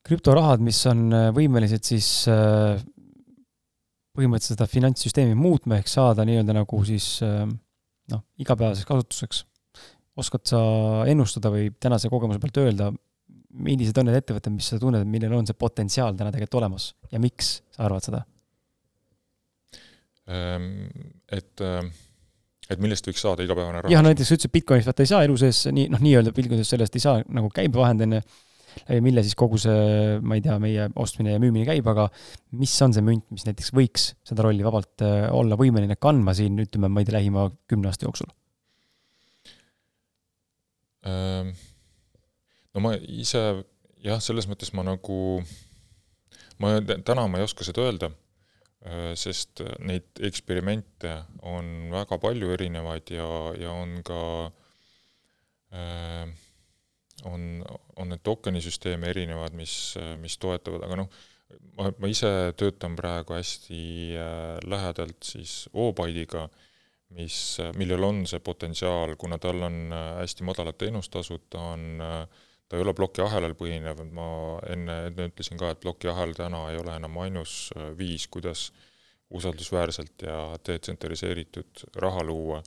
krüptorahad, 0.06 0.62
mis 0.64 0.80
on 0.90 1.06
äh, 1.14 1.28
võimelised 1.34 1.86
siis 1.86 2.08
äh, 2.30 2.80
põhimõtteliselt 4.16 4.58
seda 4.58 4.68
finantssüsteemi 4.68 5.36
muutma, 5.38 5.78
ehk 5.78 5.88
saada 5.88 6.26
nii-öelda 6.28 6.56
nagu 6.56 6.80
siis 6.84 7.20
noh, 7.22 8.24
igapäevaseks 8.42 8.88
kasutuseks. 8.88 9.44
oskad 10.18 10.42
sa 10.50 10.58
ennustada 11.08 11.52
või 11.54 11.70
tänase 11.80 12.10
kogemuse 12.10 12.42
pealt 12.42 12.58
öelda, 12.60 12.90
millised 13.50 13.96
on 13.98 14.08
need 14.08 14.20
ettevõtted, 14.20 14.54
mis 14.54 14.68
sa 14.72 14.78
tunned, 14.80 15.06
millel 15.10 15.34
on 15.38 15.48
see 15.48 15.58
potentsiaal 15.58 16.18
täna 16.18 16.32
tegelikult 16.34 16.60
olemas 16.62 16.92
ja 17.10 17.22
miks 17.22 17.56
sa 17.74 17.86
arvad 17.88 18.06
seda? 18.06 18.22
Ehm, 20.30 20.68
et, 21.32 21.64
äh, 21.64 21.88
et 22.70 22.82
millest 22.82 23.08
võiks 23.08 23.24
saada 23.24 23.42
igapäevane 23.46 23.82
raha? 23.82 23.92
jah, 23.92 24.04
no 24.04 24.12
näiteks 24.12 24.30
sa 24.30 24.38
ütlesid, 24.38 24.54
Bitcoinist 24.54 24.90
vaata 24.90 25.02
ei 25.02 25.10
saa 25.10 25.24
elu 25.26 25.40
sees 25.40 25.64
nii, 25.74 25.88
noh, 25.90 26.02
nii-öelda 26.04 26.34
pilgudes 26.36 26.70
sellest 26.70 26.96
ei 26.98 27.02
saa 27.02 27.24
nagu 27.26 27.50
käibevahend, 27.54 28.06
on 28.06 28.18
ju, 28.18 28.22
läbi 28.86 29.02
mille 29.02 29.24
siis 29.26 29.34
kogu 29.38 29.58
see, 29.58 30.18
ma 30.22 30.36
ei 30.38 30.44
tea, 30.44 30.54
meie 30.62 30.86
ostmine 31.02 31.34
ja 31.34 31.40
müümine 31.42 31.66
käib, 31.66 31.88
aga 31.90 32.06
mis 32.60 32.74
on 32.86 32.94
see 32.94 33.02
münt, 33.06 33.26
mis 33.34 33.46
näiteks 33.48 33.72
võiks 33.74 34.12
seda 34.26 34.46
rolli 34.46 34.66
vabalt 34.66 35.02
äh, 35.06 35.26
olla 35.34 35.58
võimeline 35.58 35.98
kandma 35.98 36.36
siin, 36.36 36.60
ütleme, 36.62 36.92
ma 36.92 37.02
ei 37.02 37.08
tea, 37.08 37.18
lähima 37.18 37.48
kümne 37.70 37.90
aasta 37.90 38.06
jooksul 38.06 38.30
ähm.? 41.08 41.56
No 42.74 42.84
ma 42.84 42.94
ise 43.00 43.42
jah, 44.04 44.20
selles 44.22 44.48
mõttes 44.50 44.72
ma 44.76 44.84
nagu, 44.86 45.40
ma 46.62 46.76
täna 46.80 47.26
ma 47.28 47.40
ei 47.40 47.46
oska 47.46 47.66
seda 47.66 47.84
öelda, 47.86 48.10
äh, 48.86 49.12
sest 49.18 49.64
neid 49.84 50.22
eksperimente 50.26 51.16
on 51.46 51.90
väga 51.92 52.20
palju 52.22 52.52
erinevaid 52.56 53.12
ja, 53.16 53.26
ja 53.60 53.74
on 53.74 53.98
ka 54.06 54.20
äh, 55.74 56.30
on, 57.28 57.60
on 58.00 58.08
need 58.08 58.22
tokenisüsteeme 58.24 59.10
erinevad, 59.12 59.52
mis, 59.56 59.74
mis 60.20 60.38
toetavad, 60.40 60.86
aga 60.86 61.02
noh, 61.02 61.20
ma, 61.76 61.90
ma 61.90 62.10
ise 62.10 62.30
töötan 62.58 62.96
praegu 62.98 63.36
hästi 63.36 63.82
äh, 64.16 64.58
lähedalt 64.64 65.26
siis 65.26 65.64
Obyte'iga, 65.72 66.46
mis, 67.18 67.58
millel 67.76 68.06
on 68.06 68.22
see 68.30 68.40
potentsiaal, 68.44 69.16
kuna 69.18 69.40
tal 69.42 69.66
on 69.66 69.90
hästi 69.92 70.46
madalad 70.46 70.78
teenustasud, 70.78 71.48
ta 71.50 71.72
on 71.74 72.04
äh, 72.06 72.46
ta 72.70 72.78
ei 72.78 72.84
ole 72.84 72.94
plokiahelal 72.94 73.56
põhinev, 73.58 74.04
ma 74.14 74.28
enne, 74.70 74.96
enne 75.08 75.26
ütlesin 75.32 75.58
ka, 75.58 75.72
et 75.74 75.80
plokiahel 75.82 76.36
täna 76.38 76.68
ei 76.70 76.78
ole 76.78 76.94
enam 77.00 77.18
ainus 77.24 77.72
äh, 77.74 77.90
viis, 77.98 78.28
kuidas 78.30 78.68
usaldusväärselt 79.34 80.22
ja 80.26 80.36
detsentraliseeritud 80.66 81.84
raha 82.02 82.22
luua, 82.26 82.60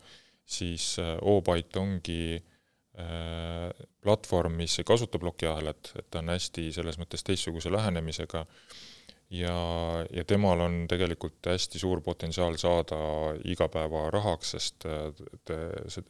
siis 0.44 0.98
äh, 1.00 1.16
Obyte 1.22 1.80
ongi 1.80 2.24
äh, 2.36 3.86
platvorm, 4.04 4.60
mis 4.60 4.76
ei 4.82 4.88
kasuta 4.88 5.22
plokiahelat, 5.24 5.94
et 5.96 6.10
ta 6.12 6.20
on 6.20 6.34
hästi 6.36 6.68
selles 6.76 7.00
mõttes 7.00 7.24
teistsuguse 7.24 7.72
lähenemisega 7.72 8.44
ja, 9.40 9.56
ja 10.12 10.28
temal 10.28 10.66
on 10.68 10.82
tegelikult 10.92 11.48
hästi 11.48 11.80
suur 11.80 12.04
potentsiaal 12.04 12.60
saada 12.60 13.00
igapäevarahaks, 13.56 14.52
sest 14.58 14.84
te, 15.48 15.62
see 15.88 16.04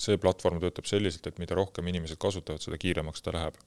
see 0.00 0.18
platvorm 0.20 0.60
töötab 0.62 0.88
selliselt, 0.88 1.26
et 1.28 1.40
mida 1.42 1.56
rohkem 1.58 1.88
inimesed 1.90 2.20
kasutavad, 2.20 2.62
seda 2.62 2.78
kiiremaks 2.80 3.24
ta 3.24 3.34
läheb. 3.34 3.58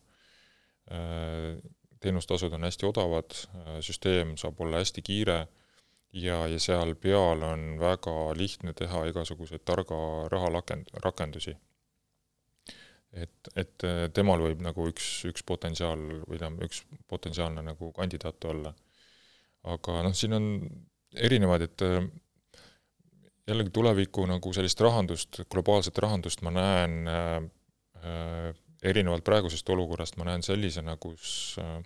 Teenustasud 2.00 2.54
on 2.54 2.64
hästi 2.68 2.88
odavad, 2.88 3.36
süsteem 3.84 4.36
saab 4.40 4.60
olla 4.64 4.80
hästi 4.84 5.04
kiire 5.04 5.40
ja, 6.16 6.42
ja 6.48 6.60
seal 6.62 6.96
peal 7.02 7.44
on 7.44 7.70
väga 7.82 8.14
lihtne 8.38 8.74
teha 8.78 9.06
igasuguseid 9.12 9.66
targa 9.68 9.98
raha 10.32 10.52
rakend-, 10.54 10.94
rakendusi. 11.04 11.56
et, 13.18 13.50
et 13.56 13.88
temal 14.14 14.44
võib 14.44 14.62
nagu 14.62 14.88
üks, 14.92 15.26
üks 15.28 15.44
potentsiaal 15.48 16.00
või 16.28 16.38
tähendab, 16.38 16.68
üks 16.70 16.84
potentsiaalne 17.08 17.64
nagu 17.66 17.92
kandidaat 17.96 18.46
olla. 18.46 18.74
aga 19.64 20.02
noh, 20.06 20.16
siin 20.16 20.38
on 20.38 20.48
erinevaid, 21.16 21.68
et 21.68 21.86
jällegi 23.48 23.74
tuleviku 23.74 24.26
nagu 24.28 24.54
sellist 24.56 24.82
rahandust, 24.84 25.42
globaalset 25.52 25.98
rahandust 26.04 26.44
ma 26.46 26.54
näen 26.56 26.98
äh, 27.12 27.36
äh, 28.04 28.54
erinevalt 28.84 29.26
praegusest 29.26 29.70
olukorrast, 29.74 30.18
ma 30.20 30.28
näen 30.30 30.44
sellisena, 30.46 30.98
kus 31.02 31.58
äh, 31.62 31.80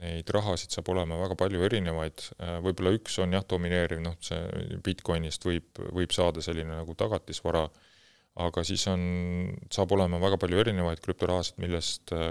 neid 0.00 0.30
rahasid 0.32 0.72
saab 0.74 0.88
olema 0.92 1.18
väga 1.20 1.36
palju 1.38 1.64
erinevaid. 1.66 2.24
Äh,, 2.38 2.58
võib-olla 2.64 2.94
üks 2.96 3.18
on 3.22 3.34
jah, 3.36 3.44
domineeriv, 3.48 4.02
noh, 4.04 4.16
see 4.24 4.78
Bitcoinist 4.84 5.44
võib, 5.46 5.68
võib 5.96 6.14
saada 6.14 6.44
selline 6.44 6.72
nagu 6.72 6.94
tagatisvara, 6.98 7.66
aga 8.40 8.64
siis 8.64 8.86
on, 8.90 9.02
saab 9.72 9.92
olema 9.96 10.20
väga 10.22 10.38
palju 10.40 10.62
erinevaid 10.62 11.02
krüptorahasid, 11.04 11.58
millest 11.62 12.14
äh, 12.16 12.30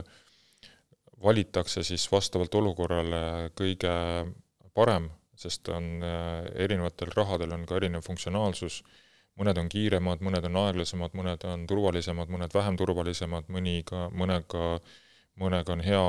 valitakse 1.23 1.83
siis 1.83 2.05
vastavalt 2.11 2.55
olukorrale 2.55 3.51
kõige 3.59 3.93
parem 4.73 5.09
sest 5.39 5.69
on 5.73 6.03
äh, 6.03 6.47
erinevatel 6.65 7.13
rahadel 7.15 7.55
on 7.55 7.65
ka 7.69 7.79
erinev 7.79 8.03
funktsionaalsus, 8.05 8.81
mõned 9.39 9.59
on 9.61 9.69
kiiremad, 9.71 10.23
mõned 10.25 10.47
on 10.49 10.57
aeglasemad, 10.65 11.15
mõned 11.15 11.45
on 11.47 11.65
turvalisemad, 11.69 12.31
mõned 12.33 12.55
vähem 12.55 12.79
turvalisemad, 12.79 13.47
mõni 13.53 13.79
ka, 13.87 14.07
mõnega, 14.11 14.79
mõnega 15.39 15.75
on 15.75 15.83
hea 15.85 16.07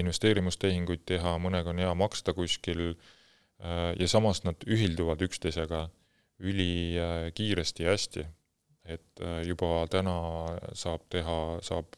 investeerimistehinguid 0.00 1.04
teha, 1.08 1.36
mõnega 1.42 1.74
on 1.74 1.82
hea 1.84 1.92
maksta 1.98 2.32
kuskil 2.32 2.94
ja 3.62 4.06
samas 4.08 4.40
nad 4.46 4.64
ühilduvad 4.66 5.20
üksteisega 5.22 5.84
ülikiiresti 6.42 7.84
ja 7.84 7.92
hästi. 7.92 8.24
et 8.84 9.20
juba 9.46 9.84
täna 9.86 10.16
saab 10.74 11.04
teha, 11.12 11.60
saab 11.62 11.92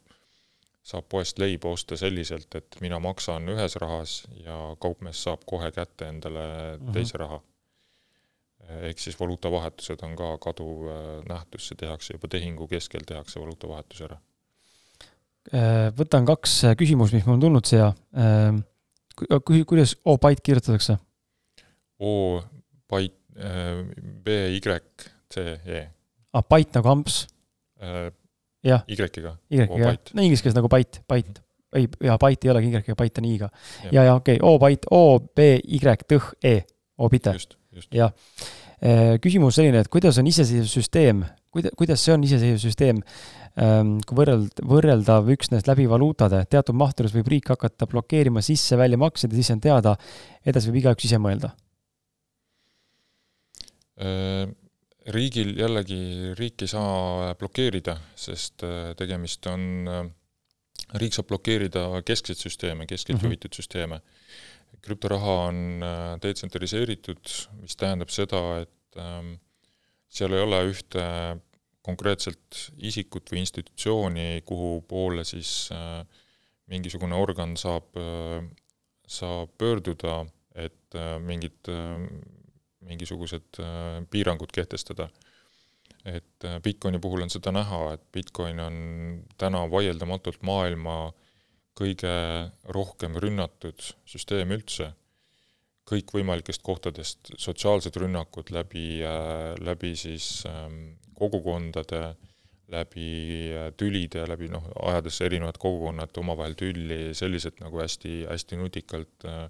saab 0.85 1.07
poest 1.09 1.41
leiba 1.41 1.73
osta 1.73 1.97
selliselt, 1.97 2.53
et 2.59 2.77
mina 2.85 2.99
maksan 3.01 3.49
ühes 3.55 3.77
rahas 3.81 4.19
ja 4.45 4.59
kaupmees 4.81 5.23
saab 5.25 5.47
kohe 5.49 5.71
kätte 5.73 6.09
endale 6.13 6.45
mm 6.45 6.87
-hmm. 6.87 6.93
teise 6.93 7.19
raha. 7.19 7.41
ehk 8.65 8.99
siis 8.99 9.21
valuutavahetused 9.21 10.03
on 10.03 10.17
ka 10.17 10.39
kaduv 10.39 10.87
äh, 10.89 11.25
nähtus, 11.29 11.67
see 11.69 11.77
tehakse 11.77 12.15
juba 12.15 12.29
tehingu 12.29 12.67
keskel, 12.69 13.03
tehakse 13.07 13.41
valuutavahetus 13.41 14.01
ära. 14.01 14.17
Äh, 15.53 15.91
võtan 15.99 16.25
kaks 16.27 16.65
äh, 16.65 16.77
küsimust, 16.77 17.13
mis 17.13 17.27
mul 17.27 17.35
on 17.35 17.41
tulnud 17.41 17.65
siia. 17.65 17.93
kuidas 19.67 19.97
O-byte 20.05 20.41
kirjutatakse? 20.43 20.97
O-byte, 21.99 23.21
B-Y-C-E. 24.25 25.81
aa, 26.33 26.41
ah, 26.41 26.45
byte 26.49 26.79
nagu 26.79 26.89
amps? 26.89 27.27
Jah. 28.65 28.85
Y-iga. 28.89 29.35
Y-iga, 29.53 29.95
no 30.15 30.25
inglise 30.25 30.45
keeles 30.45 30.57
nagu 30.57 30.71
byte, 30.73 31.05
byte. 31.11 31.43
ei, 31.75 31.89
jaa, 32.07 32.19
byte 32.21 32.49
ei 32.49 32.53
olegi 32.55 32.73
Y-iga, 32.73 32.99
byte 32.99 33.23
on 33.23 33.31
i-ga. 33.31 33.51
ja, 33.91 34.09
ja 34.11 34.19
okei 34.19 34.41
okay., 34.41 34.49
O 34.49 34.59
byte, 34.63 34.91
O, 34.91 35.19
B, 35.21 35.55
Y, 35.65 35.81
tõh, 36.09 36.33
E, 36.45 36.59
O-bite. 36.99 37.37
jah. 37.91 38.13
Äh, 38.85 39.17
küsimus 39.23 39.57
selline, 39.57 39.81
et 39.81 39.89
kuidas 39.89 40.19
on 40.21 40.27
iseseisev 40.29 40.67
süsteem, 40.69 41.23
kuida-, 41.55 41.73
kuidas 41.79 42.03
see 42.05 42.13
on 42.13 42.25
iseseisev 42.27 42.61
süsteem, 42.61 43.01
ähm, 43.57 43.95
kui 44.05 44.19
võrreld-, 44.19 44.61
võrreldav 44.67 45.31
üksnes 45.33 45.65
läbi 45.69 45.87
valuutade, 45.89 46.43
teatud 46.53 46.77
mahtudes 46.77 47.15
võib 47.15 47.31
riik 47.33 47.49
hakata 47.55 47.89
blokeerima 47.91 48.43
sisse-välja 48.45 48.99
makseid 49.01 49.33
ja 49.33 49.41
siis 49.41 49.55
on 49.55 49.63
teada, 49.65 49.95
edasi 50.45 50.69
võib 50.69 50.83
igaüks 50.83 51.09
ise 51.09 51.23
mõelda 51.23 51.55
äh, 54.03 54.51
riigil 55.13 55.55
jällegi, 55.59 56.33
riik 56.39 56.65
ei 56.65 56.71
saa 56.71 57.33
blokeerida, 57.39 57.97
sest 58.17 58.65
äh, 58.65 58.93
tegemist 58.99 59.47
on, 59.51 59.65
äh, 59.91 60.05
riik 61.01 61.17
saab 61.17 61.29
blokeerida 61.29 61.87
keskseid 62.07 62.41
süsteeme, 62.41 62.87
keskelt 62.87 63.19
mm 63.19 63.21
-hmm. 63.21 63.33
juhitud 63.33 63.55
süsteeme. 63.55 64.01
krüptoraha 64.83 65.35
on 65.49 65.83
äh, 65.83 66.21
detsentraliseeritud, 66.23 67.21
mis 67.61 67.77
tähendab 67.77 68.11
seda, 68.11 68.61
et 68.61 68.97
ähm, 68.97 69.35
seal 70.09 70.33
ei 70.33 70.41
ole 70.41 70.59
ühte 70.71 71.05
konkreetselt 71.83 72.73
isikut 72.77 73.31
või 73.33 73.39
institutsiooni, 73.45 74.43
kuhu 74.45 74.83
poole 74.89 75.25
siis 75.25 75.69
mingisugune 76.67 77.15
organ 77.15 77.57
saab, 77.57 77.93
saab 79.07 79.51
pöörduda, 79.59 80.27
et 80.55 80.97
mingit 81.21 81.69
mingisugused 82.89 83.61
äh, 83.61 84.03
piirangud 84.11 84.53
kehtestada. 84.53 85.09
et 86.05 86.45
äh, 86.45 86.61
Bitcoini 86.61 86.99
puhul 87.01 87.23
on 87.25 87.31
seda 87.33 87.53
näha, 87.53 87.95
et 87.95 88.03
Bitcoin 88.13 88.61
on 88.61 88.75
täna 89.41 89.63
vaieldamatult 89.71 90.43
maailma 90.45 91.15
kõige 91.75 92.13
rohkem 92.77 93.17
rünnatud 93.17 93.81
süsteem 94.09 94.53
üldse, 94.55 94.91
kõikvõimalikest 95.89 96.63
kohtadest, 96.65 97.33
sotsiaalsed 97.41 97.97
rünnakud 98.01 98.53
läbi, 98.53 99.01
äh, 99.05 99.55
läbi 99.65 99.95
siis 99.97 100.45
ähm, 100.49 100.97
kogukondade, 101.17 102.15
läbi 102.73 103.09
tülide, 103.77 104.25
läbi 104.29 104.49
noh, 104.53 104.65
ajades 104.89 105.21
erinevad 105.25 105.59
kogukonnad 105.61 106.17
omavahel 106.21 106.57
tülli, 106.57 107.13
sellised 107.17 107.61
nagu 107.61 107.81
hästi, 107.81 108.25
hästi 108.31 108.61
nutikalt 108.61 109.29
äh, 109.29 109.49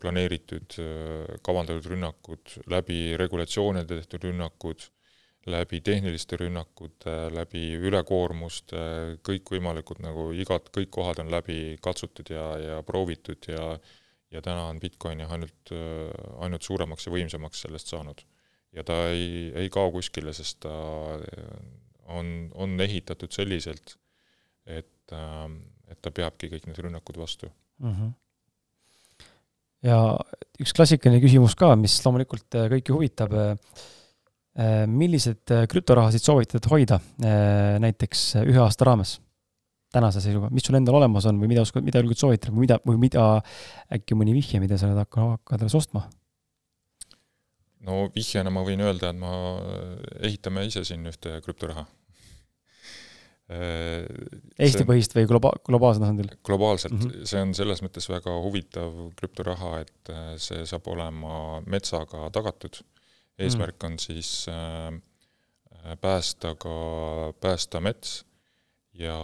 planeeritud, 0.00 0.78
äh, 0.80 1.38
kavandatud 1.44 1.90
rünnakud, 1.92 2.54
läbi 2.72 3.16
regulatsioonide 3.20 3.98
tehtud 4.00 4.24
rünnakud, 4.30 4.86
läbi 5.46 5.80
tehniliste 5.84 6.38
rünnakute, 6.40 7.12
läbi 7.34 7.76
ülekoormuste, 7.76 8.80
kõikvõimalikud 9.26 10.00
nagu 10.02 10.30
igat, 10.34 10.72
kõik 10.74 10.90
kohad 10.96 11.20
on 11.22 11.30
läbi 11.30 11.76
katsutud 11.82 12.32
ja, 12.32 12.48
ja 12.62 12.82
proovitud 12.86 13.52
ja 13.52 13.76
ja 14.34 14.40
täna 14.42 14.64
on 14.72 14.80
Bitcoin 14.82 15.20
jah, 15.22 15.30
ainult, 15.32 15.70
äh, 15.70 16.08
ainult 16.42 16.66
suuremaks 16.66 17.06
ja 17.06 17.12
võimsamaks 17.14 17.60
sellest 17.62 17.92
saanud. 17.92 18.24
ja 18.74 18.82
ta 18.84 18.96
ei, 19.08 19.52
ei 19.56 19.70
kao 19.72 19.92
kuskile, 19.94 20.32
sest 20.36 20.58
ta 20.66 20.72
on, 22.12 22.50
on 22.54 22.74
ehitatud 22.80 23.32
selliselt, 23.32 23.94
et, 24.66 25.14
et 25.88 26.00
ta 26.02 26.10
peabki 26.10 26.50
kõik 26.52 26.66
need 26.66 26.82
rünnakud 26.84 27.16
vastu 27.16 27.48
mm. 27.78 27.92
-hmm 27.92 28.14
ja 29.86 29.98
üks 30.60 30.74
klassikaline 30.76 31.20
küsimus 31.22 31.56
ka, 31.58 31.74
mis 31.78 31.98
loomulikult 32.04 32.56
äh, 32.58 32.66
kõiki 32.72 32.94
huvitab, 32.94 33.36
äh, 33.36 33.84
äh, 34.58 34.82
millised 34.90 35.54
krüptorahasid 35.70 36.24
soovitad 36.24 36.66
hoida 36.72 37.00
näiteks 37.82 38.28
ühe 38.44 38.60
aasta 38.64 38.90
raames? 38.90 39.20
tänase 39.96 40.20
seisuga, 40.20 40.50
mis 40.52 40.66
sul 40.66 40.76
endal 40.76 40.98
olemas 40.98 41.24
on 41.30 41.38
või 41.40 41.48
mida 41.48 41.62
oskad, 41.62 41.84
mida 41.86 42.00
julged 42.02 42.18
soovitada 42.20 42.52
või 42.52 42.66
mida, 42.66 42.76
või 42.84 42.98
mida 43.00 43.22
äkki 43.94 44.16
mõni 44.18 44.34
vihje, 44.36 44.58
mida 44.60 44.76
sa 44.76 44.90
oled 44.90 44.98
hakanud 44.98 45.62
alles 45.62 45.76
ostma? 45.78 46.02
no 47.86 48.02
vihjena 48.12 48.50
ma 48.52 48.64
võin 48.66 48.82
öelda, 48.84 49.14
et 49.14 49.20
ma, 49.22 49.30
ehitame 50.26 50.66
ise 50.68 50.82
siin 50.84 51.06
ühte 51.08 51.38
krüptoraha 51.46 51.86
Eesti-põhist 53.46 55.12
või 55.14 55.26
globa-, 55.30 55.52
globaalsel 55.66 56.02
tasandil? 56.02 56.32
globaalselt 56.46 56.96
mm, 56.96 57.02
-hmm. 57.04 57.26
see 57.30 57.42
on 57.44 57.52
selles 57.54 57.82
mõttes 57.84 58.08
väga 58.10 58.32
huvitav 58.42 58.96
krüptoraha, 59.20 59.84
et 59.84 60.10
äh, 60.10 60.32
see 60.42 60.64
saab 60.66 60.88
olema 60.90 61.60
metsaga 61.66 62.26
tagatud. 62.34 62.80
eesmärk 63.38 63.76
mm 63.76 63.86
-hmm. 63.86 63.92
on 63.92 63.98
siis 63.98 64.46
äh, 64.48 65.98
päästa 66.00 66.54
ka, 66.58 66.74
päästa 67.40 67.80
mets 67.80 68.24
ja, 68.98 69.14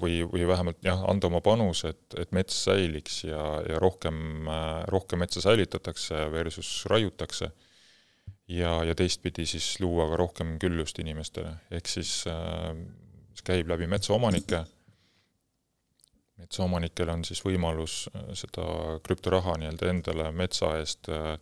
või, 0.00 0.20
või 0.28 0.46
vähemalt 0.46 0.84
jah, 0.84 1.02
anda 1.08 1.26
oma 1.26 1.40
panus, 1.40 1.84
et, 1.84 2.02
et 2.18 2.32
mets 2.32 2.64
säiliks 2.64 3.24
ja, 3.24 3.62
ja 3.68 3.78
rohkem, 3.78 4.46
rohkem 4.88 5.18
metsa 5.18 5.40
säilitatakse 5.40 6.30
versus 6.32 6.84
raiutakse. 6.90 7.50
ja, 8.48 8.84
ja 8.84 8.94
teistpidi 8.94 9.46
siis 9.46 9.80
luua 9.80 10.08
ka 10.10 10.16
rohkem 10.16 10.58
küllust 10.58 10.98
inimestele, 10.98 11.54
ehk 11.70 11.88
siis 11.88 12.24
äh, 12.26 12.74
mis 13.30 13.42
käib 13.46 13.70
läbi 13.70 13.86
metsaomanike. 13.86 14.64
metsaomanikel 16.40 17.08
on 17.12 17.24
siis 17.24 17.42
võimalus 17.44 18.06
äh, 18.14 18.30
seda 18.38 18.66
krüptoraha 19.04 19.58
nii-öelda 19.60 19.90
endale 19.92 20.30
metsa 20.32 20.72
eest, 20.80 21.10
äh, 21.12 21.34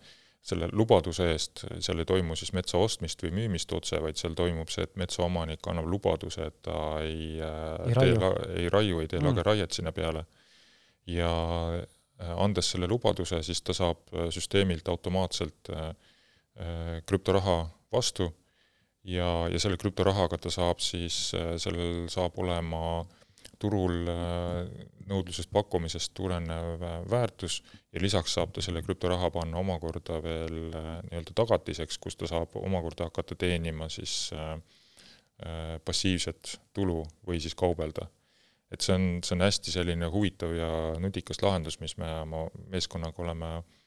selle 0.49 0.69
lubaduse 0.73 1.29
eest, 1.33 1.65
seal 1.85 2.03
ei 2.03 2.09
toimu 2.09 2.37
siis 2.39 2.53
metsa 2.57 2.79
ostmist 2.79 3.23
või 3.23 3.35
müümist 3.37 3.73
otse, 3.75 4.01
vaid 4.03 4.19
seal 4.19 4.35
toimub 4.39 4.71
see, 4.73 4.87
et 4.89 4.97
metsaomanik 5.01 5.67
annab 5.71 5.87
lubaduse, 5.91 6.49
et 6.51 6.59
ta 6.67 6.81
ei, 7.05 7.39
äh, 7.43 7.87
ei 7.87 7.99
raiu, 8.01 8.33
ei, 8.57 8.69
raiu, 8.73 9.01
ei 9.03 9.11
tee 9.11 9.21
mm. 9.21 9.31
lageraiet 9.31 9.79
sinna 9.79 9.93
peale. 9.93 10.27
ja 11.09 11.31
andes 12.19 12.71
selle 12.73 12.89
lubaduse, 12.91 13.39
siis 13.43 13.63
ta 13.63 13.73
saab 13.73 14.11
süsteemilt 14.35 14.89
automaatselt 14.93 15.71
krüptoraha 17.07 17.55
vastu 17.93 18.27
ja, 19.05 19.29
ja 19.53 19.61
selle 19.61 19.79
krüptorahaga 19.81 20.39
ta 20.43 20.51
saab 20.53 20.83
siis, 20.85 21.31
äh, 21.37 21.55
sellel 21.61 22.09
saab 22.13 22.39
olema 22.43 23.05
turul 23.59 24.09
äh, 24.11 24.67
nõudlusest 25.09 25.51
pakkumisest 25.55 26.13
tulenev 26.17 26.83
äh, 26.83 26.99
väärtus 27.11 27.61
ja 27.93 28.03
lisaks 28.03 28.37
saab 28.39 28.53
ta 28.55 28.65
selle 28.65 28.83
krüptoraha 28.87 29.31
panna 29.35 29.61
omakorda 29.61 30.21
veel 30.25 30.59
nii-öelda 30.69 31.35
tagatiseks, 31.35 31.99
kus 32.03 32.19
ta 32.19 32.31
saab 32.31 32.57
omakorda 32.61 33.09
hakata 33.11 33.39
teenima 33.39 33.89
siis 33.93 34.31
passiivset 35.87 36.57
tulu 36.75 37.05
või 37.27 37.39
siis 37.39 37.55
kaubelda. 37.55 38.09
et 38.75 38.83
see 38.83 38.95
on, 38.95 39.05
see 39.23 39.37
on 39.37 39.45
hästi 39.47 39.71
selline 39.71 40.09
huvitav 40.11 40.51
ja 40.53 40.71
nutikas 40.99 41.39
lahendus, 41.43 41.79
mis 41.81 41.95
me 41.97 42.09
oma 42.25 42.41
meeskonnaga 42.73 43.23
oleme 43.23 43.53
äh, 43.61 43.78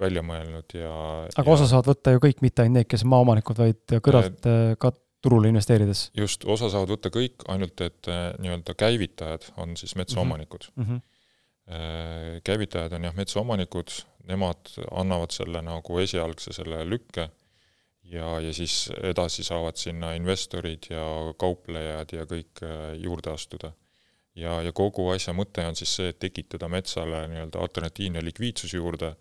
välja 0.00 0.22
mõelnud 0.24 0.76
ja 0.76 0.92
aga 1.26 1.44
ja... 1.46 1.52
osa 1.54 1.68
saavad 1.70 1.90
võtta 1.92 2.14
ju 2.14 2.22
kõik, 2.26 2.42
mitte 2.44 2.64
ainult 2.64 2.80
need, 2.80 2.88
kes 2.90 3.04
on 3.06 3.12
maaomanikud, 3.14 3.60
vaid 3.60 3.96
kõrvalt 4.04 4.48
äh, 4.50 4.72
ka 4.80 4.92
turule 5.24 5.50
investeerides? 5.52 6.10
just, 6.16 6.44
osa 6.44 6.70
saavad 6.72 6.92
võtta 6.96 7.12
kõik, 7.14 7.46
ainult 7.52 7.80
et 7.84 8.10
äh, 8.12 8.28
nii-öelda 8.42 8.76
käivitajad 8.78 9.50
on 9.62 9.76
siis 9.80 9.96
metsaomanikud 9.96 10.70
mm. 10.74 10.88
-hmm. 10.88 11.04
Käivitajad 12.46 12.92
on 12.94 13.04
jah, 13.08 13.14
metsaomanikud, 13.16 13.90
nemad 14.30 14.68
annavad 14.94 15.32
selle 15.34 15.58
nagu 15.66 15.96
esialgse 15.98 16.52
selle 16.54 16.84
lükke 16.86 17.24
ja, 18.06 18.28
ja 18.40 18.52
siis 18.54 18.84
edasi 19.02 19.42
saavad 19.42 19.74
sinna 19.74 20.12
investorid 20.14 20.86
ja 20.90 21.02
kauplejad 21.38 22.14
ja 22.14 22.22
kõik 22.30 22.62
juurde 23.02 23.32
astuda. 23.32 23.72
ja, 24.34 24.62
ja 24.62 24.72
kogu 24.72 25.08
asja 25.10 25.34
mõte 25.34 25.66
on 25.66 25.74
siis 25.74 25.96
see, 25.96 26.08
et 26.14 26.18
tekitada 26.22 26.68
metsale 26.68 27.24
nii-öelda 27.32 27.58
alternatiivne 27.58 28.22
likviidsus 28.24 28.74
juurde 28.74 29.16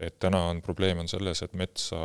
et 0.00 0.18
täna 0.18 0.40
on 0.50 0.60
probleem 0.62 0.98
on 0.98 1.08
selles, 1.08 1.42
et 1.42 1.52
metsa 1.54 1.98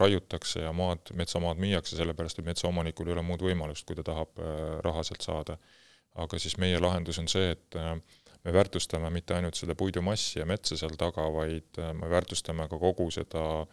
raiutakse 0.00 0.64
ja 0.64 0.72
maad, 0.74 1.12
metsamaad 1.14 1.60
müüakse, 1.62 1.96
sellepärast 1.98 2.40
et 2.40 2.48
metsaomanikul 2.48 3.10
ei 3.10 3.14
ole 3.14 3.24
muud 3.26 3.44
võimalust, 3.46 3.86
kui 3.86 3.98
ta 3.98 4.04
tahab 4.06 4.40
äh, 4.42 4.62
raha 4.84 5.04
sealt 5.06 5.26
saada. 5.26 5.58
aga 6.16 6.38
siis 6.40 6.56
meie 6.56 6.78
lahendus 6.80 7.18
on 7.20 7.28
see, 7.28 7.50
et 7.52 7.76
äh, 7.76 7.92
me 8.44 8.52
väärtustame 8.52 9.10
mitte 9.12 9.34
ainult 9.36 9.58
seda 9.58 9.74
puidumassi 9.74 10.38
ja 10.38 10.46
metsa 10.46 10.78
seal 10.80 10.96
taga, 10.98 11.26
vaid 11.32 11.78
me 12.00 12.10
väärtustame 12.10 12.68
ka 12.70 12.78
kogu 12.78 13.10
seda 13.10 13.66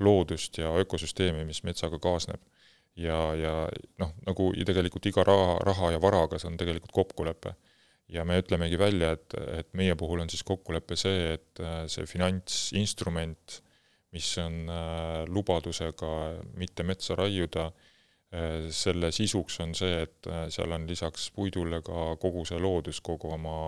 loodust 0.00 0.58
ja 0.58 0.72
ökosüsteemi, 0.82 1.44
mis 1.44 1.62
metsaga 1.62 1.98
kaasneb. 2.02 2.40
ja, 2.96 3.34
ja 3.36 3.54
noh, 4.00 4.12
nagu 4.26 4.50
tegelikult 4.66 5.06
iga 5.06 5.24
raha, 5.24 5.58
raha 5.64 5.90
ja 5.92 6.00
varaga, 6.00 6.38
see 6.40 6.48
on 6.48 6.56
tegelikult 6.56 6.92
kokkulepe 6.96 7.54
ja 8.12 8.24
me 8.24 8.38
ütlemegi 8.40 8.78
välja, 8.78 9.12
et, 9.16 9.34
et 9.60 9.72
meie 9.78 9.96
puhul 9.98 10.22
on 10.22 10.30
siis 10.30 10.44
kokkulepe 10.46 10.98
see, 10.98 11.34
et 11.36 11.62
see 11.90 12.06
finantsinstrument, 12.06 13.60
mis 14.14 14.30
on 14.40 14.70
äh, 14.70 15.24
lubadusega 15.28 16.12
mitte 16.60 16.86
metsa 16.86 17.16
raiuda, 17.18 17.66
äh, 18.32 18.68
selle 18.72 19.10
sisuks 19.14 19.58
on 19.64 19.74
see, 19.76 20.02
et 20.06 20.30
äh, 20.30 20.46
seal 20.54 20.72
on 20.76 20.86
lisaks 20.88 21.28
puidule 21.36 21.82
ka 21.84 22.14
kogu 22.22 22.46
see 22.48 22.60
loodus, 22.62 23.02
kogu 23.04 23.34
oma 23.36 23.58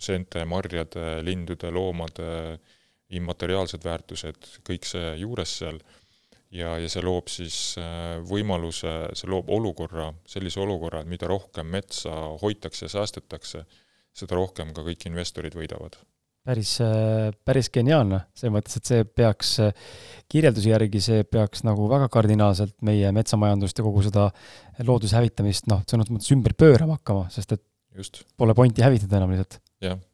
seente, 0.00 0.46
marjade, 0.48 1.18
lindude, 1.20 1.68
loomade 1.76 2.28
immateriaalsed 3.12 3.84
väärtused, 3.84 4.46
kõik 4.64 4.88
see 4.88 5.10
juures 5.20 5.52
seal 5.58 5.76
ja, 6.52 6.76
ja 6.78 6.88
see 6.92 7.04
loob 7.04 7.32
siis 7.32 7.58
võimaluse, 8.28 8.92
see 9.18 9.30
loob 9.30 9.50
olukorra, 9.52 10.10
sellise 10.28 10.60
olukorra, 10.62 11.02
et 11.02 11.10
mida 11.10 11.30
rohkem 11.30 11.68
metsa 11.72 12.14
hoitakse 12.42 12.86
ja 12.86 12.96
säästetakse, 12.98 13.64
seda 14.12 14.36
rohkem 14.36 14.74
ka 14.76 14.84
kõik 14.86 15.08
investorid 15.08 15.56
võidavad 15.56 15.96
päris, 16.46 16.76
päris 17.46 17.70
geniaalne, 17.72 18.22
selles 18.36 18.54
mõttes, 18.56 18.78
et 18.78 18.88
see 18.88 19.04
peaks, 19.06 19.54
kirjelduse 20.32 20.72
järgi 20.72 21.02
see 21.04 21.26
peaks 21.28 21.64
nagu 21.66 21.86
väga 21.90 22.08
kardinaalselt 22.12 22.74
meie 22.86 23.12
metsamajandust 23.14 23.78
ja 23.78 23.86
kogu 23.86 24.04
seda 24.06 24.28
looduse 24.86 25.18
hävitamist 25.18 25.68
noh, 25.70 25.84
sõnas 25.88 26.10
mõttes 26.12 26.32
ümber 26.34 26.56
pöörama 26.58 26.98
hakkama, 26.98 27.28
sest 27.34 27.54
et 27.56 27.62
just. 27.96 28.24
pole 28.36 28.56
pointi 28.58 28.84
hävitada 28.84 29.20
enam 29.20 29.34
lihtsalt 29.34 29.60
ja,. 29.60 29.94
jah, 29.94 30.00
jah, 30.00 30.08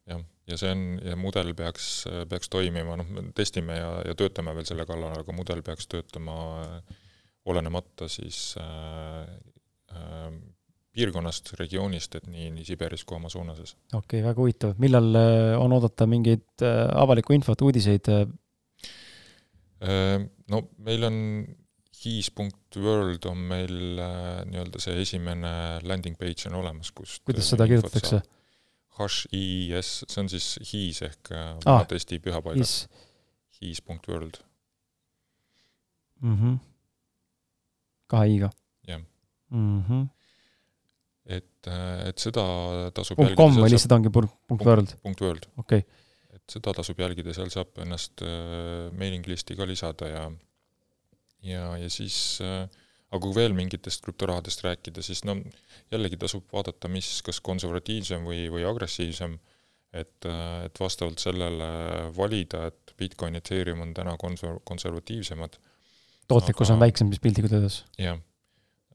ja 0.49 0.57
see 0.61 0.71
on, 0.73 0.85
ja 1.05 1.17
mudel 1.21 1.53
peaks, 1.57 2.07
peaks 2.29 2.49
toimima, 2.53 2.97
noh, 3.01 3.09
me 3.13 3.29
testime 3.37 3.77
ja, 3.77 3.91
ja 4.09 4.17
töötame 4.19 4.55
veel 4.57 4.67
selle 4.69 4.87
kallal, 4.89 5.15
aga 5.21 5.37
mudel 5.37 5.63
peaks 5.67 5.89
töötama 5.93 6.39
olenemata 7.49 8.09
siis 8.09 8.55
äh, 8.61 9.29
äh, 9.97 10.33
piirkonnast, 10.99 11.53
regioonist, 11.61 12.19
et 12.19 12.27
nii, 12.31 12.51
nii 12.57 12.67
Siberis 12.67 13.05
kui 13.07 13.17
Amazonases. 13.19 13.77
okei 13.93 14.01
okay,, 14.01 14.25
väga 14.27 14.41
huvitav. 14.43 14.75
millal 14.83 15.09
äh, 15.21 15.55
on 15.61 15.77
oodata 15.77 16.09
mingeid 16.11 16.65
äh, 16.65 16.89
avalikku 17.05 17.37
infot, 17.37 17.61
uudiseid? 17.69 18.11
Äh? 18.13 18.27
No 20.51 20.59
meil 20.83 21.05
on 21.07 21.17
his.world 21.99 23.27
on 23.31 23.39
meil 23.51 23.75
nii-öelda 24.51 24.81
see 24.83 24.97
esimene 25.05 25.53
landing 25.87 26.17
page 26.19 26.49
on 26.51 26.55
olemas, 26.59 26.91
kust 26.95 27.23
kuidas 27.27 27.47
seda 27.53 27.67
kirjutatakse? 27.71 28.19
H-I-I-S, 28.99 30.05
see 30.11 30.23
on 30.23 30.29
siis 30.33 30.47
his 30.73 31.03
ehk 31.07 31.33
ah, 31.35 31.83
Eesti 31.87 32.19
pühapaigad. 32.23 32.89
his.world 33.61 34.41
mm. 36.21 36.37
-hmm. 36.37 36.59
kahe 38.07 38.31
i-ga? 38.37 38.51
jah 38.89 39.03
mm. 39.51 39.83
-hmm 39.83 40.07
et, 41.29 41.69
et 42.09 42.21
seda 42.23 42.45
tasub 42.97 43.19
punkt 43.21 43.37
com 43.39 43.57
või 43.59 43.71
lihtsalt 43.73 43.95
ongi 43.99 44.13
punkt, 44.13 44.35
punkt 44.49 44.67
world? 44.69 44.95
punkt 45.05 45.23
world. 45.25 45.49
okei 45.61 45.83
okay.. 45.85 46.05
et 46.35 46.57
seda 46.57 46.75
tasub 46.77 47.01
jälgida, 47.03 47.35
seal 47.37 47.51
saab 47.53 47.81
ennast 47.85 48.25
äh, 48.25 48.89
mailing 48.97 49.27
list'i 49.29 49.57
ka 49.59 49.69
lisada 49.69 50.09
ja 50.09 50.25
ja, 51.45 51.65
ja 51.79 51.91
siis 51.93 52.41
äh, 52.45 52.65
aga 53.09 53.21
kui 53.25 53.35
veel 53.37 53.55
mingitest 53.57 54.05
krüptorahadest 54.05 54.65
rääkida, 54.67 55.03
siis 55.05 55.25
no 55.25 55.39
jällegi 55.93 56.19
tasub 56.21 56.45
vaadata, 56.53 56.91
mis 56.93 57.23
kas 57.25 57.41
konservatiivsem 57.45 58.27
või, 58.29 58.47
või 58.53 58.67
agressiivsem, 58.69 59.39
et, 59.97 60.29
et 60.29 60.81
vastavalt 60.81 61.23
sellele 61.23 61.69
valida, 62.17 62.67
et 62.69 62.95
Bitcoin, 62.99 63.39
Ethereum 63.41 63.81
on 63.87 63.95
täna 63.97 64.17
konser-, 64.21 64.61
konservatiivsemad. 64.69 65.57
tootlikkus 66.29 66.69
aga, 66.69 66.77
on 66.77 66.85
väiksem 66.85 67.13
siis 67.13 67.25
piltlikult 67.25 67.57
öeldes? 67.57 67.85
jah 67.99 68.21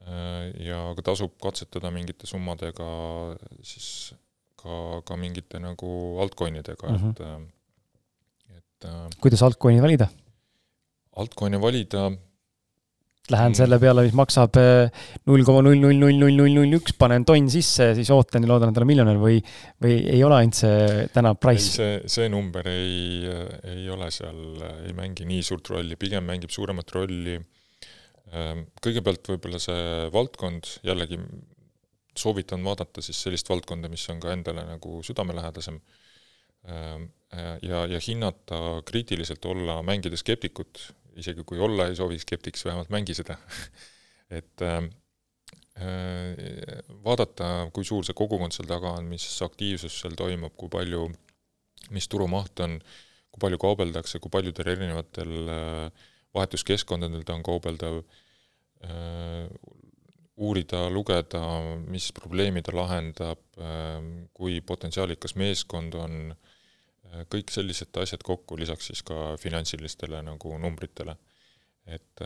ja 0.04 0.80
ka 0.96 1.04
tasub 1.12 1.32
katsetada 1.40 1.90
mingite 1.94 2.28
summadega 2.28 2.86
siis 3.64 4.12
ka, 4.60 5.00
ka 5.06 5.16
mingite 5.20 5.60
nagu 5.62 5.90
altcoin'idega 6.24 6.90
mm, 6.90 7.00
-hmm. 7.00 7.10
et, 7.10 7.20
äh, 7.20 8.58
et 8.58 8.88
äh, 8.90 9.08
kuidas 9.20 9.42
altcoin'i 9.42 9.82
valida? 9.82 10.08
Altcoin'e 11.16 11.60
valida 11.60 12.10
Lähen 13.32 13.54
selle 13.56 13.78
peale, 13.80 14.02
mis 14.04 14.12
maksab 14.12 14.58
null 14.60 15.46
koma 15.48 15.62
null 15.64 15.80
null 15.80 15.96
null 15.96 16.18
null 16.20 16.34
null 16.36 16.58
null 16.58 16.76
üks, 16.76 16.92
panen 17.00 17.24
tonn 17.24 17.48
sisse, 17.48 17.94
siis 17.96 18.10
ootan 18.12 18.44
ja 18.44 18.50
loodan, 18.50 18.68
et 18.68 18.80
olen 18.82 18.90
miljonär 18.90 19.16
või, 19.16 19.38
või 19.80 19.94
ei 20.12 20.20
ole 20.26 20.42
ainult 20.42 20.58
see 20.58 21.06
täna 21.14 21.32
price? 21.40 21.70
see, 21.78 21.94
see 22.04 22.28
number 22.28 22.68
ei, 22.68 23.24
ei 23.72 23.88
ole 23.88 24.10
seal, 24.12 24.60
ei 24.84 24.92
mängi 24.92 25.24
nii 25.30 25.40
suurt 25.46 25.72
rolli, 25.72 25.96
pigem 25.96 26.28
mängib 26.28 26.52
suuremat 26.52 26.92
rolli. 26.98 27.38
Äh, 27.40 27.64
Ehm, 28.34 28.64
kõigepealt 28.82 29.28
võib-olla 29.30 29.60
see 29.62 30.06
valdkond, 30.14 30.78
jällegi 30.86 31.18
soovitan 32.18 32.64
vaadata 32.66 33.02
siis 33.04 33.20
sellist 33.20 33.50
valdkonda, 33.50 33.90
mis 33.92 34.06
on 34.10 34.20
ka 34.22 34.32
endale 34.32 34.64
nagu 34.66 35.00
südamelähedasem, 35.06 35.80
ehm, 36.70 37.06
ja, 37.66 37.84
ja 37.90 38.00
hinnata 38.00 38.80
kriitiliselt, 38.86 39.44
olla, 39.50 39.80
mängida 39.86 40.18
skeptikut, 40.18 40.86
isegi 41.20 41.44
kui 41.46 41.60
olla 41.62 41.88
ei 41.88 41.96
soovi 41.98 42.18
skeptik, 42.22 42.56
siis 42.56 42.68
vähemalt 42.68 42.92
mängi 42.94 43.16
seda. 43.16 43.36
Et 44.38 44.64
ehm, 44.64 44.88
vaadata, 47.04 47.68
kui 47.74 47.86
suur 47.86 48.06
see 48.06 48.16
kogukond 48.16 48.54
seal 48.54 48.68
taga 48.70 48.94
on, 48.98 49.08
mis 49.10 49.26
aktiivsus 49.42 50.00
seal 50.00 50.14
toimub, 50.18 50.54
kui 50.58 50.70
palju, 50.72 51.08
mis 51.94 52.06
turumaht 52.08 52.62
on, 52.64 52.78
kui 53.34 53.42
palju 53.42 53.58
kaubeldakse, 53.62 54.20
kui 54.22 54.32
paljudel 54.32 54.70
erinevatel 54.74 55.34
vahetuskeskkondadel 56.34 57.26
ta 57.26 57.34
on 57.34 57.42
kaubeldav 57.46 58.00
Äh, 58.84 59.48
uurida, 60.36 60.88
lugeda, 60.90 61.40
mis 61.86 62.10
probleemi 62.12 62.62
ta 62.62 62.74
lahendab, 62.74 63.40
äh, 63.56 64.02
kui 64.34 64.58
potentsiaalikas 64.60 65.36
meeskond 65.40 65.94
on, 65.94 66.34
äh, 66.34 66.53
kõik 67.30 67.52
sellised 67.52 67.96
asjad 68.02 68.22
kokku, 68.26 68.58
lisaks 68.58 68.90
siis 68.90 69.02
ka 69.06 69.34
finantsilistele 69.40 70.22
nagu 70.26 70.58
numbritele. 70.58 71.16
et, 71.84 72.22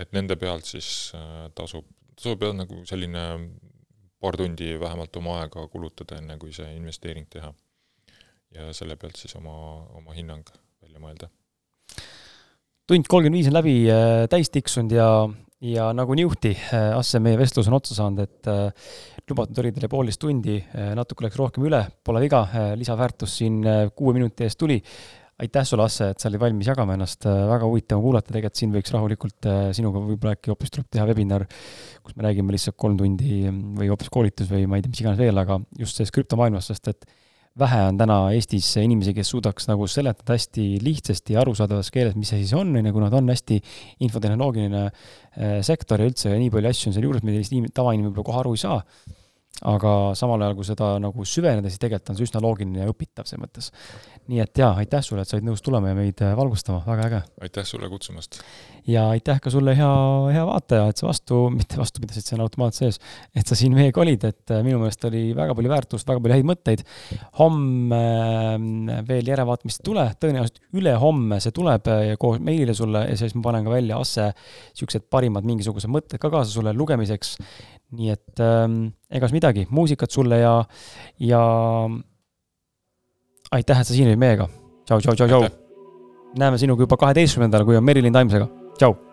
et 0.00 0.14
nende 0.16 0.36
pealt 0.40 0.64
siis 0.64 1.12
tasub, 1.54 1.84
tasub 2.16 2.42
jah, 2.42 2.54
nagu 2.56 2.78
selline 2.88 3.24
paar 4.22 4.38
tundi 4.38 4.70
vähemalt 4.80 5.16
oma 5.20 5.40
aega 5.42 5.66
kulutada, 5.68 6.16
enne 6.22 6.38
kui 6.40 6.54
see 6.56 6.70
investeering 6.76 7.28
teha. 7.30 7.52
ja 8.52 8.72
selle 8.76 8.96
pealt 9.00 9.16
siis 9.16 9.32
oma, 9.36 9.54
oma 9.96 10.12
hinnang 10.16 10.44
välja 10.82 11.00
mõelda. 11.00 11.28
tund 12.86 13.08
kolmkümmend 13.08 13.40
viis 13.40 13.48
on 13.48 13.56
läbi 13.56 13.76
täis 14.32 14.50
tiksunud 14.52 14.92
ja 14.92 15.08
ja 15.62 15.88
nagu 15.94 16.16
niuhti, 16.18 16.52
äh, 16.74 16.90
Asse, 16.96 17.20
meie 17.22 17.38
vestlus 17.38 17.68
on 17.70 17.78
otsa 17.78 17.96
saanud, 17.96 18.22
et 18.24 18.50
äh, 18.50 18.92
lubatud 19.30 19.62
oli 19.62 19.72
teile 19.74 19.90
poolteist 19.90 20.20
tundi, 20.22 20.58
äh, 20.58 20.92
natuke 20.98 21.26
läks 21.26 21.38
rohkem 21.38 21.66
üle, 21.68 21.84
pole 22.04 22.22
viga, 22.24 22.44
lisaväärtus 22.78 23.38
siin 23.40 23.62
kuue 23.96 24.16
minuti 24.16 24.48
eest 24.48 24.60
tuli. 24.60 24.80
aitäh 25.42 25.64
sulle, 25.66 25.86
Asse, 25.88 26.12
et 26.12 26.22
sa 26.22 26.28
olid 26.28 26.38
valmis 26.38 26.68
jagama 26.68 26.94
ennast, 26.94 27.24
väga 27.26 27.66
huvitav 27.66 27.98
on 27.98 28.04
kuulata, 28.04 28.30
tegelikult 28.30 28.60
siin 28.60 28.74
võiks 28.74 28.92
rahulikult 28.94 29.48
sinuga 29.74 30.02
võib-olla 30.04 30.36
äkki 30.36 30.52
hoopis 30.52 30.70
tuleb 30.70 30.90
teha 30.92 31.06
webinar, 31.08 31.46
kus 32.04 32.14
me 32.14 32.28
räägime 32.28 32.54
lihtsalt 32.54 32.76
kolm 32.78 32.98
tundi 33.00 33.40
või 33.50 33.88
hoopis 33.90 34.12
koolitus 34.12 34.52
või 34.52 34.68
ma 34.70 34.78
ei 34.78 34.84
tea, 34.84 34.92
mis 34.92 35.02
iganes 35.02 35.18
veel, 35.18 35.40
aga 35.42 35.58
just 35.80 35.98
sellest 35.98 36.14
krüptomaailmast, 36.14 36.70
sest 36.70 36.92
et 36.92 37.08
vähe 37.58 37.80
on 37.90 37.98
täna 38.00 38.18
Eestis 38.32 38.70
inimesi, 38.80 39.12
kes 39.16 39.32
suudaks 39.34 39.68
nagu 39.68 39.86
seletada 39.90 40.36
hästi 40.36 40.66
lihtsasti 40.82 41.36
ja 41.36 41.42
arusaadavas 41.42 41.90
keeles, 41.92 42.16
mis 42.16 42.32
see 42.32 42.44
siis 42.44 42.54
on, 42.56 42.70
on 42.78 42.88
ju, 42.88 42.94
kuna 42.96 43.10
ta 43.12 43.20
on 43.20 43.28
hästi 43.32 43.58
infotehnoloogiline 44.06 44.84
äh, 44.86 45.58
sektor 45.66 46.00
ja 46.00 46.08
üldse 46.08 46.32
nii 46.32 46.52
palju 46.54 46.72
asju 46.72 46.90
on 46.90 46.96
seal 46.96 47.08
juures, 47.08 47.26
millest 47.26 47.74
tavainimene 47.76 48.10
võib-olla 48.10 48.30
kohe 48.30 48.40
aru 48.44 48.54
ei 48.56 48.64
saa 48.64 48.80
aga 49.68 49.90
samal 50.18 50.42
ajal, 50.42 50.56
kui 50.58 50.66
seda 50.66 50.88
nagu 51.02 51.26
süveneda, 51.28 51.70
siis 51.70 51.82
tegelikult 51.82 52.12
on 52.12 52.18
see 52.18 52.26
üsna 52.26 52.40
loogiline 52.42 52.82
ja 52.82 52.90
õpitav 52.90 53.28
selles 53.28 53.42
mõttes. 53.44 53.68
Nii 54.30 54.42
et 54.42 54.58
jaa, 54.58 54.70
aitäh 54.78 55.02
sulle, 55.04 55.24
et 55.24 55.30
sa 55.30 55.36
olid 55.36 55.48
nõus 55.48 55.62
tulema 55.64 55.90
ja 55.90 55.96
meid 55.98 56.20
äh, 56.22 56.34
valgustama, 56.38 56.82
väga 56.86 57.08
äge. 57.08 57.20
aitäh 57.42 57.66
sulle 57.66 57.88
kutsumast. 57.90 58.38
ja 58.86 59.08
aitäh 59.10 59.40
ka 59.42 59.50
sulle, 59.50 59.74
hea, 59.78 59.90
hea 60.34 60.44
vaataja, 60.46 60.86
et 60.92 61.02
sa 61.02 61.08
vastu, 61.08 61.40
mitte 61.54 61.80
vastupidasid, 61.80 62.26
see 62.26 62.36
on 62.38 62.44
automaat 62.46 62.78
sees, 62.78 63.00
et 63.34 63.48
sa 63.48 63.58
siin 63.58 63.74
meiega 63.74 64.02
olid, 64.02 64.28
et 64.30 64.54
äh, 64.54 64.62
minu 64.66 64.78
meelest 64.82 65.08
oli 65.10 65.24
väga 65.38 65.56
palju 65.58 65.74
väärtust, 65.74 66.08
väga 66.08 66.22
palju 66.22 66.38
häid 66.38 66.48
mõtteid. 66.52 66.86
homme 67.40 68.00
äh, 68.04 69.04
veel 69.08 69.32
järelevaatamist 69.32 69.82
ei 69.82 69.88
tule, 69.90 70.06
tõenäoliselt 70.22 70.62
ülehomme 70.78 71.40
see 71.42 71.54
tuleb 71.56 71.92
koos 72.22 72.38
meilile 72.42 72.74
sulle 72.78 73.06
ja 73.08 73.18
siis 73.18 73.34
ma 73.34 73.48
panen 73.50 73.66
ka 73.66 73.74
välja 73.74 73.98
Asse 74.02 74.30
niisugused 74.32 75.10
parimad 75.10 75.46
mingisugused 75.46 75.90
mõtted 75.90 76.22
ka 76.22 76.30
kaasa 76.30 76.50
sulle 76.54 76.72
lugemiseks 76.76 77.36
nii 77.98 78.12
et 78.14 78.40
ähm, 78.40 78.78
egas 79.12 79.34
midagi, 79.34 79.66
muusikat 79.70 80.12
sulle 80.12 80.40
ja, 80.40 80.54
ja 81.20 81.42
aitäh, 83.52 83.80
et 83.80 83.86
sa 83.86 83.94
siin 83.94 84.08
olid 84.08 84.20
meiega. 84.20 84.48
tšau, 84.88 85.00
tšau, 85.00 85.14
tšau, 85.14 85.28
tšau. 85.28 85.48
näeme 86.38 86.58
sinuga 86.58 86.86
juba 86.86 86.96
kaheteistkümnendal, 86.96 87.64
kui 87.64 87.76
on 87.76 87.84
Merilin 87.84 88.12
Taimsega. 88.12 88.48
tšau 88.78 89.11